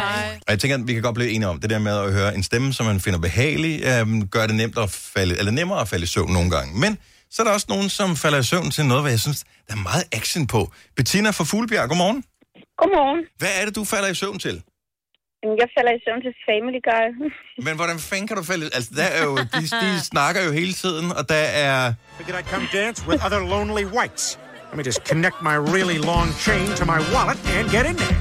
Og 0.47 0.51
jeg 0.55 0.59
tænker, 0.59 0.77
at 0.79 0.87
vi 0.87 0.93
kan 0.95 1.03
godt 1.03 1.15
blive 1.15 1.31
enige 1.31 1.49
om 1.49 1.61
det 1.61 1.71
der 1.71 1.79
med 1.79 1.97
at 1.99 2.13
høre 2.13 2.35
en 2.35 2.43
stemme, 2.43 2.73
som 2.73 2.87
man 2.87 3.01
finder 3.01 3.19
behagelig, 3.19 3.75
øhm, 3.91 4.29
gør 4.29 4.47
det 4.47 4.57
nemt 4.57 4.79
at 4.79 4.91
falde, 4.91 5.39
eller 5.39 5.53
nemmere 5.53 5.81
at 5.81 5.89
falde 5.89 6.05
i 6.05 6.07
søvn 6.07 6.33
nogle 6.33 6.51
gange. 6.51 6.81
Men 6.81 6.99
så 7.35 7.43
er 7.43 7.45
der 7.47 7.53
også 7.53 7.67
nogen, 7.75 7.89
som 7.89 8.09
falder 8.25 8.39
i 8.39 8.43
søvn 8.53 8.71
til 8.77 8.85
noget, 8.91 9.03
hvad 9.05 9.13
jeg 9.17 9.21
synes, 9.27 9.41
der 9.67 9.73
er 9.79 9.83
meget 9.91 10.05
action 10.19 10.47
på. 10.47 10.61
Bettina 10.97 11.31
fra 11.31 11.45
Fuglebjerg, 11.51 11.89
godmorgen. 11.89 12.21
Godmorgen. 12.81 13.21
Hvad 13.41 13.53
er 13.59 13.65
det, 13.67 13.75
du 13.81 13.85
falder 13.85 14.09
i 14.09 14.15
søvn 14.15 14.39
til? 14.47 14.57
Jamen, 15.43 15.57
Jeg 15.63 15.69
falder 15.77 15.93
i 15.99 16.01
søvn 16.07 16.21
til 16.27 16.33
Family 16.49 16.81
Guy. 16.91 17.07
Men 17.67 17.75
hvordan 17.79 17.99
fanden 17.99 18.27
kan 18.29 18.37
du 18.37 18.45
falde? 18.53 18.65
Altså, 18.77 18.91
der 19.01 19.09
er 19.19 19.23
jo, 19.29 19.33
de, 19.59 19.63
de 19.83 19.91
snakker 20.13 20.41
jo 20.47 20.51
hele 20.61 20.73
tiden, 20.73 21.07
og 21.19 21.29
der 21.29 21.45
er... 21.67 21.95
Figured 22.19 22.37
I'd 22.41 22.51
come 22.55 22.67
dance 22.73 22.99
with 23.09 23.27
other 23.27 23.41
lonely 23.55 23.85
whites. 23.97 24.25
Let 24.71 24.77
me 24.81 24.85
just 24.91 25.03
connect 25.11 25.37
my 25.51 25.57
really 25.77 25.99
long 26.11 26.29
chain 26.47 26.67
to 26.81 26.85
my 26.95 27.01
wallet 27.15 27.39
and 27.57 27.65
get 27.77 27.85
in 27.91 27.97
there. 28.03 28.17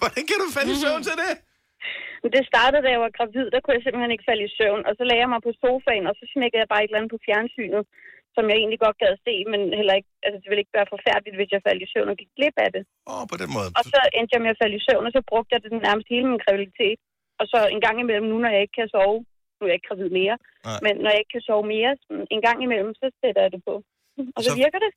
Hvordan 0.00 0.24
kan 0.30 0.36
du 0.42 0.46
falde 0.56 0.70
i 0.72 0.76
søvn 0.84 1.02
til 1.08 1.16
det? 1.22 1.47
Men 2.22 2.30
Det 2.36 2.42
startede, 2.52 2.82
da 2.84 2.90
jeg 2.94 3.02
var 3.06 3.12
gravid, 3.18 3.46
der 3.54 3.60
kunne 3.60 3.76
jeg 3.76 3.84
simpelthen 3.84 4.14
ikke 4.14 4.28
falde 4.30 4.44
i 4.48 4.54
søvn. 4.58 4.82
Og 4.88 4.92
så 4.98 5.02
lagde 5.08 5.22
jeg 5.24 5.30
mig 5.34 5.40
på 5.46 5.52
sofaen, 5.62 6.04
og 6.10 6.14
så 6.18 6.24
smækkede 6.34 6.60
jeg 6.62 6.70
bare 6.72 6.82
et 6.82 6.88
eller 6.90 7.00
andet 7.00 7.14
på 7.16 7.20
fjernsynet, 7.26 7.82
som 8.36 8.44
jeg 8.50 8.56
egentlig 8.60 8.80
godt 8.86 8.98
gad 9.02 9.12
se, 9.26 9.34
men 9.52 9.60
heller 9.78 9.94
ikke, 9.98 10.10
altså 10.26 10.36
det 10.40 10.48
ville 10.50 10.62
ikke 10.64 10.78
være 10.78 10.92
forfærdeligt, 10.94 11.36
hvis 11.38 11.50
jeg 11.54 11.60
faldt 11.66 11.84
i 11.86 11.88
søvn 11.92 12.12
og 12.12 12.18
gik 12.20 12.30
glip 12.38 12.56
af 12.66 12.70
det. 12.76 12.82
Åh, 13.10 13.14
oh, 13.16 13.24
på 13.32 13.36
den 13.42 13.50
måde. 13.56 13.68
Og 13.78 13.84
så 13.92 14.00
endte 14.18 14.32
jeg 14.34 14.42
med 14.44 14.52
at 14.54 14.60
falde 14.62 14.76
i 14.80 14.84
søvn, 14.88 15.04
og 15.08 15.12
så 15.16 15.20
brugte 15.30 15.50
jeg 15.54 15.60
det 15.64 15.70
nærmest 15.88 16.08
hele 16.14 16.26
min 16.32 16.42
graviditet. 16.44 16.98
Og 17.40 17.44
så 17.52 17.58
en 17.74 17.80
gang 17.86 17.96
imellem, 18.04 18.26
nu 18.32 18.36
når 18.44 18.50
jeg 18.54 18.62
ikke 18.64 18.76
kan 18.80 18.88
sove, 18.96 19.18
nu 19.56 19.62
er 19.64 19.70
jeg 19.70 19.76
ikke 19.78 19.88
gravid 19.90 20.10
mere, 20.20 20.36
Nej. 20.68 20.78
men 20.84 20.92
når 21.02 21.10
jeg 21.12 21.20
ikke 21.22 21.34
kan 21.36 21.44
sove 21.48 21.64
mere, 21.74 21.90
en 22.36 22.42
gang 22.46 22.58
imellem, 22.66 22.92
så 23.00 23.06
sætter 23.20 23.40
jeg 23.44 23.50
det 23.56 23.62
på. 23.68 23.74
Og 24.36 24.40
så, 24.46 24.50
Så- 24.52 24.58
virker 24.64 24.80
det. 24.86 24.92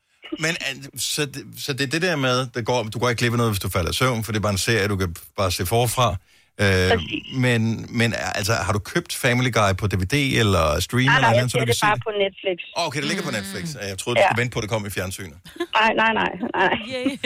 Men 0.46 0.54
øh, 0.68 0.76
så, 1.14 1.22
det- 1.34 1.46
så 1.66 1.70
det 1.78 1.84
er 1.88 1.92
det 1.96 2.02
der 2.10 2.16
med, 2.28 2.36
det 2.56 2.62
går, 2.70 2.80
du 2.94 2.98
går 3.02 3.10
ikke 3.10 3.22
glip 3.22 3.34
af 3.36 3.40
noget, 3.42 3.54
hvis 3.54 3.66
du 3.66 3.70
falder 3.78 3.92
i 3.96 3.98
søvn, 4.02 4.24
for 4.24 4.30
det 4.32 4.40
er 4.40 4.46
bare 4.48 4.58
en 4.60 4.66
serie, 4.70 4.88
du 4.94 4.98
kan 5.04 5.12
bare 5.42 5.52
se 5.58 5.64
forfra. 5.76 6.08
Øh, 6.62 6.92
men, 7.34 7.86
men 7.90 8.14
altså, 8.36 8.54
har 8.54 8.74
du 8.74 8.80
købt 8.80 9.14
Family 9.16 9.52
Guy 9.52 9.72
på 9.78 9.88
DVD 9.88 10.14
eller 10.40 10.80
stream 10.80 11.06
Nej, 11.06 11.16
eller 11.16 11.22
nej, 11.22 11.30
jeg 11.30 11.38
andet, 11.38 11.52
så 11.52 11.56
ser 11.56 11.60
kan 11.60 11.68
det 11.68 11.78
bare 11.84 11.96
det? 11.96 12.04
på 12.04 12.12
Netflix. 12.24 12.58
Åh, 12.78 12.88
Okay, 12.88 13.00
det 13.00 13.08
ligger 13.08 13.24
på 13.24 13.32
Netflix. 13.32 13.76
Jeg 13.90 13.98
troede, 13.98 14.16
du 14.16 14.22
Ja. 14.22 14.28
skulle 14.28 14.42
vente 14.42 14.54
på, 14.54 14.60
at 14.60 14.64
det 14.64 14.70
kom 14.70 14.86
i 14.86 14.90
fjernsynet. 14.90 15.38
Nej, 15.80 15.94
nej, 16.02 16.12
nej, 16.14 16.32
nej. 16.60 16.74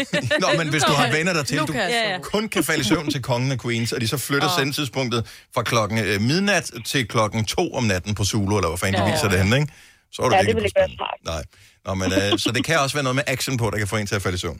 Nå, 0.43 0.47
men 0.57 0.69
hvis 0.69 0.83
du 0.83 0.91
har 0.93 1.11
venner 1.11 1.33
der 1.33 1.43
til, 1.43 1.57
du 1.59 1.65
kan 1.65 1.81
jeg 1.81 2.19
sove. 2.21 2.23
kun 2.23 2.49
kan 2.49 2.63
falde 2.63 2.81
i 2.81 2.83
søvn 2.83 3.11
til 3.11 3.21
kongen 3.21 3.51
af 3.51 3.59
Queens, 3.59 3.91
og 3.93 4.01
de 4.01 4.07
så 4.07 4.17
flytter 4.17 4.47
Åh. 4.47 4.57
sendetidspunktet 4.59 5.21
fra 5.55 5.63
klokken 5.63 5.97
øh, 5.97 6.21
midnat 6.21 6.71
til 6.85 7.07
klokken 7.07 7.45
to 7.45 7.73
om 7.73 7.83
natten 7.83 8.15
på 8.15 8.23
Zulu, 8.25 8.57
eller 8.57 8.69
hvad 8.69 8.77
fanden 8.77 9.01
de 9.01 9.05
Ja. 9.07 9.11
viser 9.13 9.29
det 9.29 9.39
henne, 9.43 9.55
ikke? 9.59 9.73
Så 10.11 10.21
er 10.21 10.29
du 10.29 10.35
Ja, 10.35 10.39
det 10.41 10.47
virkelig 10.47 10.63
vil 10.63 10.71
på 10.75 10.79
ikke 10.79 10.79
være 10.79 10.95
smart. 10.97 11.19
Nej. 11.25 11.43
Nå, 11.85 11.93
men, 11.93 12.09
øh, 12.33 12.39
så 12.39 12.51
det 12.55 12.65
kan 12.65 12.79
også 12.79 12.95
være 12.95 13.03
noget 13.03 13.15
med 13.15 13.23
action 13.27 13.57
på, 13.57 13.69
der 13.69 13.77
kan 13.77 13.87
få 13.87 13.95
en 13.97 14.07
til 14.07 14.15
at 14.15 14.21
falde 14.21 14.35
i 14.35 14.39
søvn. 14.39 14.59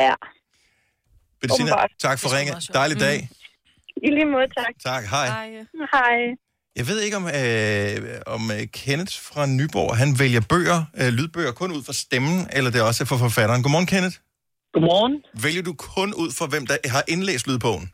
Ja. 0.00 0.14
Bettina, 1.42 1.72
tak 2.00 2.18
for 2.20 2.36
ringe. 2.38 2.52
Dejlig 2.74 3.00
dag. 3.00 3.28
I 3.96 4.08
lige 4.16 4.30
måde, 4.34 4.48
tak. 4.60 4.74
Tak, 4.90 5.04
hej. 5.14 5.26
Hej. 5.94 6.18
Jeg 6.78 6.84
ved 6.90 6.98
ikke, 7.04 7.16
om, 7.20 7.26
øh, 7.40 7.96
om 8.36 8.42
øh, 8.56 8.62
Kenneth 8.80 9.14
fra 9.28 9.42
Nyborg, 9.56 9.90
han 10.02 10.10
vælger 10.22 10.42
bøger, 10.52 10.78
øh, 11.00 11.10
lydbøger, 11.18 11.52
kun 11.60 11.70
ud 11.76 11.82
fra 11.86 11.94
stemmen, 12.04 12.38
eller 12.56 12.70
det 12.74 12.80
også 12.88 13.00
er 13.04 13.08
for 13.12 13.20
forfatteren. 13.26 13.62
Godmorgen, 13.62 13.90
Kenneth. 13.94 14.16
Godmorgen. 14.74 15.14
Vælger 15.44 15.64
du 15.68 15.74
kun 15.94 16.10
ud 16.22 16.30
fra, 16.38 16.46
hvem 16.52 16.64
der 16.70 16.76
har 16.94 17.04
indlæst 17.12 17.44
lydbogen? 17.48 17.86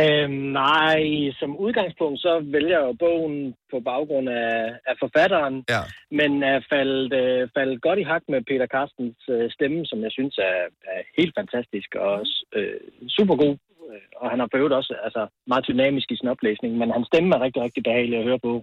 Øhm, 0.00 0.38
nej, 0.64 1.02
som 1.40 1.50
udgangspunkt 1.64 2.18
så 2.26 2.32
vælger 2.56 2.76
jeg 2.78 2.86
jo 2.88 2.94
bogen 3.04 3.36
på 3.72 3.78
baggrund 3.90 4.28
af, 4.28 4.54
af 4.90 4.94
forfatteren, 5.02 5.56
ja. 5.74 5.82
men 6.18 6.30
er 6.52 6.60
faldet, 6.72 7.12
øh, 7.22 7.48
faldet 7.56 7.82
godt 7.86 7.98
i 7.98 8.08
hak 8.10 8.22
med 8.32 8.40
Peter 8.48 8.68
Carstens 8.74 9.20
øh, 9.34 9.50
stemme, 9.56 9.80
som 9.86 9.98
jeg 10.06 10.12
synes 10.18 10.34
er, 10.38 10.58
er 10.94 11.00
helt 11.18 11.34
fantastisk 11.38 11.88
og 12.00 12.06
også, 12.18 12.36
øh, 12.56 12.80
super 13.16 13.36
god. 13.42 13.54
Øh, 13.96 14.20
Og 14.20 14.26
han 14.32 14.38
har 14.40 14.48
på 14.52 14.58
også 14.80 14.94
altså, 15.06 15.22
meget 15.50 15.68
dynamisk 15.70 16.08
i 16.10 16.16
sin 16.16 16.32
oplæsning, 16.34 16.70
men 16.80 16.94
hans 16.96 17.06
stemme 17.10 17.30
er 17.36 17.40
rigtig, 17.46 17.62
rigtig 17.62 17.82
behagelig 17.88 18.18
at 18.18 18.28
høre 18.30 18.42
på. 18.48 18.54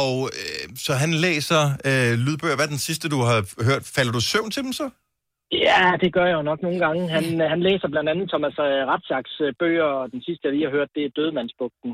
Og 0.00 0.14
øh, 0.40 0.64
så 0.86 0.92
han 1.04 1.12
læser 1.26 1.62
øh, 1.88 2.12
lydbøger. 2.24 2.56
Hvad 2.56 2.66
er 2.66 2.74
den 2.76 2.86
sidste, 2.88 3.06
du 3.14 3.18
har 3.28 3.38
hørt? 3.68 3.82
Falder 3.96 4.12
du 4.12 4.20
søvn 4.20 4.50
til 4.50 4.62
dem 4.66 4.72
så? 4.80 4.86
Ja, 5.52 5.84
det 6.02 6.12
gør 6.16 6.26
jeg 6.30 6.36
jo 6.40 6.42
nok 6.50 6.60
nogle 6.62 6.78
gange. 6.84 7.08
Han, 7.16 7.24
han 7.54 7.60
læser 7.68 7.88
blandt 7.88 8.08
andet 8.12 8.28
Thomas 8.32 8.56
øh, 8.66 8.80
Ratzaks 8.90 9.32
øh, 9.40 9.52
bøger, 9.58 9.88
og 10.00 10.04
den 10.14 10.22
sidste, 10.26 10.42
jeg 10.44 10.52
lige 10.52 10.66
har 10.68 10.76
hørt, 10.78 10.90
det 10.94 11.02
er 11.04 11.10
Dødmandsbugten. 11.18 11.90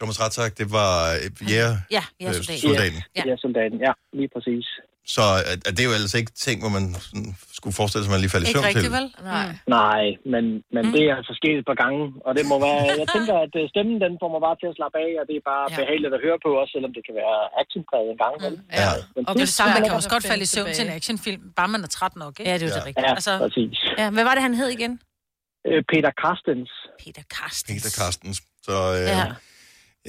Thomas 0.00 0.20
Ratzak, 0.22 0.52
det 0.60 0.68
var 0.78 0.92
øh, 1.18 1.50
jæger, 1.52 1.74
Ja, 1.96 2.02
øh, 2.22 2.34
soldaten. 2.66 3.00
Ja, 3.16 3.22
ja 3.28 3.36
soldaten. 3.44 3.78
Ja, 3.86 3.92
lige 4.18 4.30
præcis. 4.34 4.66
Så 5.14 5.24
øh, 5.48 5.54
det 5.76 5.80
er 5.84 5.88
jo 5.90 5.94
ellers 5.98 6.14
ikke 6.20 6.32
ting, 6.46 6.56
hvor 6.62 6.72
man 6.76 6.84
sådan, 7.06 7.30
skulle 7.58 7.74
forestille 7.80 8.02
sig, 8.04 8.10
at 8.10 8.14
man 8.16 8.22
lige 8.24 8.32
falder 8.34 8.48
i 8.48 8.52
søvn 8.54 8.64
til. 8.76 8.90
Nej. 9.34 9.48
Nej, 9.78 10.04
men, 10.32 10.44
men 10.74 10.82
mm. 10.84 10.92
det 10.94 11.02
er 11.10 11.14
altså 11.20 11.32
sket 11.40 11.56
et 11.62 11.66
par 11.70 11.78
gange, 11.84 12.00
og 12.26 12.32
det 12.38 12.44
må 12.50 12.56
være, 12.66 12.80
jeg 13.02 13.08
tænker, 13.16 13.34
at 13.46 13.52
øh, 13.60 13.64
stemmen, 13.72 13.96
den 14.04 14.12
får 14.22 14.28
mig 14.34 14.40
bare 14.46 14.56
til 14.60 14.68
at 14.72 14.76
slappe 14.78 14.96
af, 15.06 15.10
og 15.20 15.24
det 15.28 15.34
er 15.40 15.44
bare 15.52 15.64
ja. 15.70 15.76
behageligt 15.80 16.12
at 16.18 16.20
høre 16.26 16.38
på, 16.44 16.50
også 16.60 16.72
selvom 16.76 16.92
det 16.96 17.02
kan 17.06 17.14
være 17.22 17.36
actionpræget 17.62 18.08
en 18.14 18.18
gang. 18.24 18.34
Mm. 18.42 18.58
Ja. 18.80 18.90
Og 19.28 19.32
det 19.42 19.48
samme, 19.58 19.70
man 19.76 19.82
kan 19.86 19.94
også 20.00 20.12
godt 20.14 20.24
falde 20.30 20.44
i 20.46 20.50
søvn 20.54 20.70
til 20.76 20.82
en 20.88 20.92
actionfilm, 20.98 21.42
bare 21.58 21.68
man 21.74 21.80
er 21.86 21.90
træt 21.98 22.14
nok, 22.24 22.34
ikke? 22.38 22.48
Ja, 22.50 22.54
det 22.58 22.64
er 22.64 22.68
jo 22.70 22.76
det 22.78 22.86
rigtige. 22.90 23.08
Ja, 23.08 23.14
Altså, 23.18 23.32
præcis. 23.44 23.76
ja, 24.00 24.06
hvad 24.16 24.24
var 24.28 24.34
det, 24.36 24.42
han 24.48 24.54
hed 24.60 24.68
igen? 24.78 24.92
Øh, 25.68 25.80
Peter 25.92 26.12
Carstens. 26.22 26.70
Peter 27.02 27.24
Carstens. 27.36 27.82
Peter 27.82 27.92
Carstens. 28.00 28.38
Så, 28.66 28.76
øh, 28.98 29.08
Ja. 29.14 29.24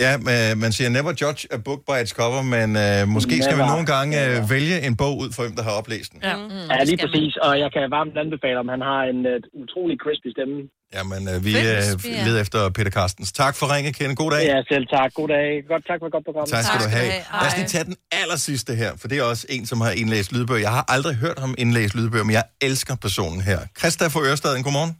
Ja. 0.03 0.11
Men 0.17 0.59
man 0.63 0.71
siger 0.71 0.89
never 0.89 1.13
judge 1.21 1.41
a 1.55 1.57
book 1.67 1.81
by 1.87 1.95
its 2.03 2.13
cover, 2.19 2.41
men 2.55 2.69
øh, 2.85 3.07
måske 3.15 3.35
skal 3.43 3.57
vi 3.57 3.61
Never. 3.61 3.73
nogle 3.73 3.85
gange 3.93 4.13
øh, 4.25 4.49
vælge 4.49 4.77
en 4.87 4.95
bog 5.01 5.17
ud 5.23 5.29
for 5.35 5.41
hvem, 5.43 5.55
der 5.59 5.63
har 5.63 5.73
oplæst 5.79 6.09
den. 6.13 6.19
Ja, 6.23 6.35
mm, 6.35 6.71
ja 6.71 6.83
lige 6.83 6.99
præcis, 7.05 7.33
og 7.45 7.59
jeg 7.63 7.69
kan 7.75 7.81
varmt 7.97 8.15
anbefale, 8.23 8.57
om 8.63 8.67
han 8.75 8.81
har 8.91 9.01
en 9.11 9.19
uh, 9.31 9.61
utrolig 9.63 9.97
crispy 10.03 10.29
stemme. 10.35 10.57
Jamen, 10.95 11.21
øh, 11.31 11.45
vi 11.45 11.51
øh, 11.57 12.25
leder 12.25 12.41
efter 12.41 12.69
Peter 12.69 12.91
Carstens. 12.91 13.31
Tak 13.31 13.55
for 13.55 13.65
ringe, 13.75 13.93
Kende. 13.93 14.15
God 14.15 14.31
dag. 14.31 14.43
Ja, 14.45 14.61
selv 14.73 14.85
tak. 14.87 15.13
God 15.13 15.27
dag. 15.27 15.63
Godt, 15.67 15.83
tak 15.87 15.97
for 15.99 16.05
et 16.05 16.11
godt 16.11 16.25
program. 16.25 16.47
Tak 16.47 16.63
skal 16.63 16.79
du 16.85 16.89
have. 16.97 17.07
Lad 17.41 17.47
os 17.47 17.57
lige 17.57 17.67
tage 17.67 17.83
den 17.83 17.95
aller 18.11 18.35
sidste 18.35 18.75
her, 18.75 18.91
for 18.97 19.07
det 19.07 19.17
er 19.17 19.23
også 19.23 19.45
en, 19.49 19.65
som 19.65 19.81
har 19.81 19.91
indlæst 19.91 20.33
lydbøger. 20.33 20.61
Jeg 20.61 20.71
har 20.71 20.85
aldrig 20.87 21.15
hørt 21.15 21.39
ham 21.39 21.55
indlæse 21.57 21.97
lydbøger, 21.97 22.23
men 22.23 22.33
jeg 22.33 22.43
elsker 22.61 22.95
personen 22.95 23.41
her. 23.41 23.59
Christa 23.79 24.07
fra 24.07 24.21
Ørestaden, 24.27 24.63
godmorgen. 24.63 24.93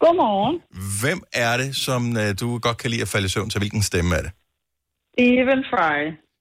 Godmorgen. 0.00 0.56
Hvem 1.02 1.20
er 1.32 1.56
det, 1.56 1.76
som 1.76 2.16
øh, 2.16 2.34
du 2.40 2.58
godt 2.58 2.78
kan 2.78 2.90
lide 2.90 3.02
at 3.02 3.08
falde 3.08 3.26
i 3.26 3.28
søvn 3.28 3.50
til? 3.50 3.58
Hvilken 3.58 3.82
stemme 3.82 4.14
er 4.14 4.22
det? 4.22 4.30
Stephen 5.14 5.64
Fry. 5.70 5.98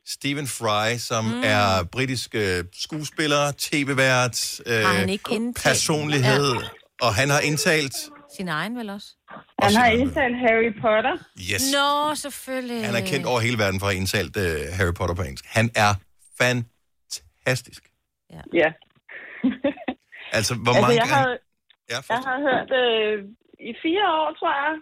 Stephen 0.07 0.47
Fry, 0.47 0.97
som 0.97 1.23
mm. 1.25 1.41
er 1.43 1.83
britisk 1.91 2.35
øh, 2.35 2.63
skuespiller, 2.73 3.51
tv-vært, 3.57 4.61
øh, 4.65 4.73
han 4.73 5.09
ikke 5.09 5.53
personlighed, 5.63 6.53
ja. 6.53 7.05
og 7.05 7.15
han 7.15 7.29
har 7.29 7.39
indtalt... 7.39 7.95
Sin 8.37 8.47
egen 8.47 8.77
vel 8.77 8.89
også? 8.89 9.07
Han 9.61 9.73
har 9.75 9.85
indtalt 9.85 10.37
Harry 10.37 10.73
Potter. 10.81 11.17
Yes. 11.53 11.73
Nå, 11.73 12.15
selvfølgelig. 12.15 12.85
Han 12.85 12.95
er 12.95 13.05
kendt 13.05 13.25
over 13.25 13.39
hele 13.39 13.57
verden 13.57 13.79
for 13.79 13.87
at 13.87 13.93
have 13.93 13.99
indtalt 13.99 14.37
øh, 14.37 14.59
Harry 14.77 14.93
Potter 14.93 15.15
på 15.15 15.21
engelsk. 15.21 15.45
Han 15.47 15.71
er 15.75 15.93
fantastisk. 16.41 17.83
Ja. 18.53 18.69
Altså, 20.31 20.55
hvor 20.55 20.73
altså, 20.73 20.81
mange... 20.81 20.95
jeg 20.95 21.09
har, 21.15 21.37
Ja, 21.93 21.99
jeg 22.09 22.21
har 22.29 22.37
hørt 22.49 22.71
øh, 22.83 23.17
i 23.69 23.71
fire 23.83 24.05
år, 24.19 24.27
tror 24.39 24.53
jeg, 24.63 24.73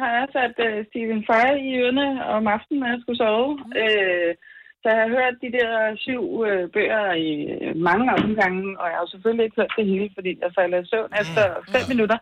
har 0.00 0.10
jeg 0.18 0.26
sat 0.36 0.56
øh, 0.66 0.78
Stephen 0.88 1.22
Fry 1.26 1.46
i 1.68 1.70
ørene 1.82 2.08
om 2.36 2.42
aftenen, 2.56 2.80
når 2.80 2.88
jeg 2.92 3.00
skulle 3.02 3.22
sove. 3.24 3.50
Mm. 3.56 3.72
Øh, 3.82 4.30
så 4.80 4.86
jeg 4.92 5.00
har 5.04 5.10
hørt 5.18 5.42
de 5.44 5.50
der 5.58 5.70
syv 6.06 6.22
øh, 6.48 6.64
bøger 6.74 7.06
i 7.28 7.32
øh, 7.54 7.76
mange 7.88 8.06
omgange, 8.18 8.62
og 8.80 8.86
jeg 8.88 8.96
har 8.96 9.04
jo 9.06 9.12
selvfølgelig 9.14 9.44
ikke 9.44 9.58
hørt 9.60 9.74
det 9.78 9.86
hele, 9.92 10.08
fordi 10.16 10.30
jeg 10.42 10.50
falder 10.58 10.78
i 10.80 10.86
søvn 10.90 11.12
efter 11.22 11.44
fem 11.74 11.84
minutter. 11.92 12.18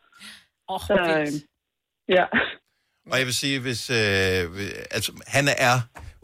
Oh, 0.73 0.81
så, 0.89 0.95
øh, 1.19 1.29
ja. 2.17 2.25
Og 3.13 3.17
jeg 3.21 3.27
vil 3.29 3.41
sige, 3.43 3.57
hvis... 3.67 3.83
Øh, 4.01 4.43
altså, 4.97 5.11
han 5.37 5.47
er... 5.69 5.77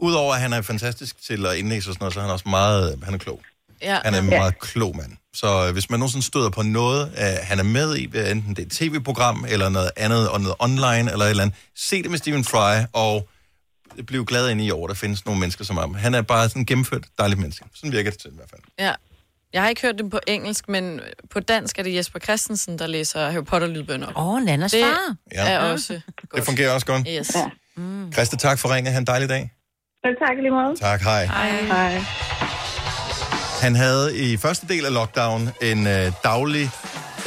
Udover 0.07 0.33
at 0.33 0.41
han 0.45 0.53
er 0.53 0.61
fantastisk 0.61 1.13
til 1.27 1.39
at 1.49 1.57
indlæse 1.59 1.89
og 1.89 1.93
sådan 1.93 2.03
noget, 2.03 2.13
så 2.13 2.19
er 2.19 2.25
han 2.27 2.37
også 2.37 2.49
meget... 2.59 2.83
Han 3.07 3.13
er 3.13 3.17
klog. 3.17 3.39
Ja. 3.81 3.99
Han 4.05 4.13
er 4.13 4.19
en 4.19 4.25
meget 4.25 4.59
klog 4.59 4.95
mand. 4.95 5.11
Så 5.33 5.67
øh, 5.67 5.73
hvis 5.73 5.89
man 5.89 5.99
nogensinde 5.99 6.25
støder 6.25 6.49
på 6.49 6.61
noget, 6.61 7.11
øh, 7.17 7.23
han 7.43 7.59
er 7.59 7.63
med 7.63 7.95
i, 7.95 8.05
hvad 8.05 8.31
enten 8.31 8.55
det 8.55 8.61
er 8.61 8.65
et 8.65 8.71
tv-program, 8.71 9.45
eller 9.49 9.69
noget 9.69 9.91
andet, 9.97 10.29
og 10.29 10.41
noget 10.41 10.55
online, 10.59 11.11
eller 11.11 11.25
et 11.25 11.29
eller 11.29 11.43
andet, 11.43 11.57
se 11.75 12.03
det 12.03 12.11
med 12.11 12.17
Stephen 12.17 12.43
Fry, 12.43 12.83
og 12.93 13.29
bliv 14.07 14.25
glad 14.25 14.49
ind 14.49 14.61
i 14.61 14.71
år, 14.71 14.87
der 14.87 14.93
findes 14.93 15.25
nogle 15.25 15.39
mennesker 15.39 15.65
som 15.65 15.77
ham. 15.77 15.93
Han 15.93 16.13
er 16.15 16.21
bare 16.21 16.49
sådan 16.49 16.61
en 16.61 16.65
gennemført 16.65 17.03
dejligt 17.17 17.39
menneske. 17.39 17.65
Sådan 17.75 17.91
virker 17.91 18.11
det 18.11 18.19
til 18.19 18.29
i 18.29 18.35
hvert 18.35 18.49
fald. 18.49 18.61
Ja. 18.79 18.93
Jeg 19.53 19.61
har 19.61 19.69
ikke 19.69 19.81
hørt 19.81 19.95
det 19.97 20.11
på 20.11 20.19
engelsk, 20.27 20.69
men 20.69 20.99
på 21.29 21.39
dansk 21.39 21.79
er 21.79 21.83
det 21.83 21.95
Jesper 21.95 22.19
Christensen, 22.19 22.79
der 22.79 22.87
læser 22.87 23.29
Harry 23.29 23.43
Potter-lydbønder. 23.43 24.07
Åh, 24.15 24.27
oh, 24.27 24.41
Nannas 24.41 24.71
det 24.71 24.83
far. 24.83 25.15
Ja. 25.31 25.49
er 25.49 25.59
også 25.59 26.01
Det 26.35 26.43
fungerer 26.45 26.71
også 26.71 26.85
godt. 26.85 27.07
Yes. 27.19 27.35
Ja. 27.35 27.49
Mm. 27.77 28.11
Christa, 28.13 28.37
tak 28.37 28.59
for 28.59 28.75
ringet. 28.75 28.93
Ha' 28.93 28.99
en 28.99 29.07
dejlig 29.07 29.29
dag. 29.29 29.51
Så 30.03 30.25
tak 30.27 30.37
lige 30.37 30.51
måde. 30.51 30.75
Tak, 30.75 31.01
hej. 31.01 31.25
Hej. 31.25 31.61
Hej. 31.61 32.46
Han 33.61 33.75
havde 33.75 34.17
i 34.17 34.37
første 34.37 34.67
del 34.67 34.85
af 34.85 34.93
lockdown 34.93 35.49
en 35.61 35.87
øh, 35.87 36.11
daglig 36.23 36.69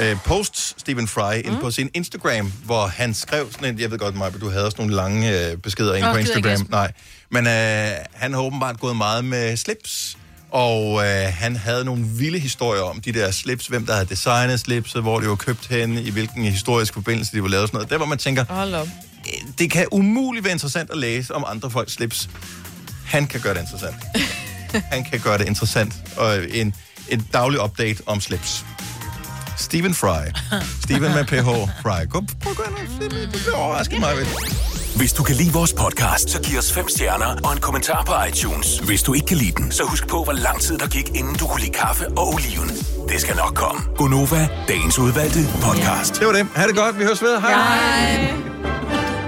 øh, 0.00 0.16
post, 0.24 0.80
Stephen 0.80 1.08
Fry, 1.08 1.34
mm. 1.44 1.52
ind 1.52 1.60
på 1.60 1.70
sin 1.70 1.90
Instagram, 1.94 2.52
hvor 2.64 2.86
han 2.86 3.14
skrev 3.14 3.52
sådan 3.52 3.74
en, 3.74 3.80
jeg 3.80 3.90
ved 3.90 3.98
godt, 3.98 4.16
Maja, 4.16 4.30
du 4.40 4.50
havde 4.50 4.64
også 4.64 4.76
nogle 4.78 4.94
lange 4.94 5.50
øh, 5.50 5.56
beskeder 5.56 5.94
ind 5.94 6.04
Åh, 6.06 6.12
på 6.12 6.18
Instagram. 6.18 6.66
Nej, 6.68 6.92
men 7.30 7.46
øh, 7.46 7.90
han 8.12 8.32
har 8.32 8.40
åbenbart 8.40 8.80
gået 8.80 8.96
meget 8.96 9.24
med 9.24 9.56
slips, 9.56 10.16
og 10.50 11.06
øh, 11.06 11.32
han 11.32 11.56
havde 11.56 11.84
nogle 11.84 12.04
vilde 12.04 12.38
historier 12.38 12.82
om 12.82 13.00
de 13.00 13.12
der 13.12 13.30
slips, 13.30 13.66
hvem 13.66 13.86
der 13.86 13.92
havde 13.92 14.06
designet 14.06 14.60
slipset, 14.60 15.02
hvor 15.02 15.20
de 15.20 15.28
var 15.28 15.34
købt 15.34 15.66
hen, 15.66 15.98
i 15.98 16.10
hvilken 16.10 16.44
historisk 16.44 16.94
forbindelse 16.94 17.36
de 17.36 17.42
var 17.42 17.48
lavet 17.48 17.62
og 17.62 17.68
sådan 17.68 17.76
noget. 17.76 17.90
Der 17.90 17.96
hvor 17.96 18.06
man 18.06 18.18
tænker, 18.18 18.44
Hold 18.48 18.74
op. 18.74 18.88
det 19.58 19.70
kan 19.70 19.86
umuligt 19.92 20.44
være 20.44 20.52
interessant 20.52 20.90
at 20.90 20.98
læse 20.98 21.34
om 21.34 21.44
andre 21.46 21.70
folks 21.70 21.92
slips. 21.92 22.28
Han 23.06 23.26
kan 23.26 23.40
gøre 23.40 23.54
det 23.54 23.60
interessant. 23.60 23.96
Han 24.92 25.04
kan 25.04 25.20
gøre 25.20 25.38
det 25.38 25.46
interessant. 25.46 25.94
Og 26.16 26.38
en, 26.50 26.74
en 27.08 27.26
daglig 27.32 27.60
update 27.64 28.02
om 28.06 28.20
slips. 28.20 28.64
Stephen 29.58 29.94
Fry. 29.94 30.24
Stephen 30.84 31.12
med 31.14 31.24
PH 31.24 31.48
Fry. 31.82 32.08
Gå, 32.10 32.22
prøv 32.40 32.50
at 32.50 32.56
gå 32.56 32.62
ind 32.62 32.74
og 32.74 32.80
se 32.98 33.04
det. 33.04 33.32
Det 33.32 33.40
bliver 33.42 33.56
overrasket 33.56 34.00
mig 34.00 34.16
ved. 34.16 34.26
Hvis 34.96 35.12
du 35.12 35.22
kan 35.22 35.36
lide 35.36 35.52
vores 35.52 35.72
podcast, 35.72 36.30
så 36.30 36.40
giv 36.42 36.58
os 36.58 36.72
fem 36.72 36.88
stjerner 36.88 37.36
og 37.44 37.52
en 37.52 37.60
kommentar 37.60 38.04
på 38.04 38.12
iTunes. 38.28 38.78
Hvis 38.78 39.02
du 39.02 39.14
ikke 39.14 39.26
kan 39.26 39.36
lide 39.36 39.52
den, 39.52 39.72
så 39.72 39.82
husk 39.84 40.08
på, 40.08 40.24
hvor 40.24 40.32
lang 40.32 40.60
tid 40.60 40.78
der 40.78 40.88
gik, 40.88 41.08
inden 41.14 41.34
du 41.34 41.46
kunne 41.46 41.60
lide 41.60 41.72
kaffe 41.72 42.08
og 42.08 42.28
oliven. 42.28 42.68
Det 43.08 43.20
skal 43.20 43.36
nok 43.36 43.54
komme. 43.54 43.80
Gonova, 43.96 44.48
dagens 44.68 44.98
udvalgte 44.98 45.38
podcast. 45.62 46.14
Det 46.18 46.26
var 46.26 46.32
det. 46.32 46.46
Ha' 46.54 46.66
det 46.66 46.76
godt. 46.76 46.98
Vi 46.98 47.04
høres 47.04 47.22
ved. 47.22 47.40
Hej. 47.40 47.52
Hej. 47.52 49.19